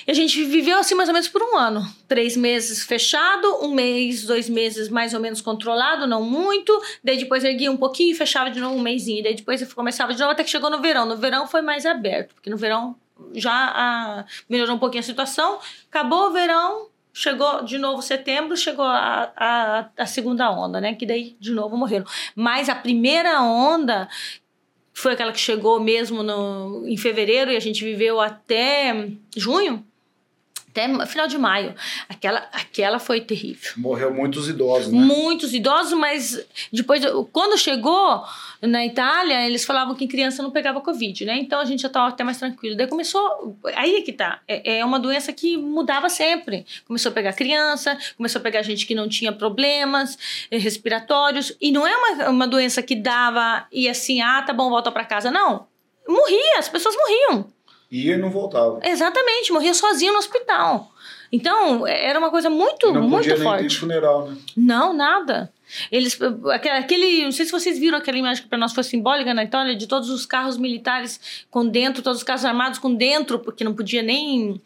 E 0.06 0.10
a 0.10 0.14
gente 0.14 0.44
viveu 0.44 0.78
assim 0.78 0.94
mais 0.94 1.08
ou 1.08 1.12
menos 1.12 1.28
por 1.28 1.42
um 1.42 1.56
ano. 1.56 1.82
Três 2.06 2.36
meses 2.36 2.84
fechado, 2.84 3.64
um 3.64 3.72
mês, 3.72 4.24
dois 4.24 4.48
meses 4.48 4.88
mais 4.88 5.14
ou 5.14 5.20
menos 5.20 5.40
controlado, 5.40 6.06
não 6.06 6.22
muito. 6.22 6.78
Daí 7.02 7.16
depois 7.16 7.42
erguia 7.42 7.70
um 7.70 7.76
pouquinho 7.76 8.12
e 8.12 8.14
fechava 8.14 8.50
de 8.50 8.60
novo 8.60 8.76
um 8.76 8.80
mêsinho. 8.80 9.22
Daí 9.22 9.34
depois 9.34 9.72
começava 9.72 10.12
de 10.12 10.20
novo 10.20 10.32
até 10.32 10.44
que 10.44 10.50
chegou 10.50 10.70
no 10.70 10.80
verão. 10.80 11.06
No 11.06 11.16
verão 11.16 11.46
foi 11.46 11.62
mais 11.62 11.86
aberto, 11.86 12.34
porque 12.34 12.50
no 12.50 12.56
verão 12.56 12.96
já 13.32 13.72
ah, 13.74 14.24
melhorou 14.48 14.76
um 14.76 14.78
pouquinho 14.78 15.00
a 15.00 15.06
situação. 15.06 15.58
Acabou 15.88 16.28
o 16.28 16.32
verão, 16.32 16.88
chegou 17.14 17.64
de 17.64 17.78
novo 17.78 18.02
setembro, 18.02 18.56
chegou 18.56 18.84
a, 18.84 19.32
a, 19.36 19.88
a 19.96 20.06
segunda 20.06 20.50
onda, 20.50 20.80
né? 20.80 20.94
Que 20.94 21.06
daí 21.06 21.36
de 21.38 21.52
novo 21.52 21.76
morreram. 21.76 22.04
Mas 22.34 22.68
a 22.68 22.74
primeira 22.74 23.40
onda 23.40 24.08
foi 24.92 25.12
aquela 25.12 25.32
que 25.32 25.38
chegou 25.38 25.78
mesmo 25.78 26.24
no, 26.24 26.84
em 26.86 26.96
fevereiro 26.96 27.52
e 27.52 27.56
a 27.56 27.60
gente 27.60 27.84
viveu 27.84 28.20
até 28.20 29.08
junho, 29.36 29.86
até 30.74 31.06
final 31.06 31.28
de 31.28 31.38
maio. 31.38 31.72
Aquela, 32.08 32.48
aquela 32.52 32.98
foi 32.98 33.20
terrível. 33.20 33.72
Morreu 33.76 34.12
muitos 34.12 34.48
idosos, 34.48 34.92
né? 34.92 34.98
Muitos 34.98 35.54
idosos, 35.54 35.92
mas 35.92 36.44
depois, 36.72 37.00
quando 37.32 37.56
chegou 37.56 38.24
na 38.60 38.84
Itália, 38.84 39.46
eles 39.46 39.64
falavam 39.64 39.94
que 39.94 40.08
criança 40.08 40.42
não 40.42 40.50
pegava 40.50 40.80
Covid, 40.80 41.24
né? 41.24 41.38
Então 41.38 41.60
a 41.60 41.64
gente 41.64 41.82
já 41.82 41.86
estava 41.88 42.08
até 42.08 42.24
mais 42.24 42.38
tranquilo. 42.38 42.76
Daí 42.76 42.88
começou. 42.88 43.56
Aí 43.76 43.94
é 43.96 44.02
que 44.02 44.12
tá. 44.12 44.40
É, 44.48 44.78
é 44.78 44.84
uma 44.84 44.98
doença 44.98 45.32
que 45.32 45.56
mudava 45.56 46.08
sempre. 46.08 46.66
Começou 46.88 47.10
a 47.10 47.12
pegar 47.12 47.32
criança, 47.34 47.96
começou 48.16 48.40
a 48.40 48.42
pegar 48.42 48.62
gente 48.62 48.84
que 48.84 48.94
não 48.94 49.08
tinha 49.08 49.32
problemas 49.32 50.18
eh, 50.50 50.58
respiratórios. 50.58 51.56
E 51.60 51.70
não 51.70 51.86
é 51.86 51.96
uma, 51.96 52.30
uma 52.30 52.48
doença 52.48 52.82
que 52.82 52.96
dava 52.96 53.64
e 53.70 53.88
assim, 53.88 54.20
ah, 54.20 54.42
tá 54.42 54.52
bom, 54.52 54.68
volta 54.68 54.90
para 54.90 55.04
casa. 55.04 55.30
Não. 55.30 55.66
Morria, 56.08 56.58
as 56.58 56.68
pessoas 56.68 56.96
morriam. 56.96 57.53
Ia 57.96 58.14
e 58.14 58.16
não 58.16 58.30
voltava. 58.30 58.80
Exatamente, 58.82 59.52
morria 59.52 59.74
sozinho 59.74 60.12
no 60.12 60.18
hospital. 60.18 60.90
Então, 61.32 61.86
era 61.86 62.18
uma 62.18 62.30
coisa 62.30 62.48
muito, 62.48 62.92
não 62.92 63.02
muito 63.02 63.16
podia 63.28 63.34
nem 63.34 63.42
forte. 63.42 63.68
ter 63.68 63.74
funeral, 63.74 64.28
né? 64.28 64.36
Não, 64.56 64.92
nada. 64.92 65.52
Eles, 65.90 66.16
aque- 66.52 66.68
aquele, 66.68 67.24
não 67.24 67.32
sei 67.32 67.44
se 67.46 67.50
vocês 67.50 67.76
viram 67.78 67.98
aquela 67.98 68.16
imagem 68.18 68.42
que 68.44 68.48
para 68.48 68.58
nós 68.58 68.72
foi 68.72 68.84
simbólica 68.84 69.34
na 69.34 69.42
Itália, 69.42 69.74
de 69.74 69.86
todos 69.88 70.10
os 70.10 70.24
carros 70.26 70.56
militares 70.56 71.44
com 71.50 71.66
dentro, 71.66 72.02
todos 72.02 72.18
os 72.18 72.24
carros 72.24 72.44
armados 72.44 72.78
com 72.78 72.94
dentro, 72.94 73.38
porque 73.40 73.64
não 73.64 73.74
podia 73.74 74.02
nem 74.02 74.60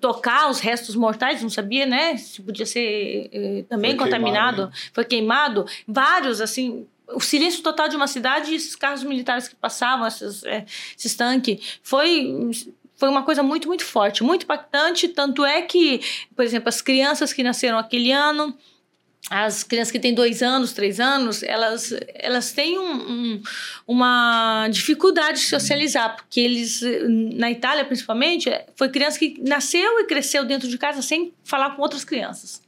tocar 0.00 0.50
os 0.50 0.58
restos 0.58 0.96
mortais, 0.96 1.42
não 1.42 1.50
sabia, 1.50 1.86
né? 1.86 2.16
Se 2.16 2.42
podia 2.42 2.66
ser 2.66 3.28
eh, 3.32 3.64
também 3.68 3.92
Foi 3.96 4.04
contaminado, 4.06 4.56
queimado, 4.56 4.72
foi 4.92 5.04
queimado. 5.04 5.66
Vários, 5.86 6.40
assim, 6.40 6.86
o 7.08 7.20
silêncio 7.20 7.62
total 7.62 7.88
de 7.88 7.96
uma 7.96 8.06
cidade 8.06 8.52
e 8.52 8.54
esses 8.54 8.74
carros 8.76 9.02
militares 9.02 9.48
que 9.48 9.54
passavam, 9.56 10.06
esses, 10.06 10.42
eh, 10.44 10.64
esses 10.96 11.14
tanques, 11.14 11.78
foi 11.82 12.50
foi 12.96 13.08
uma 13.08 13.24
coisa 13.24 13.42
muito, 13.42 13.66
muito 13.66 13.84
forte, 13.84 14.22
muito 14.22 14.44
impactante. 14.44 15.08
Tanto 15.08 15.44
é 15.44 15.60
que, 15.62 16.00
por 16.36 16.44
exemplo, 16.44 16.68
as 16.68 16.80
crianças 16.80 17.32
que 17.32 17.42
nasceram 17.42 17.76
aquele 17.76 18.12
ano, 18.12 18.56
as 19.28 19.64
crianças 19.64 19.90
que 19.90 19.98
têm 19.98 20.14
dois 20.14 20.40
anos, 20.40 20.72
três 20.72 21.00
anos, 21.00 21.42
elas, 21.42 21.92
elas 22.14 22.52
têm 22.52 22.78
um, 22.78 22.92
um- 23.10 23.42
uma 23.88 24.68
dificuldade 24.70 25.40
de 25.40 25.46
socializar, 25.46 26.14
porque 26.14 26.38
eles, 26.38 26.80
na 27.34 27.50
Itália 27.50 27.84
principalmente, 27.84 28.48
foi 28.76 28.88
criança 28.88 29.18
que 29.18 29.40
nasceu 29.42 29.98
e 29.98 30.04
cresceu 30.04 30.44
dentro 30.44 30.68
de 30.68 30.78
casa 30.78 31.02
sem 31.02 31.34
falar 31.42 31.70
com 31.74 31.82
outras 31.82 32.04
crianças. 32.04 32.62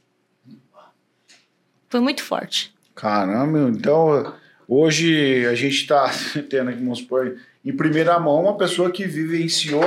Foi 1.87 2.01
muito 2.01 2.21
forte. 2.23 2.74
Caramba, 2.95 3.69
então 3.69 4.33
hoje 4.67 5.45
a 5.45 5.53
gente 5.53 5.75
está 5.75 6.09
tendo 6.49 6.69
aqui, 6.69 6.79
vamos 6.79 6.99
supor, 6.99 7.37
em 7.63 7.75
primeira 7.75 8.17
mão 8.19 8.41
uma 8.43 8.57
pessoa 8.57 8.89
que 8.89 9.05
vivenciou, 9.05 9.83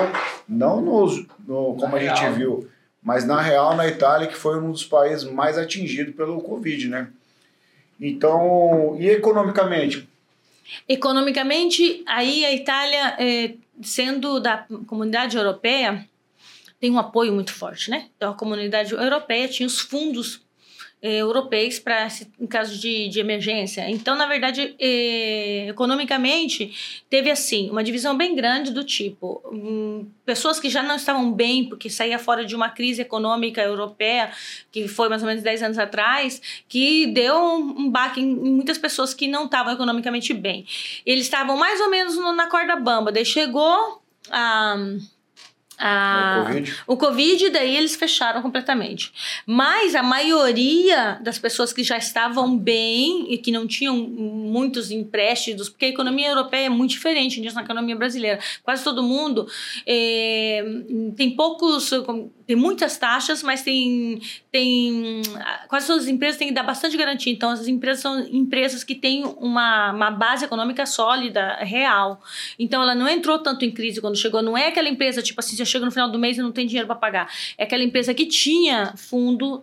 não 0.46 0.80
nos, 0.82 1.26
no, 1.46 1.74
como 1.74 1.92
Na 1.92 1.96
a 1.96 2.00
gente 2.00 2.20
real. 2.20 2.34
viu, 2.34 2.70
mas 3.02 3.24
na 3.24 3.40
real 3.40 3.74
na 3.74 3.88
Itália, 3.88 4.28
que 4.28 4.36
foi 4.36 4.60
um 4.60 4.70
dos 4.70 4.84
países 4.84 5.24
mais 5.24 5.56
atingidos 5.56 6.14
pelo 6.14 6.40
Covid, 6.42 6.88
né? 6.88 7.08
Então, 8.00 8.96
e 9.00 9.08
economicamente? 9.08 10.08
Economicamente, 10.88 12.02
aí 12.06 12.44
a 12.44 12.52
Itália, 12.52 13.16
eh, 13.18 13.54
sendo 13.82 14.38
da 14.38 14.66
comunidade 14.86 15.36
europeia, 15.36 16.06
tem 16.78 16.90
um 16.90 16.98
apoio 16.98 17.32
muito 17.32 17.52
forte, 17.52 17.90
né? 17.90 18.08
Então, 18.16 18.32
a 18.32 18.34
comunidade 18.34 18.92
europeia 18.92 19.48
tinha 19.48 19.66
os 19.66 19.80
fundos 19.80 20.42
europeus 21.02 21.78
para 21.78 22.08
em 22.40 22.46
caso 22.46 22.76
de, 22.78 23.08
de 23.08 23.20
emergência. 23.20 23.88
Então, 23.88 24.16
na 24.16 24.26
verdade, 24.26 24.74
eh, 24.80 25.66
economicamente, 25.68 27.02
teve 27.08 27.30
assim 27.30 27.70
uma 27.70 27.84
divisão 27.84 28.16
bem 28.16 28.34
grande 28.34 28.72
do 28.72 28.82
tipo 28.82 29.40
hum, 29.52 30.08
pessoas 30.26 30.58
que 30.58 30.68
já 30.68 30.82
não 30.82 30.96
estavam 30.96 31.32
bem 31.32 31.68
porque 31.68 31.88
saía 31.88 32.18
fora 32.18 32.44
de 32.44 32.54
uma 32.56 32.68
crise 32.70 33.02
econômica 33.02 33.62
europeia 33.62 34.32
que 34.72 34.88
foi 34.88 35.08
mais 35.08 35.22
ou 35.22 35.28
menos 35.28 35.42
10 35.42 35.62
anos 35.62 35.78
atrás, 35.78 36.42
que 36.68 37.06
deu 37.06 37.34
um, 37.36 37.82
um 37.82 37.90
baque 37.90 38.20
em, 38.20 38.30
em 38.30 38.52
muitas 38.54 38.76
pessoas 38.78 39.14
que 39.14 39.26
não 39.28 39.44
estavam 39.44 39.72
economicamente 39.72 40.34
bem. 40.34 40.66
Eles 41.06 41.24
estavam 41.24 41.56
mais 41.56 41.80
ou 41.80 41.90
menos 41.90 42.16
no- 42.16 42.32
na 42.32 42.48
corda 42.48 42.74
bamba. 42.76 43.12
Daí 43.12 43.24
chegou 43.24 44.02
a. 44.30 44.76
a 45.78 46.40
O 46.40 46.46
Covid? 46.46 46.76
o 46.86 46.96
Covid, 46.96 47.50
daí 47.50 47.76
eles 47.76 47.94
fecharam 47.94 48.42
completamente. 48.42 49.12
Mas 49.46 49.94
a 49.94 50.02
maioria 50.02 51.18
das 51.22 51.38
pessoas 51.38 51.72
que 51.72 51.82
já 51.84 51.96
estavam 51.96 52.56
bem 52.56 53.32
e 53.32 53.38
que 53.38 53.50
não 53.52 53.66
tinham 53.66 53.96
muitos 53.96 54.90
empréstimos, 54.90 55.68
porque 55.68 55.84
a 55.86 55.88
economia 55.88 56.28
europeia 56.28 56.66
é 56.66 56.68
muito 56.68 56.90
diferente 56.90 57.40
disso 57.40 57.54
na 57.54 57.62
economia 57.62 57.96
brasileira. 57.96 58.38
Quase 58.62 58.82
todo 58.82 59.02
mundo 59.02 59.46
eh, 59.86 60.64
tem 61.16 61.30
poucos, 61.36 61.90
tem 62.48 62.56
muitas 62.56 62.96
taxas, 62.96 63.42
mas 63.42 63.60
tem, 63.60 64.22
tem 64.50 65.20
quase 65.68 65.86
todas 65.86 66.04
as 66.04 66.08
empresas 66.08 66.38
têm 66.38 66.48
que 66.48 66.54
dar 66.54 66.62
bastante 66.62 66.96
garantia. 66.96 67.30
Então, 67.30 67.50
as 67.50 67.68
empresas 67.68 68.00
são 68.00 68.20
empresas 68.20 68.82
que 68.82 68.94
têm 68.94 69.22
uma, 69.22 69.92
uma 69.92 70.10
base 70.10 70.46
econômica 70.46 70.86
sólida, 70.86 71.56
real. 71.56 72.22
Então, 72.58 72.80
ela 72.80 72.94
não 72.94 73.06
entrou 73.06 73.38
tanto 73.38 73.66
em 73.66 73.70
crise 73.70 74.00
quando 74.00 74.16
chegou. 74.16 74.40
Não 74.40 74.56
é 74.56 74.68
aquela 74.68 74.88
empresa, 74.88 75.20
tipo 75.20 75.38
assim, 75.38 75.56
você 75.56 75.66
chega 75.66 75.84
no 75.84 75.90
final 75.90 76.10
do 76.10 76.18
mês 76.18 76.38
e 76.38 76.42
não 76.42 76.50
tem 76.50 76.66
dinheiro 76.66 76.86
para 76.86 76.96
pagar. 76.96 77.30
É 77.58 77.64
aquela 77.64 77.84
empresa 77.84 78.14
que 78.14 78.24
tinha 78.24 78.94
fundo. 78.96 79.62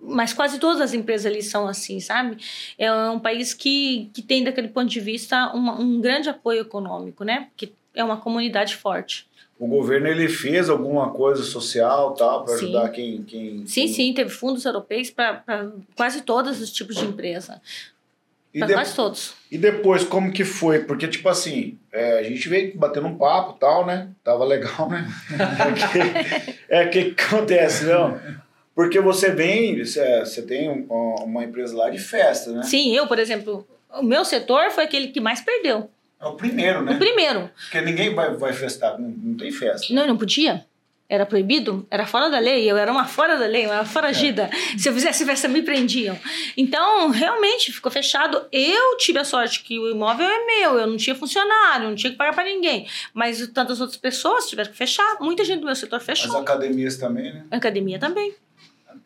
Mas 0.00 0.32
quase 0.32 0.58
todas 0.58 0.80
as 0.80 0.94
empresas 0.94 1.30
ali 1.30 1.40
são 1.40 1.68
assim, 1.68 2.00
sabe? 2.00 2.36
É 2.76 2.92
um 3.10 3.20
país 3.20 3.54
que, 3.54 4.10
que 4.12 4.22
tem, 4.22 4.42
daquele 4.42 4.66
ponto 4.66 4.88
de 4.88 4.98
vista, 4.98 5.52
uma, 5.54 5.80
um 5.80 6.00
grande 6.00 6.28
apoio 6.28 6.62
econômico, 6.62 7.22
né? 7.22 7.46
Que 7.56 7.72
é 7.94 8.02
uma 8.02 8.16
comunidade 8.16 8.74
forte. 8.74 9.27
O 9.58 9.66
governo 9.66 10.06
ele 10.06 10.28
fez 10.28 10.68
alguma 10.70 11.10
coisa 11.10 11.42
social 11.42 12.14
tal 12.14 12.44
para 12.44 12.54
ajudar 12.54 12.88
quem, 12.90 13.22
quem 13.24 13.66
Sim, 13.66 13.84
quem- 13.86 13.88
sim, 13.88 14.12
teve 14.14 14.30
fundos 14.30 14.64
europeus 14.64 15.10
para 15.10 15.42
quase 15.96 16.22
todos 16.22 16.60
os 16.60 16.70
tipos 16.72 16.96
de 16.96 17.04
empresa. 17.04 17.60
E, 18.54 18.60
Para 18.60 18.68
de- 18.68 18.74
quase 18.74 18.94
todos. 18.94 19.34
e 19.50 19.58
depois 19.58 20.04
como 20.04 20.32
que 20.32 20.44
foi? 20.44 20.78
Porque 20.84 21.06
tipo 21.08 21.28
assim, 21.28 21.76
é, 21.92 22.18
a 22.18 22.22
gente 22.22 22.48
veio 22.48 22.76
batendo 22.78 23.06
um 23.08 23.18
papo 23.18 23.54
tal, 23.58 23.84
né? 23.84 24.08
Tava 24.24 24.44
legal, 24.44 24.88
né? 24.88 25.06
É 26.68 26.86
o 26.86 26.90
que 26.90 27.12
que 27.12 27.22
acontece, 27.24 27.84
não? 27.86 28.18
Porque 28.74 29.00
você 29.00 29.30
vem, 29.32 29.84
você, 29.84 30.20
você 30.20 30.42
tem 30.42 30.70
um- 30.70 30.86
uma 31.24 31.44
empresa 31.44 31.76
lá 31.76 31.90
de 31.90 31.98
festa, 31.98 32.52
né? 32.52 32.62
Sim, 32.62 32.94
eu, 32.94 33.06
por 33.06 33.18
exemplo, 33.18 33.66
o 33.90 34.02
meu 34.02 34.24
setor 34.24 34.70
foi 34.70 34.84
aquele 34.84 35.08
que 35.08 35.20
mais 35.20 35.40
perdeu. 35.40 35.90
É 36.20 36.26
o 36.26 36.32
primeiro, 36.34 36.80
O 36.80 36.82
né? 36.82 36.96
primeiro. 36.96 37.50
Porque 37.60 37.80
ninguém 37.80 38.14
vai, 38.14 38.34
vai 38.34 38.52
festar, 38.52 38.98
não, 38.98 39.08
não 39.08 39.36
tem 39.36 39.50
festa. 39.52 39.92
Não, 39.94 40.06
não 40.06 40.16
podia. 40.16 40.64
Era 41.10 41.24
proibido? 41.24 41.86
Era 41.90 42.04
fora 42.06 42.28
da 42.28 42.38
lei. 42.38 42.70
Eu 42.70 42.76
era 42.76 42.92
uma 42.92 43.06
fora 43.06 43.38
da 43.38 43.46
lei, 43.46 43.64
uma 43.66 43.82
foragida. 43.84 44.50
Se 44.76 44.90
eu 44.90 44.92
fizesse 44.92 45.24
festa, 45.24 45.48
me 45.48 45.62
prendiam. 45.62 46.18
Então, 46.54 47.08
realmente, 47.08 47.72
ficou 47.72 47.90
fechado. 47.90 48.44
Eu 48.52 48.96
tive 48.98 49.18
a 49.18 49.24
sorte 49.24 49.62
que 49.62 49.78
o 49.78 49.88
imóvel 49.90 50.26
é 50.28 50.44
meu. 50.44 50.78
Eu 50.78 50.86
não 50.86 50.98
tinha 50.98 51.14
funcionário, 51.16 51.88
não 51.88 51.94
tinha 51.94 52.10
que 52.10 52.18
pagar 52.18 52.34
para 52.34 52.44
ninguém. 52.44 52.86
Mas 53.14 53.46
tantas 53.54 53.80
outras 53.80 53.96
pessoas 53.96 54.50
tiveram 54.50 54.70
que 54.70 54.76
fechar. 54.76 55.16
Muita 55.18 55.44
gente 55.46 55.60
do 55.60 55.64
meu 55.66 55.74
setor 55.74 55.96
As 55.96 56.02
fechou. 56.04 56.36
academias 56.36 56.98
também, 56.98 57.32
né? 57.32 57.44
A 57.50 57.56
academia 57.56 57.98
também. 57.98 58.34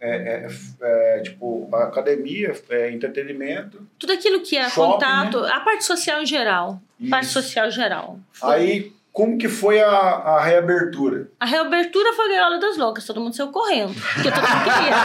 É, 0.04 0.16
é, 0.16 0.48
é, 0.80 1.20
tipo, 1.20 1.68
a 1.72 1.84
academia, 1.84 2.52
é, 2.70 2.90
entretenimento. 2.90 3.86
Tudo 3.96 4.12
aquilo 4.12 4.40
que 4.40 4.56
é 4.56 4.68
Shopping, 4.68 4.94
contato, 4.94 5.38
a 5.44 5.60
parte 5.60 5.84
social 5.84 6.20
em 6.20 6.26
geral. 6.26 6.82
Parte 7.08 7.26
Isso. 7.26 7.40
social 7.40 7.68
em 7.68 7.70
geral. 7.70 8.18
Foi. 8.32 8.52
Aí, 8.52 8.92
como 9.12 9.36
que 9.36 9.46
foi 9.46 9.78
a, 9.78 9.90
a 9.90 10.42
reabertura? 10.42 11.28
A 11.38 11.44
reabertura 11.44 12.14
foi 12.14 12.24
a 12.24 12.28
gaiola 12.28 12.58
das 12.58 12.78
loucas, 12.78 13.04
todo 13.04 13.20
mundo 13.20 13.36
saiu 13.36 13.48
correndo. 13.48 13.94
Porque 13.94 14.30
todo 14.30 14.48
mundo 14.48 14.64
queria. 14.74 14.96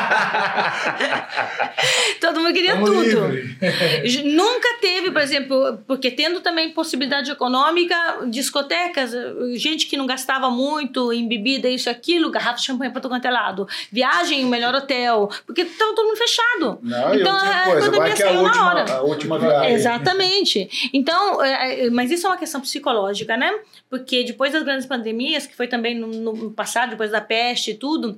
todo 2.22 2.40
mundo 2.40 2.54
queria 2.54 2.78
tudo. 2.78 3.28
livre. 3.28 4.24
Nunca 4.34 4.78
teve, 4.80 5.12
por 5.12 5.22
exemplo, 5.22 5.80
porque 5.86 6.10
tendo 6.10 6.40
também 6.40 6.72
possibilidade 6.72 7.30
econômica, 7.30 8.20
discotecas, 8.30 9.12
gente 9.56 9.88
que 9.88 9.98
não 9.98 10.06
gastava 10.08 10.50
muito 10.50 11.12
em 11.12 11.28
bebida, 11.28 11.68
isso 11.68 11.90
e 11.90 11.92
aquilo, 11.92 12.32
garrafa 12.32 12.60
de 12.60 12.64
champanhe 12.64 12.92
para 12.92 13.02
todo 13.02 13.12
quanto 13.12 13.26
é 13.26 13.32
lado. 13.32 13.68
Viagem, 13.92 14.46
melhor 14.46 14.74
hotel, 14.74 15.30
porque 15.46 15.64
estava 15.64 15.94
todo 15.94 16.08
mundo 16.08 16.18
fechado. 16.18 16.80
Não, 16.82 17.14
Então, 17.14 17.34
outra 17.34 17.50
a 17.50 17.64
coisa, 17.66 17.92
vai 17.92 18.00
pandemia 18.00 18.16
que 18.16 18.24
é 18.24 18.26
a 18.26 18.30
saiu 18.30 18.42
na 18.42 18.48
última, 18.48 18.70
hora. 18.70 18.94
a 18.94 19.02
última 19.02 19.38
viagem. 19.38 19.74
Exatamente. 19.74 20.90
Então, 20.94 21.44
é, 21.44 21.88
é, 21.88 21.90
mas 21.90 22.10
isso 22.10 22.26
é 22.26 22.30
uma 22.30 22.38
questão 22.38 22.62
psicológica, 22.62 23.36
né? 23.36 23.52
Porque 23.90 23.97
depois 24.00 24.54
das 24.54 24.64
grandes 24.64 24.86
pandemias, 24.86 25.46
que 25.48 25.56
foi 25.56 25.68
também 25.68 25.96
no, 25.98 26.08
no 26.08 26.52
passado, 26.52 26.92
depois 26.92 27.12
da 27.12 27.22
peste 27.22 27.72
e 27.72 27.76
tudo, 27.76 28.18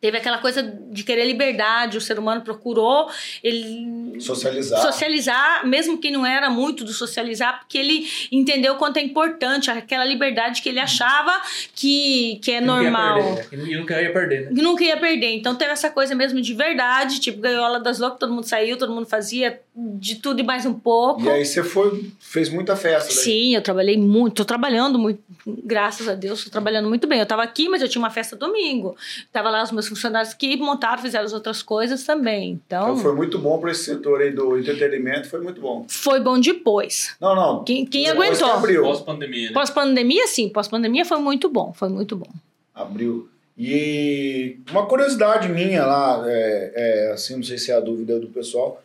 teve 0.00 0.18
aquela 0.18 0.36
coisa 0.36 0.62
de 0.62 1.02
querer 1.02 1.24
liberdade, 1.24 1.96
o 1.96 2.00
ser 2.00 2.18
humano 2.18 2.42
procurou 2.42 3.10
ele 3.42 4.20
Socializar. 4.20 4.80
socializar, 4.82 5.66
mesmo 5.66 5.96
quem 5.98 6.12
não 6.12 6.26
era 6.26 6.50
muito 6.50 6.84
do 6.84 6.92
socializar, 6.92 7.58
porque 7.60 7.78
ele 7.78 8.06
entendeu 8.30 8.74
quanto 8.76 8.98
é 8.98 9.00
importante 9.02 9.70
aquela 9.70 10.04
liberdade 10.04 10.60
que 10.60 10.68
ele 10.68 10.78
achava 10.78 11.40
que, 11.74 12.38
que 12.42 12.52
é 12.52 12.58
Que 12.60 12.66
normal. 12.66 13.34
né? 13.34 13.46
Que 13.48 13.56
nunca 13.56 14.02
ia 14.02 14.12
perder, 14.12 14.42
né? 14.42 14.52
Que 14.54 14.62
nunca 14.62 14.84
ia 14.84 14.96
perder. 14.98 15.34
Então 15.36 15.54
teve 15.54 15.72
essa 15.72 15.88
coisa 15.88 16.14
mesmo 16.14 16.38
de 16.40 16.52
verdade, 16.52 17.18
tipo, 17.18 17.40
gaiola 17.40 17.80
das 17.80 17.98
loucas, 17.98 18.18
todo 18.20 18.32
mundo 18.32 18.44
saiu, 18.44 18.76
todo 18.76 18.92
mundo 18.92 19.06
fazia 19.06 19.58
de 19.76 20.16
tudo 20.16 20.38
e 20.40 20.42
mais 20.44 20.64
um 20.64 20.72
pouco. 20.74 21.22
E 21.22 21.28
aí 21.28 21.44
você 21.44 21.62
foi, 21.62 22.10
fez 22.20 22.48
muita 22.48 22.76
festa. 22.76 23.12
né? 23.12 23.20
Sim, 23.20 23.56
eu 23.56 23.62
trabalhei 23.62 23.96
muito, 23.96 24.36
tô 24.36 24.44
trabalhando 24.44 24.98
muito, 24.98 25.20
graças 25.64 26.08
a 26.08 26.14
Deus, 26.14 26.44
tô 26.44 26.50
trabalhando 26.50 26.88
muito 26.88 27.08
bem. 27.08 27.18
Eu 27.18 27.26
tava 27.26 27.42
aqui, 27.42 27.68
mas 27.68 27.82
eu 27.82 27.88
tinha 27.88 28.00
uma 28.00 28.10
festa 28.10 28.36
domingo. 28.36 28.96
Tava 29.32 29.50
lá 29.50 29.64
os 29.64 29.72
meus 29.72 29.88
funcionários 29.88 30.32
que 30.32 30.56
montaram, 30.56 31.02
fizeram 31.02 31.24
as 31.24 31.32
outras 31.32 31.60
coisas 31.60 32.04
também. 32.04 32.60
Então, 32.66 32.92
Então 32.92 32.96
foi 32.98 33.14
muito 33.16 33.36
bom 33.38 33.58
para 33.58 33.72
esse 33.72 33.84
setor 33.84 34.20
aí 34.20 34.30
do 34.30 34.56
entretenimento, 34.56 35.28
foi 35.28 35.40
muito 35.40 35.60
bom. 35.60 35.84
foi 35.88 36.20
bom 36.20 36.38
depois. 36.38 37.16
Não, 37.20 37.34
não. 37.34 37.64
Quem, 37.64 37.84
quem 37.84 38.08
aguentou? 38.08 38.48
abriu. 38.48 38.82
Pós-pandemia, 38.82 39.48
né? 39.48 39.52
Pós-pandemia, 39.52 40.26
sim. 40.28 40.48
Pós-pandemia 40.48 41.04
foi 41.04 41.18
muito 41.18 41.48
bom, 41.48 41.72
foi 41.72 41.88
muito 41.88 42.14
bom. 42.14 42.30
Abriu. 42.72 43.28
E 43.56 44.56
uma 44.70 44.86
curiosidade 44.86 45.48
minha 45.48 45.84
lá, 45.84 46.24
é, 46.26 46.72
é, 46.74 47.12
assim, 47.12 47.36
não 47.36 47.42
sei 47.42 47.56
se 47.56 47.70
é 47.70 47.74
a 47.74 47.80
dúvida 47.80 48.18
do 48.18 48.26
pessoal. 48.28 48.82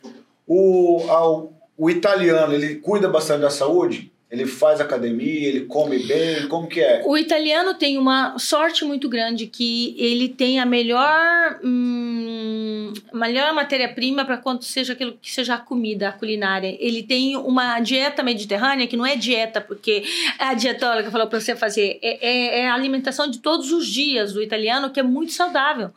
O, 0.51 1.05
ao- 1.07 1.53
o 1.77 1.89
italiano, 1.91 2.53
ele 2.55 2.75
cuida 2.75 3.07
bastante 3.07 3.41
da 3.41 3.51
saúde? 3.51 4.11
Ele 4.31 4.45
faz 4.45 4.79
academia, 4.79 5.47
ele 5.47 5.61
come 5.61 5.97
bem, 5.99 6.47
como 6.47 6.67
que 6.67 6.79
é? 6.79 7.01
O 7.05 7.17
italiano 7.17 7.73
tem 7.73 7.97
uma 7.97 8.37
sorte 8.37 8.85
muito 8.85 9.09
grande 9.09 9.47
que 9.47 9.95
ele 9.97 10.29
tem 10.29 10.59
a 10.59 10.65
melhor, 10.67 11.59
hum, 11.63 12.93
melhor 13.11 13.51
matéria-prima 13.53 14.23
para 14.25 14.37
quando 14.37 14.61
seja 14.63 14.93
aquilo 14.93 15.17
que 15.19 15.31
seja 15.31 15.55
a 15.55 15.57
comida, 15.57 16.09
a 16.09 16.11
culinária. 16.11 16.77
Ele 16.79 17.01
tem 17.01 17.35
uma 17.37 17.79
dieta 17.79 18.21
mediterrânea 18.21 18.85
que 18.85 18.95
não 18.97 19.03
é 19.05 19.15
dieta 19.15 19.59
porque 19.61 20.03
a 20.37 20.53
dietóloga 20.53 21.09
falou 21.09 21.25
para 21.25 21.39
você 21.39 21.55
fazer, 21.55 21.97
é, 22.01 22.27
é, 22.27 22.59
é 22.61 22.67
a 22.69 22.75
alimentação 22.75 23.27
de 23.31 23.39
todos 23.39 23.71
os 23.71 23.87
dias 23.87 24.33
do 24.33 24.43
italiano 24.43 24.91
que 24.91 24.99
é 24.99 25.03
muito 25.03 25.31
saudável, 25.31 25.89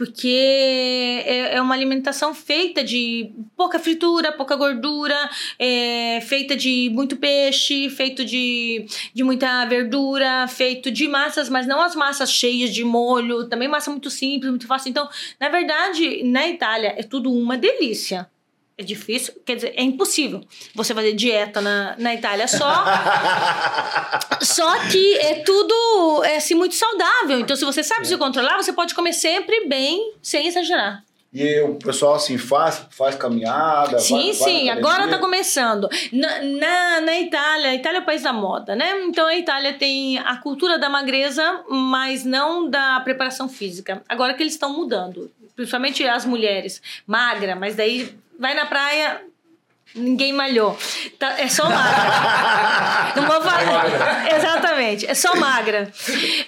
porque 0.00 1.22
é, 1.26 1.56
é 1.56 1.60
uma 1.60 1.74
alimentação 1.74 2.32
feita 2.32 2.82
de 2.82 3.34
pouca 3.54 3.78
fritura, 3.78 4.32
pouca 4.32 4.56
gordura, 4.56 5.28
é, 5.58 6.22
feita 6.22 6.56
de 6.56 6.88
muito 6.90 7.18
peixe, 7.18 7.90
feito 7.90 8.24
de 8.24 8.86
de 9.12 9.22
muita 9.22 9.66
verdura, 9.66 10.48
feito 10.48 10.90
de 10.90 11.06
massas, 11.06 11.50
mas 11.50 11.66
não 11.66 11.82
as 11.82 11.94
massas 11.94 12.32
cheias 12.32 12.72
de 12.72 12.82
molho, 12.82 13.46
também 13.46 13.68
massa 13.68 13.90
muito 13.90 14.08
simples, 14.08 14.48
muito 14.48 14.66
fácil. 14.66 14.88
Então, 14.88 15.06
na 15.38 15.50
verdade, 15.50 16.22
na 16.24 16.48
Itália 16.48 16.94
é 16.96 17.02
tudo 17.02 17.30
uma 17.30 17.58
delícia. 17.58 18.26
É 18.80 18.82
difícil, 18.82 19.34
quer 19.44 19.56
dizer, 19.56 19.74
é 19.76 19.82
impossível 19.82 20.40
você 20.74 20.94
fazer 20.94 21.12
dieta 21.12 21.60
na, 21.60 21.94
na 21.98 22.14
Itália 22.14 22.48
só. 22.48 22.84
só 24.40 24.78
que 24.90 25.18
é 25.18 25.34
tudo 25.44 26.24
é 26.24 26.36
assim 26.36 26.54
muito 26.54 26.74
saudável. 26.74 27.38
Então, 27.38 27.54
se 27.54 27.62
você 27.62 27.82
sabe 27.84 28.06
se 28.08 28.16
controlar, 28.16 28.56
você 28.56 28.72
pode 28.72 28.94
comer 28.94 29.12
sempre 29.12 29.66
bem, 29.66 30.14
sem 30.22 30.46
exagerar. 30.46 31.04
E 31.30 31.60
o 31.60 31.74
pessoal 31.74 32.14
assim 32.14 32.38
faz, 32.38 32.86
faz 32.90 33.16
caminhada. 33.16 33.98
Sim, 33.98 34.14
vai- 34.14 34.22
vai 34.24 34.32
sim, 34.32 34.64
na 34.66 34.72
agora 34.72 34.94
academia. 34.94 35.16
tá 35.18 35.22
começando. 35.22 35.88
Na, 36.10 36.42
na, 36.42 37.00
na 37.02 37.20
Itália, 37.20 37.68
a 37.70 37.74
Itália 37.74 37.98
é 37.98 38.00
o 38.00 38.04
país 38.06 38.22
da 38.22 38.32
moda, 38.32 38.74
né? 38.74 39.02
Então 39.04 39.26
a 39.26 39.36
Itália 39.36 39.74
tem 39.74 40.16
a 40.18 40.36
cultura 40.38 40.78
da 40.78 40.88
magreza, 40.88 41.60
mas 41.68 42.24
não 42.24 42.66
da 42.68 42.98
preparação 43.00 43.46
física. 43.46 44.02
Agora 44.08 44.32
que 44.32 44.42
eles 44.42 44.54
estão 44.54 44.72
mudando, 44.72 45.30
principalmente 45.54 46.02
as 46.08 46.24
mulheres, 46.24 46.80
magra, 47.06 47.54
mas 47.54 47.76
daí 47.76 48.12
vai 48.40 48.54
na 48.54 48.66
praia. 48.66 49.20
Ninguém 49.92 50.32
malhou. 50.32 50.78
Tá- 51.18 51.40
é 51.40 51.48
só 51.48 51.64
magra. 51.68 53.12
Não 53.16 53.26
vou 53.26 53.42
falar. 53.42 54.32
Exatamente. 54.36 55.04
É 55.04 55.14
só 55.14 55.34
magra. 55.34 55.90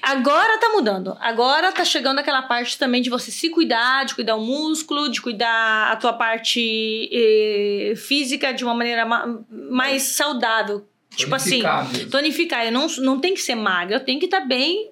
Agora 0.01 0.59
tá 0.59 0.69
mudando. 0.69 1.17
Agora 1.21 1.73
tá 1.73 1.85
chegando 1.85 2.21
aquela 2.21 2.43
parte 2.43 2.79
também 2.79 3.03
de 3.03 3.11
você 3.11 3.33
se 3.33 3.51
cuidar, 3.51 4.05
de 4.05 4.15
cuidar 4.15 4.37
o 4.37 4.41
músculo, 4.41 5.09
de 5.11 5.21
cuidar 5.21 5.91
a 5.91 5.97
tua 5.97 6.13
parte 6.13 7.11
eh, 7.13 7.95
física 7.97 8.53
de 8.55 8.63
uma 8.63 8.75
maneira 8.75 9.05
ma- 9.05 9.27
mais 9.51 10.03
saudável. 10.03 10.87
Tipo 11.17 11.35
assim, 11.35 11.61
Tonificar 11.61 11.93
mesmo. 11.93 12.11
tonificar. 12.11 12.65
Eu 12.67 12.73
não, 12.73 12.87
não 12.99 13.19
tem 13.21 13.35
que 13.35 13.41
ser 13.43 13.55
magra, 13.57 13.97
eu 13.97 14.01
tenho 14.05 14.21
que 14.21 14.25
estar 14.27 14.41
bem 14.41 14.92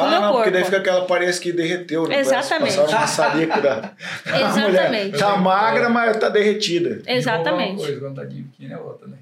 Ah, 0.00 0.10
meu 0.10 0.20
não, 0.20 0.20
corpo. 0.20 0.36
porque 0.38 0.50
daí 0.50 0.64
fica 0.64 0.76
aquela 0.78 1.04
parece 1.06 1.40
que 1.40 1.52
derreteu, 1.52 2.06
né? 2.08 2.18
Exatamente. 2.20 2.76
Parece 2.76 2.94
uma 2.94 3.06
salica 3.06 3.60
da... 3.60 3.92
Exatamente. 4.26 5.18
tá 5.18 5.36
magra, 5.36 5.88
mas 5.88 6.16
tá 6.16 6.28
derretida. 6.28 7.00
Uma 7.06 7.16
Exatamente. 7.16 7.76
coisa, 7.76 8.00
quando 8.00 8.16
tá 8.16 8.24
de 8.24 8.42
biquíni 8.42 8.72
é 8.72 8.78
outra, 8.78 9.06
né? 9.08 9.16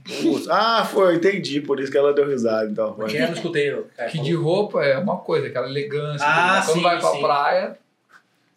Ah, 0.50 0.84
foi, 0.84 1.16
entendi, 1.16 1.60
por 1.60 1.80
isso 1.80 1.90
que 1.90 1.98
ela 1.98 2.12
deu 2.12 2.28
risada, 2.28 2.68
então. 2.70 2.92
Porque 2.94 3.16
eu 3.16 3.26
não 3.26 3.34
escutei. 3.34 3.84
Que 4.10 4.20
de 4.20 4.34
roupa 4.34 4.84
é 4.84 4.98
uma 4.98 5.18
coisa, 5.18 5.46
aquela 5.46 5.68
elegância. 5.68 6.26
Ah, 6.26 6.62
quando 6.64 6.76
sim, 6.76 6.82
vai 6.82 6.98
pra 6.98 7.10
sim. 7.10 7.20
praia, 7.20 7.78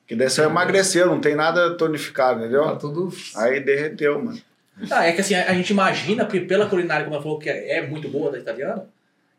Que 0.08 0.16
daí 0.16 0.30
só 0.30 0.44
emagreceu, 0.44 1.08
não 1.08 1.20
tem 1.20 1.36
nada 1.36 1.76
tonificado, 1.78 2.40
tá 2.40 2.46
entendeu? 2.46 2.76
tudo. 2.78 3.10
Aí 3.36 3.60
derreteu, 3.60 4.24
mano. 4.24 4.40
Ah, 4.90 5.06
é 5.06 5.12
que 5.12 5.22
assim, 5.22 5.36
a 5.36 5.54
gente 5.54 5.70
imagina, 5.70 6.26
porque 6.26 6.40
pela 6.42 6.66
culinária, 6.66 7.04
como 7.04 7.16
ela 7.16 7.24
falou, 7.24 7.38
que 7.38 7.50
é 7.50 7.78
é 7.78 7.88
muito 7.88 8.08
boa 8.08 8.32
da 8.32 8.40
italiana, 8.40 8.86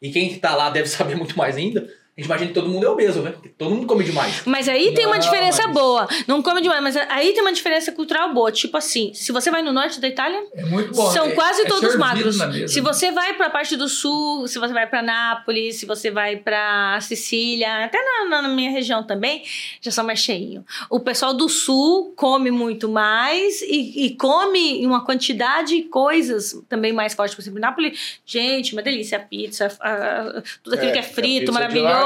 e 0.00 0.10
quem 0.10 0.36
tá 0.38 0.54
lá 0.54 0.70
deve 0.70 0.88
saber 0.88 1.14
muito 1.14 1.36
mais 1.36 1.56
ainda, 1.56 1.88
a 2.16 2.20
gente 2.20 2.26
imagina 2.26 2.48
que 2.48 2.54
todo 2.54 2.68
mundo 2.68 2.84
é 2.84 2.88
obeso, 2.90 3.22
né? 3.22 3.30
Porque 3.32 3.48
todo 3.48 3.70
mundo 3.74 3.86
come 3.86 4.04
demais. 4.04 4.42
Mas 4.44 4.68
aí 4.68 4.92
tem 4.92 5.06
uma 5.06 5.14
Não, 5.14 5.20
diferença 5.22 5.62
mas- 5.64 5.72
boa. 5.74 6.06
Não 6.26 6.42
come 6.42 6.60
demais, 6.60 6.82
mas 6.82 6.94
aí 6.96 7.32
tem 7.32 7.40
uma 7.40 7.52
diferença 7.52 7.90
cultural 7.90 8.34
boa. 8.34 8.52
Tipo 8.52 8.76
assim, 8.76 9.14
se 9.14 9.32
você 9.32 9.50
vai 9.50 9.62
no 9.62 9.72
norte 9.72 9.98
da 9.98 10.06
Itália, 10.08 10.42
É 10.54 10.62
muito 10.64 10.92
bom. 10.94 11.10
São 11.10 11.26
é- 11.26 11.30
quase 11.30 11.62
é 11.62 11.64
todos 11.64 11.96
magros. 11.96 12.36
mesa. 12.38 12.68
Se 12.68 12.80
você 12.82 13.10
vai 13.10 13.32
pra 13.34 13.48
parte 13.48 13.76
do 13.76 13.88
sul, 13.88 14.46
se 14.46 14.58
você 14.58 14.72
vai 14.74 14.86
pra 14.86 15.00
Nápoles, 15.02 15.76
se 15.76 15.86
você 15.86 16.10
vai 16.10 16.36
pra 16.36 16.98
Sicília, 17.00 17.84
até 17.86 17.98
na, 18.28 18.42
na 18.42 18.48
minha 18.48 18.70
região 18.70 19.02
também, 19.02 19.42
já 19.80 19.90
são 19.90 20.04
mais 20.04 20.18
cheinhos. 20.18 20.64
O 20.90 21.00
pessoal 21.00 21.32
do 21.32 21.48
sul 21.48 22.12
come 22.14 22.50
muito 22.50 22.88
mais 22.90 23.62
e, 23.62 24.04
e 24.06 24.16
come 24.16 24.84
uma 24.86 25.04
quantidade 25.04 25.76
de 25.76 25.82
coisas 25.84 26.60
também 26.68 26.92
mais 26.92 27.14
fortes. 27.14 27.34
Por 27.34 27.40
exemplo, 27.40 27.58
Nápoles, 27.60 28.18
gente, 28.26 28.74
uma 28.74 28.82
delícia. 28.82 29.16
A 29.16 29.20
pizza, 29.20 29.66
a- 29.80 30.42
tudo 30.62 30.74
aquilo 30.74 30.90
É, 30.90 30.92
que 30.92 30.98
é 30.98 31.00
a 31.00 31.04
frito, 31.04 31.46
pizza 31.46 31.52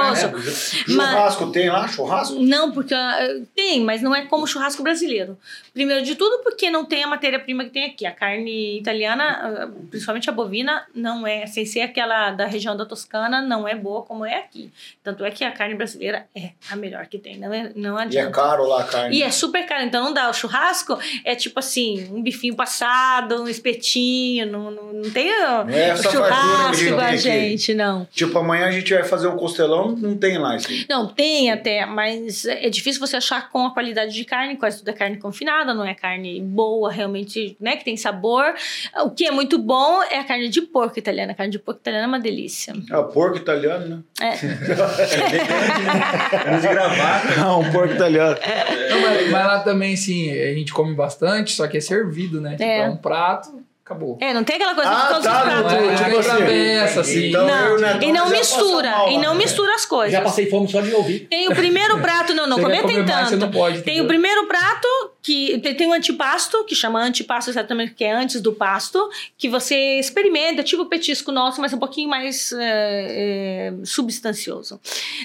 né? 0.03 0.32
Mas- 0.88 1.11
Churrasco 1.11 1.51
tem 1.51 1.68
lá? 1.70 1.88
Churrasco? 1.88 2.34
Não, 2.40 2.72
porque 2.72 2.94
ah, 2.94 3.18
tem, 3.55 3.80
mas 3.82 4.03
não 4.03 4.14
é 4.14 4.26
como 4.26 4.47
churrasco 4.47 4.82
brasileiro. 4.82 5.38
Primeiro 5.72 6.05
de 6.05 6.14
tudo, 6.14 6.42
porque 6.42 6.70
não 6.70 6.84
tem 6.84 7.05
a 7.05 7.07
matéria-prima 7.07 7.64
que 7.64 7.70
tem 7.70 7.84
aqui. 7.84 8.07
A 8.07 8.12
carne 8.12 8.78
italiana, 8.78 9.24
ah, 9.24 9.68
principalmente 9.90 10.28
a 10.31 10.32
bovina, 10.32 10.85
não 10.94 11.27
é, 11.27 11.47
sem 11.47 11.64
ser 11.66 11.81
aquela 11.82 12.31
da 12.31 12.47
região 12.47 12.77
da 12.77 12.85
Toscana, 12.86 13.40
não 13.43 13.66
é 13.68 13.74
boa 13.74 14.02
como 14.02 14.24
é 14.24 14.39
aqui. 14.39 14.70
Tanto 15.02 15.24
é 15.24 15.31
que 15.31 15.44
a 15.44 15.51
carne 15.52 15.74
brasileira 15.74 16.27
é 16.35 16.51
a 16.70 16.77
melhor 16.77 17.06
que 17.06 17.18
tem, 17.18 17.39
não, 17.39 17.52
é, 17.52 17.73
não 17.77 17.97
E 17.98 18.01
é 18.01 18.02
adianta. 18.05 18.31
caro 18.32 18.66
lá 18.66 18.81
a 18.81 18.85
carne. 18.85 19.16
E 19.16 19.23
é 19.23 19.31
super 19.31 19.66
caro, 19.66 19.85
então 19.85 20.02
não 20.05 20.12
dá. 20.14 20.28
O 20.31 20.32
churrasco 20.35 20.98
é 21.24 21.35
tipo 21.35 21.59
assim, 21.59 22.09
um 22.12 22.23
bifinho 22.23 22.55
passado, 22.56 23.43
um 23.43 23.48
espetinho, 23.48 24.47
não, 24.51 24.70
não, 24.70 24.93
não 24.93 25.10
tem 25.10 25.27
Não 25.39 25.68
é 25.70 25.89
essa 25.90 26.10
fartura 26.10 26.31
que 26.31 26.36
a 26.36 26.73
churrasco 26.74 27.16
gente 27.16 27.28
a 27.28 27.32
aqui. 27.32 27.48
gente, 27.51 27.74
não. 27.74 28.09
Tipo, 28.12 28.39
amanhã 28.39 28.66
a 28.66 28.70
gente 28.70 28.93
vai 28.94 29.05
fazer 29.05 29.27
um 29.28 29.36
costelão, 29.36 29.85
Então 29.92 30.10
não 30.10 30.16
tem 30.16 30.38
lá 30.38 30.56
isso. 30.56 30.68
Não, 30.88 31.06
tem 31.08 31.50
até, 31.50 31.84
mas 31.86 32.44
é 32.44 32.68
difícil 32.68 33.00
você 33.00 33.16
achar 33.16 33.50
com 33.50 33.66
a 33.66 33.72
qualidade 33.72 34.12
de 34.12 34.24
carne, 34.24 34.56
quase 34.56 34.78
tudo 34.78 34.88
é 34.90 34.92
carne 34.92 35.16
confinada, 35.18 35.72
não 35.74 35.84
é 35.84 35.94
carne 35.94 36.40
boa, 36.40 36.90
realmente, 36.90 37.56
né, 37.60 37.76
que 37.76 37.84
tem 37.84 37.96
sabor. 37.96 38.54
O 39.04 39.10
que 39.10 39.26
é 39.26 39.30
muito 39.30 39.58
bom 39.58 40.02
é 40.04 40.18
a 40.18 40.24
carne 40.24 40.48
de 40.48 40.62
porco 40.62 40.98
italiana. 40.98 41.32
A 41.32 41.34
carne 41.34 41.52
de 41.52 41.58
porco 41.58 41.80
italiana 41.80 42.04
é 42.04 42.08
uma 42.08 42.20
delícia. 42.20 42.74
É 42.90 42.96
o 42.96 43.04
porco 43.04 43.36
italiano, 43.38 44.04
né? 44.20 44.36
Era 46.46 46.58
de 46.58 46.68
gravata. 46.68 47.36
Não, 47.36 47.60
um 47.60 47.72
porco 47.72 47.94
italiano. 47.94 48.36
Não, 48.90 49.00
mas, 49.02 49.30
mas 49.30 49.46
lá 49.46 49.60
também, 49.60 49.96
sim, 49.96 50.30
a 50.30 50.54
gente 50.54 50.72
come 50.72 50.94
bastante, 50.94 51.52
só 51.52 51.66
que 51.66 51.76
é 51.76 51.80
servido, 51.80 52.40
né? 52.40 52.52
Tipo, 52.52 52.62
É. 52.64 52.78
é 52.80 52.88
um 52.88 52.96
prato, 52.96 53.62
acabou. 53.86 54.18
É, 54.20 54.34
não 54.34 54.42
tem 54.42 54.56
aquela 54.56 54.74
coisa 54.74 54.90
de 54.90 54.96
Ah, 54.96 55.06
todos 55.06 55.24
tá, 55.24 55.30
os 55.30 55.46
não, 55.46 55.62
pratos. 55.62 55.72
Não 55.72 55.78
é, 55.90 55.94
tipo 55.94 56.10
é 56.10 56.18
assim, 56.18 56.28
travessa, 56.28 57.00
assim. 57.00 57.28
então 57.28 57.48
eu 57.48 57.48
e 57.48 57.76
o 57.76 57.80
Não, 57.80 57.92
Netão 57.92 58.08
e 58.08 58.12
não 58.12 58.24
já 58.28 58.36
mistura, 58.36 58.90
mal 58.90 59.08
e 59.12 59.18
não 59.18 59.32
né? 59.34 59.38
mistura 59.38 59.74
as 59.74 59.86
coisas. 59.86 60.12
Já 60.12 60.20
passei 60.22 60.50
fome 60.50 60.68
só 60.68 60.80
de 60.80 60.92
ouvir. 60.92 61.20
Tem 61.30 61.48
o 61.48 61.54
primeiro 61.54 61.98
prato, 62.02 62.34
não, 62.34 62.48
não 62.48 62.58
comentem 62.60 62.82
comer 62.96 63.06
mais, 63.06 63.28
você 63.28 63.36
tanto. 63.38 63.40
não 63.46 63.50
pode, 63.52 63.74
Tem 63.82 63.82
entendeu? 63.94 64.04
o 64.04 64.08
primeiro 64.08 64.46
prato, 64.48 64.88
que 65.22 65.58
tem, 65.60 65.74
tem 65.74 65.86
o 65.86 65.92
antipasto, 65.92 66.64
que 66.64 66.74
chama 66.74 67.00
antipasto 67.00 67.48
exatamente, 67.48 67.94
que 67.94 68.02
é 68.04 68.12
antes 68.12 68.40
do 68.40 68.52
pasto, 68.52 69.08
que 69.38 69.48
você 69.48 69.98
experimenta, 70.00 70.64
tipo 70.64 70.82
o 70.82 70.86
petisco 70.86 71.30
nosso, 71.30 71.60
mas 71.60 71.72
um 71.72 71.78
pouquinho 71.78 72.08
mais 72.10 72.50
é, 72.52 72.58
é, 72.60 73.72
substancioso. 73.84 74.80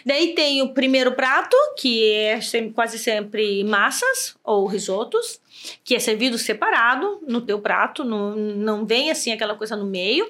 Daí 0.05 0.33
tem 0.35 0.61
o 0.61 0.69
primeiro 0.69 1.13
prato, 1.13 1.55
que 1.77 2.11
é 2.13 2.39
sempre- 2.41 2.71
quase 2.73 2.99
sempre 2.99 3.63
massas 3.63 4.35
ou 4.43 4.65
risotos, 4.67 5.39
que 5.83 5.95
é 5.95 5.99
servido 5.99 6.37
separado 6.37 7.19
no 7.27 7.41
teu 7.41 7.59
prato, 7.59 8.03
não, 8.03 8.35
não 8.35 8.85
vem 8.85 9.11
assim 9.11 9.31
aquela 9.31 9.55
coisa 9.55 9.75
no 9.75 9.85
meio. 9.85 10.29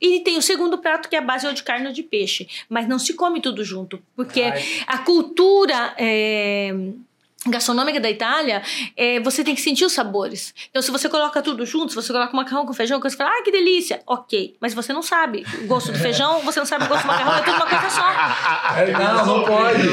E 0.00 0.20
tem 0.20 0.36
o 0.36 0.42
segundo 0.42 0.78
prato, 0.78 1.08
que 1.08 1.14
é 1.14 1.18
a 1.18 1.22
base 1.22 1.46
ou 1.46 1.52
de 1.52 1.62
carne 1.62 1.86
ou 1.86 1.92
de 1.92 2.02
peixe. 2.02 2.48
Mas 2.68 2.88
não 2.88 2.98
se 2.98 3.14
come 3.14 3.40
tudo 3.40 3.64
junto, 3.64 4.02
porque 4.16 4.42
Ai. 4.42 4.62
a 4.86 4.98
cultura 4.98 5.94
é, 5.96 6.74
gastronômica 7.46 7.98
da 8.00 8.08
Itália, 8.10 8.62
é, 8.96 9.18
você 9.20 9.42
tem 9.42 9.54
que 9.54 9.60
sentir 9.60 9.84
os 9.84 9.92
sabores. 9.92 10.54
Então, 10.70 10.80
se 10.82 10.90
você 10.90 11.08
coloca 11.08 11.42
tudo 11.42 11.66
junto, 11.66 11.90
se 11.90 11.96
você 11.96 12.12
coloca 12.12 12.34
macarrão 12.36 12.64
com 12.64 12.72
feijão, 12.72 13.00
você 13.00 13.16
fala, 13.16 13.30
ah, 13.30 13.42
que 13.42 13.50
delícia, 13.50 14.00
ok. 14.06 14.56
Mas 14.60 14.74
você 14.74 14.92
não 14.92 15.02
sabe 15.02 15.44
o 15.62 15.66
gosto 15.66 15.90
do 15.92 15.98
feijão, 15.98 16.40
você 16.40 16.60
não 16.60 16.66
sabe 16.66 16.84
o 16.84 16.88
gosto 16.88 17.02
do 17.02 17.08
macarrão, 17.08 17.34
é 17.34 17.42
tudo 17.42 17.56
uma 17.56 17.66
coisa 17.66 17.90
só. 17.90 18.10
É, 18.78 18.90
não, 18.92 19.26
não 19.26 19.44
pode. 19.44 19.88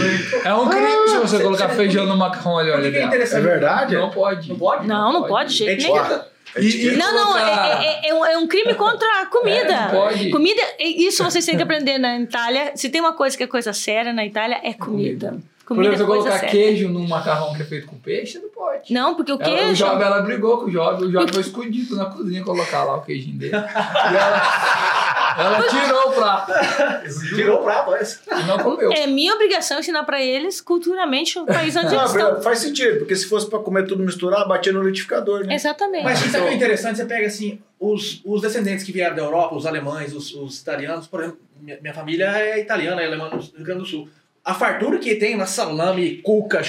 É 0.46 0.54
um 0.54 0.70
crime 0.70 1.08
se 1.10 1.18
você 1.18 1.40
colocar 1.42 1.70
feijão 1.70 2.06
no 2.06 2.16
macarrão 2.18 2.58
ali, 2.60 2.72
olha 2.72 2.88
é. 2.88 3.02
É 3.38 3.42
verdade? 3.42 3.96
Não 3.96 4.10
pode. 4.12 4.50
Não 4.50 4.58
pode? 4.58 4.88
Não, 4.88 5.14
não 5.14 5.24
pode, 5.24 5.50
de 5.52 5.58
jeito 5.58 5.82
nenhum. 5.84 6.20
E- 6.58 6.88
e 6.88 6.92
Não, 6.98 7.14
não, 7.14 7.38
é, 7.38 8.02
é- 8.04 8.10
é 8.10 8.14
um, 8.14 8.26
é 8.26 8.38
um 8.38 8.48
crime 8.48 8.74
contra 8.74 9.08
a 9.22 9.26
comida. 9.28 9.72
É, 9.72 9.82
não 9.84 9.90
pode. 9.92 10.30
Comida, 10.32 10.62
isso 10.80 11.24
vocês 11.24 11.46
têm 11.46 11.56
que 11.56 11.62
aprender 11.62 12.00
na 12.00 12.20
Itália. 12.20 12.72
Se 12.76 12.90
tem 12.90 13.00
uma 13.00 13.14
coisa 13.14 13.38
que 13.38 13.44
é 13.44 13.48
coisa 13.48 13.72
séria 13.72 14.12
na 14.12 14.26
Itália, 14.26 14.60
é 14.64 14.74
comida. 14.74 15.38
Por 15.76 15.86
exemplo, 15.86 16.04
é 16.04 16.18
colocar 16.18 16.32
séria. 16.40 16.50
queijo 16.50 16.90
num 16.90 17.08
macarrão 17.08 17.54
que 17.54 17.62
é 17.62 17.66
feito 17.66 17.88
com 17.88 17.98
peixe, 17.98 18.40
não 18.40 18.50
pode. 18.50 18.92
Não, 18.94 19.16
porque 19.16 19.32
o 19.32 19.36
Ela, 19.40 19.54
o 19.54 19.56
queijo. 19.58 19.86
Job, 19.86 20.02
ela 20.02 20.22
brigou 20.22 20.58
com 20.58 20.66
o 20.66 20.72
Job, 20.72 21.06
o 21.06 21.12
Job 21.12 21.32
foi 21.32 21.42
escondido 21.42 21.96
na 21.96 22.06
cozinha 22.06 22.44
colocar 22.44 22.84
lá 22.84 22.98
o 22.98 23.02
queijinho 23.04 23.38
dele. 23.38 23.54
E 23.56 24.16
ela, 24.16 25.36
ela 25.38 25.64
tirou 25.68 26.10
o 26.10 26.12
prato 26.12 26.52
Tirou 27.36 27.60
o 27.62 27.64
prato, 27.64 27.92
e 27.94 28.48
não 28.48 28.58
comeu. 28.58 28.92
É 28.92 29.08
minha 29.08 29.34
obrigação 29.34 29.80
ensinar 29.80 30.04
pra 30.04 30.22
eles 30.22 30.60
culturalmente 30.60 31.38
o 31.38 31.46
país 31.46 31.76
onde 31.76 31.94
Não, 31.94 32.00
eles 32.00 32.16
estão. 32.16 32.42
faz 32.42 32.60
sentido, 32.60 33.00
porque 33.00 33.16
se 33.16 33.28
fosse 33.28 33.50
pra 33.50 33.60
comer 33.60 33.86
tudo 33.86 34.04
misturado, 34.04 34.48
batia 34.50 34.74
no 34.74 34.82
liquidificador, 34.82 35.46
né? 35.46 35.56
Exatamente. 35.56 36.04
Mas 36.04 36.26
isso 36.26 36.38
aqui 36.38 36.48
é 36.48 36.54
interessante, 36.54 36.98
você 36.98 37.06
pega 37.06 37.28
assim, 37.28 37.60
os, 37.80 38.22
os 38.26 38.42
descendentes 38.42 38.84
que 38.84 38.92
vieram 38.92 39.16
da 39.16 39.22
Europa, 39.22 39.56
os 39.56 39.66
alemães, 39.66 40.14
os, 40.14 40.34
os 40.34 40.60
italianos, 40.60 41.08
por 41.08 41.22
exemplo, 41.22 41.40
minha, 41.62 41.80
minha 41.82 41.94
família 41.94 42.26
é 42.38 42.60
italiana, 42.60 43.02
é 43.02 43.06
alemã 43.06 43.30
do 43.30 43.38
Rio 43.38 43.66
Grande 43.66 43.82
do 43.82 43.86
Sul. 43.86 44.10
A 44.50 44.54
fartura 44.56 44.98
que 44.98 45.14
tem 45.14 45.38
na 45.38 45.46
salame, 45.46 46.18
cuca, 46.24 46.64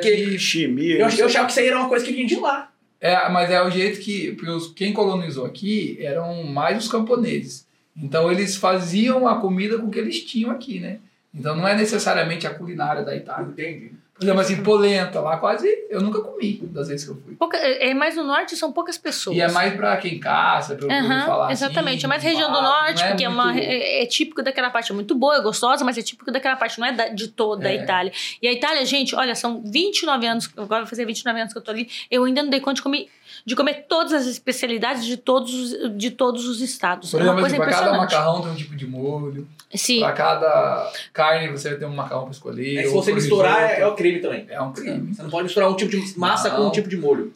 que 0.00 0.36
Chimia. 0.36 0.98
Eu, 0.98 1.08
eu 1.10 1.26
achava 1.26 1.46
que 1.46 1.52
isso 1.52 1.60
aí 1.60 1.68
era 1.68 1.78
uma 1.78 1.88
coisa 1.88 2.04
que 2.04 2.12
vinha 2.12 2.26
de 2.26 2.34
lá. 2.34 2.72
É, 3.00 3.28
mas 3.28 3.48
é 3.52 3.62
o 3.62 3.70
jeito 3.70 4.00
que. 4.00 4.36
Os, 4.48 4.72
quem 4.72 4.92
colonizou 4.92 5.46
aqui 5.46 5.96
eram 6.00 6.42
mais 6.42 6.76
os 6.76 6.90
camponeses. 6.90 7.68
Então 7.96 8.32
eles 8.32 8.56
faziam 8.56 9.28
a 9.28 9.40
comida 9.40 9.78
com 9.78 9.86
o 9.86 9.90
que 9.90 10.00
eles 10.00 10.24
tinham 10.24 10.50
aqui, 10.50 10.80
né? 10.80 10.98
Então 11.32 11.54
não 11.54 11.68
é 11.68 11.76
necessariamente 11.76 12.48
a 12.48 12.50
culinária 12.54 13.04
da 13.04 13.14
Itália. 13.14 13.46
Entendi. 13.46 13.92
Exemplo, 14.20 14.40
assim, 14.40 14.62
polenta 14.62 15.20
lá 15.20 15.36
quase 15.38 15.66
eu 15.88 16.00
nunca 16.00 16.20
comi 16.20 16.58
das 16.64 16.88
vezes 16.88 17.04
que 17.06 17.10
eu 17.12 17.16
fui. 17.22 17.34
Pouca- 17.36 17.56
é 17.56 17.94
mais 17.94 18.16
no 18.16 18.24
norte, 18.24 18.54
são 18.56 18.70
poucas 18.72 18.98
pessoas. 18.98 19.36
E 19.36 19.40
é 19.40 19.50
mais 19.50 19.74
pra 19.74 19.96
quem 19.96 20.18
caça, 20.20 20.74
ouvir 20.74 20.92
Aham, 20.92 21.26
falar 21.26 21.50
exatamente, 21.52 21.96
assim, 21.98 22.04
é 22.06 22.08
mais 22.08 22.22
região 22.22 22.52
do 22.52 22.60
norte, 22.60 23.00
não 23.02 23.08
porque 23.08 23.24
é, 23.24 23.28
uma, 23.28 23.44
muito- 23.52 23.58
é, 23.64 24.02
é 24.02 24.06
típico 24.06 24.42
daquela 24.42 24.70
parte, 24.70 24.92
é 24.92 24.94
muito 24.94 25.14
boa, 25.14 25.36
é 25.36 25.40
gostosa, 25.40 25.84
mas 25.84 25.96
é 25.96 26.02
típico 26.02 26.30
daquela 26.30 26.56
parte, 26.56 26.78
não 26.78 26.86
é 26.86 26.92
da- 26.92 27.08
de 27.08 27.28
toda 27.28 27.68
a 27.68 27.72
É. 27.72 27.76
Itália. 27.76 28.12
E 28.42 28.46
a 28.48 28.52
Itália, 28.52 28.84
gente, 28.84 29.14
olha, 29.14 29.34
são 29.34 29.62
29 29.64 30.26
anos, 30.26 30.50
agora 30.56 30.82
vai 30.82 30.86
fazer 30.90 31.04
29 31.06 31.40
anos 31.40 31.52
que 31.52 31.58
eu 31.58 31.62
tô 31.62 31.70
ali, 31.70 31.88
eu 32.10 32.24
ainda 32.24 32.42
não 32.42 32.50
dei 32.50 32.60
conta 32.60 32.74
de 32.74 32.82
comer, 32.82 33.08
de 33.44 33.56
comer 33.56 33.86
todas 33.88 34.12
as 34.12 34.26
especialidades 34.26 35.04
de 35.04 35.16
todos, 35.16 35.52
os- 35.54 35.96
de 35.96 36.10
todos 36.10 36.46
os 36.46 36.60
estados. 36.60 37.10
Por 37.10 37.20
é 37.20 37.24
uma 37.24 37.32
exemplo, 37.32 37.40
coisa 37.42 37.56
assim, 37.56 37.70
pra 37.70 37.84
cada 37.86 37.96
macarrão 37.98 38.42
tem 38.42 38.50
um 38.52 38.54
tipo 38.56 38.76
de 38.76 38.86
molho. 38.86 39.48
Sim. 39.74 40.00
Pra 40.00 40.12
cada 40.12 40.92
carne 41.12 41.48
você 41.48 41.70
vai 41.70 41.78
ter 41.78 41.86
um 41.86 41.94
macarrão 41.94 42.22
pra 42.24 42.32
escolher. 42.32 42.76
É, 42.78 42.82
se 42.84 42.92
você 42.92 43.12
misturar, 43.12 43.58
é, 43.62 43.66
risoto. 43.66 43.82
é 43.82 43.86
o 43.86 43.94
crime 43.94 44.18
também. 44.20 44.46
É 44.48 44.60
um 44.60 44.72
crime. 44.72 45.14
Você 45.14 45.22
não 45.22 45.30
pode 45.30 45.44
misturar 45.44 45.68
um 45.70 45.76
tipo 45.76 45.90
de 45.90 46.18
massa 46.18 46.48
Não. 46.50 46.56
com 46.56 46.66
um 46.68 46.70
tipo 46.70 46.88
de 46.88 46.96
molho. 46.96 47.32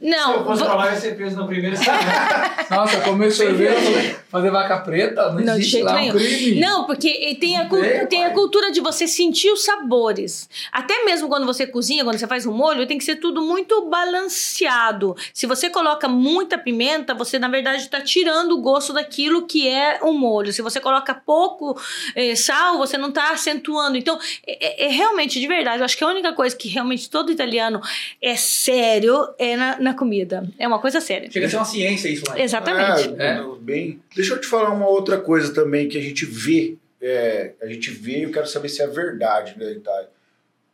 Se 0.00 0.04
eu 0.06 0.10
Não, 0.10 0.44
fosse 0.44 0.62
pra 0.62 0.74
lá, 0.74 0.86
eu 0.86 0.92
ia 0.92 1.00
ser 1.00 1.16
preso 1.16 1.36
na 1.36 1.46
primeira 1.46 1.76
semana. 1.76 2.56
Nossa, 2.70 3.00
comer 3.00 3.32
sorvete, 3.32 4.16
fazer 4.30 4.50
vaca 4.50 4.78
preta, 4.78 5.32
não, 5.32 5.40
Não, 5.40 5.54
existe 5.54 5.82
lá, 5.82 5.92
é 5.92 6.00
nenhum. 6.02 6.14
um 6.14 6.18
crime. 6.18 6.60
Não, 6.60 6.84
porque 6.86 7.36
tem 7.40 7.56
a, 7.56 7.68
tem, 7.68 8.06
tem 8.06 8.24
a 8.24 8.30
cultura 8.30 8.70
de 8.70 8.80
você 8.80 9.08
sentir 9.08 9.50
os 9.50 9.64
sabores. 9.64 10.48
Até 10.70 11.04
mesmo 11.04 11.28
quando 11.28 11.46
você 11.46 11.66
cozinha, 11.66 12.04
quando 12.04 12.16
você 12.18 12.26
faz 12.28 12.46
um 12.46 12.52
molho, 12.52 12.86
tem 12.86 12.96
que 12.98 13.04
ser 13.04 13.16
tudo 13.16 13.42
muito 13.42 13.86
balanceado. 13.86 15.16
Se 15.32 15.46
você 15.46 15.68
coloca 15.70 16.08
muita 16.08 16.56
pimenta, 16.58 17.14
você 17.14 17.38
na 17.38 17.48
verdade 17.48 17.82
está 17.82 18.00
tirando 18.00 18.52
o 18.52 18.60
gosto 18.60 18.92
daquilo 18.92 19.46
que 19.46 19.66
é 19.68 19.98
o 20.02 20.12
molho. 20.12 20.52
Se 20.52 20.62
você 20.62 20.78
coloca 20.80 21.14
pouco 21.14 21.76
eh, 22.14 22.36
sal, 22.36 22.78
você 22.78 22.96
não 22.96 23.08
está 23.08 23.30
acentuando. 23.32 23.96
Então, 23.96 24.18
é, 24.46 24.86
é 24.86 24.88
realmente 24.88 25.40
de 25.40 25.46
verdade. 25.46 25.78
Eu 25.78 25.84
acho 25.84 25.96
que 25.96 26.04
a 26.04 26.08
única 26.08 26.32
coisa 26.32 26.54
que 26.54 26.68
realmente 26.68 27.10
todo 27.10 27.32
italiano 27.32 27.80
é 28.22 28.36
sério 28.36 29.28
é 29.38 29.56
na, 29.56 29.80
na 29.80 29.87
comida. 29.94 30.48
É 30.58 30.66
uma 30.66 30.78
coisa 30.78 31.00
séria. 31.00 31.30
Chega 31.30 31.46
a 31.46 31.50
ser 31.50 31.56
uma 31.56 31.64
ciência 31.64 32.08
isso 32.08 32.24
lá. 32.28 32.38
Exatamente. 32.40 33.14
É, 33.20 33.40
bem. 33.60 34.00
Deixa 34.14 34.34
eu 34.34 34.40
te 34.40 34.46
falar 34.46 34.70
uma 34.70 34.88
outra 34.88 35.18
coisa 35.18 35.52
também 35.52 35.88
que 35.88 35.98
a 35.98 36.02
gente 36.02 36.24
vê. 36.24 36.76
é, 37.00 37.52
a 37.62 37.66
gente 37.66 37.90
vê 37.90 38.18
e 38.18 38.22
eu 38.24 38.32
quero 38.32 38.46
saber 38.46 38.68
se 38.68 38.82
é 38.82 38.86
verdade 38.86 39.54
na 39.58 39.70
Itália. 39.70 40.08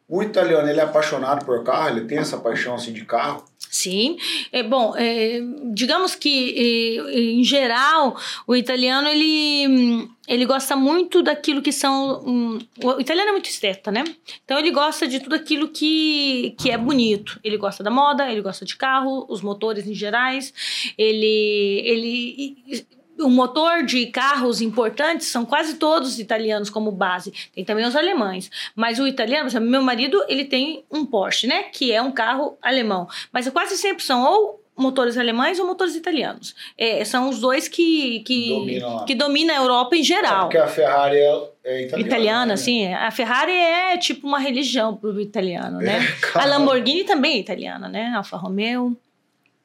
O 0.08 0.22
italiano, 0.22 0.68
ele 0.68 0.80
é 0.80 0.82
apaixonado 0.82 1.44
por 1.44 1.64
carro? 1.64 1.96
Ele 1.96 2.06
tem 2.06 2.18
essa 2.18 2.36
paixão 2.36 2.74
assim 2.74 2.92
de 2.92 3.04
carro? 3.04 3.44
Sim, 3.74 4.16
é 4.52 4.62
bom. 4.62 4.94
é, 4.96 5.40
digamos 5.72 6.14
que 6.14 7.00
é, 7.08 7.20
em 7.20 7.42
geral 7.42 8.16
o 8.46 8.54
italiano 8.54 9.08
ele 9.08 10.08
ele 10.28 10.46
gosta 10.46 10.76
muito 10.76 11.24
daquilo 11.24 11.60
que 11.60 11.72
são 11.72 12.22
hum, 12.24 12.58
o 12.80 13.00
italiano 13.00 13.30
é 13.30 13.32
muito 13.32 13.50
esteta, 13.50 13.90
né? 13.90 14.04
Então 14.44 14.56
ele 14.60 14.70
gosta 14.70 15.08
de 15.08 15.18
tudo 15.18 15.34
aquilo 15.34 15.70
que 15.70 16.54
que 16.56 16.70
é 16.70 16.78
bonito. 16.78 17.40
Ele 17.42 17.56
gosta 17.56 17.82
da 17.82 17.90
moda, 17.90 18.30
ele 18.30 18.42
gosta 18.42 18.64
de 18.64 18.76
carro, 18.76 19.26
os 19.28 19.42
motores 19.42 19.88
em 19.88 19.94
gerais. 19.94 20.54
Ele 20.96 21.82
ele 21.84 22.86
o 23.20 23.28
motor 23.28 23.84
de 23.84 24.06
carros 24.06 24.60
importantes 24.60 25.28
são 25.28 25.44
quase 25.44 25.74
todos 25.74 26.18
italianos 26.18 26.68
como 26.70 26.90
base. 26.90 27.32
Tem 27.54 27.64
também 27.64 27.86
os 27.86 27.94
alemães. 27.96 28.50
Mas 28.74 28.98
o 28.98 29.06
italiano, 29.06 29.48
exemplo, 29.48 29.68
meu 29.68 29.82
marido, 29.82 30.22
ele 30.28 30.44
tem 30.44 30.84
um 30.90 31.04
Porsche, 31.06 31.46
né? 31.46 31.64
Que 31.64 31.92
é 31.92 32.02
um 32.02 32.10
carro 32.12 32.56
alemão. 32.60 33.08
Mas 33.32 33.48
quase 33.48 33.76
sempre 33.76 34.02
são 34.04 34.22
ou 34.24 34.60
motores 34.76 35.16
alemães 35.16 35.58
ou 35.60 35.66
motores 35.66 35.94
italianos. 35.94 36.54
É, 36.76 37.04
são 37.04 37.28
os 37.28 37.38
dois 37.40 37.68
que, 37.68 38.20
que, 38.20 38.48
Dominam 38.48 38.96
lá. 38.96 39.04
que 39.04 39.14
dominam 39.14 39.54
a 39.54 39.58
Europa 39.58 39.96
em 39.96 40.02
geral. 40.02 40.42
Porque 40.46 40.58
a 40.58 40.66
Ferrari 40.66 41.16
é, 41.16 41.42
é 41.64 41.82
italiana. 41.82 42.08
Italiana, 42.08 42.46
né? 42.46 42.56
sim. 42.56 42.92
A 42.92 43.10
Ferrari 43.12 43.52
é 43.52 43.96
tipo 43.96 44.26
uma 44.26 44.38
religião 44.38 44.96
pro 44.96 45.20
italiano, 45.20 45.78
né? 45.78 46.00
É, 46.24 46.26
A 46.26 46.32
cara. 46.32 46.46
Lamborghini 46.46 47.04
também 47.04 47.36
é 47.36 47.38
italiana, 47.38 47.88
né? 47.88 48.12
Alfa 48.16 48.36
Romeo. 48.36 48.96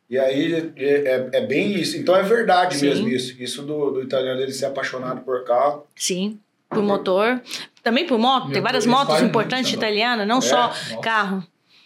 E 0.09 0.17
aí 0.17 0.71
é, 0.75 0.83
é, 0.83 1.29
é 1.33 1.41
bem 1.45 1.73
isso. 1.73 1.95
Então 1.97 2.15
é 2.15 2.23
verdade 2.23 2.77
Sim. 2.77 2.87
mesmo 2.87 3.07
isso. 3.07 3.41
Isso 3.41 3.61
do, 3.61 3.91
do 3.91 4.01
italiano 4.01 4.41
ele 4.41 4.51
ser 4.51 4.65
apaixonado 4.65 5.21
por 5.21 5.43
carro. 5.43 5.85
Sim. 5.95 6.39
Por 6.67 6.81
motor. 6.81 7.41
Também 7.83 8.05
por 8.07 8.17
moto. 8.17 8.51
Tem 8.51 8.61
várias 8.61 8.85
motos 8.85 9.21
importantes 9.21 9.71
né? 9.71 9.77
italianas, 9.77 10.27
não 10.27 10.39
É, 10.39 10.41
só 10.41 10.67
nossa. 10.67 10.97
carro. 10.97 11.43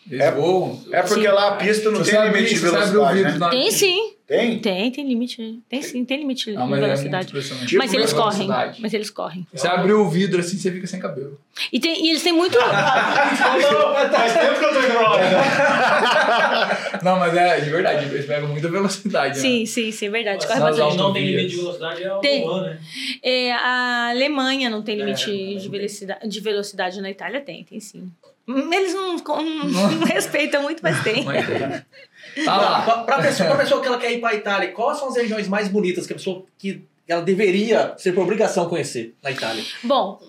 Eles 0.10 0.22
É- 0.26 0.32
voam. 0.32 0.80
É 0.92 1.02
porque 1.02 1.28
lá 1.28 1.50
a 1.50 1.56
pista 1.56 1.90
não 1.90 2.00
Você 2.00 2.12
tem 2.12 2.20
sabe- 2.20 2.36
limite 2.36 2.54
de 2.56 2.60
velocidade, 2.60 3.22
né? 3.24 3.38
na- 3.38 3.50
Tem 3.50 3.72
sim. 3.72 4.14
Tem? 4.26 4.58
Tem, 4.60 4.90
tem 4.90 5.06
limite. 5.08 5.60
Tem 5.70 5.82
sim, 5.82 6.04
tem 6.06 6.18
limite 6.18 6.52
Não, 6.54 6.64
de 6.64 6.70
mas 6.72 6.80
é 6.80 6.86
velocidade. 6.86 7.28
impressionante. 7.28 7.68
Tipo 7.68 7.78
mas 7.84 7.94
eles 7.94 8.14
correm. 8.14 8.48
Mas 8.80 8.94
eles 8.94 9.10
correm. 9.10 9.46
Você 9.54 9.68
abriu 9.68 10.00
o 10.00 10.10
vidro 10.10 10.40
assim, 10.40 10.58
você 10.58 10.72
fica 10.72 10.88
sem 10.88 11.00
cabelo. 11.00 11.38
E, 11.72 11.80
tem, 11.80 12.06
e 12.06 12.10
eles 12.10 12.24
têm 12.24 12.32
muito. 12.34 12.58
Faz 12.60 14.34
tempo 14.34 14.60
que 14.60 14.66
eu 14.66 14.74
tô 14.74 14.80
indo 14.80 14.88
pra 14.88 15.10
lá. 15.10 17.00
Não, 17.04 17.20
mas 17.20 17.36
é 17.36 17.60
de 17.60 17.70
verdade, 17.70 18.06
eles 18.06 18.26
pegam 18.26 18.48
muita 18.50 18.70
velocidade. 18.70 19.38
sim, 19.38 19.62
Né? 19.62 19.66
sim, 19.66 19.92
sim, 19.92 20.08
é 20.08 20.10
verdade. 20.10 20.48
Corre 20.48 20.60
bastante. 20.60 20.98
não 20.98 21.14
tem 21.14 21.26
limite 21.26 21.50
de 21.50 21.56
velocidade, 21.58 22.04
é 22.04 22.14
o 22.14 22.20
Tem. 22.20 22.44
humano, 22.44 22.66
né? 22.66 22.80
É, 23.22 23.52
a 23.54 24.10
Alemanha 24.12 24.70
não 24.70 24.82
tem 24.82 24.96
limite 24.96 25.30
É, 25.30 25.58
de, 25.60 25.70
velocidade, 25.70 26.28
de 26.28 26.40
velocidade, 26.40 27.02
na 27.02 27.10
Itália 27.10 27.42
tem, 27.42 27.64
tem 27.64 27.80
sim. 27.80 28.10
Hum, 28.48 28.74
Eles 28.74 28.94
não, 28.94 29.16
não- 29.24 29.92
não 29.92 30.06
respeitam 30.08 30.64
muito, 30.64 30.82
mas 30.84 31.02
tem. 31.04 31.24
Mas 31.24 31.46
tem. 31.48 32.46
Tá 32.46 32.58
lá. 32.58 32.82
Pra, 32.82 32.98
pra 33.04 33.22
pessoa, 33.22 33.50
pra 33.50 33.58
pessoa 33.60 33.82
que 33.82 33.88
ela 33.88 33.98
quer 33.98 34.12
ir 34.12 34.20
pra 34.20 34.34
Itália, 34.34 34.72
quais 34.72 34.98
são 35.00 35.08
as 35.10 35.16
regiões 35.16 35.48
mais 35.48 35.68
bonitas 35.68 36.06
que 36.08 36.14
a 36.14 36.16
pessoa 36.16 36.44
que 36.58 36.84
ela 37.08 37.22
deveria 37.22 37.94
ser 37.98 38.12
por 38.14 38.24
obrigação 38.24 38.68
conhecer 38.70 39.16
na 39.22 39.32
Itália? 39.32 39.64
Bom, 39.84 40.22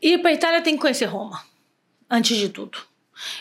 ir 0.00 0.18
para 0.18 0.32
Itália 0.32 0.60
tem 0.62 0.74
que 0.76 0.80
conhecer 0.80 1.06
Roma, 1.06 1.42
antes 2.08 2.36
de 2.36 2.48
tudo. 2.48 2.78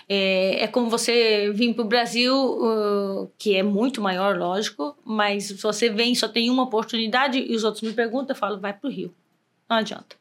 É, 0.10 0.64
é 0.64 0.68
como 0.68 0.90
você 0.90 1.52
vir 1.54 1.74
para 1.74 1.86
o 1.86 1.88
Brasil, 1.88 2.36
uh, 2.36 3.32
que 3.38 3.56
é 3.56 3.64
muito 3.64 4.02
maior, 4.02 4.38
lógico, 4.38 4.98
mas 5.06 5.46
se 5.46 5.54
você 5.54 5.90
vem 5.90 6.14
só 6.16 6.28
tem 6.28 6.50
uma 6.50 6.64
oportunidade 6.64 7.40
e 7.40 7.56
os 7.56 7.64
outros 7.64 7.84
me 7.84 7.94
perguntam, 7.94 8.36
eu 8.36 8.40
falo, 8.40 8.60
vai 8.60 8.74
para 8.74 8.90
o 8.90 8.92
Rio. 8.92 9.14
Não 9.70 9.78
adianta. 9.78 10.16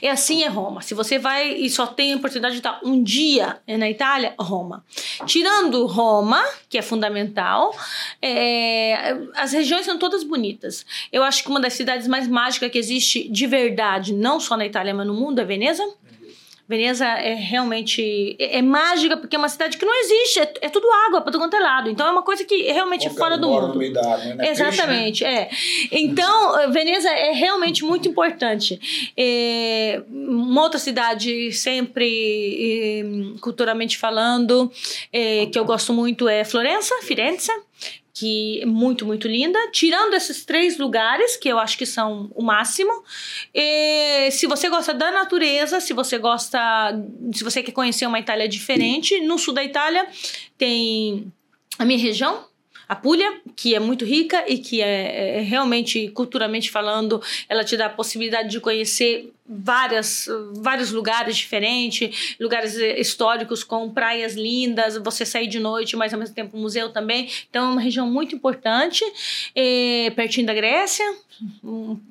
E 0.00 0.08
assim 0.08 0.42
é 0.42 0.48
Roma. 0.48 0.80
Se 0.80 0.94
você 0.94 1.18
vai 1.18 1.52
e 1.52 1.68
só 1.68 1.86
tem 1.86 2.14
a 2.14 2.16
oportunidade 2.16 2.54
de 2.54 2.60
estar 2.60 2.80
um 2.82 3.02
dia 3.02 3.60
na 3.68 3.90
Itália, 3.90 4.34
Roma. 4.38 4.82
Tirando 5.26 5.84
Roma, 5.84 6.42
que 6.68 6.78
é 6.78 6.82
fundamental, 6.82 7.76
é, 8.22 9.18
as 9.34 9.52
regiões 9.52 9.84
são 9.84 9.98
todas 9.98 10.24
bonitas. 10.24 10.86
Eu 11.12 11.22
acho 11.22 11.42
que 11.42 11.50
uma 11.50 11.60
das 11.60 11.74
cidades 11.74 12.08
mais 12.08 12.26
mágicas 12.26 12.70
que 12.70 12.78
existe 12.78 13.28
de 13.28 13.46
verdade, 13.46 14.14
não 14.14 14.40
só 14.40 14.56
na 14.56 14.64
Itália, 14.64 14.94
mas 14.94 15.06
no 15.06 15.12
mundo, 15.12 15.40
é 15.40 15.44
Veneza. 15.44 15.86
Veneza 16.68 17.06
é 17.06 17.34
realmente 17.34 18.36
é, 18.40 18.58
é 18.58 18.62
mágica 18.62 19.16
porque 19.16 19.36
é 19.36 19.38
uma 19.38 19.48
cidade 19.48 19.76
que 19.76 19.86
não 19.86 19.94
existe, 20.00 20.40
é, 20.40 20.52
é 20.62 20.68
tudo 20.68 20.86
água 21.06 21.20
para 21.20 21.30
todo 21.30 21.40
quanto 21.40 21.54
é 21.54 21.60
lado. 21.60 21.88
Então 21.88 22.06
é 22.06 22.10
uma 22.10 22.22
coisa 22.22 22.44
que 22.44 22.66
é 22.66 22.72
realmente 22.72 23.06
Qualquer 23.06 23.18
fora 23.18 23.38
do 23.38 23.48
mundo. 23.48 23.68
no 23.68 23.76
meio 23.76 23.92
da 23.92 24.00
água, 24.00 24.34
né? 24.34 24.50
Exatamente, 24.50 25.24
é. 25.24 25.48
Então, 25.92 26.58
eh, 26.60 26.68
Veneza 26.68 27.08
é 27.08 27.32
realmente 27.32 27.84
muito 27.84 28.08
importante. 28.08 28.80
É, 29.16 30.02
uma 30.10 30.62
outra 30.62 30.78
cidade, 30.78 31.52
sempre 31.52 32.06
eh, 32.98 33.38
culturalmente 33.40 33.96
falando, 33.96 34.70
que 35.52 35.58
eu 35.58 35.64
gosto 35.64 35.92
muito 35.92 36.28
é 36.28 36.44
Florença, 36.44 36.94
Firenze, 37.02 37.50
que 38.18 38.62
é 38.62 38.66
muito, 38.66 39.04
muito 39.04 39.28
linda. 39.28 39.58
Tirando 39.70 40.14
esses 40.14 40.42
três 40.42 40.78
lugares, 40.78 41.36
que 41.36 41.50
eu 41.50 41.58
acho 41.58 41.76
que 41.76 41.84
são 41.84 42.30
o 42.34 42.42
máximo. 42.42 42.90
Eh, 43.52 44.30
se 44.32 44.46
você 44.46 44.70
gosta 44.70 44.94
da 44.94 45.10
natureza, 45.10 45.80
se 45.80 45.92
você 45.92 46.16
gosta. 46.16 46.58
Se 47.34 47.44
você 47.44 47.62
quer 47.62 47.72
conhecer 47.72 48.06
uma 48.06 48.18
Itália 48.18 48.48
diferente, 48.48 49.20
no 49.20 49.38
sul 49.38 49.52
da 49.52 49.62
Itália 49.62 50.06
tem 50.56 51.30
a 51.78 51.84
minha 51.84 51.98
região, 51.98 52.46
a 52.88 52.94
Puglia, 52.94 53.40
que 53.54 53.74
é 53.74 53.80
muito 53.80 54.04
rica 54.04 54.44
e 54.46 54.58
que 54.58 54.80
é, 54.80 55.38
é 55.38 55.40
realmente, 55.40 56.08
culturalmente 56.08 56.70
falando, 56.70 57.20
ela 57.48 57.64
te 57.64 57.76
dá 57.76 57.86
a 57.86 57.90
possibilidade 57.90 58.48
de 58.48 58.60
conhecer 58.60 59.32
várias, 59.48 60.28
vários 60.56 60.90
lugares 60.90 61.36
diferentes, 61.36 62.36
lugares 62.40 62.76
eh, 62.76 62.98
históricos 63.00 63.62
com 63.62 63.88
praias 63.90 64.34
lindas, 64.34 64.96
você 64.98 65.24
sair 65.24 65.46
de 65.46 65.60
noite, 65.60 65.96
mas 65.96 66.12
ao 66.12 66.18
mesmo 66.18 66.34
tempo 66.34 66.56
museu 66.56 66.90
também. 66.90 67.30
Então 67.48 67.66
é 67.66 67.72
uma 67.72 67.80
região 67.80 68.10
muito 68.10 68.34
importante, 68.34 69.04
eh, 69.54 70.12
pertinho 70.16 70.46
da 70.46 70.54
Grécia, 70.54 71.04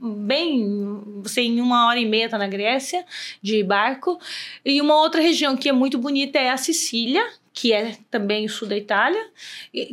bem, 0.01 1.21
você 1.23 1.41
em 1.41 1.59
uma 1.59 1.87
hora 1.87 1.99
e 1.99 2.05
meia 2.05 2.29
tá 2.29 2.37
na 2.37 2.47
Grécia 2.47 3.05
de 3.41 3.63
barco. 3.63 4.19
E 4.63 4.79
uma 4.81 4.95
outra 4.95 5.21
região 5.21 5.57
que 5.57 5.67
é 5.67 5.73
muito 5.73 5.97
bonita 5.97 6.37
é 6.37 6.49
a 6.49 6.57
Sicília, 6.57 7.25
que 7.55 7.71
é 7.71 7.95
também 8.11 8.45
o 8.45 8.49
sul 8.49 8.67
da 8.67 8.75
Itália, 8.75 9.27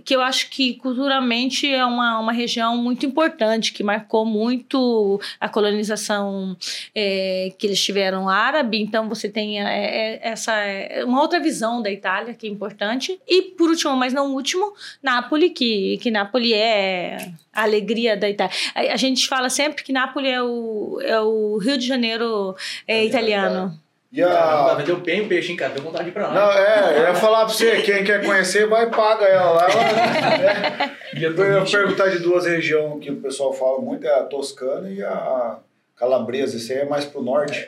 que 0.04 0.14
eu 0.14 0.20
acho 0.20 0.50
que 0.50 0.74
culturalmente 0.74 1.72
é 1.72 1.86
uma, 1.86 2.18
uma 2.18 2.32
região 2.32 2.76
muito 2.76 3.06
importante, 3.06 3.72
que 3.72 3.84
marcou 3.84 4.26
muito 4.26 5.20
a 5.38 5.48
colonização 5.48 6.56
eh, 6.92 7.52
que 7.56 7.68
eles 7.68 7.80
tiveram 7.82 8.28
árabe, 8.28 8.82
então 8.82 9.08
você 9.08 9.28
tem 9.28 9.60
eh, 9.60 9.64
eh, 9.64 10.20
essa 10.22 10.52
eh, 10.56 11.04
uma 11.04 11.20
outra 11.20 11.38
visão 11.38 11.80
da 11.80 11.88
Itália 11.88 12.34
que 12.34 12.48
é 12.48 12.50
importante. 12.50 13.20
E 13.28 13.42
por 13.42 13.70
último, 13.70 13.96
mas 13.96 14.12
não 14.12 14.34
último, 14.34 14.74
Nápoles, 15.00 15.52
que, 15.54 15.98
que 15.98 16.10
Nápoles 16.10 16.52
é 16.52 17.30
a 17.52 17.62
alegria 17.62 18.16
da 18.16 18.28
Itália. 18.28 18.52
A, 18.74 18.80
a 18.94 18.96
gente 18.96 19.28
fala 19.28 19.48
sempre 19.48 19.84
que 19.84 19.92
Nápoles 19.92 20.32
é 20.32 20.42
o, 20.42 21.00
é 21.00 21.20
o 21.20 21.58
Rio 21.58 21.78
de 21.78 21.86
Janeiro 21.86 22.56
eh, 22.88 23.04
italiano. 23.04 23.80
E 24.12 24.20
Caramba, 24.20 24.72
a... 24.72 24.74
vendeu 24.74 24.96
bem 24.98 25.22
o 25.22 25.28
peixe, 25.28 25.52
hein, 25.52 25.56
cara? 25.56 25.72
Deu 25.72 25.82
vontade 25.82 26.04
de 26.04 26.10
ir 26.10 26.12
pra 26.12 26.28
lá. 26.28 26.34
Não, 26.34 26.52
é, 26.52 26.98
eu 26.98 27.02
ia 27.04 27.14
falar 27.14 27.46
pra 27.46 27.54
você, 27.54 27.80
quem 27.80 28.04
quer 28.04 28.22
conhecer, 28.22 28.66
vai 28.68 28.84
e 28.84 28.90
paga 28.90 29.24
ela 29.24 29.52
lá. 29.52 29.66
Ela, 29.70 30.92
é. 31.16 31.24
Eu 31.24 31.30
ia 31.60 31.64
perguntar 31.64 32.08
de 32.10 32.18
duas 32.18 32.44
regiões 32.44 33.02
que 33.02 33.10
o 33.10 33.16
pessoal 33.16 33.54
fala 33.54 33.80
muito, 33.80 34.06
é 34.06 34.14
a 34.20 34.24
Toscana 34.24 34.90
e 34.90 35.02
a 35.02 35.56
Calabresa. 35.96 36.58
Isso 36.58 36.70
aí 36.72 36.80
é 36.80 36.84
mais 36.84 37.06
pro 37.06 37.22
norte. 37.22 37.66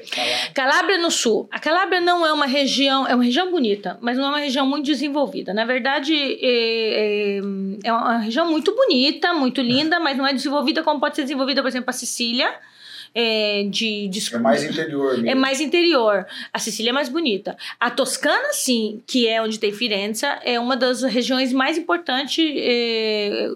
Calábria 0.52 0.98
no 0.98 1.10
sul. 1.10 1.48
A 1.50 1.58
Calábria 1.58 2.02
não 2.02 2.26
é 2.26 2.32
uma 2.34 2.46
região, 2.46 3.06
é 3.08 3.14
uma 3.14 3.24
região 3.24 3.50
bonita, 3.50 3.96
mas 4.02 4.18
não 4.18 4.26
é 4.26 4.28
uma 4.28 4.38
região 4.40 4.66
muito 4.66 4.84
desenvolvida. 4.84 5.54
Na 5.54 5.64
verdade, 5.64 6.14
é, 6.42 7.38
é- 7.38 7.40
é 7.84 7.92
uma 7.92 8.18
região 8.18 8.50
muito 8.50 8.74
bonita, 8.74 9.32
muito 9.32 9.62
linda, 9.62 9.98
mas 9.98 10.14
não 10.16 10.26
é 10.26 10.32
desenvolvida 10.34 10.82
como 10.82 11.00
pode 11.00 11.16
ser 11.16 11.22
desenvolvida, 11.22 11.62
por 11.62 11.68
exemplo, 11.68 11.88
a 11.88 11.92
Sicília. 11.94 12.52
É, 13.14 13.62
de, 13.70 14.08
de- 14.08 14.34
É 14.34 14.38
mais 14.38 14.64
interior 14.64 15.12
mesmo. 15.12 15.30
é 15.30 15.34
mais 15.34 15.60
interior. 15.60 16.26
A 16.52 16.58
Sicília 16.58 16.90
é 16.90 16.92
mais 16.92 17.08
bonita. 17.08 17.56
A 17.78 17.90
Toscana, 17.90 18.52
sim, 18.52 19.00
que 19.06 19.28
é 19.28 19.40
onde 19.40 19.58
tem 19.58 19.72
Firenze, 19.72 20.26
é 20.42 20.58
uma 20.58 20.76
das 20.76 21.02
regiões 21.02 21.52
mais 21.52 21.78
importantes 21.78 22.44
é, 22.56 23.50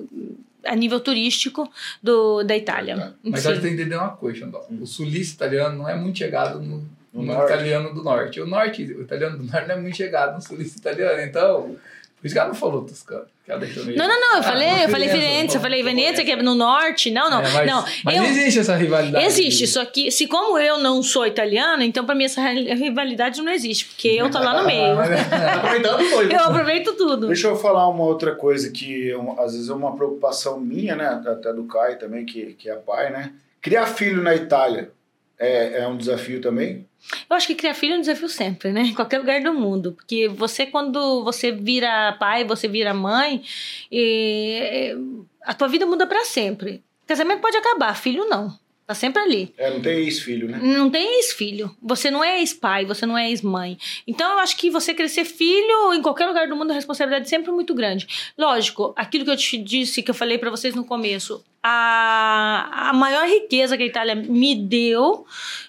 a 0.65 0.77
nível 0.77 1.01
turístico 1.01 1.69
do, 2.03 2.43
da 2.45 2.57
Itália. 2.57 3.15
Mas 3.23 3.41
Sim. 3.41 3.49
só 3.49 3.55
que 3.55 3.61
tem 3.61 3.75
que 3.75 3.81
entender 3.83 3.97
uma 3.97 4.11
coisa, 4.11 4.39
Xandó. 4.41 4.65
O 4.81 4.87
sulista 4.87 5.45
italiano 5.47 5.79
não 5.79 5.89
é 5.89 5.97
muito 5.97 6.19
chegado 6.19 6.61
no, 6.61 6.85
No 7.13 7.23
no 7.23 7.45
italiano 7.45 7.93
do 7.95 8.03
norte. 8.03 8.41
O 8.41 8.47
norte, 8.47 8.83
o 8.85 9.03
italiano 9.03 9.39
do 9.39 9.45
norte 9.45 9.67
não 9.67 9.75
é 9.75 9.81
muito 9.81 9.97
chegado 9.97 10.35
no 10.37 10.43
sulista 10.43 10.79
italiano. 10.79 11.21
Então, 11.23 11.77
por 12.21 12.27
isso 12.27 12.35
que 12.35 12.39
ela 12.39 12.49
não 12.49 12.55
falou 12.55 12.83
toscano. 12.85 13.25
que 13.45 13.53
ela 13.53 13.61
Não, 13.97 14.09
não, 14.09 14.21
não. 14.21 14.33
Eu 14.35 14.39
Ah, 14.41 14.43
falei, 14.43 14.69
não, 14.69 14.79
eu 14.79 14.89
falei 14.89 15.09
Firenze, 15.09 15.55
eu 15.55 15.61
falei 15.61 15.83
Veneza, 15.83 16.25
que 16.25 16.33
é 16.33 16.37
no 16.43 16.55
norte. 16.55 17.11
Não, 17.11 17.31
não. 17.31 17.41
É, 17.41 17.49
mas 17.53 17.67
não, 17.67 17.85
mas 18.05 18.17
eu- 18.17 18.25
existe 18.25 18.59
essa 18.61 18.77
rivalidade. 18.77 19.25
Existe, 19.25 19.67
só 19.67 19.85
que 19.85 20.11
se 20.11 20.27
como 20.27 20.59
eu 20.59 20.79
não 20.79 21.03
sou 21.03 21.27
italiana, 21.27 21.85
então 21.85 22.05
pra 22.05 22.15
mim 22.15 22.25
essa 22.25 22.43
ri- 22.51 22.75
rivalidade 22.75 23.41
não 23.41 23.53
existe, 23.53 23.87
porque 23.87 24.09
eu 24.09 24.29
tô 24.31 24.39
lá 24.39 24.61
no 24.61 24.67
meio. 24.67 24.97
Aproveitando 24.99 26.11
dois. 26.11 26.31
Eu 26.31 26.41
aproveito 26.41 26.93
tudo. 26.95 27.27
Deixa 27.29 27.47
eu 27.47 27.57
falar 27.57 27.89
uma 27.89 28.05
outra 28.05 28.35
coisa 28.35 28.71
que 28.71 29.15
uma- 29.15 29.41
às 29.45 29.53
vezes 29.53 29.69
é 29.69 29.73
uma 29.75 29.95
preocupação 29.97 30.59
minha, 30.61 30.97
né? 30.97 31.07
Até 31.27 31.53
do 31.53 31.65
Caio 31.65 31.99
também, 31.99 32.25
que, 32.27 32.55
que 32.55 32.69
é 32.69 32.75
pai, 32.75 33.11
né? 33.11 33.33
Criar 33.63 33.87
filho 33.87 34.23
na 34.23 34.35
Itália 34.35 34.91
é, 35.39 35.83
é 35.83 35.87
um 35.89 35.97
desafio 35.97 36.41
também. 36.41 36.85
Eu 37.29 37.37
acho 37.37 37.47
que 37.47 37.55
criar 37.55 37.75
filho 37.75 37.95
é 37.95 37.97
um 37.97 38.01
desafio 38.01 38.29
sempre, 38.29 38.73
né? 38.73 38.83
Em 38.89 38.95
qualquer 38.95 39.19
lugar 39.19 39.41
do 39.43 39.53
mundo. 39.55 39.93
Porque 39.93 40.29
você, 40.29 40.67
quando 40.67 41.25
você 41.25 41.53
vira 41.53 42.17
pai, 42.19 42.45
você 42.45 42.69
vira 42.69 42.93
mãe, 42.93 43.43
e, 43.91 44.95
a 45.43 45.55
tua 45.55 45.69
vida 45.69 45.87
muda 45.87 46.07
pra 46.07 46.25
sempre. 46.25 46.83
Casamento 47.07 47.41
pode 47.41 47.57
acabar, 47.57 47.95
filho 47.97 48.29
não. 48.29 48.59
Tá 48.89 48.95
sempre 48.95 49.23
ali. 49.23 49.53
É, 49.59 49.71
não 49.71 49.83
tem 49.83 49.99
ex-filho, 49.99 50.49
né? 50.49 50.59
Não 50.63 50.89
tem 50.89 51.17
ex-filho. 51.17 51.77
Você 51.83 52.11
não 52.11 52.25
é 52.25 52.39
ex-pai, 52.39 52.87
você 52.87 53.05
não 53.05 53.19
é 53.19 53.29
ex-mãe. 53.29 53.77
Então, 54.07 54.33
eu 54.33 54.39
acho 54.39 54.57
que 54.57 54.71
você 54.71 54.95
crescer 54.95 55.27
filho 55.27 55.93
em 55.93 56.01
qualquer 56.01 56.25
lugar 56.25 56.49
do 56.49 56.57
mundo, 56.57 56.71
a 56.71 56.75
responsabilidade 56.75 57.27
é 57.27 57.29
sempre 57.29 57.53
muito 57.53 57.75
grande. 57.75 58.33
Lógico, 58.39 58.95
aquilo 58.97 59.27
que 59.27 59.31
eu 59.31 59.37
te 59.37 59.59
disse, 59.59 60.03
que 60.03 60.11
eu 60.11 60.15
falei 60.15 60.39
pra 60.39 60.49
vocês 60.49 60.75
no 60.75 60.87
começo, 60.87 61.45
a, 61.63 62.89
a 62.89 62.93
maior 62.95 63.29
riqueza 63.29 63.77
que 63.77 63.83
a 63.83 63.87
Itália 63.87 64.15
me 64.15 64.55
deu 64.55 65.27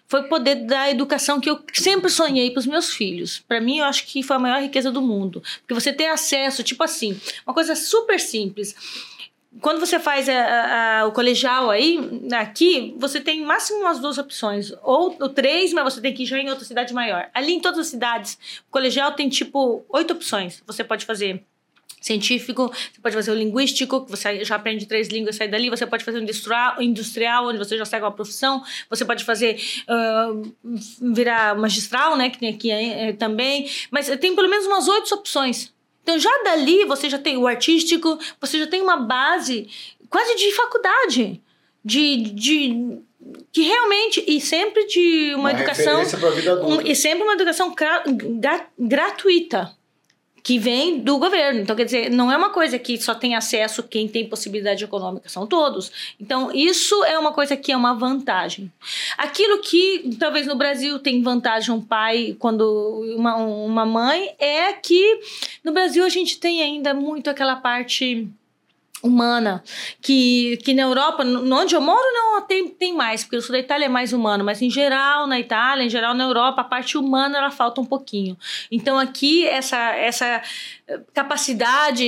foi 0.08 0.24
poder 0.24 0.56
dar 0.56 0.84
a 0.84 0.92
educação 0.92 1.42
que 1.42 1.50
eu 1.50 1.60
sempre 1.74 2.10
sonhei 2.10 2.52
para 2.52 2.60
os 2.60 2.66
meus 2.66 2.94
filhos. 2.94 3.44
Para 3.46 3.60
mim, 3.60 3.80
eu 3.80 3.86
acho 3.86 4.06
que 4.08 4.24
foi 4.24 4.38
a 4.38 4.40
maior 4.40 4.62
riqueza 4.62 4.94
do 4.94 5.02
mundo. 5.02 5.44
Porque 5.60 5.74
você 5.74 5.92
ter 5.92 6.08
acesso, 6.08 6.64
tipo 6.64 6.82
assim, 6.86 7.20
uma 7.46 7.54
coisa 7.54 7.76
super 7.76 8.18
simples 8.18 8.74
quando 9.62 9.80
você 9.80 10.00
faz 10.00 10.30
a- 10.30 11.00
a- 11.02 11.06
o 11.08 11.12
colegial 11.12 11.70
aí, 11.70 12.00
aqui, 12.34 12.96
você 12.98 13.20
tem 13.20 13.44
máximo 13.44 13.80
umas 13.80 14.00
duas 14.00 14.18
opções. 14.18 14.72
Ou, 14.84 15.16
ou 15.20 15.30
três, 15.30 15.74
mas 15.74 15.84
você 15.84 16.00
tem 16.02 16.14
que 16.14 16.24
ir 16.24 16.26
já 16.26 16.38
em 16.38 16.50
outra 16.50 16.64
cidade 16.64 16.94
maior. 16.94 17.30
Ali 17.34 17.54
em 17.54 17.60
todas 17.60 17.80
as 17.80 17.88
cidades, 17.88 18.38
o 18.68 18.72
colegial 18.72 19.12
tem 19.14 19.28
tipo 19.28 19.84
oito 19.90 20.14
opções. 20.14 20.62
Você 20.68 20.84
pode 20.84 21.06
fazer 21.06 21.44
científico, 22.02 22.68
você 22.68 23.02
pode 23.02 23.16
fazer 23.16 23.32
o 23.32 23.36
linguístico, 23.36 24.06
que 24.06 24.12
você 24.12 24.46
já 24.46 24.56
aprende 24.56 24.86
três 24.86 25.10
línguas 25.10 25.36
e 25.36 25.38
sai 25.40 25.48
dali. 25.48 25.70
Você 25.70 25.86
pode 25.86 26.04
fazer 26.06 26.20
o 26.20 26.22
industrial, 26.22 26.82
industrial 26.82 27.48
onde 27.48 27.58
você 27.58 27.78
já 27.78 27.86
segue 27.86 28.06
uma 28.06 28.12
profissão. 28.12 28.64
Você 28.90 29.04
pode 29.04 29.26
fazer 29.26 29.60
ah, 29.88 30.30
virar 31.02 31.58
magistral, 31.58 32.16
né, 32.16 32.30
que 32.30 32.38
tem 32.38 32.50
aqui 32.50 32.72
eh, 32.72 33.14
também. 33.14 33.70
Mas 33.92 34.08
tem 34.18 34.36
pelo 34.36 34.48
menos 34.48 34.66
umas 34.66 34.88
oito 34.88 35.14
opções. 35.14 35.74
Então 36.04 36.18
já 36.20 36.32
dali 36.44 36.86
você 36.86 37.10
já 37.10 37.18
tem 37.20 37.38
o 37.38 37.48
artístico, 37.48 38.18
você 38.42 38.60
já 38.60 38.68
tem 38.68 38.82
uma 38.82 38.98
base 38.98 39.68
quase 40.10 40.36
de 40.36 40.52
faculdade, 40.54 41.42
de, 41.86 42.16
de 42.18 42.98
que 43.52 43.62
realmente 43.64 44.24
e 44.28 44.42
sempre 44.42 44.86
de 44.88 45.34
uma, 45.36 45.52
educação 45.52 45.86
referência 46.00 46.18
pra 46.18 46.30
vida 46.32 46.52
adulta. 46.54 46.84
um- 46.84 46.88
e 46.88 46.96
sempre 46.96 47.24
uma 47.24 47.34
educação 47.34 47.74
gra- 47.76 48.04
gratuita 48.78 49.78
que 50.44 50.58
vem 50.58 51.00
do 51.00 51.18
governo. 51.18 51.62
Então, 51.62 51.76
quer 51.76 51.86
dizer, 51.86 52.10
não 52.10 52.32
é 52.32 52.38
uma 52.38 52.50
coisa 52.50 52.78
que 52.80 52.98
só 52.98 53.14
tem 53.14 53.36
acesso 53.36 53.84
quem 53.84 54.08
tem 54.08 54.28
possibilidade 54.28 54.84
econômica, 54.84 55.30
são 55.30 55.46
todos. 55.46 55.92
Então, 56.20 56.52
isso 56.54 57.04
é 57.06 57.18
uma 57.18 57.32
coisa 57.32 57.56
que 57.58 57.72
é 57.72 57.78
uma 57.78 57.94
vantagem. 57.94 58.72
Aquilo 59.18 59.62
que 59.62 60.16
talvez 60.20 60.48
no 60.48 60.56
Brasil 60.56 61.00
tem 61.00 61.22
vantagem 61.22 61.74
um 61.74 61.82
pai 61.82 62.36
quando 62.40 63.04
uma, 63.18 63.36
uma 63.36 63.86
mãe 63.86 64.36
é 64.40 64.74
que 64.74 65.20
no 65.64 65.72
Brasil 65.72 66.04
a 66.04 66.10
gente 66.10 66.40
tem 66.40 66.62
ainda 66.62 66.94
muito 66.94 67.30
aquela 67.30 67.56
parte 67.56 68.28
humana 69.02 69.64
que, 70.02 70.58
que 70.64 70.74
na 70.74 70.84
Europa, 70.84 71.24
onde 71.24 71.76
eu 71.76 71.82
moro 71.82 72.04
não 72.14 72.42
tem, 72.42 72.68
tem 72.68 72.94
mais, 72.94 73.24
porque 73.24 73.38
o 73.38 73.42
sul 73.42 73.54
da 73.54 73.60
Itália 73.60 73.86
é 73.86 73.90
mais 73.90 74.14
humano, 74.14 74.44
mas 74.44 74.62
em 74.62 74.70
geral 74.70 75.28
na 75.28 75.40
Itália, 75.40 75.84
em 75.84 75.90
geral 75.90 76.14
na 76.14 76.24
Europa, 76.24 76.62
a 76.62 76.64
parte 76.64 76.98
humana 76.98 77.38
ela 77.38 77.52
falta 77.52 77.80
um 77.80 77.86
pouquinho. 77.86 78.38
Então 78.72 78.98
aqui 78.98 79.46
essa 79.46 79.78
essa 79.96 80.42
eh, 80.88 81.00
capacidade 81.14 82.04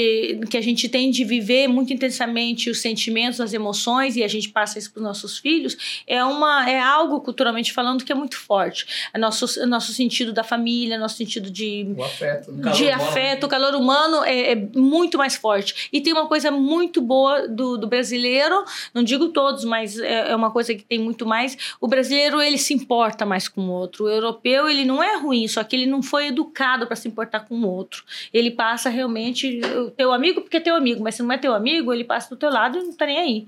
que 0.49 0.57
a 0.57 0.61
gente 0.61 0.89
tem 0.89 1.11
de 1.11 1.23
viver 1.23 1.67
muito 1.67 1.93
intensamente 1.93 2.69
os 2.69 2.81
sentimentos, 2.81 3.39
as 3.39 3.53
emoções 3.53 4.15
e 4.15 4.23
a 4.23 4.27
gente 4.27 4.49
passa 4.49 4.79
isso 4.79 4.91
para 4.91 4.99
os 4.99 5.05
nossos 5.05 5.37
filhos 5.37 6.03
é 6.07 6.23
uma 6.23 6.69
é 6.69 6.79
algo 6.79 7.21
culturalmente 7.21 7.71
falando 7.71 8.03
que 8.03 8.11
é 8.11 8.15
muito 8.15 8.37
forte. 8.37 9.09
É 9.13 9.17
nosso 9.17 9.45
o 9.61 9.67
nosso 9.67 9.93
sentido 9.93 10.33
da 10.33 10.43
família, 10.43 10.97
nosso 10.97 11.17
sentido 11.17 11.49
de 11.49 11.93
O 11.95 12.03
afeto, 12.03 12.51
né? 12.51 12.63
Calor 12.63 12.77
de 12.77 12.83
humano. 12.83 13.03
afeto, 13.03 13.45
o 13.45 13.49
calor 13.49 13.75
humano 13.75 14.23
é, 14.23 14.51
é 14.51 14.55
muito 14.55 15.17
mais 15.17 15.35
forte. 15.35 15.89
E 15.91 16.01
tem 16.01 16.13
uma 16.13 16.27
coisa 16.27 16.51
muito 16.51 16.80
boa 17.01 17.47
do, 17.47 17.77
do 17.77 17.87
brasileiro, 17.87 18.63
não 18.93 19.03
digo 19.03 19.29
todos, 19.29 19.63
mas 19.65 19.99
é, 19.99 20.31
é 20.31 20.35
uma 20.35 20.49
coisa 20.49 20.73
que 20.73 20.83
tem 20.83 20.99
muito 20.99 21.25
mais. 21.25 21.75
O 21.79 21.87
brasileiro, 21.87 22.41
ele 22.41 22.57
se 22.57 22.73
importa 22.73 23.25
mais 23.25 23.47
com 23.47 23.61
o 23.61 23.71
outro. 23.71 24.05
O 24.05 24.09
europeu, 24.09 24.67
ele 24.67 24.85
não 24.85 25.03
é 25.03 25.17
ruim, 25.17 25.47
só 25.47 25.63
que 25.63 25.75
ele 25.75 25.85
não 25.85 26.01
foi 26.01 26.27
educado 26.27 26.87
para 26.87 26.95
se 26.95 27.07
importar 27.07 27.41
com 27.41 27.55
o 27.55 27.67
outro. 27.67 28.03
Ele 28.33 28.51
passa 28.51 28.89
realmente, 28.89 29.61
teu 29.95 30.11
amigo 30.11 30.41
porque 30.41 30.57
é 30.57 30.61
teu 30.61 30.75
amigo, 30.75 31.03
mas 31.03 31.15
se 31.15 31.23
não 31.23 31.31
é 31.31 31.37
teu 31.37 31.53
amigo, 31.53 31.93
ele 31.93 32.03
passa 32.03 32.29
do 32.29 32.35
teu 32.35 32.49
lado 32.49 32.77
e 32.77 32.83
não 32.83 32.93
tá 32.93 33.05
nem 33.05 33.19
aí. 33.19 33.47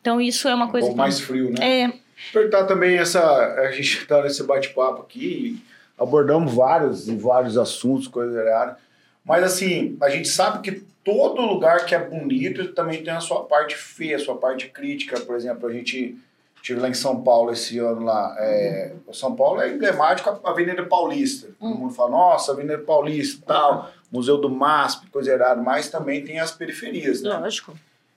Então 0.00 0.20
isso 0.20 0.46
é 0.46 0.54
uma 0.54 0.68
coisa 0.68 0.86
Um 0.86 0.90
pouco 0.90 0.98
mais 0.98 1.18
frio, 1.18 1.50
né? 1.50 1.82
É, 1.82 1.92
Perguntar 2.32 2.64
também 2.64 2.96
essa. 2.96 3.20
A 3.22 3.70
gente 3.70 3.98
está 3.98 4.22
nesse 4.22 4.42
bate-papo 4.44 5.02
aqui, 5.02 5.62
abordamos 5.98 6.54
vários 6.54 7.08
e 7.08 7.16
vários 7.16 7.58
assuntos, 7.58 8.08
coisas 8.08 8.34
variadas. 8.34 8.76
Mas 9.24 9.42
assim, 9.42 9.96
a 10.00 10.08
gente 10.08 10.28
sabe 10.28 10.60
que 10.60 10.84
todo 11.04 11.42
lugar 11.42 11.84
que 11.86 11.94
é 11.94 11.98
bonito 11.98 12.72
também 12.72 13.02
tem 13.02 13.12
a 13.12 13.20
sua 13.20 13.44
parte 13.44 13.76
feia, 13.76 14.16
a 14.16 14.20
sua 14.20 14.36
parte 14.36 14.68
crítica. 14.68 15.20
Por 15.20 15.36
exemplo, 15.36 15.68
a 15.68 15.72
gente 15.72 16.16
estive 16.56 16.80
lá 16.80 16.88
em 16.88 16.94
São 16.94 17.22
Paulo 17.22 17.52
esse 17.52 17.78
ano 17.78 18.02
lá. 18.04 18.34
É, 18.38 18.92
São 19.12 19.34
Paulo 19.36 19.60
é 19.60 19.68
emblemático 19.70 20.30
a 20.30 20.50
Avenida 20.50 20.82
Paulista. 20.84 21.48
Todo 21.60 21.74
mundo 21.74 21.92
fala, 21.94 22.10
nossa, 22.10 22.52
Avenida 22.52 22.78
Paulista 22.78 23.42
tal, 23.46 23.90
Museu 24.10 24.38
do 24.38 24.48
MASP, 24.48 25.08
coisa 25.10 25.32
errada, 25.32 25.60
mas 25.60 25.90
também 25.90 26.24
tem 26.24 26.40
as 26.40 26.50
periferias, 26.52 27.20
né? 27.22 27.30
lógico. 27.36 27.74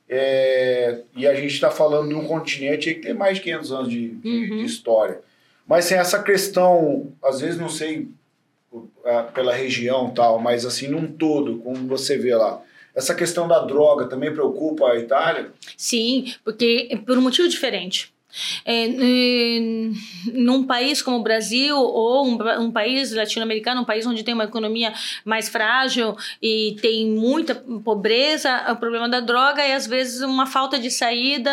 É, 0.10 1.02
e 1.16 1.28
a 1.28 1.34
gente 1.36 1.54
está 1.54 1.70
falando 1.70 2.08
de 2.08 2.16
um 2.16 2.26
continente 2.26 2.94
que 2.94 3.02
tem 3.02 3.14
mais 3.14 3.38
de 3.38 3.44
500 3.44 3.72
anos 3.74 3.90
de, 3.90 4.10
de- 4.12 4.28
Uhum. 4.52 4.58
de 4.60 4.66
história. 4.66 5.20
Mas 5.68 5.84
sem 5.84 5.98
essa 5.98 6.24
questão, 6.24 7.12
às 7.22 7.42
vezes 7.42 7.60
não 7.60 7.68
sei 7.68 8.08
pela 9.34 9.54
região 9.54 10.10
tal, 10.12 10.40
mas 10.40 10.66
assim, 10.66 10.88
num 10.88 11.08
todo, 11.12 11.58
como 11.60 11.88
você 11.88 12.18
vê 12.18 12.34
lá, 12.36 12.62
essa 12.98 13.14
questão 13.14 13.48
da 13.48 13.60
droga 13.60 14.08
também 14.08 14.34
preocupa 14.34 14.88
a 14.88 14.98
Itália? 14.98 15.52
Sim, 15.78 16.34
porque 16.44 16.88
é 16.90 16.98
por 16.98 17.16
um 17.16 17.22
motivo 17.22 17.48
diferente. 17.48 18.12
É, 18.66 18.88
num 20.34 20.64
país 20.64 21.02
como 21.02 21.18
o 21.18 21.24
Brasil 21.24 21.76
ou 21.76 22.28
um, 22.28 22.38
um 22.60 22.72
país 22.72 23.14
latino-americano, 23.14 23.82
um 23.82 23.86
país 23.86 24.06
onde 24.06 24.24
tem 24.24 24.34
uma 24.34 24.44
economia 24.44 24.94
mais 25.24 25.48
frágil 25.48 26.16
e 26.42 26.76
tem 26.82 27.08
muita 27.08 27.56
pobreza, 27.56 28.66
o 28.72 28.76
problema 28.76 29.08
da 29.08 29.20
droga 29.20 29.62
é 29.62 29.74
às 29.74 29.88
vezes 29.88 30.22
uma 30.22 30.46
falta 30.46 30.78
de 30.78 30.92
saída 30.92 31.52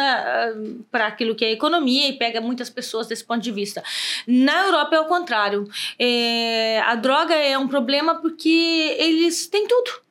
para 0.90 1.06
aquilo 1.06 1.34
que 1.34 1.44
é 1.44 1.52
economia 1.52 2.08
e 2.08 2.14
pega 2.14 2.40
muitas 2.40 2.68
pessoas 2.68 3.06
desse 3.06 3.24
ponto 3.24 3.40
de 3.40 3.52
vista. 3.52 3.82
Na 4.26 4.64
Europa 4.66 4.96
é 4.96 5.00
o 5.00 5.06
contrário. 5.06 5.68
É, 5.98 6.80
a 6.80 6.94
droga 6.96 7.34
é 7.34 7.56
um 7.56 7.68
problema 7.68 8.16
porque 8.16 8.96
eles 8.98 9.46
têm 9.46 9.66
tudo. 9.66 10.03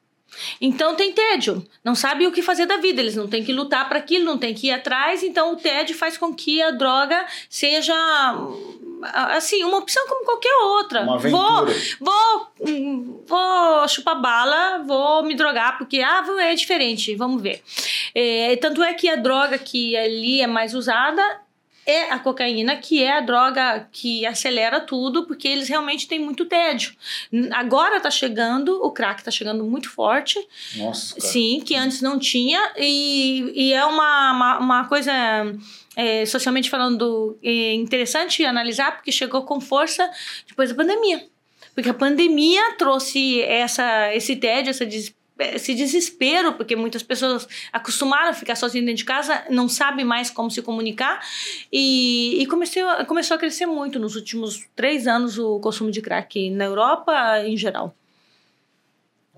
Então 0.59 0.95
tem 0.95 1.11
tédio, 1.11 1.65
não 1.83 1.95
sabe 1.95 2.27
o 2.27 2.31
que 2.31 2.41
fazer 2.41 2.65
da 2.65 2.77
vida, 2.77 3.01
eles 3.01 3.15
não 3.15 3.27
têm 3.27 3.43
que 3.43 3.53
lutar 3.53 3.87
para 3.87 3.99
aquilo, 3.99 4.25
não 4.25 4.37
tem 4.37 4.53
que 4.53 4.67
ir 4.67 4.71
atrás, 4.71 5.23
então 5.23 5.53
o 5.53 5.55
tédio 5.55 5.95
faz 5.95 6.17
com 6.17 6.33
que 6.33 6.61
a 6.61 6.71
droga 6.71 7.25
seja 7.49 7.93
assim, 9.35 9.63
uma 9.63 9.77
opção 9.77 10.07
como 10.07 10.25
qualquer 10.25 10.55
outra. 10.63 11.05
Vou, 11.31 11.65
vou, 11.99 12.47
hum, 12.61 13.21
vou 13.27 13.87
chupar 13.87 14.19
bala, 14.21 14.83
vou 14.85 15.23
me 15.23 15.35
drogar, 15.35 15.77
porque 15.77 15.99
ah, 15.99 16.23
é 16.39 16.55
diferente, 16.55 17.15
vamos 17.15 17.41
ver. 17.41 17.61
É, 18.15 18.55
tanto 18.57 18.81
é 18.81 18.93
que 18.93 19.09
a 19.09 19.15
droga 19.15 19.57
que 19.57 19.95
ali 19.97 20.41
é 20.41 20.47
mais 20.47 20.73
usada 20.73 21.21
é 21.85 22.11
a 22.11 22.19
cocaína, 22.19 22.77
que 22.77 23.03
é 23.03 23.17
a 23.17 23.21
droga 23.21 23.87
que 23.91 24.25
acelera 24.25 24.79
tudo, 24.79 25.25
porque 25.25 25.47
eles 25.47 25.67
realmente 25.67 26.07
têm 26.07 26.19
muito 26.19 26.45
tédio. 26.45 26.93
Agora 27.51 27.99
tá 27.99 28.09
chegando, 28.09 28.81
o 28.83 28.91
crack 28.91 29.23
tá 29.23 29.29
chegando 29.31 29.63
muito 29.65 29.89
forte, 29.89 30.39
Nossa, 30.77 31.15
cara. 31.15 31.27
sim, 31.27 31.61
que 31.65 31.75
antes 31.75 32.01
não 32.01 32.17
tinha, 32.17 32.71
e, 32.77 33.51
e 33.53 33.73
é 33.73 33.83
uma, 33.85 34.31
uma, 34.31 34.57
uma 34.59 34.87
coisa, 34.87 35.11
é, 35.95 36.25
socialmente 36.25 36.69
falando, 36.69 37.37
é, 37.43 37.73
interessante 37.73 38.45
analisar, 38.45 38.95
porque 38.95 39.11
chegou 39.11 39.43
com 39.43 39.59
força 39.59 40.09
depois 40.47 40.69
da 40.69 40.75
pandemia. 40.75 41.25
Porque 41.75 41.89
a 41.89 41.93
pandemia 41.93 42.75
trouxe 42.77 43.41
essa, 43.41 44.13
esse 44.13 44.35
tédio, 44.35 44.69
essa 44.69 44.85
des- 44.85 45.13
esse 45.39 45.73
desespero, 45.73 46.53
porque 46.53 46.75
muitas 46.75 47.01
pessoas 47.03 47.47
acostumaram 47.71 48.29
a 48.29 48.33
ficar 48.33 48.55
sozinhas 48.55 48.85
dentro 48.85 48.99
de 48.99 49.05
casa, 49.05 49.43
não 49.49 49.67
sabem 49.67 50.05
mais 50.05 50.29
como 50.29 50.49
se 50.51 50.61
comunicar, 50.61 51.19
e, 51.71 52.41
e 52.41 52.45
comecei, 52.45 52.81
a- 52.83 53.03
começou 53.05 53.35
a 53.35 53.37
crescer 53.39 53.65
muito 53.65 53.99
nos 53.99 54.15
últimos 54.15 54.65
três 54.75 55.07
anos 55.07 55.37
o 55.39 55.59
consumo 55.59 55.89
de 55.91 56.01
crack 56.01 56.49
na 56.51 56.65
Europa 56.65 57.39
em 57.45 57.57
geral. 57.57 57.95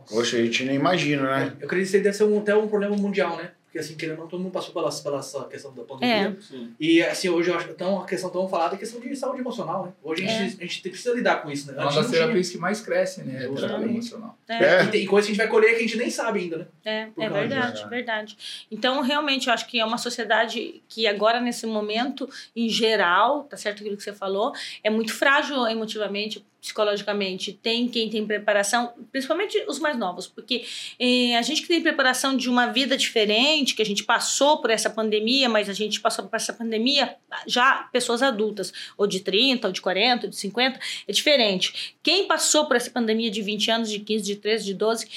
Poxa, 0.09 0.37
a 0.37 0.41
gente 0.43 0.63
nem 0.65 0.75
imagina, 0.75 1.23
né? 1.23 1.53
Eu 1.59 1.65
acredito 1.65 1.91
que 1.91 1.99
deve 1.99 2.15
ser 2.15 2.25
um, 2.25 2.39
até 2.39 2.55
um 2.55 2.67
problema 2.67 2.95
mundial, 2.95 3.37
né? 3.37 3.51
Porque 3.75 3.83
assim, 3.83 3.95
querendo 3.97 4.19
ou 4.19 4.21
não, 4.21 4.29
todo 4.29 4.41
mundo 4.41 4.53
passou 4.53 4.73
pela, 4.73 4.89
pela 4.89 5.19
essa 5.19 5.43
questão 5.49 5.73
da 5.73 5.83
pandemia. 5.83 6.37
Sim. 6.39 6.73
E 6.79 7.03
assim, 7.03 7.27
hoje 7.27 7.49
eu 7.49 7.57
acho 7.57 7.67
que 7.67 7.73
tão, 7.73 7.99
a 7.99 8.05
questão 8.05 8.29
tão 8.29 8.47
falada 8.47 8.75
é 8.75 8.77
a 8.77 8.79
questão 8.79 9.01
de 9.01 9.13
saúde 9.13 9.41
emocional, 9.41 9.87
né? 9.87 9.91
Hoje 10.01 10.23
a 10.23 10.27
gente, 10.29 10.63
a 10.63 10.65
gente 10.65 10.81
precisa 10.81 11.13
lidar 11.13 11.41
com 11.41 11.51
isso, 11.51 11.69
né? 11.69 11.77
É 11.77 11.81
uma 11.81 11.91
das 11.91 12.09
terapias 12.09 12.49
que 12.49 12.57
mais 12.57 12.79
cresce, 12.79 13.21
né? 13.23 13.33
A 13.33 13.39
terapia 13.39 13.57
Exatamente. 13.57 13.89
emocional. 13.89 14.37
É. 14.47 14.83
E 14.85 14.87
tem 14.87 15.05
coisas 15.05 15.27
que 15.27 15.33
a 15.33 15.35
gente 15.35 15.43
vai 15.43 15.51
colher 15.51 15.71
que 15.71 15.75
a 15.75 15.87
gente 15.87 15.97
nem 15.97 16.09
sabe 16.09 16.39
ainda, 16.39 16.57
né? 16.59 16.67
É, 16.85 17.05
Por 17.07 17.21
é 17.21 17.29
verdade, 17.29 17.73
disso. 17.73 17.89
verdade. 17.89 18.37
Então, 18.71 19.01
realmente, 19.01 19.47
eu 19.47 19.53
acho 19.53 19.67
que 19.67 19.77
é 19.77 19.83
uma 19.83 19.97
sociedade 19.97 20.81
que 20.87 21.05
agora, 21.05 21.41
nesse 21.41 21.67
momento, 21.67 22.29
em 22.55 22.69
geral, 22.69 23.43
tá 23.43 23.57
certo 23.57 23.81
aquilo 23.81 23.97
que 23.97 24.03
você 24.03 24.13
falou, 24.13 24.53
é 24.85 24.89
muito 24.89 25.13
frágil 25.13 25.67
emotivamente, 25.67 26.45
psicologicamente. 26.65 27.53
Tem 27.53 27.87
quem 27.87 28.09
tem 28.09 28.25
preparação, 28.25 28.93
principalmente 29.11 29.63
os 29.67 29.77
mais 29.77 29.97
novos, 29.97 30.25
porque 30.25 30.65
eh, 30.99 31.35
a 31.35 31.41
gente 31.43 31.61
que 31.61 31.67
tem 31.67 31.79
preparação 31.81 32.35
de 32.35 32.49
uma 32.49 32.67
vida 32.67 32.97
diferente, 32.97 33.75
que 33.75 33.83
a 33.83 33.85
gente 33.85 34.03
passou 34.03 34.57
por 34.57 34.71
essa 34.71 34.89
pandemia, 34.89 35.47
mas 35.47 35.69
a 35.69 35.73
gente 35.73 35.99
passou 35.99 36.25
por 36.25 36.35
essa 36.35 36.51
pandemia 36.51 37.15
já 37.45 37.87
pessoas 37.91 38.23
adultas, 38.23 38.73
ou 38.97 39.05
de 39.05 39.19
30, 39.19 39.67
ou 39.67 39.71
de 39.71 39.79
40, 39.79 40.25
ou 40.25 40.29
de 40.29 40.35
50, 40.35 40.79
é 41.07 41.11
diferente. 41.11 41.95
Quem 42.01 42.27
passou 42.27 42.65
por 42.65 42.75
essa 42.75 42.89
pandemia 42.89 43.29
de 43.29 43.43
20 43.43 43.71
anos, 43.71 43.89
de 43.91 43.99
15, 43.99 44.25
de 44.25 44.35
13, 44.35 44.65
de 44.65 44.73
12, 44.73 45.07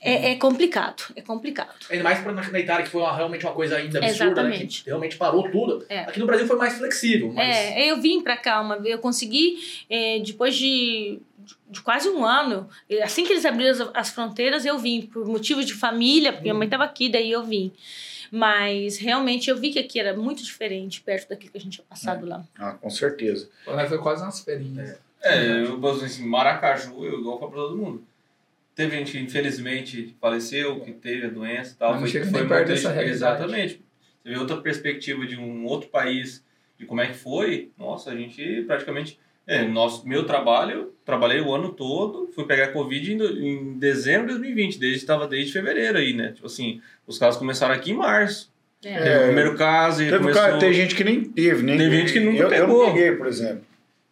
é, 0.00 0.32
é 0.32 0.36
complicado, 0.36 1.02
é 1.16 1.22
complicado. 1.22 1.74
Ainda 1.90 2.04
mais 2.04 2.20
pra, 2.20 2.32
na, 2.32 2.60
Itália, 2.60 2.84
que 2.84 2.90
foi 2.90 3.02
uma- 3.02 3.16
realmente 3.16 3.44
uma 3.44 3.54
coisa 3.54 3.76
ainda 3.76 3.98
absurda, 3.98 4.42
né? 4.44 4.58
Que 4.66 4.82
realmente 4.86 5.16
parou 5.16 5.50
tudo. 5.50 5.84
É. 5.88 6.00
Aqui 6.00 6.20
no 6.20 6.26
Brasil 6.26 6.46
foi 6.46 6.56
mais 6.56 6.78
flexível, 6.78 7.32
mas... 7.32 7.56
É, 7.56 7.90
eu 7.90 8.00
vim 8.00 8.20
pra 8.22 8.36
cá 8.36 8.60
uma 8.60 8.78
vez, 8.78 8.94
eu 8.94 9.00
consegui, 9.00 9.58
é, 9.90 10.20
depois 10.20 10.56
de, 10.56 11.20
de 11.70 11.80
quase 11.80 12.08
um 12.08 12.24
ano, 12.24 12.68
eh, 12.88 13.02
assim 13.02 13.24
que 13.24 13.32
eles 13.32 13.44
abriram 13.44 13.70
as, 13.70 13.90
as 13.94 14.10
fronteiras, 14.10 14.64
eu 14.64 14.78
vim, 14.78 15.02
por 15.02 15.26
motivos 15.26 15.66
de 15.66 15.74
família, 15.74 16.32
porque 16.32 16.44
minha 16.44 16.54
mãe 16.54 16.66
estava 16.66 16.84
aqui, 16.84 17.08
daí 17.08 17.30
eu 17.30 17.44
vim. 17.44 17.72
Mas 18.30 18.98
realmente 18.98 19.48
eu 19.48 19.56
vi 19.56 19.70
que 19.70 19.78
aqui 19.78 19.98
era 19.98 20.14
muito 20.14 20.42
diferente, 20.42 21.00
perto 21.00 21.30
daquilo 21.30 21.50
que 21.50 21.58
a 21.58 21.60
gente 21.60 21.74
tinha 21.76 21.86
passado 21.88 22.26
lá. 22.26 22.44
Ah, 22.58 22.72
com 22.72 22.90
certeza. 22.90 23.48
Foi 23.64 23.98
quase 23.98 24.22
umas 24.22 24.40
ferinhas. 24.40 24.98
É, 25.22 25.62
eu 25.62 25.80
posso 25.80 26.00
dizer 26.00 26.06
assim, 26.06 26.26
Maracaju, 26.26 27.04
eu 27.04 27.20
igual 27.20 27.38
pra 27.38 27.48
todo 27.48 27.76
mundo. 27.76 28.04
Teve 28.78 28.96
gente 28.96 29.10
que 29.10 29.18
infelizmente 29.18 30.16
faleceu, 30.20 30.78
que 30.78 30.92
teve 30.92 31.26
a 31.26 31.30
doença 31.30 31.72
e 31.74 31.76
tal. 31.76 31.90
Mas 31.94 32.00
não 32.00 32.06
chega 32.06 32.26
nem 32.26 32.46
perto 32.46 32.68
dessa 32.68 32.92
realidade. 32.92 33.10
Exatamente. 33.16 33.82
Você 34.22 34.28
vê 34.28 34.38
outra 34.38 34.56
perspectiva 34.58 35.26
de 35.26 35.36
um 35.36 35.64
outro 35.64 35.88
país, 35.88 36.44
de 36.78 36.86
como 36.86 37.00
é 37.00 37.08
que 37.08 37.14
foi, 37.14 37.72
nossa, 37.76 38.12
a 38.12 38.16
gente 38.16 38.62
praticamente 38.68 39.18
É, 39.48 39.64
nosso, 39.66 40.06
meu 40.06 40.24
trabalho, 40.24 40.92
trabalhei 41.04 41.40
o 41.40 41.52
ano 41.52 41.70
todo, 41.72 42.30
fui 42.34 42.44
pegar 42.44 42.68
Covid 42.68 43.14
em, 43.14 43.48
em 43.48 43.78
dezembro 43.78 44.28
de 44.28 44.34
2020, 44.34 44.78
desde 44.78 44.98
estava 44.98 45.26
desde 45.26 45.52
fevereiro 45.52 45.98
aí, 45.98 46.12
né? 46.12 46.32
Tipo 46.32 46.46
assim, 46.46 46.80
os 47.04 47.18
casos 47.18 47.38
começaram 47.38 47.74
aqui 47.74 47.90
em 47.90 47.94
março. 47.94 48.52
É. 48.84 48.96
Teve 49.02 49.18
o 49.18 49.22
primeiro 49.24 49.54
caso 49.56 50.02
e 50.02 50.04
Teve 50.04 50.18
começou... 50.18 50.40
cara, 50.40 50.58
tem 50.58 50.72
gente 50.72 50.94
que 50.94 51.02
nem 51.02 51.24
teve, 51.24 51.64
nem 51.64 51.78
Tem 51.78 51.90
gente 51.90 52.12
que 52.12 52.20
nunca 52.20 52.42
eu, 52.42 52.44
eu 52.44 52.48
pegou. 52.50 52.86
não 52.86 52.94
peguei, 52.94 53.12
por 53.12 53.26
exemplo. 53.26 53.64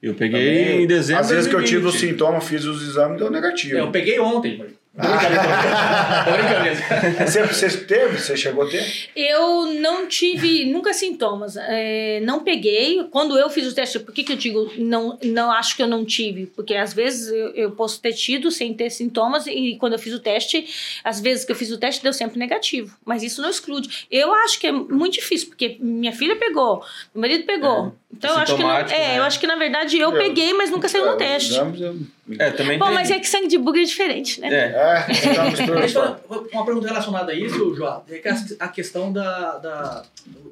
Eu 0.03 0.15
peguei 0.15 0.57
Também, 0.65 0.83
em 0.83 0.87
dezembro 0.87 1.23
Às 1.23 1.31
vezes 1.31 1.49
que 1.49 1.55
eu 1.55 1.65
tive 1.65 1.79
o 1.79 1.83
2020. 1.91 2.11
sintoma, 2.11 2.41
fiz 2.41 2.65
os 2.65 2.87
exames, 2.87 3.19
deu 3.19 3.31
negativo. 3.31 3.79
Eu 3.79 3.91
peguei 3.91 4.21
ontem. 4.21 4.63
Brincadeira. 4.97 7.27
Você, 7.27 7.43
você 7.47 7.69
teve? 7.85 8.19
Você 8.19 8.37
chegou 8.37 8.65
a 8.65 8.69
ter? 8.71 9.09
Eu 9.15 9.67
não 9.67 10.07
tive 10.07 10.65
nunca 10.65 10.95
sintomas. 10.95 11.57
É, 11.57 12.21
não 12.25 12.43
peguei. 12.43 13.05
Quando 13.11 13.39
eu 13.39 13.51
fiz 13.51 13.67
o 13.71 13.75
teste, 13.75 13.99
por 14.01 14.13
que, 14.15 14.25
que 14.25 14.33
eu 14.33 14.37
digo 14.37 14.71
não, 14.79 15.19
não 15.23 15.51
acho 15.51 15.77
que 15.77 15.83
eu 15.83 15.87
não 15.87 16.05
tive? 16.05 16.47
Porque 16.47 16.75
às 16.75 16.95
vezes 16.95 17.29
eu, 17.29 17.49
eu 17.55 17.71
posso 17.73 18.01
ter 18.01 18.13
tido 18.15 18.51
sem 18.51 18.73
ter 18.73 18.91
sintomas, 18.91 19.47
e 19.47 19.77
quando 19.79 19.93
eu 19.95 19.99
fiz 19.99 20.15
o 20.15 20.21
teste, 20.21 20.67
às 21.05 21.21
vezes 21.21 21.45
que 21.45 21.53
eu 21.53 21.57
fiz 21.57 21.71
o 21.71 21.79
teste 21.79 22.03
deu 22.03 22.13
sempre 22.13 22.39
negativo. 22.39 22.97
Mas 23.05 23.23
isso 23.23 23.43
não 23.43 23.51
exclude. 23.51 24.07
Eu 24.11 24.33
acho 24.35 24.59
que 24.59 24.67
é 24.67 24.73
muito 24.73 25.15
difícil, 25.15 25.49
porque 25.49 25.77
minha 25.81 26.13
filha 26.13 26.37
pegou, 26.37 26.83
meu 27.15 27.21
marido 27.23 27.45
pegou. 27.45 27.95
então 28.13 28.31
eu 28.31 28.39
acho 28.39 28.57
que 28.57 28.63
não, 28.63 28.71
é, 28.73 28.85
né? 28.85 29.19
eu 29.19 29.23
acho 29.25 29.39
que 29.39 29.47
na 29.47 29.57
verdade 29.57 29.99
eu 29.99 30.11
Eu- 30.13 30.19
peguei, 30.19 30.53
mas 30.55 30.71
nunca 30.71 30.89
saiu 30.89 31.05
no 31.07 31.13
É, 31.13 31.17
teste. 31.17 31.53
exames, 31.53 31.81
eu- 31.81 31.97
É, 32.39 32.51
também 32.51 32.79
Bom, 32.79 32.87
tem. 32.87 32.95
mas 32.95 33.11
é 33.11 33.21
que 33.21 33.29
sangue 33.29 33.47
de 33.47 33.57
bugre 33.57 33.83
é 33.83 33.85
diferente, 33.85 34.41
né? 34.41 34.49
É, 34.53 35.07
É, 35.07 35.51
mistura 35.51 35.79
Mas 35.81 35.93
só. 35.93 36.19
uma 36.53 36.65
pergunta 36.65 36.89
relacionada 36.89 37.31
a 37.31 37.35
isso, 37.35 37.75
João, 37.75 38.03
é 38.09 38.19
que 38.19 38.29
a, 38.29 38.37
a 38.61 38.69
questão 38.69 39.13
da, 39.13 39.59
da, 39.59 40.03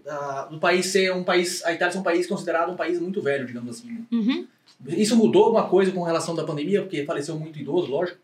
da- 0.05 0.44
do 0.44 0.59
país 0.59 0.86
ser 0.86 1.12
um 1.12 1.24
país. 1.24 1.64
A 1.64 1.72
Itália 1.72 1.92
ser 1.92 1.98
um 1.98 2.02
país 2.05 2.26
considerado 2.26 2.70
um 2.70 2.76
país 2.76 3.01
muito 3.01 3.20
velho, 3.20 3.44
digamos 3.46 3.76
assim. 3.76 3.88
né? 3.90 4.01
Uhum. 4.12 4.46
Isso 4.88 5.16
mudou 5.16 5.44
alguma 5.46 5.66
coisa 5.68 5.90
com 5.90 6.02
relação 6.02 6.34
da 6.34 6.44
pandemia, 6.44 6.82
porque 6.82 7.05
faleceu 7.05 7.36
muito 7.38 7.59
idoso, 7.59 7.90
lógico. 7.90 8.18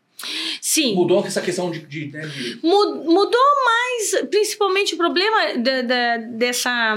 Sim. 0.73 0.95
Mudou 0.95 1.25
essa 1.27 1.41
questão 1.41 1.69
de. 1.69 1.81
de, 1.81 2.07
né, 2.13 2.21
de- 2.29 2.61
Mu- 2.63 3.03
Mudou 3.05 3.41
mais, 3.65 4.25
principalmente 4.31 4.95
o 4.95 4.97
problema 4.97 5.55
da- 5.59 5.83
da- 5.83 6.17
dessa, 6.19 6.95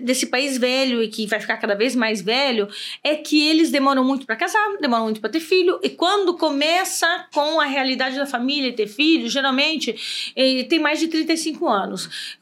desse 0.00 0.26
país 0.28 0.56
velho 0.56 1.02
e 1.02 1.08
que 1.08 1.26
vai 1.26 1.38
ficar 1.38 1.58
cada 1.58 1.74
vez 1.74 1.94
mais 1.94 2.22
velho 2.22 2.66
é 3.04 3.14
que 3.16 3.46
eles 3.46 3.70
demoram 3.70 4.02
muito 4.02 4.24
para 4.24 4.36
casar, 4.36 4.76
demoram 4.80 5.04
muito 5.04 5.20
para 5.20 5.28
ter 5.28 5.40
filho 5.40 5.78
e 5.82 5.90
quando 5.90 6.32
começa 6.38 7.26
com 7.34 7.60
a 7.60 7.66
realidade 7.66 8.16
da 8.16 8.24
família 8.24 8.68
e 8.68 8.72
ter 8.72 8.86
filho, 8.86 9.28
geralmente 9.28 10.32
eh, 10.34 10.64
tem 10.64 10.78
mais 10.78 10.98
de 10.98 11.08
35 11.08 11.68
anos. 11.68 12.38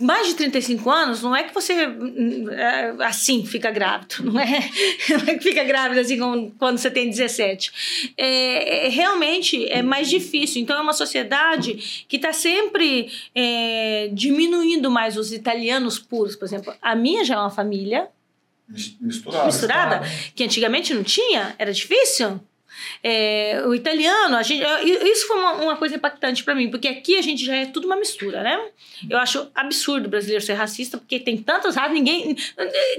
Mais 0.00 0.28
de 0.28 0.34
35 0.34 0.90
anos, 0.90 1.22
não 1.22 1.36
é 1.36 1.42
que 1.42 1.52
você 1.52 1.72
é, 1.74 2.94
assim 3.00 3.44
fica 3.44 3.70
grávido, 3.70 4.24
não 4.24 4.40
é? 4.40 4.46
Não 5.10 5.26
é 5.26 5.34
que 5.34 5.42
fica 5.42 5.62
grávida 5.64 6.00
assim 6.00 6.18
quando 6.58 6.78
você 6.78 6.90
tem 6.90 7.08
17. 7.10 8.12
É, 8.16 8.86
é, 8.86 8.88
realmente 8.88 9.68
é 9.70 9.82
mais 9.82 10.08
difícil. 10.08 10.62
Então 10.62 10.76
é 10.76 10.80
uma 10.80 10.92
sociedade 10.92 12.04
que 12.08 12.16
está 12.16 12.32
sempre 12.32 13.10
é, 13.34 14.08
diminuindo 14.12 14.90
mais 14.90 15.16
os 15.16 15.32
italianos 15.32 15.98
puros. 15.98 16.36
Por 16.36 16.44
exemplo, 16.44 16.72
a 16.80 16.94
minha 16.94 17.24
já 17.24 17.34
é 17.34 17.38
uma 17.38 17.50
família 17.50 18.08
Misturado. 19.00 19.46
misturada, 19.46 20.02
que 20.34 20.44
antigamente 20.44 20.94
não 20.94 21.02
tinha, 21.02 21.54
era 21.58 21.72
difícil. 21.72 22.40
É, 23.02 23.62
o 23.66 23.74
italiano, 23.74 24.36
a 24.36 24.42
gente, 24.42 24.62
isso 25.10 25.26
foi 25.26 25.36
uma, 25.38 25.52
uma 25.54 25.76
coisa 25.76 25.96
impactante 25.96 26.42
para 26.44 26.54
mim, 26.54 26.70
porque 26.70 26.88
aqui 26.88 27.16
a 27.16 27.22
gente 27.22 27.44
já 27.44 27.54
é 27.56 27.66
tudo 27.66 27.86
uma 27.86 27.96
mistura, 27.96 28.42
né? 28.42 28.58
Eu 29.08 29.18
acho 29.18 29.48
absurdo 29.54 30.06
o 30.06 30.10
brasileiro 30.10 30.44
ser 30.44 30.54
racista, 30.54 30.98
porque 30.98 31.18
tem 31.18 31.36
tantas 31.38 31.76
raças, 31.76 31.92
ninguém. 31.92 32.34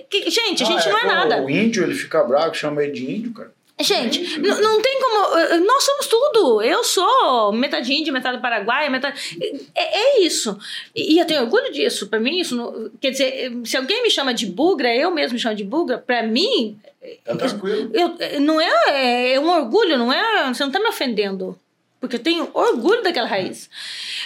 que- 0.10 0.30
gente, 0.30 0.64
a 0.64 0.66
gente 0.66 0.90
não 0.90 0.98
é 0.98 1.02
pô, 1.02 1.08
nada. 1.08 1.42
O 1.42 1.50
índio, 1.50 1.84
ele 1.84 1.94
fica 1.96 2.24
bravo, 2.24 2.54
chama 2.56 2.84
ele 2.84 2.92
de 2.94 3.12
índio, 3.12 3.34
cara. 3.34 3.52
Gente, 3.84 4.40
não 4.40 4.82
tem 4.82 5.00
como. 5.00 5.66
Nós 5.66 5.84
somos 5.84 6.08
tudo. 6.08 6.62
Eu 6.62 6.84
sou 6.84 7.52
metade 7.52 7.94
índia, 7.94 8.12
metade 8.14 8.40
paraguaia, 8.42 8.90
metade. 8.90 9.38
É, 9.76 10.00
é 10.00 10.20
isso. 10.22 10.58
E, 10.96 11.16
e 11.16 11.20
eu 11.20 11.26
tenho 11.26 11.42
orgulho 11.42 11.72
disso. 11.72 12.08
Pra 12.08 12.20
mim, 12.20 12.40
isso. 12.40 12.56
não- 12.56 12.90
quer 13.00 13.12
dizer, 13.12 13.52
se 13.66 13.78
alguém 13.78 14.04
me 14.04 14.10
chama 14.10 14.34
de 14.34 14.46
bugra, 14.46 14.94
eu 14.96 15.12
mesmo 15.12 15.34
me 15.34 15.40
chamo 15.40 15.56
de 15.56 15.64
bugra, 15.64 15.98
pra 15.98 16.24
mim, 16.24 16.78
Tá 17.26 17.36
tranquilo. 17.36 17.92
eu, 17.94 18.40
não 18.42 18.60
é, 18.62 19.34
é 19.34 19.40
um 19.40 19.50
orgulho, 19.50 19.98
não 19.98 20.12
é. 20.12 20.48
Você 20.54 20.64
não 20.64 20.72
tá 20.72 20.80
me 20.80 20.88
ofendendo. 20.88 21.58
Porque 22.00 22.16
eu 22.16 22.20
tenho 22.20 22.50
orgulho 22.54 23.04
daquela 23.04 23.28
raiz. 23.28 23.70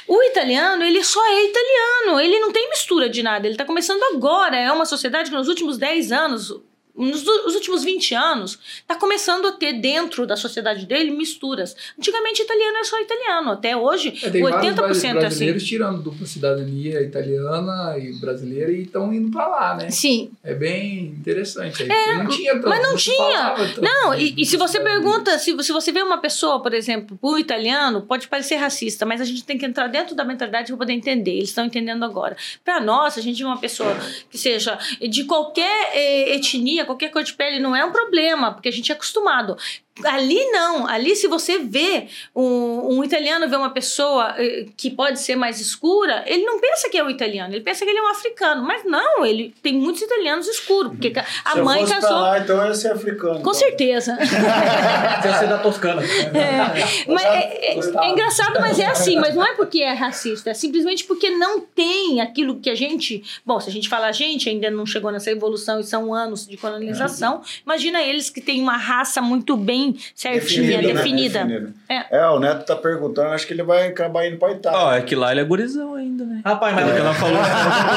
O 0.07 0.23
italiano, 0.23 0.81
ele 0.83 1.03
só 1.03 1.19
é 1.25 1.43
italiano. 1.45 2.21
Ele 2.21 2.39
não 2.39 2.51
tem 2.51 2.69
mistura 2.69 3.09
de 3.09 3.21
nada. 3.21 3.45
Ele 3.45 3.57
tá 3.57 3.65
começando 3.65 4.01
agora. 4.15 4.55
É 4.55 4.71
uma 4.71 4.85
sociedade 4.85 5.29
que 5.29 5.35
nos 5.35 5.49
últimos 5.49 5.77
10 5.77 6.11
anos. 6.13 6.53
Nos 6.97 7.25
últimos 7.55 7.83
20 7.83 8.13
anos, 8.15 8.59
tá 8.87 8.95
começando 8.95 9.47
a 9.47 9.51
ter 9.51 9.73
dentro 9.73 10.25
da 10.25 10.37
sociedade 10.37 10.85
dele 10.85 11.11
misturas. 11.11 11.75
Antigamente, 11.97 12.41
italiano 12.41 12.75
era 12.77 12.83
só 12.85 12.99
italiano. 13.01 13.51
Até 13.51 13.75
hoje, 13.75 14.13
É, 14.23 14.29
tem 14.29 14.41
vários 14.41 14.73
80% 14.73 14.85
é 14.85 14.89
assim. 14.91 15.13
brasileiros 15.13 15.63
tirando 15.63 16.01
dupla 16.01 16.25
cidadania 16.25 17.01
italiana 17.01 17.97
e 17.97 18.13
brasileira 18.13 18.71
e 18.71 18.83
estão 18.83 19.13
indo 19.13 19.29
pra 19.31 19.47
lá, 19.47 19.75
né? 19.75 19.89
Sim, 19.89 20.31
É 20.43 20.53
bem 20.53 21.05
interessante. 21.07 21.83
É, 21.83 22.15
não 22.15 22.27
tinha 22.27 22.53
tanto, 22.53 22.69
mas 22.69 22.81
não 22.81 22.95
tinha. 22.95 23.55
Não, 23.81 24.13
e, 24.13 24.33
e 24.37 24.45
se 24.45 24.55
você 24.57 24.79
pergunta, 24.79 25.37
se, 25.37 25.55
se 25.63 25.71
você 25.71 25.91
vê 25.91 26.01
uma 26.01 26.17
pessoa, 26.19 26.61
por 26.61 26.73
exemplo, 26.73 27.17
o 27.21 27.37
italiano, 27.37 28.01
pode 28.01 28.27
parecer 28.27 28.55
racista, 28.55 29.05
mas 29.05 29.19
a 29.19 29.25
gente 29.25 29.43
tem 29.43 29.57
que 29.57 29.65
entrar 29.65 29.87
dentro 29.87 30.15
da 30.15 30.23
mentalidade 30.23 30.67
para 30.67 30.77
poder 30.77 30.93
entender. 30.93 31.31
Eles 31.31 31.49
estão 31.49 31.65
entendendo 31.65 32.03
agora. 32.05 32.37
Para 32.63 32.79
nós, 32.79 33.17
a 33.17 33.21
gente 33.21 33.41
é 33.41 33.45
uma 33.45 33.57
pessoa 33.59 33.95
que 34.29 34.37
seja 34.37 34.77
de 35.01 35.25
qualquer 35.25 35.91
eh, 35.93 36.35
etnia, 36.35 36.84
qualquer 36.85 37.09
cor 37.09 37.23
de 37.23 37.33
pele, 37.33 37.59
não 37.59 37.75
é 37.75 37.83
um 37.83 37.91
problema, 37.91 38.53
porque 38.53 38.69
a 38.69 38.71
gente 38.71 38.91
é 38.91 38.95
acostumado. 38.95 39.57
Ali 40.03 40.43
não, 40.51 40.85
ali 40.87 41.15
se 41.15 41.25
você 41.27 41.57
vê 41.59 42.07
um, 42.35 42.97
um 42.97 43.03
italiano 43.03 43.47
vê 43.47 43.55
uma 43.55 43.69
pessoa 43.69 44.35
eh, 44.37 44.65
que 44.75 44.91
pode 44.91 45.19
ser 45.21 45.37
mais 45.37 45.59
escura, 45.61 46.21
ele 46.27 46.43
não 46.43 46.59
pensa 46.59 46.89
que 46.89 46.97
é 46.97 47.03
o 47.03 47.09
italiano, 47.09 47.53
ele 47.53 47.63
pensa 47.63 47.85
que 47.85 47.91
ele 47.91 47.99
é 47.99 48.01
um 48.01 48.09
africano, 48.09 48.61
mas 48.61 48.83
não, 48.83 49.25
ele 49.25 49.53
tem 49.63 49.73
muitos 49.73 50.01
italianos 50.01 50.47
escuros, 50.47 50.91
porque 50.91 51.13
a 51.17 51.51
Se 51.51 51.57
eu 51.59 51.63
mãe 51.63 51.79
fosse 51.79 51.93
pra 51.93 52.01
casou 52.01 52.19
lá, 52.19 52.39
então 52.39 52.57
eu 52.61 52.67
ia 52.67 52.73
ser 52.75 52.91
africano. 52.91 53.35
com 53.35 53.39
então. 53.39 53.53
certeza. 53.53 54.17
Deve 55.23 55.37
ser 55.37 55.47
da 55.47 55.59
Toscana. 55.59 56.01
É, 56.03 57.05
mas 57.11 57.23
é, 57.23 57.73
é- 57.73 57.79
é 57.79 58.09
engraçado, 58.09 58.59
mas 58.59 58.77
é 58.79 58.85
assim. 58.87 59.15
Mas 59.17 59.33
não 59.33 59.45
é 59.45 59.53
porque 59.55 59.81
é 59.81 59.93
racista, 59.93 60.49
é 60.49 60.53
simplesmente 60.53 61.05
porque 61.05 61.29
não 61.29 61.61
tem 61.61 62.19
aquilo 62.19 62.59
que 62.59 62.69
a 62.69 62.75
gente. 62.75 63.23
Bom, 63.45 63.59
se 63.61 63.69
a 63.69 63.71
gente 63.71 63.87
fala 63.87 64.07
a 64.07 64.11
gente, 64.11 64.49
ainda 64.49 64.69
não 64.69 64.85
chegou 64.85 65.11
nessa 65.11 65.31
evolução 65.31 65.79
e 65.79 65.83
são 65.83 66.13
anos 66.13 66.45
de 66.45 66.57
colonização. 66.57 67.41
Imagina 67.65 68.01
eles 68.01 68.29
que 68.29 68.41
têm 68.41 68.61
uma 68.61 68.77
raça 68.77 69.21
muito 69.21 69.55
bem 69.55 69.84
certinha, 70.15 70.81
né? 70.81 70.93
definida. 70.93 71.43
Definida. 71.45 71.69
É. 71.89 72.17
É, 72.17 72.27
o 72.29 72.39
Neto 72.39 72.65
tá 72.65 72.75
perguntando, 72.75 73.29
acho 73.29 73.45
que 73.45 73.53
ele 73.53 73.63
vai 73.63 73.87
acabar 73.87 74.25
indo 74.27 74.37
pra 74.37 74.51
Itália. 74.51 74.79
Ó, 74.79 74.93
é 74.93 75.01
que 75.01 75.15
lá 75.15 75.31
ele 75.31 75.41
é 75.41 75.43
gurizão 75.43 75.95
ainda, 75.95 76.23
né? 76.25 76.41
Rapaz, 76.45 76.73
mas. 76.75 76.83
Pelo 76.85 76.95
que 76.95 77.01
ela 77.01 77.13
falou, 77.15 77.37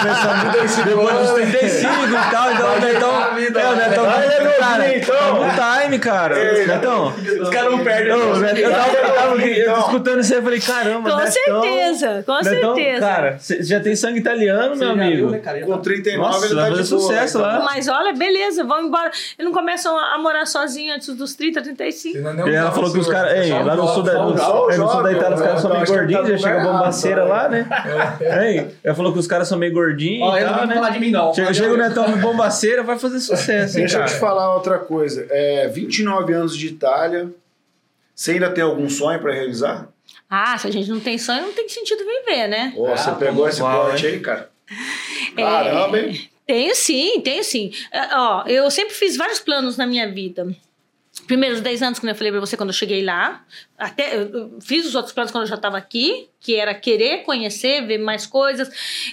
começando 0.02 0.84
depois 0.84 1.18
dos 1.18 1.30
35 1.32 1.92
e 1.94 2.30
tal, 2.30 2.52
então 2.52 2.74
o 2.76 2.80
Netão. 2.80 3.22
É, 3.22 3.72
o 3.72 3.76
Netão. 3.76 4.04
Ah, 4.10 4.24
ele 4.24 4.32
é 4.34 4.38
novinho, 4.40 4.58
cara, 4.58 4.96
então. 4.96 5.16
tá 5.56 5.76
no 5.78 5.82
time, 5.84 5.98
cara. 5.98 6.38
Ei, 6.38 6.66
Netão. 6.66 7.14
Os 7.42 7.48
caras 7.50 7.70
não 7.72 7.84
perdem. 7.84 8.08
Eu, 8.12 8.18
não. 8.18 8.32
tava, 8.40 8.96
eu 8.96 9.14
tava 9.14 9.42
Então. 9.48 9.78
escutando 9.80 10.20
isso 10.20 10.32
aí, 10.32 10.38
eu 10.38 10.42
falei, 10.42 10.60
caramba, 10.60 11.10
Com 11.10 11.16
Netão- 11.16 11.32
certeza, 11.32 12.22
com 12.26 12.34
Netão, 12.42 12.74
certeza. 12.74 13.00
Cara, 13.00 13.38
você 13.38 13.62
já 13.62 13.80
tem 13.80 13.96
sangue 13.96 14.18
italiano, 14.18 14.76
meu 14.76 14.90
amigo. 14.90 15.30
né? 15.30 15.38
Com 15.64 15.78
39 15.78 16.18
Nossa, 16.32 16.46
ele 16.46 16.54
tá 16.56 16.70
de 16.70 16.84
sucesso 16.86 17.38
então. 17.38 17.50
lá. 17.50 17.60
Mas 17.64 17.88
olha, 17.88 18.12
beleza, 18.12 18.64
vão 18.64 18.82
embora. 18.86 19.08
Eles 19.38 19.44
não 19.44 19.52
começam 19.52 19.96
a 19.98 20.18
morar 20.18 20.46
sozinhos 20.46 20.96
antes 20.96 21.14
dos 21.14 21.34
30, 21.34 21.60
35. 21.78 22.18
Ainda 22.18 22.34
não 22.34 22.48
E 22.48 22.54
ela 22.54 22.68
tá, 22.68 22.74
falou 22.74 22.92
que 22.92 22.98
os 22.98 23.08
caras. 23.08 23.48
Lá 23.48 23.76
no 23.76 23.88
sul 23.88 24.02
da, 24.02 24.12
jovem, 24.12 24.32
no, 24.32 24.38
só 24.38 24.66
um 24.66 24.70
é, 24.70 24.76
no 24.76 24.88
sul 24.90 25.02
da 25.02 25.12
Itália 25.12 25.36
os 25.36 25.42
caras 25.42 25.60
são 25.62 25.70
meio 25.70 25.86
tá 25.86 25.92
gordinhos, 25.92 26.28
já 26.28 26.38
chega 26.38 26.48
a 26.48 26.52
no 26.52 26.58
lugar 26.66 26.78
bombaceira 26.78 27.24
lá, 27.24 27.48
né? 27.48 27.66
Ei, 28.42 28.74
ela 28.84 28.94
falou 28.94 29.12
que 29.12 29.18
os 29.18 29.26
caras 29.26 29.48
são 29.48 29.56
meio 29.56 29.72
gordinhos. 29.72 30.28
Ó, 30.28 30.36
e 30.36 30.40
ele 30.40 30.50
não 30.50 30.58
tal, 30.58 30.66
né? 30.66 30.74
falar 30.74 30.90
de 30.90 31.00
mim, 31.00 31.10
não. 31.10 31.32
Chega, 31.32 31.54
chega 31.54 31.72
o 31.72 31.76
Netão 31.76 32.18
bombaceira, 32.18 32.82
vai 32.82 32.98
fazer 32.98 33.20
sucesso, 33.20 33.78
hein, 33.78 33.84
Deixa 33.84 34.00
eu 34.00 34.04
te 34.04 34.14
falar 34.14 34.54
outra 34.54 34.78
coisa. 34.78 35.26
É, 35.30 35.68
29 35.68 36.32
anos 36.32 36.56
de 36.56 36.66
Itália. 36.66 37.30
Você 38.14 38.32
ainda 38.32 38.50
tem 38.50 38.64
algum 38.64 38.90
sonho 38.90 39.20
pra 39.20 39.32
realizar? 39.32 39.88
Ah, 40.28 40.58
se 40.58 40.66
a 40.66 40.70
gente 40.70 40.90
não 40.90 41.00
tem 41.00 41.16
sonho, 41.16 41.42
não 41.42 41.52
tem 41.52 41.68
sentido 41.68 42.00
viver, 42.04 42.48
né? 42.48 42.72
Ô, 42.76 42.88
você 42.88 43.10
Ah, 43.10 43.14
pegou 43.14 43.48
esse 43.48 43.60
corte 43.60 44.06
aí, 44.06 44.20
cara? 44.20 44.50
Caramba, 45.36 45.98
hein? 45.98 46.28
Tenho 46.46 46.74
sim, 46.74 47.20
tenho 47.20 47.44
sim. 47.44 47.70
É, 47.92 48.16
ó, 48.16 48.44
eu 48.46 48.70
sempre 48.70 48.94
fiz 48.94 49.16
vários 49.16 49.38
planos 49.38 49.76
na 49.76 49.86
minha 49.86 50.10
vida. 50.10 50.48
Primeiros 51.28 51.60
10 51.60 51.82
anos, 51.82 51.98
como 52.00 52.10
eu 52.10 52.16
falei 52.16 52.32
pra 52.32 52.40
você, 52.40 52.56
quando 52.56 52.70
eu 52.70 52.74
cheguei 52.74 53.04
lá. 53.04 53.44
Até, 53.78 54.28
fiz 54.60 54.84
os 54.86 54.94
outros 54.96 55.14
planos 55.14 55.30
quando 55.30 55.42
eu 55.44 55.48
já 55.48 55.54
estava 55.54 55.76
aqui. 55.76 56.28
Que 56.40 56.54
era 56.54 56.74
querer 56.74 57.24
conhecer, 57.24 57.86
ver 57.86 57.98
mais 57.98 58.26
coisas. 58.26 58.70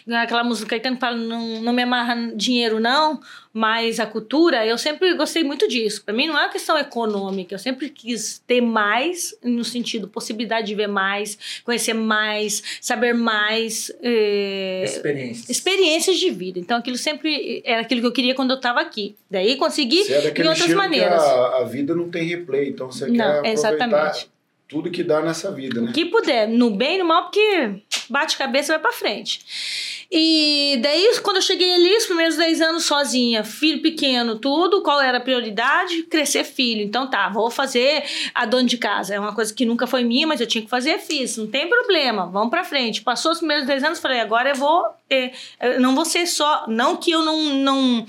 Aquela 0.09 0.43
música 0.43 0.69
Caetano 0.69 0.97
fala, 0.97 1.15
não, 1.17 1.61
não 1.61 1.73
me 1.73 1.81
amarra 1.83 2.31
dinheiro 2.35 2.79
não, 2.79 3.19
mas 3.51 3.99
a 3.99 4.05
cultura, 4.05 4.65
eu 4.65 4.77
sempre 4.77 5.13
gostei 5.15 5.43
muito 5.43 5.67
disso. 5.67 6.03
Para 6.03 6.13
mim 6.13 6.27
não 6.27 6.37
é 6.37 6.43
uma 6.43 6.49
questão 6.49 6.77
econômica, 6.77 7.55
eu 7.55 7.59
sempre 7.59 7.89
quis 7.89 8.39
ter 8.45 8.61
mais, 8.61 9.35
no 9.43 9.63
sentido, 9.63 10.07
possibilidade 10.07 10.67
de 10.67 10.75
ver 10.75 10.87
mais, 10.87 11.61
conhecer 11.63 11.93
mais, 11.93 12.61
saber 12.81 13.13
mais. 13.13 13.91
eh, 14.03 14.83
Experiências. 14.85 15.49
experiências 15.49 16.17
de 16.17 16.29
vida. 16.31 16.59
Então 16.59 16.77
aquilo 16.77 16.97
sempre 16.97 17.61
era 17.65 17.81
aquilo 17.81 18.01
que 18.01 18.07
eu 18.07 18.11
queria 18.11 18.35
quando 18.35 18.51
eu 18.51 18.57
estava 18.57 18.81
aqui. 18.81 19.15
Daí 19.31 19.55
consegui 19.55 20.01
é 20.11 20.21
daquele 20.21 20.49
outras 20.49 20.73
maneiras. 20.73 21.23
que 21.23 21.29
a, 21.29 21.57
a 21.57 21.63
vida 21.63 21.95
não 21.95 22.09
tem 22.09 22.23
replay, 22.27 22.69
então 22.69 22.91
você 22.91 23.07
Não, 23.07 23.15
quer 23.15 23.23
aproveitar 23.23 23.51
exatamente. 23.51 24.29
Tudo 24.67 24.89
que 24.89 25.03
dá 25.03 25.21
nessa 25.21 25.51
vida, 25.51 25.79
né? 25.79 25.91
O 25.91 25.93
que 25.93 26.05
puder, 26.05 26.47
no 26.47 26.71
bem 26.71 26.95
e 26.95 26.97
no 26.99 27.05
mal, 27.05 27.23
porque 27.23 27.81
bate 28.09 28.37
cabeça 28.37 28.71
e 28.71 28.73
vai 28.75 28.79
pra 28.79 28.91
frente. 28.91 30.05
E 30.11 30.79
daí, 30.81 31.19
quando 31.21 31.37
eu 31.37 31.41
cheguei 31.41 31.73
ali, 31.73 31.95
os 31.97 32.05
primeiros 32.05 32.35
10 32.35 32.61
anos 32.61 32.85
sozinha, 32.85 33.43
filho 33.43 33.81
pequeno, 33.81 34.39
tudo, 34.39 34.81
qual 34.81 35.01
era 35.01 35.17
a 35.17 35.21
prioridade? 35.21 36.03
Crescer 36.03 36.43
filho. 36.43 36.81
Então 36.81 37.09
tá, 37.09 37.29
vou 37.29 37.49
fazer 37.49 38.03
a 38.33 38.45
dona 38.45 38.67
de 38.67 38.77
casa. 38.77 39.15
É 39.15 39.19
uma 39.19 39.33
coisa 39.33 39.53
que 39.53 39.65
nunca 39.65 39.85
foi 39.85 40.03
minha, 40.03 40.25
mas 40.25 40.41
eu 40.41 40.47
tinha 40.47 40.63
que 40.63 40.69
fazer, 40.69 40.99
fiz. 40.99 41.37
Não 41.37 41.47
tem 41.47 41.67
problema, 41.67 42.27
vamos 42.27 42.49
pra 42.49 42.63
frente. 42.63 43.01
Passou 43.01 43.31
os 43.31 43.39
primeiros 43.39 43.65
10 43.65 43.83
anos, 43.83 43.99
falei, 43.99 44.19
agora 44.19 44.49
eu 44.49 44.55
vou 44.55 44.85
ter. 45.07 45.33
eu 45.61 45.79
não 45.79 45.95
vou 45.95 46.05
ser 46.05 46.25
só. 46.27 46.65
Não 46.67 46.97
que 46.97 47.11
eu 47.11 47.23
não, 47.23 47.53
não 47.55 48.05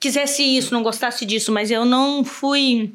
quisesse 0.00 0.42
isso, 0.42 0.72
não 0.72 0.82
gostasse 0.82 1.24
disso, 1.24 1.52
mas 1.52 1.70
eu 1.70 1.84
não 1.84 2.24
fui. 2.24 2.92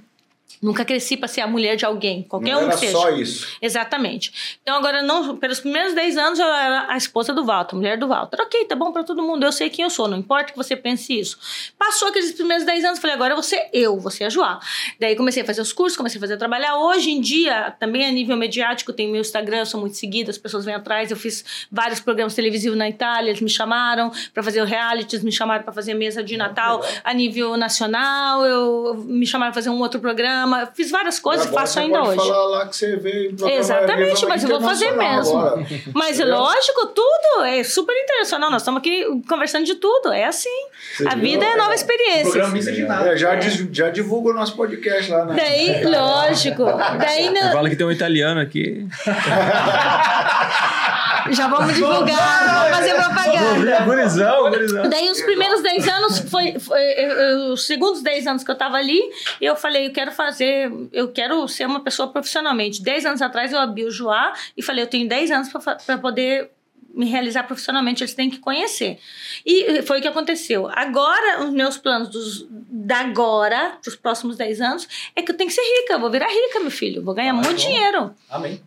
Nunca 0.62 0.86
cresci 0.86 1.18
pra 1.18 1.28
ser 1.28 1.42
a 1.42 1.48
mulher 1.48 1.76
de 1.76 1.86
alguém, 1.86 2.24
qualquer 2.24 2.52
não 2.52 2.62
um 2.62 2.64
era 2.66 2.74
que 2.74 2.80
seja. 2.80 2.92
só 2.92 3.10
isso. 3.10 3.48
Exatamente. 3.60 4.60
Então, 4.62 4.76
agora, 4.76 5.02
não, 5.02 5.36
pelos 5.38 5.60
primeiros 5.60 5.94
10 5.94 6.18
anos, 6.18 6.40
eu 6.40 6.46
era 6.46 6.86
a 6.88 6.96
esposa 6.96 7.34
do 7.34 7.44
Walter, 7.44 7.76
a 7.76 7.80
mulher 7.80 7.98
do 7.98 8.08
Walter. 8.08 8.40
Ok, 8.42 8.66
tá 8.66 8.76
bom 8.76 8.92
pra 8.92 9.04
todo 9.04 9.24
mundo, 9.24 9.44
eu 9.44 9.52
sei 9.52 9.70
quem 9.72 9.84
eu 9.84 9.90
sou, 9.90 10.08
não 10.08 10.18
importa 10.18 10.52
que 10.52 10.58
você 10.58 10.76
pense 10.76 11.18
isso. 11.18 11.40
Passou 11.80 12.10
aqueles 12.10 12.32
primeiros 12.34 12.64
10 12.64 12.86
anos, 12.86 13.00
falei, 13.00 13.16
agora 13.16 13.42
ser 13.42 13.70
eu, 13.74 14.00
ser 14.12 14.26
a 14.26 14.30
Joá. 14.30 14.60
Daí 15.00 15.16
comecei 15.16 15.42
a 15.42 15.46
fazer 15.46 15.62
os 15.62 15.74
cursos, 15.74 15.98
comecei 15.98 16.20
a 16.20 16.22
fazer 16.22 16.38
trabalhar. 16.38 16.78
Hoje 16.78 17.10
em 17.10 17.20
dia, 17.20 17.74
também 17.80 18.06
a 18.06 18.12
nível 18.12 18.38
mediático, 18.38 18.94
tem 18.94 19.12
meu 19.12 19.22
Instagram, 19.22 19.60
eu 19.60 19.66
sou 19.66 19.80
muito 19.80 19.98
seguida, 19.98 20.30
as 20.30 20.38
pessoas 20.38 20.64
vêm 20.64 20.76
atrás. 20.76 21.10
Eu 21.10 21.18
fiz 21.18 21.44
vários 21.72 22.00
programas 22.00 22.36
televisivos 22.36 22.78
na 22.78 22.88
Itália, 22.88 23.32
eles 23.32 23.42
me 23.42 23.50
chamaram 23.50 24.12
pra 24.32 24.44
fazer 24.44 24.62
o 24.62 24.66
reality, 24.66 25.16
eles 25.16 25.26
me 25.26 25.32
chamaram 25.32 25.64
pra 25.64 25.74
fazer 25.74 25.96
mesa 25.96 26.24
de 26.24 26.38
Natal 26.38 26.86
a 27.04 27.14
nível 27.14 27.58
nacional, 27.58 28.46
eu 28.46 28.96
me 29.08 29.26
chamaram 29.26 29.52
pra 29.52 29.62
fazer 29.62 29.72
um 29.72 29.80
outro 29.80 30.00
programa. 30.00 30.51
Fiz 30.74 30.92
várias 30.92 31.20
coisas, 31.20 31.46
E 31.48 31.50
faço 31.54 31.80
ainda 31.80 32.02
hoje. 32.04 32.18
falar 32.18 32.44
lá 32.46 32.68
que 32.68 32.76
você 32.76 32.96
veio 32.98 33.36
Exatamente, 33.50 34.26
mas 34.26 34.44
eu 34.44 34.50
vou 34.50 34.62
fazer 34.62 34.92
mesmo. 34.92 35.38
agora. 35.40 35.66
Mas 35.94 36.20
Entendeu? 36.20 36.38
lógico, 36.40 36.88
tudo 36.88 37.44
é 37.46 37.64
super 37.64 37.94
internacional. 37.96 38.50
Nós 38.52 38.62
estamos 38.62 38.80
aqui 38.80 39.06
conversando 39.28 39.66
de 39.66 39.76
tudo. 39.76 40.12
É 40.12 40.26
assim. 40.26 40.50
Você 40.98 41.08
a 41.08 41.12
viu? 41.12 41.22
vida 41.22 41.46
é 41.46 41.50
nova 41.56 41.70
Programa 41.70 41.76
experiência. 41.76 42.48
mista 42.48 42.72
de 42.72 42.84
nada. 42.84 43.10
É, 43.14 43.18
já, 43.18 43.36
diz- 43.36 43.68
já 43.72 43.90
divulga 43.90 44.30
o 44.32 44.34
nosso 44.34 44.56
podcast 44.56 45.10
lá, 45.12 45.26
né? 45.26 45.36
Daí, 45.36 45.84
lógico. 45.86 46.64
Daí 47.00 47.34
Fala 47.52 47.70
que 47.70 47.76
tem 47.76 47.86
um 47.86 47.92
italiano 47.92 48.40
aqui. 48.40 48.88
já 51.32 51.48
vamos 51.48 51.74
divulgar, 51.76 52.54
vamos 52.70 52.78
fazer 52.78 52.94
propaganda. 52.96 53.82
Gurizão, 53.86 54.50
gurizão. 54.50 54.90
Daí 54.90 55.10
os 55.10 55.22
primeiros 55.22 55.62
10 55.62 55.88
anos, 55.88 56.20
foi, 56.30 56.60
foi- 56.60 57.52
os 57.52 57.66
segundos 57.66 58.02
10 58.02 58.28
anos 58.28 58.44
que 58.44 58.52
eu 58.52 58.56
tava 58.56 58.78
ali, 58.78 59.02
eu 59.40 59.56
falei, 59.56 59.88
eu 59.88 59.92
quero 59.94 60.12
fazer, 60.12 60.72
eu 60.92 61.12
quero 61.12 61.48
ser 61.48 61.66
uma 61.66 61.80
pessoa 61.82 62.08
profissionalmente. 62.12 62.82
10 62.82 63.06
anos 63.06 63.22
atrás 63.22 63.52
eu 63.52 63.60
abri 63.60 63.84
o 63.86 63.92
Joá 63.92 64.34
e 64.56 64.62
falei, 64.64 64.84
eu 64.84 64.88
tenho 64.88 65.08
10 65.08 65.32
anos 65.32 65.50
para 65.86 65.98
poder 65.98 66.50
me 66.94 67.06
realizar 67.10 67.44
profissionalmente, 67.44 68.04
eles 68.04 68.14
têm 68.14 68.30
que 68.30 68.38
conhecer. 68.40 69.00
E 69.46 69.82
foi 69.84 70.00
o 70.00 70.02
que 70.02 70.08
aconteceu. 70.10 70.70
Agora, 70.74 71.42
os 71.46 71.50
meus 71.54 71.78
planos 71.78 72.10
dos, 72.10 72.46
da 72.50 73.00
agora, 73.00 73.78
dos 73.84 73.96
próximos 73.96 74.36
10 74.36 74.60
anos, 74.60 74.88
é 75.16 75.22
que 75.22 75.32
eu 75.32 75.38
tenho 75.38 75.50
que 75.50 75.56
ser 75.56 75.62
rica, 75.62 75.94
eu 75.94 76.00
vou 76.02 76.12
virar 76.12 76.28
rica, 76.28 76.60
meu 76.60 76.70
filho, 76.70 77.02
vou 77.02 77.14
ganhar 77.14 77.32
Ah, 77.32 77.36
muito 77.36 77.48
bom. 77.50 77.56
dinheiro. 77.56 78.14
Amém. 78.30 78.62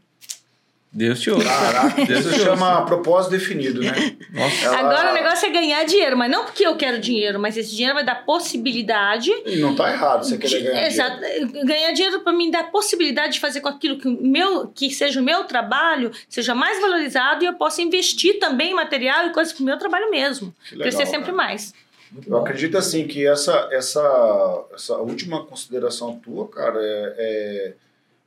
Deus 0.97 1.19
te 1.21 1.29
ouça. 1.29 1.45
Caraca, 1.49 2.05
Deus 2.05 2.21
isso 2.25 2.35
te 2.35 2.41
chama 2.41 2.85
propósito 2.87 3.33
definido, 3.33 3.81
né? 3.81 4.17
Nossa. 4.31 4.65
Ela- 4.67 4.79
Agora 4.79 5.11
o 5.11 5.15
negócio 5.15 5.45
é 5.47 5.51
ganhar 5.51 5.85
dinheiro, 5.85 6.17
mas 6.17 6.31
não 6.31 6.45
porque 6.45 6.65
eu 6.65 6.77
quero 6.77 7.01
dinheiro, 7.01 7.41
mas 7.41 7.57
esse 7.57 7.75
dinheiro 7.75 7.95
vai 7.97 8.05
dar 8.05 8.25
possibilidade 8.25 9.31
E 9.45 9.57
não 9.57 9.75
tá 9.75 9.91
errado 9.93 10.25
você 10.25 10.39
querer 10.39 10.63
ganhar 10.63 10.87
Exato. 10.87 11.21
dinheiro. 11.21 11.67
Ganhar 11.67 11.93
dinheiro 11.93 12.21
para 12.21 12.33
mim 12.33 12.49
dá 12.51 12.61
a 12.61 12.65
possibilidade 12.65 13.35
de 13.35 13.41
fazer 13.41 13.61
com 13.61 13.69
aquilo 13.69 13.99
que, 13.99 14.07
o 14.07 14.23
meu, 14.23 14.69
que 14.69 14.89
seja 14.91 15.21
o 15.21 15.25
meu 15.25 15.43
trabalho 15.45 16.13
seja 16.29 16.55
mais 16.55 16.81
valorizado 16.81 17.43
e 17.43 17.47
eu 17.49 17.55
possa 17.55 17.83
investir 17.83 18.39
também 18.39 18.71
em 18.71 18.75
material 18.75 19.27
e 19.27 19.31
coisas 19.33 19.53
para 19.53 19.63
o 19.63 19.67
meu 19.67 19.77
trabalho 19.79 20.11
mesmo. 20.11 20.55
Legal, 20.71 20.83
Crescer 20.83 21.07
sempre 21.07 21.27
cara. 21.33 21.37
mais. 21.37 21.75
Muito 22.13 22.29
Eu 22.29 22.37
bom. 22.37 22.43
acredito 22.45 22.79
assim 22.79 23.09
que 23.09 23.27
essa, 23.27 23.69
essa, 23.73 24.65
essa 24.73 24.97
última 24.99 25.45
consideração 25.45 26.15
tua, 26.25 26.47
cara, 26.49 26.79
é, 26.81 27.15
é- 27.19 27.73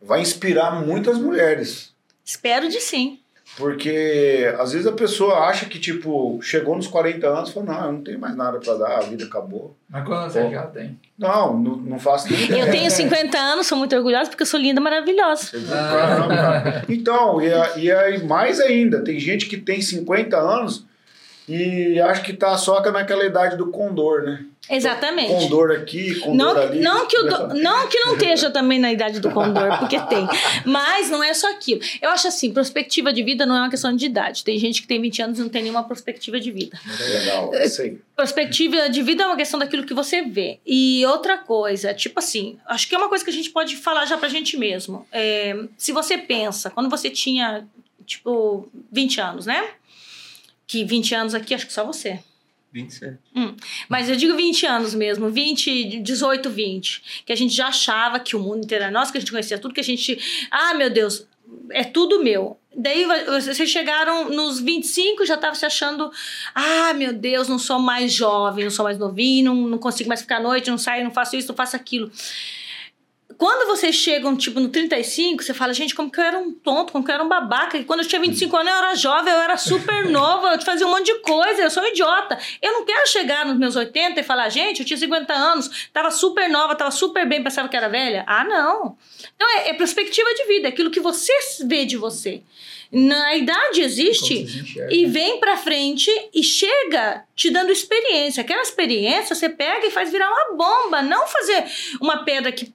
vai 0.01 0.19
inspirar 0.21 0.85
muitas 0.85 1.17
mulheres. 1.17 1.95
Espero 2.27 2.67
de 2.67 2.81
sim. 2.81 3.19
Porque 3.55 4.53
às 4.59 4.73
vezes 4.73 4.85
a 4.85 4.91
pessoa 4.91 5.39
acha 5.47 5.65
que, 5.65 5.79
tipo, 5.79 6.37
chegou 6.43 6.75
nos 6.75 6.85
40 6.85 7.25
anos 7.27 7.49
e 7.49 7.53
fala, 7.53 7.65
não, 7.65 7.85
eu 7.85 7.91
não 7.93 8.01
tenho 8.03 8.19
mais 8.19 8.35
nada 8.35 8.59
pra 8.59 8.73
dar, 8.75 8.97
a 8.97 8.99
vida 8.99 9.23
acabou. 9.23 9.75
Mas 9.89 10.05
quando 10.05 10.29
você 10.29 10.51
já 10.51 10.63
tem? 10.67 10.99
Não, 11.17 11.57
não, 11.57 11.75
não 11.77 11.97
faço 11.99 12.29
nem 12.31 12.43
ideia. 12.43 12.65
Eu 12.65 12.71
tenho 12.71 12.91
50 12.91 13.37
anos, 13.37 13.65
sou 13.65 13.77
muito 13.77 13.95
orgulhosa 13.95 14.29
porque 14.29 14.43
eu 14.43 14.47
sou 14.47 14.59
linda, 14.59 14.81
maravilhosa. 14.81 15.51
Caramba, 15.67 16.35
cara. 16.35 16.85
Então, 16.89 17.41
e, 17.41 17.51
a- 17.51 17.77
e 17.77 17.89
aí 17.91 18.23
mais 18.25 18.59
ainda, 18.59 19.01
tem 19.03 19.17
gente 19.19 19.45
que 19.47 19.55
tem 19.57 19.81
50 19.81 20.37
anos 20.37 20.85
e 21.47 21.99
acha 22.01 22.21
que 22.21 22.33
tá 22.33 22.57
só 22.57 22.81
naquela 22.91 23.23
idade 23.25 23.55
do 23.55 23.67
condor, 23.71 24.21
né? 24.23 24.45
Exatamente. 24.69 25.33
Condor 25.43 25.71
aqui, 25.71 26.15
condor 26.19 26.35
Não, 26.55 26.61
ali. 26.61 26.79
não, 26.79 27.07
que 27.07 27.17
o 27.19 27.23
do- 27.23 27.53
não 27.55 27.87
que 27.87 27.99
não 27.99 28.13
esteja 28.13 28.49
também 28.51 28.79
na 28.79 28.91
idade 28.91 29.19
do 29.19 29.31
condor, 29.31 29.77
porque 29.79 29.99
tem. 30.01 30.27
Mas 30.65 31.09
não 31.09 31.23
é 31.23 31.33
só 31.33 31.49
aquilo. 31.51 31.81
Eu 32.01 32.09
acho 32.09 32.27
assim, 32.27 32.53
perspectiva 32.53 33.13
de 33.13 33.23
vida 33.23 33.45
não 33.45 33.55
é 33.55 33.59
uma 33.59 33.69
questão 33.69 33.95
de 33.95 34.05
idade. 34.05 34.43
Tem 34.43 34.57
gente 34.59 34.81
que 34.81 34.87
tem 34.87 35.01
20 35.01 35.21
anos 35.21 35.39
e 35.39 35.41
não 35.41 35.49
tem 35.49 35.61
nenhuma 35.63 35.83
perspectiva 35.83 36.39
de 36.39 36.51
vida. 36.51 36.79
Legal, 36.99 37.53
é 37.53 37.63
aí. 37.63 37.97
Perspectiva 38.15 38.89
de 38.89 39.01
vida 39.01 39.23
é 39.23 39.27
uma 39.27 39.37
questão 39.37 39.59
daquilo 39.59 39.85
que 39.85 39.93
você 39.93 40.21
vê. 40.23 40.59
E 40.65 41.05
outra 41.05 41.37
coisa, 41.37 41.93
tipo 41.93 42.19
assim, 42.19 42.57
acho 42.67 42.87
que 42.87 42.95
é 42.95 42.97
uma 42.97 43.09
coisa 43.09 43.23
que 43.23 43.29
a 43.29 43.33
gente 43.33 43.49
pode 43.51 43.75
falar 43.77 44.05
já 44.05 44.17
pra 44.17 44.27
gente 44.27 44.57
mesmo. 44.57 45.07
É, 45.11 45.55
se 45.77 45.91
você 45.91 46.17
pensa, 46.17 46.69
quando 46.69 46.89
você 46.89 47.09
tinha, 47.09 47.65
tipo, 48.05 48.67
20 48.91 49.21
anos, 49.21 49.45
né? 49.45 49.69
Que 50.65 50.83
20 50.83 51.15
anos 51.15 51.33
aqui, 51.33 51.53
acho 51.53 51.65
que 51.67 51.71
só 51.73 51.85
você. 51.85 52.19
27. 52.77 53.17
Mas 53.89 54.09
eu 54.09 54.15
digo 54.15 54.35
20 54.35 54.65
anos 54.65 54.93
mesmo, 54.93 55.29
20, 55.29 55.99
18, 55.99 56.49
20. 56.49 57.23
Que 57.25 57.33
a 57.33 57.35
gente 57.35 57.53
já 57.53 57.67
achava 57.67 58.19
que 58.19 58.35
o 58.35 58.39
mundo 58.39 58.63
inteiro 58.63 58.83
era 58.83 58.91
nosso, 58.91 59.11
que 59.11 59.17
a 59.17 59.21
gente 59.21 59.31
conhecia 59.31 59.57
tudo, 59.57 59.73
que 59.73 59.81
a 59.81 59.83
gente. 59.83 60.17
Ah, 60.51 60.73
meu 60.73 60.89
Deus, 60.89 61.27
é 61.71 61.83
tudo 61.83 62.23
meu. 62.23 62.57
Daí 62.79 63.05
vocês 63.25 63.69
chegaram 63.69 64.29
nos 64.29 64.59
25, 64.59 65.25
já 65.25 65.33
estavam 65.33 65.55
se 65.55 65.65
achando. 65.65 66.11
Ah, 66.53 66.93
meu 66.93 67.11
Deus, 67.11 67.47
não 67.47 67.57
sou 67.57 67.79
mais 67.79 68.13
jovem, 68.13 68.65
não 68.65 68.71
sou 68.71 68.85
mais 68.85 68.99
novinho, 68.99 69.45
não, 69.45 69.67
não 69.67 69.77
consigo 69.79 70.07
mais 70.07 70.21
ficar 70.21 70.37
à 70.37 70.39
noite, 70.39 70.69
não 70.69 70.77
saio, 70.77 71.03
não 71.03 71.11
faço 71.11 71.35
isso, 71.35 71.47
não 71.47 71.55
faço 71.55 71.75
aquilo. 71.75 72.11
Quando 73.37 73.67
vocês 73.67 73.93
chegam, 73.95 74.35
tipo, 74.35 74.59
no 74.59 74.69
35, 74.69 75.43
você 75.43 75.53
fala, 75.53 75.71
gente, 75.71 75.93
como 75.93 76.11
que 76.11 76.19
eu 76.19 76.23
era 76.23 76.39
um 76.39 76.51
tonto, 76.51 76.91
como 76.91 77.05
que 77.05 77.11
eu 77.11 77.15
era 77.15 77.23
um 77.23 77.27
babaca. 77.27 77.77
E 77.77 77.83
quando 77.83 77.99
eu 77.99 78.07
tinha 78.07 78.19
25 78.19 78.57
anos, 78.57 78.71
eu 78.71 78.77
era 78.77 78.95
jovem, 78.95 79.31
eu 79.31 79.39
era 79.39 79.57
super 79.57 80.05
nova, 80.09 80.55
eu 80.55 80.61
fazia 80.61 80.87
um 80.87 80.89
monte 80.89 81.05
de 81.05 81.19
coisa, 81.19 81.61
eu 81.61 81.69
sou 81.69 81.83
um 81.83 81.87
idiota. 81.87 82.37
Eu 82.61 82.73
não 82.73 82.85
quero 82.85 83.07
chegar 83.07 83.45
nos 83.45 83.57
meus 83.57 83.75
80 83.75 84.19
e 84.19 84.23
falar, 84.23 84.49
gente, 84.49 84.79
eu 84.79 84.85
tinha 84.85 84.97
50 84.97 85.31
anos, 85.33 85.87
tava 85.93 86.09
super 86.09 86.49
nova, 86.49 86.75
tava 86.75 86.89
super 86.89 87.27
bem, 87.27 87.43
pensava 87.43 87.69
que 87.69 87.77
era 87.77 87.87
velha. 87.87 88.23
Ah, 88.25 88.43
não. 88.43 88.97
Então, 89.35 89.47
é, 89.59 89.69
é 89.69 89.73
perspectiva 89.73 90.33
de 90.33 90.45
vida, 90.45 90.67
é 90.67 90.71
aquilo 90.71 90.89
que 90.89 90.99
você 90.99 91.31
vê 91.65 91.85
de 91.85 91.95
você. 91.95 92.41
Na 92.91 93.35
idade 93.35 93.81
existe 93.81 94.45
e 94.89 95.05
vem 95.05 95.39
pra 95.39 95.57
frente 95.57 96.09
e 96.33 96.41
chega 96.41 97.25
te 97.35 97.49
dando 97.49 97.71
experiência. 97.71 98.41
Aquela 98.41 98.61
experiência 98.61 99.35
você 99.35 99.49
pega 99.49 99.85
e 99.85 99.91
faz 99.91 100.09
virar 100.09 100.29
uma 100.31 100.55
bomba, 100.55 101.01
não 101.01 101.27
fazer 101.27 101.65
uma 101.99 102.23
pedra 102.23 102.51
que 102.51 102.73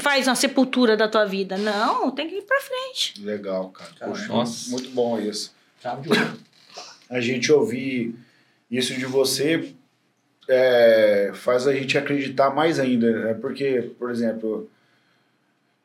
faz 0.00 0.26
uma 0.26 0.34
sepultura 0.34 0.96
da 0.96 1.08
tua 1.08 1.24
vida. 1.24 1.56
Não, 1.56 2.10
tem 2.10 2.28
que 2.28 2.36
ir 2.36 2.42
pra 2.42 2.60
frente. 2.60 3.20
Legal, 3.22 3.70
cara. 3.70 3.90
Poxa, 4.10 4.28
Nossa. 4.28 4.70
muito 4.70 4.90
bom 4.90 5.18
isso. 5.18 5.54
A 7.08 7.20
gente 7.20 7.52
ouvir 7.52 8.14
isso 8.70 8.94
de 8.94 9.06
você 9.06 9.72
é, 10.48 11.30
faz 11.34 11.66
a 11.66 11.72
gente 11.72 11.96
acreditar 11.96 12.50
mais 12.50 12.78
ainda. 12.78 13.10
Né? 13.10 13.34
Porque, 13.34 13.90
por 13.98 14.10
exemplo, 14.10 14.68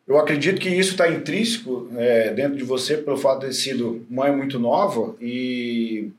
eu 0.08 0.18
acredito 0.18 0.60
que 0.60 0.70
isso 0.70 0.92
está 0.92 1.10
intrínseco 1.10 1.90
é, 1.96 2.32
dentro 2.34 2.58
de 2.58 2.64
você 2.64 2.98
pelo 2.98 3.18
fato 3.18 3.42
de 3.42 3.48
ter 3.48 3.54
sido 3.54 4.06
mãe 4.10 4.36
muito 4.36 4.60
nova 4.60 5.16
e 5.22 6.10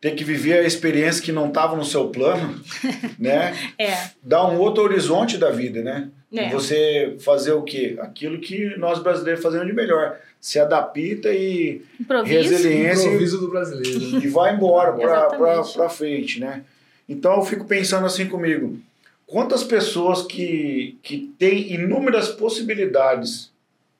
ter 0.00 0.12
que 0.12 0.24
viver 0.24 0.60
a 0.60 0.66
experiência 0.66 1.22
que 1.22 1.32
não 1.32 1.48
estava 1.48 1.74
no 1.76 1.84
seu 1.84 2.08
plano, 2.08 2.60
né? 3.18 3.54
É, 3.78 4.10
Dá 4.22 4.46
um 4.46 4.58
outro 4.58 4.84
horizonte 4.84 5.36
da 5.38 5.50
vida, 5.50 5.82
né? 5.82 6.08
E 6.30 6.38
é. 6.40 6.50
você 6.50 7.16
fazer 7.20 7.52
o 7.52 7.62
quê? 7.62 7.96
Aquilo 8.00 8.40
que 8.40 8.76
nós 8.76 8.98
brasileiros 8.98 9.42
fazemos 9.42 9.66
de 9.66 9.72
melhor. 9.72 10.18
Se 10.40 10.58
adapta 10.58 11.32
e, 11.32 11.82
Improviso. 12.00 12.34
resiliência 12.50 13.06
Improviso 13.06 13.38
do 13.40 13.48
brasileiro. 13.50 14.24
e 14.24 14.28
vai 14.28 14.54
embora 14.54 14.92
pra 14.92 15.88
frente, 15.88 16.40
né? 16.40 16.64
Então 17.08 17.36
eu 17.36 17.42
fico 17.42 17.64
pensando 17.64 18.06
assim 18.06 18.26
comigo, 18.26 18.78
quantas 19.26 19.62
pessoas 19.64 20.22
que, 20.22 20.98
que 21.02 21.32
têm 21.38 21.72
inúmeras 21.72 22.28
possibilidades 22.28 23.50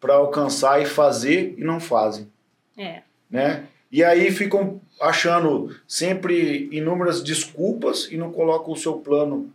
para 0.00 0.14
alcançar 0.14 0.80
e 0.82 0.86
fazer 0.86 1.54
e 1.56 1.64
não 1.64 1.80
fazem, 1.80 2.28
É. 2.76 3.02
né? 3.30 3.64
E 3.90 4.02
aí 4.02 4.30
ficam 4.30 4.80
achando 5.00 5.76
sempre 5.86 6.68
inúmeras 6.72 7.22
desculpas 7.22 8.08
e 8.10 8.16
não 8.16 8.32
colocam 8.32 8.72
o 8.72 8.76
seu 8.76 8.94
plano. 8.94 9.52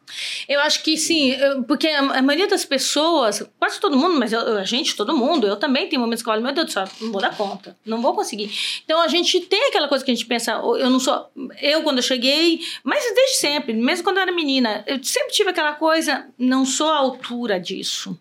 Eu 0.47 0.59
acho 0.61 0.83
que 0.83 0.97
sim, 0.97 1.33
porque 1.67 1.87
a, 1.87 2.21
maioria 2.21 2.47
das 2.47 2.63
pessoas, 2.63 3.43
quase 3.59 3.79
todo 3.79 3.97
mundo, 3.97 4.19
mas 4.19 4.33
a 4.33 4.63
gente, 4.63 4.95
todo 4.95 5.17
mundo, 5.17 5.47
eu 5.47 5.57
também 5.57 5.89
tenho 5.89 6.01
momentos 6.01 6.23
que 6.23 6.29
eu 6.29 6.33
falo, 6.33 6.43
meu 6.43 6.53
Deus 6.53 6.67
do 6.67 6.71
céu, 6.71 6.85
não 7.01 7.11
vou 7.11 7.21
dar 7.21 7.35
conta, 7.35 7.75
não 7.85 8.01
vou 8.01 8.13
conseguir. 8.13 8.51
Então 8.85 9.01
a 9.01 9.07
gente 9.07 9.39
tem 9.41 9.67
aquela 9.69 9.87
coisa 9.87 10.05
que 10.05 10.11
a 10.11 10.13
gente 10.13 10.27
pensa, 10.27 10.61
"Oh, 10.63 10.77
eu 10.77 10.89
não 10.89 10.99
sou. 10.99 11.29
Eu, 11.61 11.81
quando 11.81 11.97
eu 11.97 12.03
cheguei, 12.03 12.59
mas 12.83 13.03
desde 13.15 13.37
sempre, 13.37 13.73
mesmo 13.73 14.03
quando 14.03 14.17
eu 14.17 14.23
era 14.23 14.31
menina, 14.31 14.83
eu 14.85 15.03
sempre 15.03 15.31
tive 15.33 15.49
aquela 15.49 15.73
coisa, 15.73 16.27
não 16.37 16.65
sou 16.65 16.89
à 16.89 16.97
altura 16.97 17.59
disso. 17.59 18.17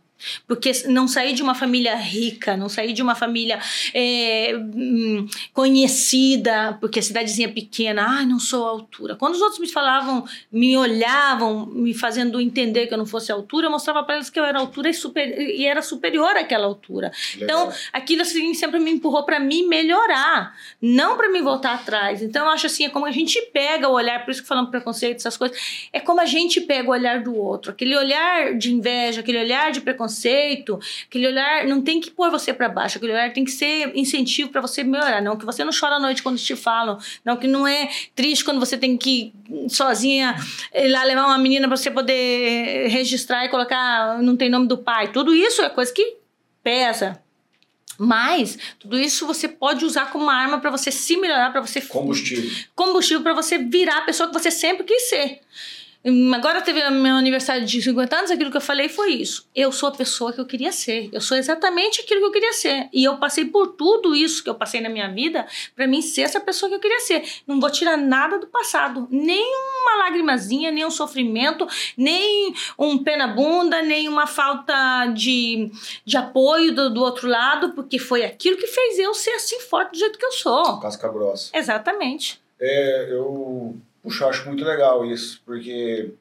Porque 0.47 0.73
não 0.87 1.07
saí 1.09 1.33
de 1.33 1.43
uma 1.43 1.55
família 1.55 1.95
rica, 1.97 2.57
não 2.57 2.69
saí 2.69 2.93
de 2.93 3.03
uma 3.03 3.15
família 3.15 3.59
é, 3.95 4.55
hum, 4.57 5.27
conhecida, 5.53 6.77
porque 6.81 6.99
a 6.99 7.03
cidadezinha 7.03 7.49
é 7.49 7.51
pequena, 7.51 8.05
ai, 8.07 8.27
não 8.27 8.39
sou 8.39 8.67
à 8.67 8.71
altura. 8.71 9.17
Quando 9.17 9.35
os 9.35 9.41
outros 9.41 9.59
me 9.59 9.69
falavam, 9.69 10.25
me 10.51 10.77
olhavam, 10.77 11.67
me 11.67 11.95
fazendo 11.95 12.41
entender 12.41 12.87
que 12.87 12.95
eu 12.95 12.99
não 12.99 13.07
fosse 13.07 13.33
à 13.33 13.35
altura, 13.35 13.67
eu 13.67 13.71
mostrava 13.71 14.03
para 14.03 14.17
eles 14.17 14.31
que 14.31 14.39
eu 14.39 14.45
era 14.45 14.59
altura 14.59 14.91
e, 14.91 14.95
super, 14.95 15.27
e 15.39 15.65
era 15.65 15.83
superior 15.83 16.37
àquela 16.37 16.67
altura. 16.67 17.11
Então, 17.37 17.67
Legal. 17.67 17.79
aquilo 17.93 18.23
assim 18.23 18.53
sempre 18.55 18.79
me 18.79 18.91
empurrou 18.91 19.25
para 19.25 19.39
me 19.41 19.67
melhorar, 19.67 20.55
não 20.81 21.17
para 21.17 21.31
me 21.31 21.41
voltar 21.41 21.75
atrás. 21.75 22.23
Então, 22.23 22.47
eu 22.47 22.53
acho 22.53 22.67
assim, 22.67 22.85
é 22.85 22.89
como 22.89 23.07
a 23.07 23.11
gente 23.11 23.41
pega 23.53 23.89
o 23.89 23.93
olhar, 23.93 24.25
por 24.25 24.31
isso 24.31 24.43
que 24.43 24.49
falamos 24.49 24.71
preconceito, 24.71 25.19
essas 25.19 25.37
coisas, 25.37 25.89
é 25.93 26.01
como 26.01 26.21
a 26.21 26.27
gente 26.27 26.61
pega 26.61 26.89
o 26.89 26.93
olhar 26.93 27.23
do 27.23 27.35
outro, 27.35 27.73
aquele 27.73 27.97
olhar 27.97 28.55
de 28.57 28.73
inveja, 28.73 29.21
aquele 29.21 29.39
olhar 29.39 29.73
de 29.73 29.81
preconceito, 29.81 30.10
aquele 31.07 31.27
olhar 31.27 31.67
não 31.67 31.83
tem 31.83 32.01
que 32.01 32.11
pôr 32.11 32.31
você 32.31 32.53
para 32.53 32.69
baixo, 32.69 32.99
aquele 32.99 33.13
olhar 33.13 33.33
tem 33.33 33.45
que 33.45 33.51
ser 33.51 33.93
incentivo 33.95 34.51
para 34.51 34.61
você 34.61 34.83
melhorar, 34.83 35.23
não 35.23 35.37
que 35.37 35.45
você 35.45 35.65
não 35.65 35.73
chora 35.73 35.97
à 35.97 36.01
noite 36.01 36.23
quando 36.23 36.39
te 36.39 36.57
falam, 36.57 36.99
não 37.25 37.37
que 37.37 37.47
não 37.47 37.67
é 37.67 37.89
triste 38.15 38.45
quando 38.45 38.61
você 38.61 38.77
tem 38.77 38.97
que 38.97 39.33
sozinha 39.69 40.37
ir 40.75 40.89
lá 40.89 41.05
levar 41.05 41.27
uma 41.27 41.39
menina 41.39 41.67
para 41.69 41.77
você 41.77 41.91
poder 41.91 42.89
registrar 42.89 43.45
e 43.45 43.49
colocar 43.49 44.21
não 44.23 44.37
tem 44.37 44.51
nome 44.51 44.67
do 44.67 44.79
pai. 44.79 45.13
Tudo 45.13 45.35
isso 45.35 45.63
é 45.63 45.71
coisa 45.71 45.93
que 45.93 46.17
pesa. 46.63 47.21
Mas 48.03 48.59
tudo 48.79 48.99
isso 48.99 49.27
você 49.27 49.47
pode 49.47 49.85
usar 49.85 50.11
como 50.11 50.25
uma 50.25 50.35
arma 50.35 50.59
para 50.59 50.71
você 50.71 50.91
se 50.91 51.19
melhorar, 51.19 51.53
para 51.53 51.61
você 51.61 51.83
Combustível. 51.83 52.51
combustível 52.75 53.23
para 53.23 53.35
você 53.35 53.59
virar 53.59 53.99
a 53.99 54.03
pessoa 54.03 54.27
que 54.27 54.33
você 54.33 54.51
sempre 54.51 54.85
quis 54.85 55.11
ser. 55.11 55.41
Agora 56.35 56.63
teve 56.63 56.89
meu 56.91 57.15
aniversário 57.15 57.67
de 57.67 57.83
50 57.83 58.17
anos, 58.17 58.31
aquilo 58.31 58.51
que 58.51 58.57
eu 58.57 58.61
falei 58.61 58.89
foi 58.89 59.13
isso. 59.13 59.47
Eu 59.55 59.71
sou 59.71 59.91
a 59.91 59.93
pessoa 59.93 60.33
que 60.33 60.41
eu 60.41 60.47
queria 60.47 60.73
ser. 60.73 61.11
Eu 61.13 61.21
sou 61.21 61.37
exatamente 61.37 62.01
aquilo 62.01 62.21
que 62.21 62.27
eu 62.27 62.33
queria 62.33 62.53
ser. 62.55 62.89
E 62.91 63.05
eu 63.05 63.19
passei 63.19 63.45
por 63.45 63.69
tudo 63.69 64.15
isso 64.15 64.43
que 64.43 64.49
eu 64.49 64.55
passei 64.55 64.81
na 64.81 64.89
minha 64.89 65.13
vida 65.13 65.47
para 65.77 65.87
mim 65.87 66.01
ser 66.01 66.23
essa 66.23 66.41
pessoa 66.41 66.71
que 66.71 66.77
eu 66.77 66.81
queria 66.81 67.01
ser. 67.01 67.23
Não 67.47 67.61
vou 67.61 67.71
tirar 67.71 67.99
nada 67.99 68.39
do 68.39 68.47
passado. 68.47 69.07
Nem 69.11 69.45
uma 69.83 70.05
lagrimazinha, 70.05 70.71
nem 70.71 70.87
um 70.87 70.91
sofrimento, 70.91 71.69
nem 71.99 72.55
um 72.79 72.97
pé 73.05 73.19
na 73.19 73.29
bunda, 73.29 73.83
nem 73.83 74.09
uma 74.09 74.27
falta 74.27 75.07
de, 75.09 75.71
de 76.05 76.17
apoio 76.17 76.75
do, 76.75 76.89
do 76.89 77.03
outro 77.03 77.29
lado, 77.29 77.75
porque 77.75 77.99
foi 77.99 78.25
aquilo 78.25 78.57
que 78.57 78.67
fez 78.67 78.99
eu 78.99 79.13
ser 79.13 79.33
assim 79.33 79.61
forte 79.61 79.93
do 79.93 79.99
jeito 79.99 80.19
que 80.19 80.25
eu 80.25 80.33
sou. 80.33 80.81
Casca 80.81 81.09
grossa. 81.09 81.51
Exatamente. 81.55 82.41
É, 82.59 83.09
eu 83.11 83.77
puxa, 84.03 84.27
acho 84.27 84.47
muito 84.49 84.65
legal 84.65 85.05
isso, 85.05 85.43
porque 85.45 86.13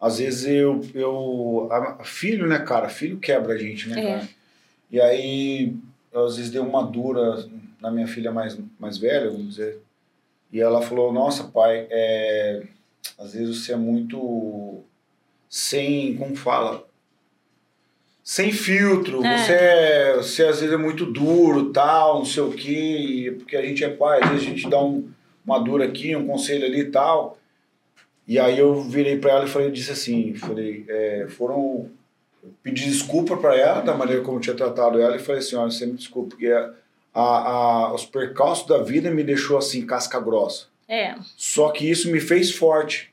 às 0.00 0.18
vezes 0.18 0.46
eu, 0.46 0.80
eu 0.94 1.68
a- 1.70 2.04
filho, 2.04 2.46
né, 2.46 2.58
cara, 2.58 2.88
filho 2.88 3.18
quebra 3.18 3.54
a 3.54 3.58
gente, 3.58 3.88
né, 3.88 4.00
É. 4.00 4.12
cara? 4.14 4.28
E 4.90 5.00
aí 5.00 5.74
eu, 6.12 6.24
às 6.26 6.36
vezes 6.36 6.50
dei 6.50 6.60
uma 6.60 6.82
dura 6.84 7.44
na 7.80 7.90
minha 7.90 8.06
filha 8.06 8.30
mais 8.30 8.58
mais 8.78 8.98
velha, 8.98 9.30
vamos 9.30 9.50
dizer. 9.56 9.78
E 10.52 10.60
ela 10.60 10.82
falou: 10.82 11.12
"Nossa, 11.12 11.44
pai, 11.44 11.86
é, 11.90 12.62
às 13.18 13.32
vezes 13.32 13.56
você 13.64 13.72
é 13.72 13.76
muito 13.76 14.82
sem, 15.48 16.14
como 16.16 16.36
fala, 16.36 16.86
sem 18.22 18.52
filtro, 18.52 19.24
É. 19.24 19.38
você, 19.38 19.52
é- 19.52 20.16
você 20.16 20.44
às 20.44 20.60
vezes 20.60 20.72
é 20.72 20.76
muito 20.76 21.04
duro, 21.06 21.72
tal, 21.72 22.18
não 22.18 22.24
sei 22.24 22.42
o 22.42 22.52
quê, 22.52 23.34
porque 23.38 23.56
a 23.56 23.62
gente 23.62 23.82
é 23.82 23.88
pai, 23.88 24.20
às 24.22 24.30
vezes 24.30 24.46
a 24.46 24.50
gente 24.50 24.68
dá 24.70 24.80
um, 24.82 25.10
uma 25.44 25.58
dura 25.58 25.84
aqui, 25.84 26.14
um 26.14 26.26
conselho 26.26 26.64
ali 26.64 26.80
e 26.80 26.90
tal. 26.90 27.38
E 28.26 28.38
aí 28.38 28.58
eu 28.58 28.82
virei 28.82 29.18
pra 29.18 29.32
ela 29.32 29.44
e 29.44 29.48
falei, 29.48 29.70
disse 29.70 29.92
assim, 29.92 30.34
falei, 30.34 30.84
é, 30.88 31.26
foram 31.28 31.90
pedi 32.62 32.84
desculpa 32.84 33.36
pra 33.36 33.56
ela 33.56 33.80
da 33.80 33.94
maneira 33.94 34.22
como 34.22 34.38
eu 34.38 34.40
tinha 34.40 34.56
tratado 34.56 35.00
ela 35.00 35.16
e 35.16 35.20
falei 35.20 35.40
assim, 35.40 35.56
olha, 35.56 35.70
você 35.70 35.86
me 35.86 35.94
desculpa, 35.94 36.30
porque 36.30 36.48
a, 37.14 37.20
a, 37.20 37.94
os 37.94 38.04
percalços 38.04 38.66
da 38.66 38.78
vida 38.82 39.10
me 39.10 39.22
deixou 39.22 39.58
assim 39.58 39.86
casca 39.86 40.18
grossa. 40.20 40.66
É. 40.88 41.14
Só 41.36 41.70
que 41.70 41.88
isso 41.88 42.10
me 42.10 42.20
fez 42.20 42.50
forte. 42.50 43.12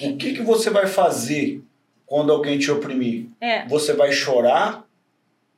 O 0.00 0.16
que 0.16 0.34
que 0.34 0.42
você 0.42 0.70
vai 0.70 0.86
fazer 0.86 1.62
quando 2.06 2.32
alguém 2.32 2.58
te 2.58 2.70
oprimir? 2.70 3.26
É. 3.40 3.66
Você 3.66 3.92
vai 3.92 4.12
chorar 4.12 4.86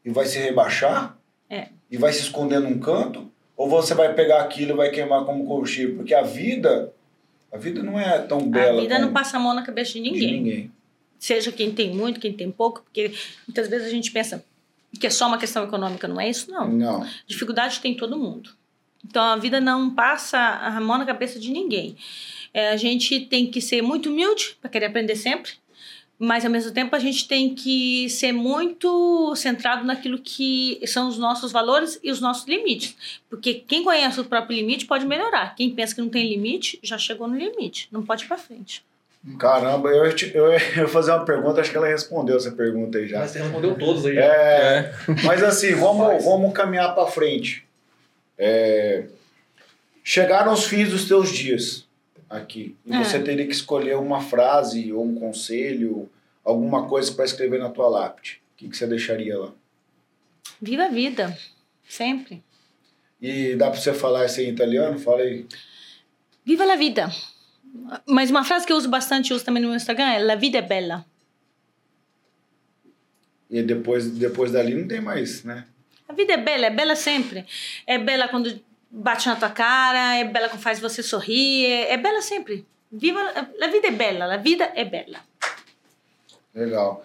e 0.04 0.10
vai 0.10 0.26
se 0.26 0.38
rebaixar? 0.38 1.16
É. 1.48 1.68
E 1.90 1.96
vai 1.96 2.12
se 2.12 2.20
esconder 2.20 2.60
num 2.60 2.78
canto? 2.78 3.30
Ou 3.62 3.68
você 3.68 3.94
vai 3.94 4.12
pegar 4.12 4.40
aquilo 4.42 4.72
e 4.72 4.76
vai 4.76 4.90
queimar 4.90 5.24
como 5.24 5.46
combustível? 5.46 5.94
Porque 5.94 6.12
a 6.12 6.22
vida, 6.22 6.92
a 7.52 7.56
vida 7.56 7.80
não 7.80 7.98
é 7.98 8.18
tão 8.18 8.50
bela 8.50 8.78
A 8.78 8.82
vida 8.82 8.98
não 8.98 9.12
passa 9.12 9.36
a 9.36 9.40
mão 9.40 9.54
na 9.54 9.62
cabeça 9.62 9.92
de 9.92 10.02
de 10.02 10.10
ninguém. 10.10 10.32
ninguém. 10.32 10.72
Seja 11.16 11.52
quem 11.52 11.70
tem 11.70 11.94
muito, 11.94 12.18
quem 12.18 12.32
tem 12.32 12.50
pouco, 12.50 12.82
porque 12.82 13.12
muitas 13.46 13.68
vezes 13.68 13.86
a 13.86 13.90
gente 13.90 14.10
pensa 14.10 14.44
que 14.98 15.06
é 15.06 15.10
só 15.10 15.28
uma 15.28 15.38
questão 15.38 15.62
econômica, 15.62 16.08
não 16.08 16.20
é 16.20 16.28
isso? 16.28 16.50
Não. 16.50 16.72
Não. 16.72 17.06
Dificuldade 17.24 17.78
tem 17.78 17.96
todo 17.96 18.18
mundo. 18.18 18.50
Então 19.06 19.22
a 19.22 19.36
vida 19.36 19.60
não 19.60 19.94
passa 19.94 20.38
a 20.38 20.80
mão 20.80 20.98
na 20.98 21.06
cabeça 21.06 21.38
de 21.38 21.52
ninguém. 21.52 21.96
É, 22.52 22.70
a 22.70 22.76
gente 22.76 23.20
tem 23.20 23.48
que 23.48 23.60
ser 23.60 23.80
muito 23.80 24.10
humilde 24.10 24.56
para 24.60 24.68
querer 24.70 24.86
aprender 24.86 25.14
sempre, 25.14 25.52
mas 26.24 26.44
ao 26.44 26.50
mesmo 26.52 26.70
tempo 26.70 26.94
a 26.94 27.00
gente 27.00 27.26
tem 27.26 27.52
que 27.52 28.08
ser 28.08 28.30
muito 28.30 29.34
centrado 29.34 29.84
naquilo 29.84 30.18
que 30.18 30.80
são 30.86 31.08
os 31.08 31.18
nossos 31.18 31.50
valores 31.50 31.98
e 32.00 32.12
os 32.12 32.20
nossos 32.20 32.46
limites. 32.46 32.94
Porque 33.28 33.54
quem 33.54 33.82
conhece 33.82 34.20
o 34.20 34.24
próprio 34.24 34.54
limite 34.56 34.86
pode 34.86 35.04
melhorar. 35.04 35.56
Quem 35.56 35.70
pensa 35.74 35.94
que 35.96 36.00
não 36.00 36.08
tem 36.08 36.28
limite 36.28 36.78
já 36.80 36.96
chegou 36.96 37.26
no 37.26 37.36
limite, 37.36 37.88
não 37.90 38.04
pode 38.04 38.24
ir 38.24 38.28
para 38.28 38.38
frente. 38.38 38.84
Caramba, 39.38 39.88
eu, 39.88 40.06
ia 40.06 40.12
te- 40.14 40.30
eu 40.34 40.52
ia 40.52 40.86
fazer 40.88 41.10
uma 41.10 41.24
pergunta, 41.24 41.60
acho 41.60 41.70
que 41.70 41.76
ela 41.76 41.88
respondeu 41.88 42.36
essa 42.36 42.52
pergunta 42.52 42.98
aí 42.98 43.08
já. 43.08 43.18
Mas 43.20 43.30
você 43.32 43.40
respondeu 43.42 43.74
todos 43.76 44.06
aí. 44.06 44.16
É, 44.18 44.92
mas 45.24 45.42
assim, 45.42 45.74
vamos, 45.78 46.24
vamos 46.24 46.52
caminhar 46.52 46.94
para 46.94 47.06
frente. 47.06 47.64
É, 48.38 49.06
chegaram 50.04 50.52
os 50.52 50.64
fins 50.64 50.90
dos 50.90 51.06
teus 51.06 51.30
dias 51.32 51.84
aqui. 52.32 52.76
E 52.86 52.94
É. 52.94 53.04
você 53.04 53.20
teria 53.22 53.46
que 53.46 53.52
escolher 53.52 53.96
uma 53.96 54.20
frase 54.20 54.92
ou 54.92 55.04
um 55.04 55.14
conselho, 55.14 56.10
alguma 56.44 56.88
coisa 56.88 57.12
para 57.12 57.24
escrever 57.24 57.58
na 57.58 57.70
tua 57.70 57.88
lápide. 57.88 58.40
O 58.54 58.56
que, 58.56 58.68
que 58.68 58.76
você 58.76 58.86
deixaria 58.86 59.38
lá? 59.38 59.52
Viva 60.60 60.84
a 60.84 60.88
vida, 60.88 61.36
sempre. 61.88 62.42
E 63.20 63.54
dá 63.56 63.70
para 63.70 63.80
você 63.80 63.92
falar 63.94 64.26
isso 64.26 64.40
em 64.40 64.48
italiano? 64.48 64.98
Fala 64.98 65.20
aí. 65.22 65.46
Viva 66.44 66.64
la 66.64 66.76
vida. 66.76 67.08
Mas 68.06 68.30
uma 68.30 68.44
frase 68.44 68.66
que 68.66 68.72
eu 68.72 68.76
uso 68.76 68.88
bastante, 68.88 69.32
uso 69.32 69.44
também 69.44 69.62
no 69.62 69.68
meu 69.68 69.76
Instagram, 69.76 70.04
é 70.10 70.18
La 70.18 70.34
vida 70.34 70.58
é 70.58 70.62
bella. 70.62 71.06
E 73.50 73.62
depois, 73.62 74.10
depois 74.10 74.50
dali 74.50 74.74
não 74.74 74.88
tem 74.88 75.00
mais, 75.00 75.44
né? 75.44 75.66
A 76.08 76.12
vida 76.12 76.32
é 76.32 76.36
bela, 76.36 76.66
é 76.66 76.70
bela 76.70 76.96
sempre. 76.96 77.44
É 77.86 77.98
bela 77.98 78.28
quando 78.28 78.58
bate 78.92 79.26
na 79.28 79.36
tua 79.36 79.48
cara, 79.50 80.16
é 80.16 80.24
bela 80.24 80.48
quando 80.48 80.60
faz 80.60 80.78
você 80.78 81.02
sorrir, 81.02 81.66
é, 81.66 81.92
é 81.94 81.96
bela 81.96 82.20
sempre. 82.20 82.66
Viva, 82.92 83.18
a 83.20 83.66
vida 83.68 83.88
é 83.88 83.90
bela, 83.90 84.34
a 84.34 84.36
vida 84.36 84.70
é 84.74 84.84
bela. 84.84 85.18
Legal. 86.54 87.02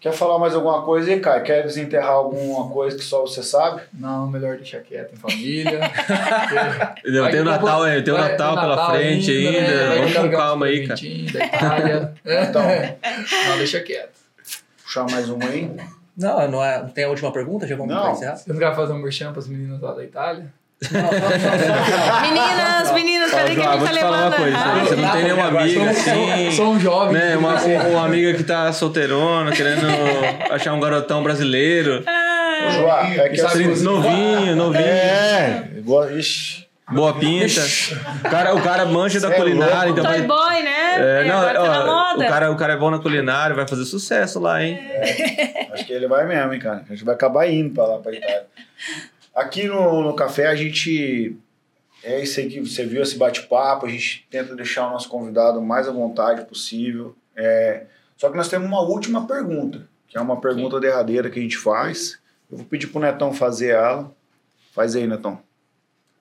Quer 0.00 0.12
falar 0.12 0.36
mais 0.38 0.52
alguma 0.52 0.82
coisa 0.82 1.12
aí, 1.12 1.20
Kai? 1.20 1.44
Quer 1.44 1.62
desenterrar 1.62 2.10
alguma 2.10 2.68
coisa 2.70 2.96
que 2.96 3.04
só 3.04 3.20
você 3.20 3.40
sabe? 3.40 3.82
Não, 3.92 4.26
melhor 4.28 4.56
deixar 4.56 4.80
quieto 4.80 5.12
em 5.12 5.16
família. 5.16 5.78
Eu 7.04 7.12
tenho 7.30 7.44
que 7.44 7.50
Natal, 7.50 7.86
eu 7.86 8.02
tenho 8.02 8.16
vai- 8.16 8.30
Natal 8.32 8.54
pela 8.56 8.68
Natal 8.74 8.90
frente 8.96 9.30
ainda. 9.30 9.60
né? 9.60 9.86
Vai 9.86 9.98
Vamos 9.98 10.16
com 10.16 10.30
calma 10.36 10.66
aí, 10.66 10.88
cara. 10.88 11.00
Da 11.32 11.44
Itália. 11.46 12.14
Então. 12.24 12.62
Não, 13.48 13.58
deixa 13.58 13.80
quieto. 13.80 14.10
Puxar 14.82 15.06
mais 15.08 15.28
uma 15.28 15.44
aí? 15.44 15.70
Não, 16.16 16.48
não, 16.50 16.64
é, 16.64 16.82
não 16.82 16.88
tem 16.88 17.04
a 17.04 17.08
última 17.08 17.32
pergunta? 17.32 17.66
Já 17.68 17.76
vamos 17.76 17.94
Não. 17.94 18.10
encerrar? 18.12 18.36
Você 18.36 18.52
não 18.52 18.58
quer 18.58 18.74
fazer 18.74 18.92
um 18.92 18.98
merchan 18.98 19.30
para 19.30 19.38
as 19.38 19.46
meninas 19.46 19.80
lá 19.80 19.92
da 19.94 20.02
Itália? 20.02 20.52
Meninas, 22.22 22.92
meninas, 22.92 23.30
cadê 23.30 23.54
que 23.54 23.60
a 23.60 23.64
João, 23.64 23.72
gente 23.72 23.78
vou 23.80 23.86
tá 23.88 23.92
te 23.94 24.00
falar 24.00 24.16
uma 24.18 24.24
levando? 24.28 24.40
coisa. 24.42 24.58
Ai, 24.58 24.80
Você 24.86 24.96
não 24.96 25.10
tem 25.10 25.22
nenhuma 25.24 25.46
amiga 25.48 25.90
assim. 25.90 26.50
Sou 26.56 26.72
um 26.72 26.80
jovem. 26.80 27.12
Né, 27.14 27.36
uma, 27.38 27.54
uma 27.60 28.04
amiga 28.06 28.34
que 28.34 28.42
tá 28.44 28.72
solteirona, 28.72 29.52
querendo 29.52 29.86
achar 30.50 30.72
um 30.72 30.80
garotão 30.80 31.22
brasileiro. 31.22 32.02
Joá, 32.76 33.08
é 33.08 33.28
que 33.28 33.36
Sabe 33.38 33.70
assim, 33.70 33.82
Novinho, 33.84 34.56
novinho. 34.56 34.84
É, 34.84 35.68
igual, 35.76 36.10
ixi. 36.16 36.62
Boa 36.90 37.14
pinta. 37.14 37.60
O 38.24 38.28
cara, 38.28 38.54
o 38.54 38.60
cara 38.60 38.84
mancha 38.84 39.18
da 39.18 39.28
Cê 39.28 39.34
é 39.34 39.36
culinária, 39.36 39.92
louco. 39.92 40.00
então 40.00 40.04
vai. 40.04 40.20
Boy, 40.22 40.62
né? 40.62 41.20
É, 41.20 41.24
não, 41.24 41.38
agora 41.38 41.54
tá 41.54 41.84
ó, 41.86 42.14
o, 42.16 42.18
cara, 42.18 42.50
o 42.50 42.56
cara 42.56 42.72
é 42.74 42.76
bom 42.76 42.90
na 42.90 42.98
culinária, 42.98 43.56
vai 43.56 43.66
fazer 43.66 43.84
sucesso 43.86 44.38
lá, 44.38 44.62
hein? 44.62 44.78
Acho 45.72 45.86
que 45.86 45.92
ele 45.92 46.06
vai 46.06 46.26
mesmo, 46.26 46.52
hein, 46.52 46.60
cara. 46.60 46.82
A 46.86 46.92
gente 46.92 47.04
vai 47.04 47.14
acabar 47.14 47.48
indo 47.48 47.72
pra 47.72 47.84
lá, 47.86 47.98
pra 47.98 48.12
Itália. 48.12 48.44
Aqui 49.34 49.66
no, 49.66 50.02
no 50.02 50.14
café 50.14 50.46
a 50.46 50.54
gente. 50.54 51.36
É 52.04 52.20
isso 52.20 52.40
aí 52.40 52.48
que 52.48 52.60
você 52.60 52.84
viu, 52.84 53.02
esse 53.02 53.16
bate-papo. 53.16 53.86
A 53.86 53.88
gente 53.88 54.26
tenta 54.30 54.56
deixar 54.56 54.88
o 54.88 54.90
nosso 54.90 55.08
convidado 55.08 55.58
o 55.58 55.64
mais 55.64 55.88
à 55.88 55.92
vontade 55.92 56.44
possível. 56.44 57.14
É, 57.36 57.86
só 58.16 58.28
que 58.28 58.36
nós 58.36 58.48
temos 58.48 58.66
uma 58.66 58.80
última 58.80 59.26
pergunta, 59.26 59.88
que 60.08 60.18
é 60.18 60.20
uma 60.20 60.40
pergunta 60.40 60.80
derradeira 60.80 61.30
que 61.30 61.38
a 61.38 61.42
gente 61.42 61.56
faz. 61.56 62.18
Eu 62.50 62.58
vou 62.58 62.66
pedir 62.66 62.88
pro 62.88 63.00
Netão 63.00 63.32
fazer 63.32 63.70
ela. 63.70 64.12
Faz 64.72 64.96
aí, 64.96 65.06
Netão. 65.06 65.40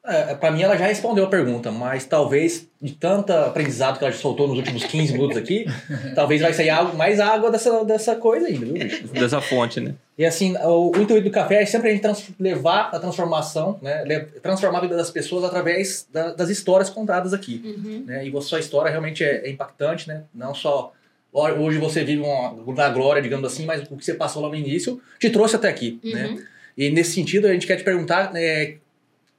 É, 0.03 0.33
pra 0.33 0.49
mim 0.49 0.63
ela 0.63 0.75
já 0.75 0.87
respondeu 0.87 1.25
a 1.25 1.27
pergunta, 1.29 1.71
mas 1.71 2.05
talvez 2.05 2.67
de 2.81 2.91
tanto 2.93 3.31
aprendizado 3.31 3.99
que 3.99 4.03
ela 4.03 4.11
já 4.11 4.17
soltou 4.19 4.47
nos 4.47 4.57
últimos 4.57 4.83
15 4.83 5.13
minutos 5.13 5.37
aqui, 5.37 5.65
talvez 6.15 6.41
vai 6.41 6.51
sair 6.53 6.71
algo, 6.71 6.97
mais 6.97 7.19
água 7.19 7.51
dessa, 7.51 7.85
dessa 7.85 8.15
coisa 8.15 8.47
ainda, 8.47 8.65
viu, 8.65 8.73
bicho? 8.73 9.07
Dessa 9.09 9.39
fonte, 9.39 9.79
né? 9.79 9.93
E 10.17 10.25
assim, 10.25 10.57
o, 10.57 10.89
o 10.97 11.01
intuito 11.01 11.21
do 11.25 11.29
café 11.31 11.61
é 11.61 11.65
sempre 11.67 11.89
a 11.89 11.91
gente 11.91 12.01
trans- 12.01 12.31
levar 12.39 12.89
a 12.91 12.99
transformação, 12.99 13.77
né? 13.79 14.03
Transformar 14.41 14.79
a 14.79 14.81
vida 14.81 14.95
das 14.97 15.11
pessoas 15.11 15.43
através 15.43 16.07
da- 16.11 16.33
das 16.33 16.49
histórias 16.49 16.89
contadas 16.89 17.31
aqui. 17.31 17.61
Uhum. 17.63 18.03
Né? 18.07 18.27
E 18.27 18.35
a 18.35 18.41
sua 18.41 18.59
história 18.59 18.89
realmente 18.89 19.23
é, 19.23 19.45
é 19.47 19.51
impactante, 19.51 20.07
né? 20.07 20.23
Não 20.33 20.55
só 20.55 20.93
ho- 21.31 21.41
hoje 21.63 21.77
você 21.77 22.03
vive 22.03 22.23
uma, 22.23 22.55
na 22.73 22.89
glória, 22.89 23.21
digamos 23.21 23.45
assim, 23.53 23.65
mas 23.67 23.83
o 23.83 23.95
que 23.95 24.03
você 24.03 24.15
passou 24.15 24.41
lá 24.41 24.49
no 24.49 24.55
início 24.55 24.99
te 25.19 25.29
trouxe 25.29 25.55
até 25.55 25.69
aqui, 25.69 25.99
né? 26.03 26.25
Uhum. 26.27 26.41
E 26.75 26.89
nesse 26.89 27.11
sentido, 27.11 27.45
a 27.45 27.53
gente 27.53 27.67
quer 27.67 27.75
te 27.75 27.83
perguntar 27.83 28.33
né, 28.33 28.75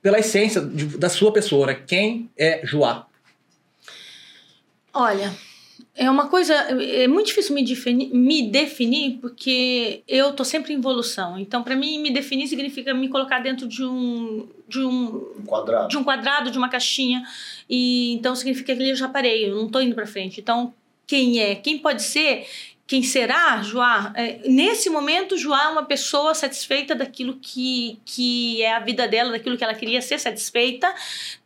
pela 0.03 0.19
essência 0.19 0.61
de- 0.61 0.99
da 0.99 1.09
sua 1.09 1.33
pessoa, 1.33 1.69
né? 1.69 1.75
Quem 1.87 2.29
é 2.37 2.61
Joá? 2.65 3.07
Olha, 4.93 5.33
é 5.95 6.11
uma 6.11 6.29
coisa. 6.29 6.53
É 6.55 7.07
muito 7.09 7.29
difícil 7.29 7.55
me 7.55 7.65
definir, 7.65 8.13
me 8.13 8.51
definir 8.51 9.19
porque 9.21 10.03
eu 10.07 10.33
tô 10.33 10.45
sempre 10.45 10.73
em 10.73 10.77
evolução. 10.77 11.39
Então, 11.39 11.63
para 11.63 11.75
mim, 11.77 11.99
me 12.01 12.11
definir 12.13 12.47
significa 12.47 12.93
me 12.93 13.09
colocar 13.09 13.39
dentro 13.39 13.67
de 13.67 13.85
um. 13.85 14.47
De 14.69 14.81
um, 14.81 15.33
Um 15.39 15.45
quadrado. 15.47 15.89
de 15.89 15.97
um 15.97 16.05
quadrado, 16.05 16.51
de 16.51 16.59
uma 16.59 16.69
caixinha. 16.69 17.23
E 17.69 18.13
então 18.15 18.35
significa 18.35 18.75
que 18.75 18.83
eu 18.83 18.97
já 18.97 19.09
parei, 19.09 19.49
eu 19.49 19.55
não 19.55 19.69
tô 19.69 19.81
indo 19.81 19.95
para 19.95 20.07
frente. 20.07 20.41
Então, 20.41 20.75
quem 21.07 21.39
é? 21.39 21.55
Quem 21.55 21.79
pode 21.79 22.03
ser? 22.03 22.47
Quem 22.93 23.03
será, 23.03 23.63
Joá? 23.63 24.13
É, 24.15 24.41
nesse 24.47 24.91
momento, 24.91 25.39
Joá 25.39 25.65
é 25.65 25.69
uma 25.69 25.83
pessoa 25.83 26.35
satisfeita 26.35 26.95
daquilo 26.95 27.39
que, 27.41 27.99
que 28.05 28.61
é 28.61 28.75
a 28.75 28.81
vida 28.81 29.09
dela, 29.09 29.31
daquilo 29.31 29.57
que 29.57 29.65
ela 29.65 29.73
queria 29.73 30.03
ser 30.03 30.19
satisfeita, 30.19 30.95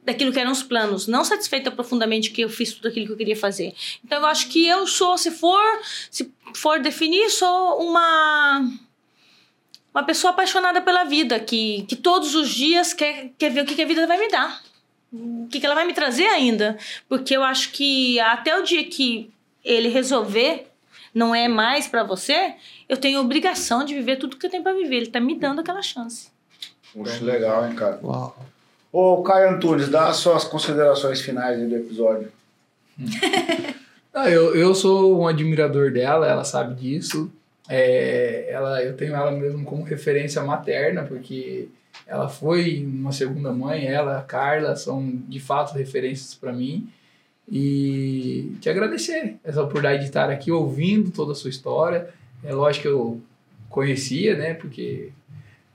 daquilo 0.03 0.33
que 0.33 0.41
eram 0.41 0.51
os 0.51 0.65
planos. 0.65 1.07
Não 1.07 1.25
satisfeita 1.25 1.71
profundamente 1.71 2.33
que 2.33 2.41
eu 2.41 2.51
fiz 2.51 2.73
tudo 2.73 2.89
aquilo 2.89 3.07
que 3.07 3.13
eu 3.13 3.17
queria 3.17 3.37
fazer. 3.37 3.73
Então, 4.05 4.23
eu 4.23 4.27
acho 4.27 4.49
que 4.49 4.67
eu 4.67 4.89
sou, 4.89 5.17
se 5.17 5.31
for, 5.31 5.63
se 6.11 6.29
for 6.53 6.81
definir, 6.81 7.31
sou 7.31 7.81
uma 7.81 8.69
uma 9.95 10.03
pessoa 10.03 10.33
apaixonada 10.33 10.83
pela 10.83 11.05
vida, 11.05 11.39
que, 11.39 11.85
que 11.89 11.95
todos 11.95 12.35
os 12.35 12.49
dias 12.49 12.93
quer, 12.93 13.31
quer 13.39 13.53
ver 13.53 13.61
o 13.61 13.65
que, 13.65 13.77
que 13.77 13.83
a 13.83 13.87
vida 13.87 14.05
vai 14.05 14.19
me 14.19 14.29
dar. 14.29 14.61
O 15.13 15.47
que, 15.49 15.61
que 15.61 15.67
ela 15.67 15.77
vai 15.77 15.87
me 15.87 15.93
trazer 15.93 16.27
ainda. 16.27 16.77
Porque 17.09 17.37
eu 17.37 17.45
acho 17.45 17.71
que 17.71 18.19
até 18.19 18.59
o 18.59 18.65
dia 18.65 18.83
que 18.83 19.31
ele 19.65 19.89
resolver 19.89 20.73
não 21.17 21.35
é 21.35 21.49
mais 21.49 21.89
pra 21.89 22.05
você, 22.05 22.57
eu 22.87 22.99
tenho 22.99 23.19
obrigação 23.21 23.83
de 23.87 23.95
viver 23.95 24.17
tudo 24.17 24.37
que 24.37 24.45
eu 24.45 24.51
tenho 24.51 24.63
pra 24.63 24.75
viver. 24.75 24.97
Ele 24.97 25.07
tá 25.07 25.19
me 25.19 25.35
dando 25.35 25.63
aquela 25.63 25.81
chance. 25.81 26.29
Puxa, 26.93 27.25
legal, 27.25 27.67
hein, 27.67 27.75
cara. 27.75 27.99
Uau. 28.03 28.37
Ô, 28.93 29.23
Caio 29.23 29.55
Antunes, 29.55 29.89
dá 29.89 30.09
as 30.09 30.19
suas 30.19 30.45
considerações 30.45 31.23
finais 31.23 31.59
aí 31.59 31.67
do 31.67 31.77
episódio. 31.77 32.31
Ah, 34.19 34.31
eu, 34.31 34.57
eu 34.57 34.75
sou 34.75 35.21
um 35.21 35.29
admirador 35.29 35.93
dela, 35.93 36.27
ela 36.27 36.43
sabe 36.43 36.75
disso. 36.75 37.31
É, 37.69 38.47
ela, 38.49 38.83
eu 38.83 38.97
tenho 38.97 39.15
ela 39.15 39.31
mesmo 39.31 39.63
como 39.63 39.83
referência 39.83 40.43
materna, 40.43 41.03
porque 41.03 41.69
ela 42.07 42.27
foi 42.27 42.83
uma 42.83 43.13
segunda 43.13 43.53
mãe, 43.53 43.87
ela, 43.87 44.17
a 44.17 44.23
Carla, 44.23 44.75
são 44.75 45.07
de 45.29 45.39
fato 45.39 45.75
referências 45.75 46.35
para 46.35 46.51
mim. 46.51 46.89
E 47.51 48.57
te 48.61 48.69
agradecer 48.69 49.37
essa 49.45 49.61
oportunidade 49.61 50.01
de 50.01 50.09
estar 50.09 50.31
aqui 50.31 50.51
ouvindo 50.51 51.11
toda 51.11 51.33
a 51.33 51.35
sua 51.35 51.51
história. 51.51 52.09
É 52.43 52.53
lógico 52.53 52.83
que 52.83 52.89
eu 52.89 53.21
conhecia, 53.69 54.37
né? 54.37 54.55
Porque, 54.55 55.11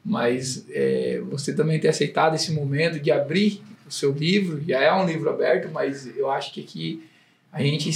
mas 0.04 0.66
é, 0.70 1.22
você 1.30 1.54
também 1.54 1.80
ter 1.80 1.88
aceitado 1.88 2.36
esse 2.36 2.52
momento 2.52 3.00
de 3.00 3.12
abrir 3.12 3.62
o 3.88 3.92
seu 3.92 4.12
livro, 4.12 4.62
já 4.68 4.82
é 4.82 4.94
um 4.94 5.06
livro 5.06 5.30
aberto, 5.30 5.70
mas 5.72 6.06
eu 6.18 6.30
acho 6.30 6.54
que 6.54 6.62
aqui 6.62 7.04
a 7.52 7.62
gente 7.62 7.90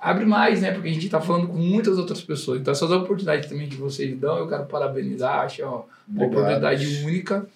abre 0.00 0.24
mais, 0.24 0.60
né? 0.62 0.72
Porque 0.72 0.88
a 0.88 0.92
gente 0.92 1.06
está 1.06 1.20
falando 1.20 1.48
com 1.48 1.58
muitas 1.58 1.98
outras 1.98 2.20
pessoas. 2.20 2.60
Então, 2.60 2.72
essas 2.72 2.90
oportunidades 2.90 3.48
também 3.48 3.68
que 3.68 3.76
vocês 3.76 4.16
dão, 4.18 4.38
eu 4.38 4.48
quero 4.48 4.66
parabenizar, 4.66 5.40
acho 5.40 5.62
uma 5.62 5.84
Obrigado. 6.08 6.30
oportunidade 6.30 6.86
única. 7.04 7.46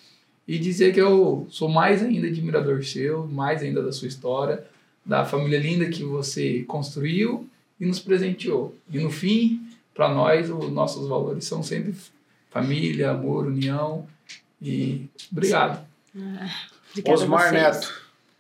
E 0.47 0.59
dizer 0.59 0.93
que 0.93 1.01
eu 1.01 1.47
sou 1.49 1.71
mais 1.71 2.03
ainda 2.03 2.27
admirador 2.27 2.85
seu, 2.85 3.27
mais 3.27 3.63
ainda 3.63 3.83
da 3.83 3.91
sua 3.91 4.09
história, 4.09 4.63
da 5.05 5.25
família 5.25 5.59
linda 5.59 5.87
que 5.89 6.03
você 6.03 6.65
construiu 6.67 7.49
e 7.81 7.85
nos 7.85 7.99
presenteou. 7.99 8.75
E 8.91 8.99
no 8.99 9.11
fim, 9.11 9.61
para 9.95 10.09
nós, 10.09 10.51
os 10.51 10.73
nossos 10.73 11.09
valores 11.09 11.45
são 11.45 11.63
sempre 11.63 11.95
família, 12.51 13.11
amor, 13.11 13.47
união. 13.47 14.07
E 14.63 15.07
obrigado. 15.31 15.85
Obrigada 16.15 16.51
a 17.07 17.13
Osmar. 17.13 17.53
Neto, 17.53 17.93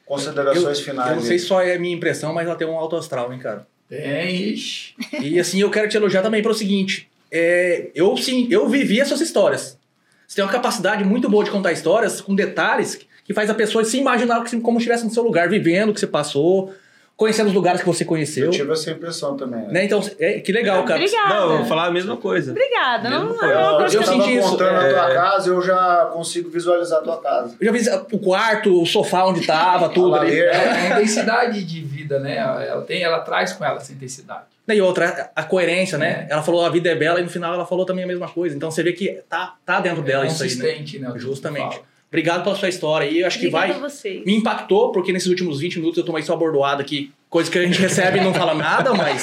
considerações 0.06 0.80
finais. 0.80 1.10
Eu 1.10 1.16
não 1.16 1.22
sei 1.22 1.38
se 1.38 1.46
só 1.46 1.60
é 1.60 1.76
minha 1.76 1.94
impressão, 1.94 2.32
mas 2.32 2.46
ela 2.46 2.56
tem 2.56 2.66
um 2.66 2.76
alto 2.76 2.96
astral, 2.96 3.32
hein, 3.32 3.38
cara? 3.38 3.66
Tem, 3.88 4.52
ixi. 4.52 4.94
E 5.20 5.38
assim, 5.38 5.60
eu 5.60 5.70
quero 5.70 5.88
te 5.88 5.96
elogiar 5.96 6.22
também 6.22 6.42
pelo 6.42 6.54
seguinte: 6.54 7.10
é, 7.30 7.90
eu 7.94 8.16
sim, 8.16 8.48
eu 8.50 8.68
vivi 8.68 9.00
essas 9.00 9.20
histórias. 9.20 9.78
Você 10.26 10.36
tem 10.36 10.44
uma 10.44 10.50
capacidade 10.50 11.04
muito 11.04 11.28
boa 11.28 11.44
de 11.44 11.50
contar 11.50 11.72
histórias 11.72 12.20
com 12.20 12.34
detalhes 12.34 13.06
que 13.24 13.32
faz 13.34 13.48
a 13.50 13.54
pessoa 13.54 13.84
se 13.84 13.98
imaginar 13.98 14.44
como 14.62 14.78
se 14.78 14.82
estivesse 14.84 15.04
no 15.04 15.10
seu 15.10 15.22
lugar, 15.22 15.48
vivendo 15.48 15.90
o 15.90 15.94
que 15.94 16.00
você 16.00 16.06
passou, 16.06 16.72
conhecendo 17.16 17.46
os 17.46 17.54
lugares 17.54 17.80
que 17.80 17.86
você 17.86 18.04
conheceu. 18.04 18.46
Eu 18.46 18.50
tive 18.50 18.72
essa 18.72 18.90
impressão 18.90 19.36
também. 19.36 19.60
né? 19.62 19.72
Né? 19.72 19.84
Então, 19.84 20.02
é, 20.18 20.40
que 20.40 20.52
legal, 20.52 20.84
cara. 20.84 21.00
Obrigada. 21.00 21.34
Não, 21.34 21.50
eu 21.52 21.58
vou 21.58 21.66
falar 21.66 21.86
a 21.86 21.90
mesma 21.90 22.16
coisa. 22.16 22.50
Obrigada. 22.50 23.08
Não, 23.08 23.26
Mesmo 23.26 23.40
não 23.40 23.48
é 23.48 23.52
Eu, 23.52 23.76
coisa 23.78 23.96
eu 23.96 24.00
eu 24.00 24.06
tava 24.06 24.22
senti 24.22 24.36
isso, 24.36 24.50
contando 24.50 24.76
a 24.76 24.84
é. 24.84 24.90
tua 24.90 25.14
casa, 25.14 25.50
eu 25.50 25.62
já 25.62 26.10
consigo 26.12 26.50
visualizar 26.50 26.98
a 26.98 27.02
tua 27.02 27.20
casa. 27.20 27.56
Eu 27.60 27.66
já 27.66 27.72
vi 27.72 28.06
o 28.12 28.18
quarto, 28.18 28.82
o 28.82 28.84
sofá 28.84 29.24
onde 29.24 29.46
tava, 29.46 29.88
tudo 29.94 30.14
A 30.14 30.20
ali. 30.20 30.40
É 30.40 30.56
a 30.56 30.96
intensidade 30.96 31.64
de 31.64 31.80
vida, 31.80 32.18
né? 32.18 32.36
Ela, 32.36 32.82
tem, 32.82 33.02
ela 33.02 33.20
traz 33.20 33.52
com 33.52 33.64
ela 33.64 33.76
essa 33.76 33.92
intensidade. 33.92 34.44
E 34.66 34.80
outra, 34.80 35.30
a 35.36 35.42
coerência, 35.44 35.98
né? 35.98 36.26
Ela 36.28 36.42
falou 36.42 36.64
a 36.64 36.70
vida 36.70 36.88
é 36.88 36.94
bela 36.94 37.20
e 37.20 37.22
no 37.22 37.28
final 37.28 37.52
ela 37.54 37.66
falou 37.66 37.84
também 37.84 38.02
a 38.04 38.06
mesma 38.06 38.28
coisa. 38.28 38.56
Então 38.56 38.70
você 38.70 38.82
vê 38.82 38.92
que 38.92 39.20
tá, 39.28 39.56
tá 39.64 39.78
dentro 39.78 40.02
dela 40.02 40.24
é 40.24 40.28
isso 40.28 40.42
aí, 40.42 40.48
né? 40.48 40.56
consistente, 40.56 40.98
né? 40.98 41.10
eu 41.10 41.18
Justamente. 41.18 41.80
Obrigado 42.08 42.44
pela 42.44 42.54
sua 42.54 42.68
história 42.68 43.08
aí. 43.08 43.20
Eu 43.20 43.26
acho 43.26 43.38
que 43.38 43.48
Obrigada 43.48 43.72
vai. 43.72 43.82
a 43.82 43.88
vocês. 43.88 44.24
Me 44.24 44.36
impactou, 44.36 44.92
porque 44.92 45.12
nesses 45.12 45.28
últimos 45.28 45.58
20 45.60 45.80
minutos 45.80 45.98
eu 45.98 46.04
tomei 46.04 46.22
só 46.22 46.36
bordoada 46.36 46.80
aqui. 46.80 47.12
Coisa 47.28 47.50
que 47.50 47.58
a 47.58 47.66
gente 47.66 47.80
recebe 47.80 48.18
e 48.18 48.22
não 48.22 48.32
fala 48.32 48.54
nada, 48.54 48.94
mas. 48.94 49.22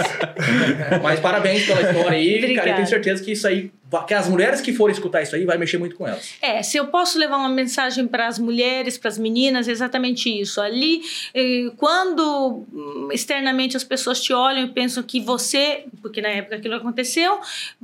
mas 1.02 1.20
parabéns 1.20 1.66
pela 1.66 1.82
história 1.82 2.18
aí. 2.18 2.54
Cara, 2.56 2.70
eu 2.70 2.76
tenho 2.76 2.88
certeza 2.88 3.24
que 3.24 3.32
isso 3.32 3.48
aí. 3.48 3.72
Que 4.08 4.14
as 4.14 4.28
mulheres 4.28 4.62
que 4.62 4.74
forem 4.74 4.94
escutar 4.94 5.22
isso 5.22 5.36
aí 5.36 5.46
vai 5.46 5.58
mexer 5.58 5.78
muito 5.78 5.96
com 5.96 6.08
elas. 6.08 6.34
É, 6.42 6.64
se 6.64 6.78
eu 6.78 6.88
posso 6.88 7.18
levar 7.20 7.38
uma 7.38 7.50
mensagem 7.50 8.08
para 8.08 8.28
as 8.28 8.40
mulheres, 8.40 8.98
para 8.98 9.10
as 9.10 9.18
meninas, 9.18 9.68
é 9.68 9.72
exatamente 9.72 10.30
isso. 10.30 10.62
Ali, 10.62 11.02
eh, 11.34 11.72
quando 11.78 12.66
hum, 12.72 13.10
externamente 13.12 13.76
as 13.76 13.84
pessoas 13.84 14.22
te 14.22 14.34
olham 14.34 14.64
e 14.64 14.68
pensam 14.70 15.04
que 15.04 15.20
você, 15.20 15.86
porque 16.02 16.22
na 16.22 16.30
época 16.30 16.56
aquilo 16.56 16.76
aconteceu, 16.76 17.40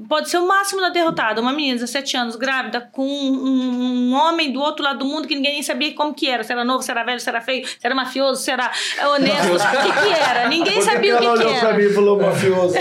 pode 0.07 0.29
ser 0.29 0.38
o 0.38 0.47
máximo 0.47 0.81
da 0.81 0.89
derrotada. 0.89 1.41
Uma 1.41 1.51
menina 1.51 1.75
de 1.75 1.81
17 1.81 2.17
anos, 2.17 2.35
grávida, 2.35 2.81
com 2.91 3.05
um, 3.05 4.09
um 4.09 4.13
homem 4.13 4.51
do 4.51 4.59
outro 4.59 4.84
lado 4.84 4.99
do 4.99 5.05
mundo 5.05 5.27
que 5.27 5.35
ninguém 5.35 5.53
nem 5.53 5.63
sabia 5.63 5.93
como 5.93 6.13
que 6.13 6.29
era. 6.29 6.43
Se 6.43 6.51
era 6.51 6.63
novo, 6.63 6.84
se 6.84 6.91
era 6.91 7.03
velho, 7.03 7.19
se 7.19 7.29
era 7.29 7.41
feio, 7.41 7.67
se 7.67 7.79
era 7.84 7.95
mafioso, 7.95 8.41
se 8.41 8.51
era 8.51 8.71
honesto, 9.11 9.55
o 9.55 9.84
que 9.84 10.01
que 10.01 10.13
era. 10.13 10.47
Ninguém 10.47 10.73
Por 10.75 10.84
que 10.84 10.91
sabia 10.91 11.17
que 11.17 11.25
o 11.25 11.34
que, 11.34 11.43
que 11.45 11.49
era. 11.49 11.73
mim 11.73 11.84
e 11.84 11.93
falou 11.93 12.19
mafioso? 12.19 12.75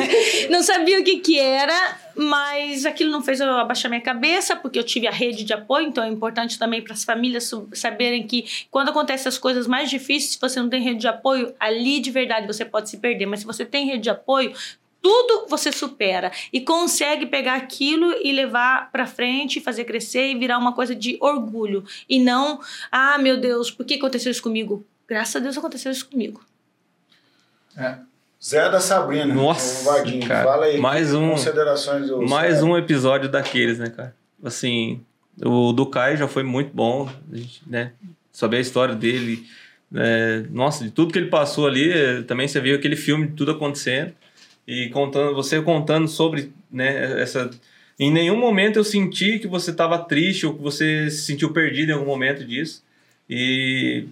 Não 0.50 0.62
sabia 0.62 1.00
o 1.00 1.04
que 1.04 1.18
que 1.18 1.38
era, 1.38 1.98
mas 2.16 2.84
aquilo 2.86 3.10
não 3.10 3.22
fez 3.22 3.40
eu 3.40 3.50
abaixar 3.50 3.90
minha 3.90 4.00
cabeça, 4.00 4.56
porque 4.56 4.78
eu 4.78 4.84
tive 4.84 5.06
a 5.06 5.10
rede 5.10 5.44
de 5.44 5.52
apoio, 5.52 5.86
então 5.86 6.02
é 6.04 6.08
importante 6.08 6.58
também 6.58 6.82
para 6.82 6.92
as 6.92 7.04
famílias 7.04 7.50
saberem 7.72 8.26
que 8.26 8.66
quando 8.70 8.90
acontecem 8.90 9.28
as 9.28 9.38
coisas 9.38 9.66
mais 9.66 9.90
difíceis, 9.90 10.32
se 10.32 10.40
você 10.40 10.60
não 10.60 10.68
tem 10.68 10.82
rede 10.82 11.00
de 11.00 11.08
apoio, 11.08 11.54
ali 11.58 12.00
de 12.00 12.10
verdade 12.10 12.46
você 12.46 12.64
pode 12.64 12.90
se 12.90 12.98
perder, 12.98 13.26
mas 13.26 13.40
se 13.40 13.46
você 13.46 13.64
tem 13.64 13.86
rede 13.86 14.04
de 14.04 14.10
apoio, 14.10 14.52
tudo 15.02 15.46
você 15.48 15.72
supera 15.72 16.30
e 16.52 16.60
consegue 16.60 17.26
pegar 17.26 17.54
aquilo 17.54 18.12
e 18.22 18.32
levar 18.32 18.90
para 18.92 19.06
frente, 19.06 19.60
fazer 19.60 19.84
crescer 19.84 20.30
e 20.30 20.38
virar 20.38 20.58
uma 20.58 20.74
coisa 20.74 20.94
de 20.94 21.16
orgulho 21.20 21.84
e 22.08 22.20
não, 22.20 22.60
ah, 22.90 23.18
meu 23.18 23.40
Deus, 23.40 23.70
por 23.70 23.86
que 23.86 23.94
aconteceu 23.94 24.30
isso 24.30 24.42
comigo? 24.42 24.86
Graças 25.08 25.36
a 25.36 25.40
Deus 25.40 25.56
aconteceu 25.56 25.90
isso 25.90 26.08
comigo. 26.08 26.44
É. 27.76 28.09
Zé 28.42 28.70
da 28.70 28.80
Sabrina. 28.80 29.34
Nossa, 29.34 29.82
o 29.82 29.92
Vardinho, 29.92 30.26
cara. 30.26 30.44
fala 30.50 30.66
aí. 30.66 30.78
Mais 30.78 31.12
um- 31.14 31.30
Considerações 31.30 32.06
do 32.08 32.22
Mais 32.26 32.56
Zé. 32.58 32.62
um 32.64 32.76
episódio 32.76 33.28
daqueles, 33.28 33.78
né, 33.78 33.90
cara? 33.90 34.14
Assim, 34.42 35.00
o 35.44 35.72
do 35.72 35.84
Caio 35.86 36.16
já 36.16 36.26
foi 36.26 36.42
muito 36.42 36.70
bom, 36.74 37.08
a 37.32 37.36
gente, 37.36 37.60
né? 37.66 37.92
Saber 38.32 38.56
a 38.58 38.60
história 38.60 38.94
dele. 38.94 39.44
é, 39.92 40.44
nossa, 40.50 40.84
de 40.84 40.90
tudo 40.92 41.12
que 41.12 41.18
ele 41.18 41.28
passou 41.28 41.66
ali, 41.66 41.90
é, 41.92 42.22
também 42.22 42.46
você 42.46 42.60
viu 42.60 42.76
aquele 42.76 42.94
filme 42.94 43.26
de 43.26 43.34
tudo 43.34 43.50
acontecendo. 43.50 44.12
E 44.66 44.88
contando, 44.90 45.34
você 45.34 45.60
contando 45.60 46.06
sobre, 46.06 46.52
né, 46.70 47.20
essa. 47.20 47.50
Em 47.98 48.08
nenhum 48.10 48.38
momento 48.38 48.76
eu 48.78 48.84
senti 48.84 49.40
que 49.40 49.48
você 49.48 49.72
estava 49.72 49.98
triste 49.98 50.46
ou 50.46 50.54
que 50.54 50.62
você 50.62 51.10
se 51.10 51.22
sentiu 51.24 51.52
perdido 51.52 51.90
em 51.90 51.94
algum 51.94 52.06
momento 52.06 52.44
disso. 52.44 52.84
E 53.28 54.04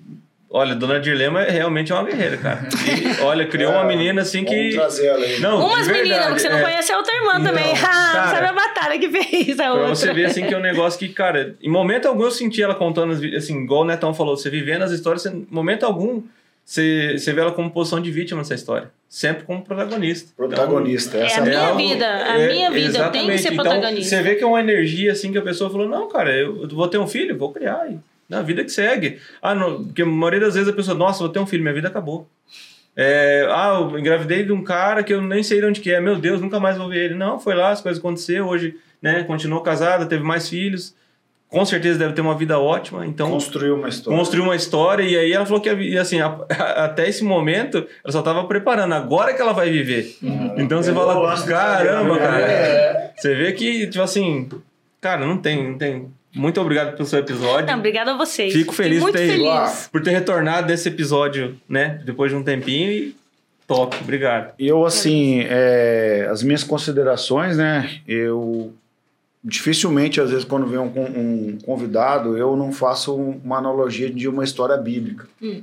olha, 0.51 0.75
Dona 0.75 0.99
Dirlema 1.01 1.43
é 1.43 1.51
realmente 1.51 1.93
uma 1.93 2.03
guerreira, 2.05 2.37
cara. 2.39 2.69
E, 2.87 3.23
olha, 3.23 3.47
criou 3.47 3.73
uma 3.73 3.83
É, 3.85 3.87
menina 3.87 4.23
assim 4.23 4.45
Vamos 4.45 4.51
que. 4.59 4.71
trazer 4.75 5.07
ela 5.07 5.25
aí. 5.25 5.41
Não, 5.41 5.67
Umas 5.67 5.87
meninas, 5.89 6.27
porque 6.27 6.41
você 6.41 6.49
não 6.49 6.59
é. 6.59 6.63
conhece 6.63 6.93
a 6.93 6.97
outra 6.97 7.15
irmã 7.15 7.43
também. 7.43 7.73
Então, 7.73 7.85
Ah, 7.89 8.13
cara, 8.13 8.29
sabe 8.31 8.47
a 8.47 8.53
batalha 8.53 8.99
que 8.99 9.09
fez 9.09 9.61
a 9.61 9.65
Pra 9.65 9.73
outra. 9.75 9.89
você 9.95 10.13
ver, 10.13 10.27
assim, 10.27 10.47
que 10.47 10.55
é 10.55 10.57
um 10.59 10.61
negócio 10.63 10.99
que, 10.99 11.09
cara, 11.09 11.55
em 11.63 11.71
momento 11.71 12.07
algum 12.07 12.25
eu 12.25 12.31
senti 12.31 12.63
ela 12.63 12.75
contando, 12.75 13.13
assim, 13.37 13.63
igual 13.63 13.83
o 13.83 13.85
Netão 13.85 14.13
falou, 14.15 14.37
você 14.37 14.49
vivendo 14.51 14.83
as 14.83 14.91
histórias, 14.91 15.23
você, 15.23 15.29
em 15.31 15.47
momento 15.51 15.85
algum, 15.85 16.23
você, 16.65 17.17
você 17.19 17.33
vê 17.33 17.41
ela 17.41 17.53
como 17.53 17.71
posição 17.71 18.01
de 18.01 18.11
vítima 18.11 18.39
nessa 18.39 18.55
história. 18.55 18.91
Sempre 19.09 19.45
como 19.45 19.63
protagonista. 19.65 20.33
Protagonista. 20.37 21.17
É 21.17 21.23
Essa 21.27 21.41
a 21.41 21.45
minha 21.45 21.61
algo- 21.61 21.79
vida, 21.79 22.07
a 22.07 22.39
é, 22.39 22.53
minha 22.53 22.71
vida 22.71 22.83
tem 22.83 22.91
que 22.93 22.99
exatamente. 22.99 23.43
ser 23.43 23.53
Então, 23.55 23.65
protagonista. 23.65 24.17
você 24.17 24.23
vê 24.23 24.35
que 24.35 24.45
é 24.45 24.47
uma 24.47 24.61
energia, 24.61 25.13
assim, 25.13 25.33
que 25.33 25.39
a 25.39 25.43
pessoa 25.43 25.71
falou, 25.71 25.89
não, 25.89 26.09
cara, 26.09 26.31
eu, 26.31 26.63
eu 26.63 26.69
vou 26.69 26.87
ter 26.89 26.99
um 26.99 27.07
filho, 27.07 27.39
vou 27.39 27.51
criar. 27.53 27.87
E, 27.91 27.99
na 28.29 28.43
vida 28.43 28.63
que 28.65 28.71
segue. 28.71 29.19
Ah, 29.41 29.55
não, 29.55 29.85
porque 29.85 30.03
a 30.03 30.07
maioria 30.07 30.41
das 30.41 30.55
vezes 30.55 30.69
a 30.69 30.73
pessoa, 30.73 30.97
nossa, 30.97 31.21
vou 31.21 31.29
ter 31.29 31.39
um 31.39 31.47
filho, 31.47 31.63
minha 31.63 31.75
vida 31.75 31.89
acabou. 31.89 32.29
É, 32.97 33.47
ah, 33.51 33.79
eu 33.91 33.99
engravidei 33.99 34.43
de 34.45 34.53
um 34.53 34.63
cara 34.65 35.03
que 35.05 35.15
eu 35.15 35.23
nem 35.23 35.43
sei 35.43 35.61
de 35.61 35.67
onde 35.67 35.81
que 35.81 35.93
é, 35.93 36.01
meu 36.01 36.17
Deus, 36.17 36.41
nunca 36.41 36.59
mais 36.59 36.77
vou 36.77 36.89
ver 36.89 37.05
ele. 37.07 37.15
Não, 37.15 37.39
foi 37.39 37.55
lá, 37.55 37.71
as 37.71 37.81
coisas 37.81 37.99
aconteceram, 38.01 38.49
hoje, 38.49 38.75
né, 39.01 39.23
continuou 39.23 39.61
casada, 39.63 40.05
teve 40.05 40.25
mais 40.25 40.49
filhos, 40.49 40.97
com 41.49 41.65
certeza 41.65 41.99
deve 41.99 42.13
ter 42.13 42.21
uma 42.21 42.35
vida 42.37 42.59
ótima, 42.59 43.07
então 43.07 43.31
Construiu 43.31 43.77
uma 43.77 43.89
história. 43.89 44.19
construiu 44.19 44.45
uma 44.45 44.57
história 44.57 45.03
e 45.05 45.17
aí 45.17 45.33
ela 45.33 45.47
falou 45.47 45.61
que 45.63 45.97
assim, 45.97 46.21
a- 46.21 46.41
até 46.85 47.09
esse 47.09 47.23
momento 47.25 47.79
ela 48.05 48.13
só 48.13 48.19
estava 48.19 48.45
preparando, 48.45 48.93
agora 48.95 49.33
que 49.33 49.41
ela 49.41 49.53
vai 49.55 49.71
viver. 49.71 50.17
Então 50.59 50.83
você 50.83 50.91
Eu 50.91 50.95
fala, 50.95 51.15
caramba, 51.47 52.17
ideia. 52.17 52.29
cara. 52.29 52.41
É. 52.43 53.13
Você 53.17 53.35
vê 53.35 53.53
que, 53.53 53.87
tipo 53.87 54.03
assim, 54.03 54.49
cara, 55.01 55.25
não 55.25 55.39
tem, 55.39 55.71
não 55.71 55.79
tem. 55.79 56.09
Muito 56.39 56.61
obrigado 56.61 56.97
pelo 56.97 57.07
seu 57.09 57.19
episódio. 57.19 57.67
Não, 57.67 57.79
obrigada 57.79 58.13
a 58.13 58.17
vocês. 58.17 58.53
Fico 58.53 58.73
feliz 58.73 59.01
por 59.03 59.13
ter- 59.13 59.29
feliz. 59.33 59.89
Por 59.91 60.03
ter 60.03 60.11
retornado 60.13 60.67
desse 60.67 60.89
episódio, 60.89 61.61
né? 61.69 62.01
Depois 62.05 62.31
de 62.31 62.37
um 62.37 62.43
tempinho 62.43 62.91
e 62.91 63.17
top. 63.67 63.97
Obrigado. 64.01 64.55
Eu, 64.59 64.87
assim, 64.87 65.41
é, 65.49 66.29
as 66.31 66.43
minhas 66.43 66.63
considerações, 66.65 67.57
né? 67.57 68.01
Eu 68.07 68.73
dificilmente, 69.43 70.21
às 70.21 70.31
vezes, 70.31 70.45
quando 70.45 70.67
vem 70.67 70.79
um, 70.79 70.85
um 70.87 71.59
convidado, 71.65 72.37
eu 72.37 72.57
não 72.57 72.73
faço 72.73 73.15
uma 73.15 73.59
analogia 73.59 74.11
de 74.11 74.29
uma 74.29 74.45
história 74.45 74.77
bíblica. 74.77 75.27
Hum. 75.41 75.63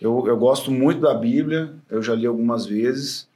Eu, 0.00 0.24
eu 0.26 0.36
gosto 0.36 0.70
muito 0.70 1.00
da 1.02 1.12
Bíblia, 1.14 1.70
eu 1.90 2.02
já 2.02 2.14
li 2.14 2.24
algumas 2.26 2.64
vezes, 2.64 3.28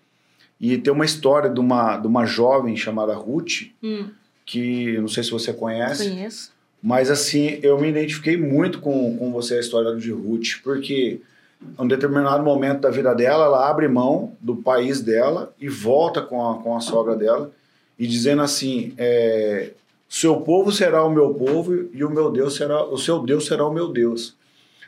e 0.59 0.79
tem 0.79 0.91
uma 0.93 1.05
história 1.05 1.51
de 1.51 1.61
uma, 1.61 1.99
de 1.99 2.07
uma 2.07 2.25
jovem 2.25 2.75
chamada 2.77 3.15
Ruth, 3.15 3.65
Hum, 3.83 4.09
que 4.47 4.97
não 4.99 5.09
sei 5.09 5.23
se 5.23 5.31
você 5.31 5.53
conhece, 5.53 6.09
conheço. 6.09 6.54
Mas 6.85 7.11
assim, 7.11 7.59
eu 7.63 7.81
me 7.81 7.89
identifiquei 7.89 8.37
muito 8.37 8.79
com, 8.79 9.17
com 9.17 9.33
você, 9.33 9.55
a 9.55 9.61
história 9.61 9.97
de 9.97 10.11
Ruth, 10.11 10.61
porque 10.63 11.19
em 11.63 11.83
um 11.83 11.89
determinado 11.89 12.45
momento 12.45 12.83
da 12.83 12.91
vida 12.91 13.15
dela, 13.15 13.47
ela 13.47 13.71
abre 13.71 13.89
mão 13.89 14.37
do 14.39 14.57
país 14.57 15.01
dela 15.01 15.51
e 15.59 15.67
volta 15.67 16.21
com 16.21 16.47
a, 16.47 16.59
com 16.59 16.77
a 16.77 16.81
sogra 16.81 17.17
dela, 17.17 17.51
e 17.99 18.07
dizendo 18.07 18.43
assim: 18.43 18.93
é, 18.99 19.71
seu 20.07 20.43
povo 20.43 20.71
será 20.71 21.03
o 21.03 21.11
meu 21.11 21.33
povo 21.33 21.89
e 21.91 22.05
o 22.05 22.11
meu 22.11 22.31
Deus 22.31 22.55
será, 22.55 22.85
o 22.85 22.99
seu 22.99 23.21
Deus 23.21 23.47
será 23.47 23.67
o 23.67 23.73
meu 23.73 23.89
Deus. 23.89 24.37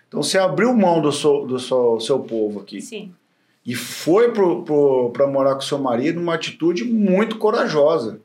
Então 0.07 0.23
você 0.23 0.37
abriu 0.37 0.77
mão 0.77 1.01
do 1.01 1.11
seu, 1.11 1.47
do 1.47 1.59
seu, 1.59 1.99
seu 1.99 2.19
povo 2.19 2.61
aqui 2.61 2.83
Sim. 2.83 3.11
e 3.65 3.75
foi 3.75 4.33
para 5.15 5.27
morar 5.27 5.55
com 5.55 5.63
seu 5.63 5.79
marido 5.79 6.21
numa 6.21 6.35
atitude 6.35 6.85
muito 6.85 7.39
corajosa. 7.39 8.21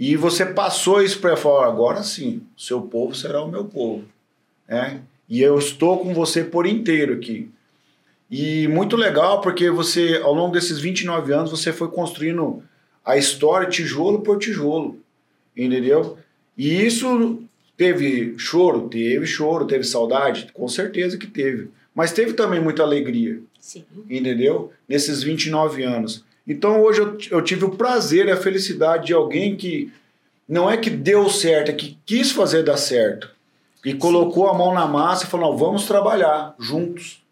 E 0.00 0.16
você 0.16 0.46
passou 0.46 1.02
isso 1.02 1.20
para 1.20 1.36
falar, 1.36 1.66
agora 1.66 2.02
sim, 2.02 2.40
seu 2.56 2.80
povo 2.80 3.14
será 3.14 3.44
o 3.44 3.50
meu 3.50 3.66
povo. 3.66 4.06
Né? 4.66 5.02
E 5.28 5.42
eu 5.42 5.58
estou 5.58 5.98
com 5.98 6.14
você 6.14 6.42
por 6.42 6.66
inteiro 6.66 7.12
aqui. 7.12 7.50
E 8.30 8.66
muito 8.68 8.96
legal 8.96 9.42
porque 9.42 9.70
você, 9.70 10.18
ao 10.24 10.32
longo 10.32 10.54
desses 10.54 10.78
29 10.78 11.34
anos, 11.34 11.50
você 11.50 11.70
foi 11.70 11.88
construindo 11.88 12.62
a 13.04 13.18
história 13.18 13.68
tijolo 13.68 14.22
por 14.22 14.38
tijolo. 14.38 14.98
Entendeu? 15.54 16.16
E 16.56 16.82
isso 16.82 17.42
teve 17.76 18.34
choro? 18.38 18.88
Teve 18.88 19.26
choro, 19.26 19.66
teve 19.66 19.84
saudade? 19.84 20.50
Com 20.54 20.66
certeza 20.66 21.18
que 21.18 21.26
teve. 21.26 21.68
Mas 21.94 22.10
teve 22.10 22.32
também 22.32 22.58
muita 22.60 22.82
alegria 22.82 23.38
Sim. 23.58 23.84
entendeu? 24.08 24.72
Nesses 24.88 25.22
29 25.22 25.82
anos. 25.82 26.24
Então 26.46 26.80
hoje 26.82 27.00
eu, 27.00 27.18
eu 27.30 27.42
tive 27.42 27.64
o 27.64 27.70
prazer 27.76 28.26
e 28.26 28.30
a 28.30 28.36
felicidade 28.36 29.06
de 29.06 29.12
alguém 29.12 29.56
que 29.56 29.92
não 30.48 30.68
é 30.68 30.76
que 30.76 30.90
deu 30.90 31.28
certo, 31.30 31.70
é 31.70 31.74
que 31.74 31.96
quis 32.04 32.32
fazer 32.32 32.62
dar 32.64 32.76
certo. 32.76 33.30
E 33.84 33.94
colocou 33.94 34.48
a 34.48 34.54
mão 34.56 34.74
na 34.74 34.86
massa 34.86 35.24
e 35.24 35.26
falou: 35.28 35.50
não, 35.52 35.56
vamos 35.58 35.86
trabalhar 35.86 36.54
juntos 36.58 37.22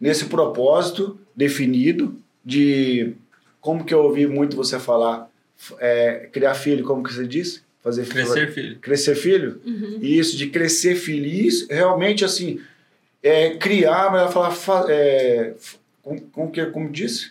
nesse 0.00 0.26
propósito 0.26 1.18
definido 1.34 2.14
de. 2.44 3.14
Como 3.60 3.84
que 3.84 3.94
eu 3.94 4.00
ouvi 4.02 4.26
muito 4.26 4.56
você 4.56 4.78
falar? 4.78 5.30
É, 5.78 6.28
criar 6.32 6.54
filho, 6.54 6.84
como 6.84 7.02
que 7.02 7.12
você 7.12 7.26
disse? 7.26 7.62
Fazer 7.82 8.04
filho. 8.04 8.24
Crescer, 8.26 8.52
filho. 8.52 8.78
Crescer 8.80 9.14
filho? 9.14 9.60
Uhum. 9.64 9.98
Isso, 10.02 10.36
de 10.36 10.48
crescer 10.48 10.96
feliz, 10.96 11.66
realmente 11.70 12.24
assim, 12.24 12.60
é, 13.22 13.50
criar, 13.56 14.10
mas 14.12 14.20
ela 14.22 14.30
fala, 14.30 14.50
fa- 14.50 14.86
é, 14.88 15.54
como, 16.02 16.20
como, 16.32 16.50
que, 16.50 16.66
como 16.66 16.90
disse? 16.90 17.30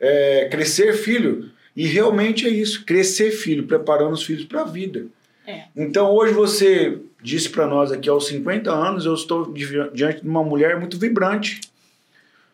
É, 0.00 0.48
crescer 0.50 0.94
filho. 0.94 1.50
E 1.76 1.86
realmente 1.86 2.46
é 2.46 2.50
isso, 2.50 2.84
crescer 2.84 3.30
filho, 3.30 3.66
preparando 3.66 4.12
os 4.12 4.22
filhos 4.24 4.44
para 4.44 4.62
a 4.62 4.64
vida. 4.64 5.06
É. 5.46 5.64
Então 5.76 6.10
hoje 6.10 6.32
você 6.32 6.98
disse 7.22 7.48
para 7.48 7.66
nós 7.66 7.92
aqui, 7.92 8.08
aos 8.08 8.26
50 8.26 8.70
anos, 8.72 9.04
eu 9.06 9.14
estou 9.14 9.52
di- 9.52 9.66
diante 9.94 10.22
de 10.22 10.28
uma 10.28 10.42
mulher 10.42 10.78
muito 10.78 10.98
vibrante. 10.98 11.60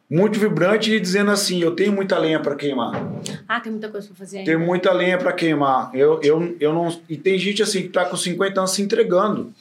Muito 0.08 0.38
vibrante 0.38 0.92
e 0.92 1.00
dizendo 1.00 1.32
assim, 1.32 1.60
eu 1.60 1.72
tenho 1.72 1.92
muita 1.92 2.16
lenha 2.16 2.38
para 2.38 2.54
queimar. 2.54 2.92
Ah, 3.48 3.58
tem 3.60 3.72
muita 3.72 3.88
coisa 3.88 4.06
pra 4.06 4.16
fazer 4.16 4.44
Tem 4.44 4.54
ainda. 4.54 4.64
muita 4.64 4.92
lenha 4.92 5.18
para 5.18 5.32
queimar. 5.32 5.90
Eu, 5.94 6.20
eu, 6.22 6.56
eu 6.60 6.72
não, 6.72 6.96
e 7.08 7.16
tem 7.16 7.36
gente 7.38 7.60
assim 7.62 7.80
que 7.82 7.88
está 7.88 8.04
com 8.04 8.16
50 8.16 8.60
anos 8.60 8.70
se 8.72 8.82
entregando. 8.82 9.52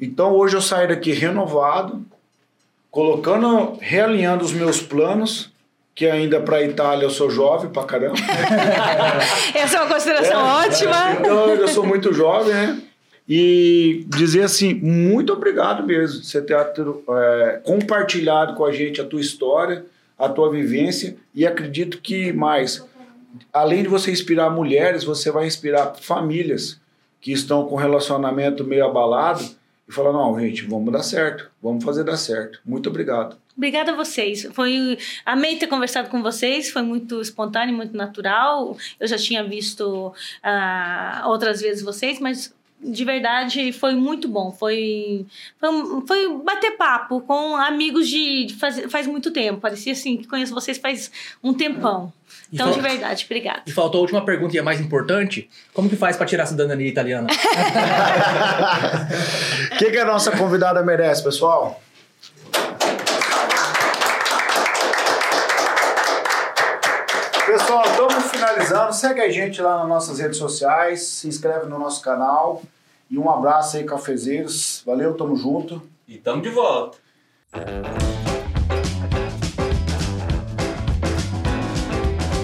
Então 0.00 0.32
hoje 0.32 0.56
eu 0.56 0.60
saio 0.62 0.88
daqui 0.88 1.12
renovado, 1.12 2.04
colocando, 2.90 3.78
realinhando 3.80 4.44
os 4.44 4.52
meus 4.52 4.80
planos, 4.82 5.51
que 5.94 6.06
ainda 6.06 6.40
para 6.40 6.56
a 6.58 6.62
Itália 6.62 7.04
eu 7.04 7.10
sou 7.10 7.30
jovem 7.30 7.70
pra 7.70 7.84
caramba. 7.84 8.16
Essa 9.54 9.76
é 9.76 9.80
uma 9.82 9.94
consideração 9.94 10.42
ótima. 10.42 11.12
Então 11.18 11.48
eu 11.54 11.68
sou 11.68 11.86
muito 11.86 12.12
jovem, 12.12 12.54
né? 12.54 12.82
E 13.28 14.04
dizer 14.08 14.42
assim, 14.42 14.74
muito 14.74 15.32
obrigado 15.32 15.86
mesmo 15.86 16.20
por 16.20 16.26
você 16.26 16.42
ter 16.42 16.56
é, 16.56 17.60
compartilhado 17.64 18.54
com 18.54 18.64
a 18.64 18.72
gente 18.72 19.00
a 19.00 19.04
tua 19.04 19.20
história, 19.20 19.84
a 20.18 20.28
tua 20.28 20.50
vivência 20.50 21.16
e 21.34 21.46
acredito 21.46 21.98
que 22.00 22.32
mais, 22.32 22.84
além 23.52 23.82
de 23.82 23.88
você 23.88 24.10
inspirar 24.10 24.50
mulheres, 24.50 25.04
você 25.04 25.30
vai 25.30 25.46
inspirar 25.46 25.94
famílias 26.00 26.80
que 27.20 27.32
estão 27.32 27.66
com 27.66 27.76
relacionamento 27.76 28.64
meio 28.64 28.84
abalado 28.84 29.44
e 29.88 29.92
falar, 29.92 30.12
não, 30.12 30.38
gente, 30.40 30.64
vamos 30.64 30.92
dar 30.92 31.02
certo, 31.02 31.50
vamos 31.62 31.84
fazer 31.84 32.02
dar 32.04 32.16
certo. 32.16 32.60
Muito 32.64 32.88
obrigado. 32.88 33.36
Obrigada 33.56 33.92
a 33.92 33.94
vocês. 33.94 34.48
Foi 34.52 34.98
amei 35.26 35.56
ter 35.56 35.66
conversado 35.66 36.08
com 36.08 36.22
vocês. 36.22 36.70
Foi 36.70 36.82
muito 36.82 37.20
espontâneo, 37.20 37.74
muito 37.74 37.96
natural. 37.96 38.76
Eu 38.98 39.06
já 39.06 39.18
tinha 39.18 39.44
visto 39.44 40.12
ah, 40.42 41.24
outras 41.26 41.60
vezes 41.60 41.82
vocês, 41.82 42.18
mas 42.18 42.54
de 42.82 43.04
verdade 43.04 43.72
foi 43.72 43.94
muito 43.94 44.26
bom. 44.26 44.50
Foi 44.50 45.24
foi, 45.60 45.70
foi 46.06 46.34
bater 46.38 46.72
papo 46.76 47.20
com 47.20 47.56
amigos 47.56 48.08
de, 48.08 48.46
de 48.46 48.54
faz, 48.54 48.80
faz 48.90 49.06
muito 49.06 49.30
tempo. 49.30 49.60
Parecia 49.60 49.92
assim 49.92 50.16
que 50.16 50.26
conheço 50.26 50.54
vocês 50.54 50.78
faz 50.78 51.12
um 51.42 51.52
tempão. 51.54 52.12
E 52.50 52.56
Então, 52.56 52.70
de 52.70 52.80
verdade, 52.80 53.24
obrigada. 53.24 53.62
E 53.66 53.70
faltou 53.70 53.98
a 53.98 54.02
última 54.02 54.24
pergunta 54.24 54.56
e 54.56 54.58
a 54.58 54.62
mais 54.62 54.80
importante. 54.80 55.48
Como 55.72 55.88
que 55.88 55.96
faz 55.96 56.16
pra 56.16 56.26
tirar 56.26 56.44
a 56.44 56.46
cidadania 56.46 56.88
italiana? 56.88 57.28
O 59.72 59.76
que, 59.78 59.90
que 59.90 59.98
a 59.98 60.04
nossa 60.04 60.30
convidada 60.36 60.82
merece, 60.82 61.22
pessoal? 61.22 61.80
Finalizando, 68.72 68.92
segue 68.94 69.20
a 69.20 69.30
gente 69.30 69.60
lá 69.60 69.78
nas 69.78 69.88
nossas 69.88 70.18
redes 70.18 70.38
sociais, 70.38 71.02
se 71.02 71.28
inscreve 71.28 71.66
no 71.66 71.78
nosso 71.78 72.02
canal. 72.02 72.62
E 73.10 73.18
um 73.18 73.30
abraço 73.30 73.76
aí, 73.76 73.84
cafezeiros. 73.84 74.82
Valeu, 74.86 75.14
tamo 75.14 75.36
junto. 75.36 75.82
E 76.08 76.16
tamo 76.16 76.40
de 76.40 76.48
volta. 76.48 76.98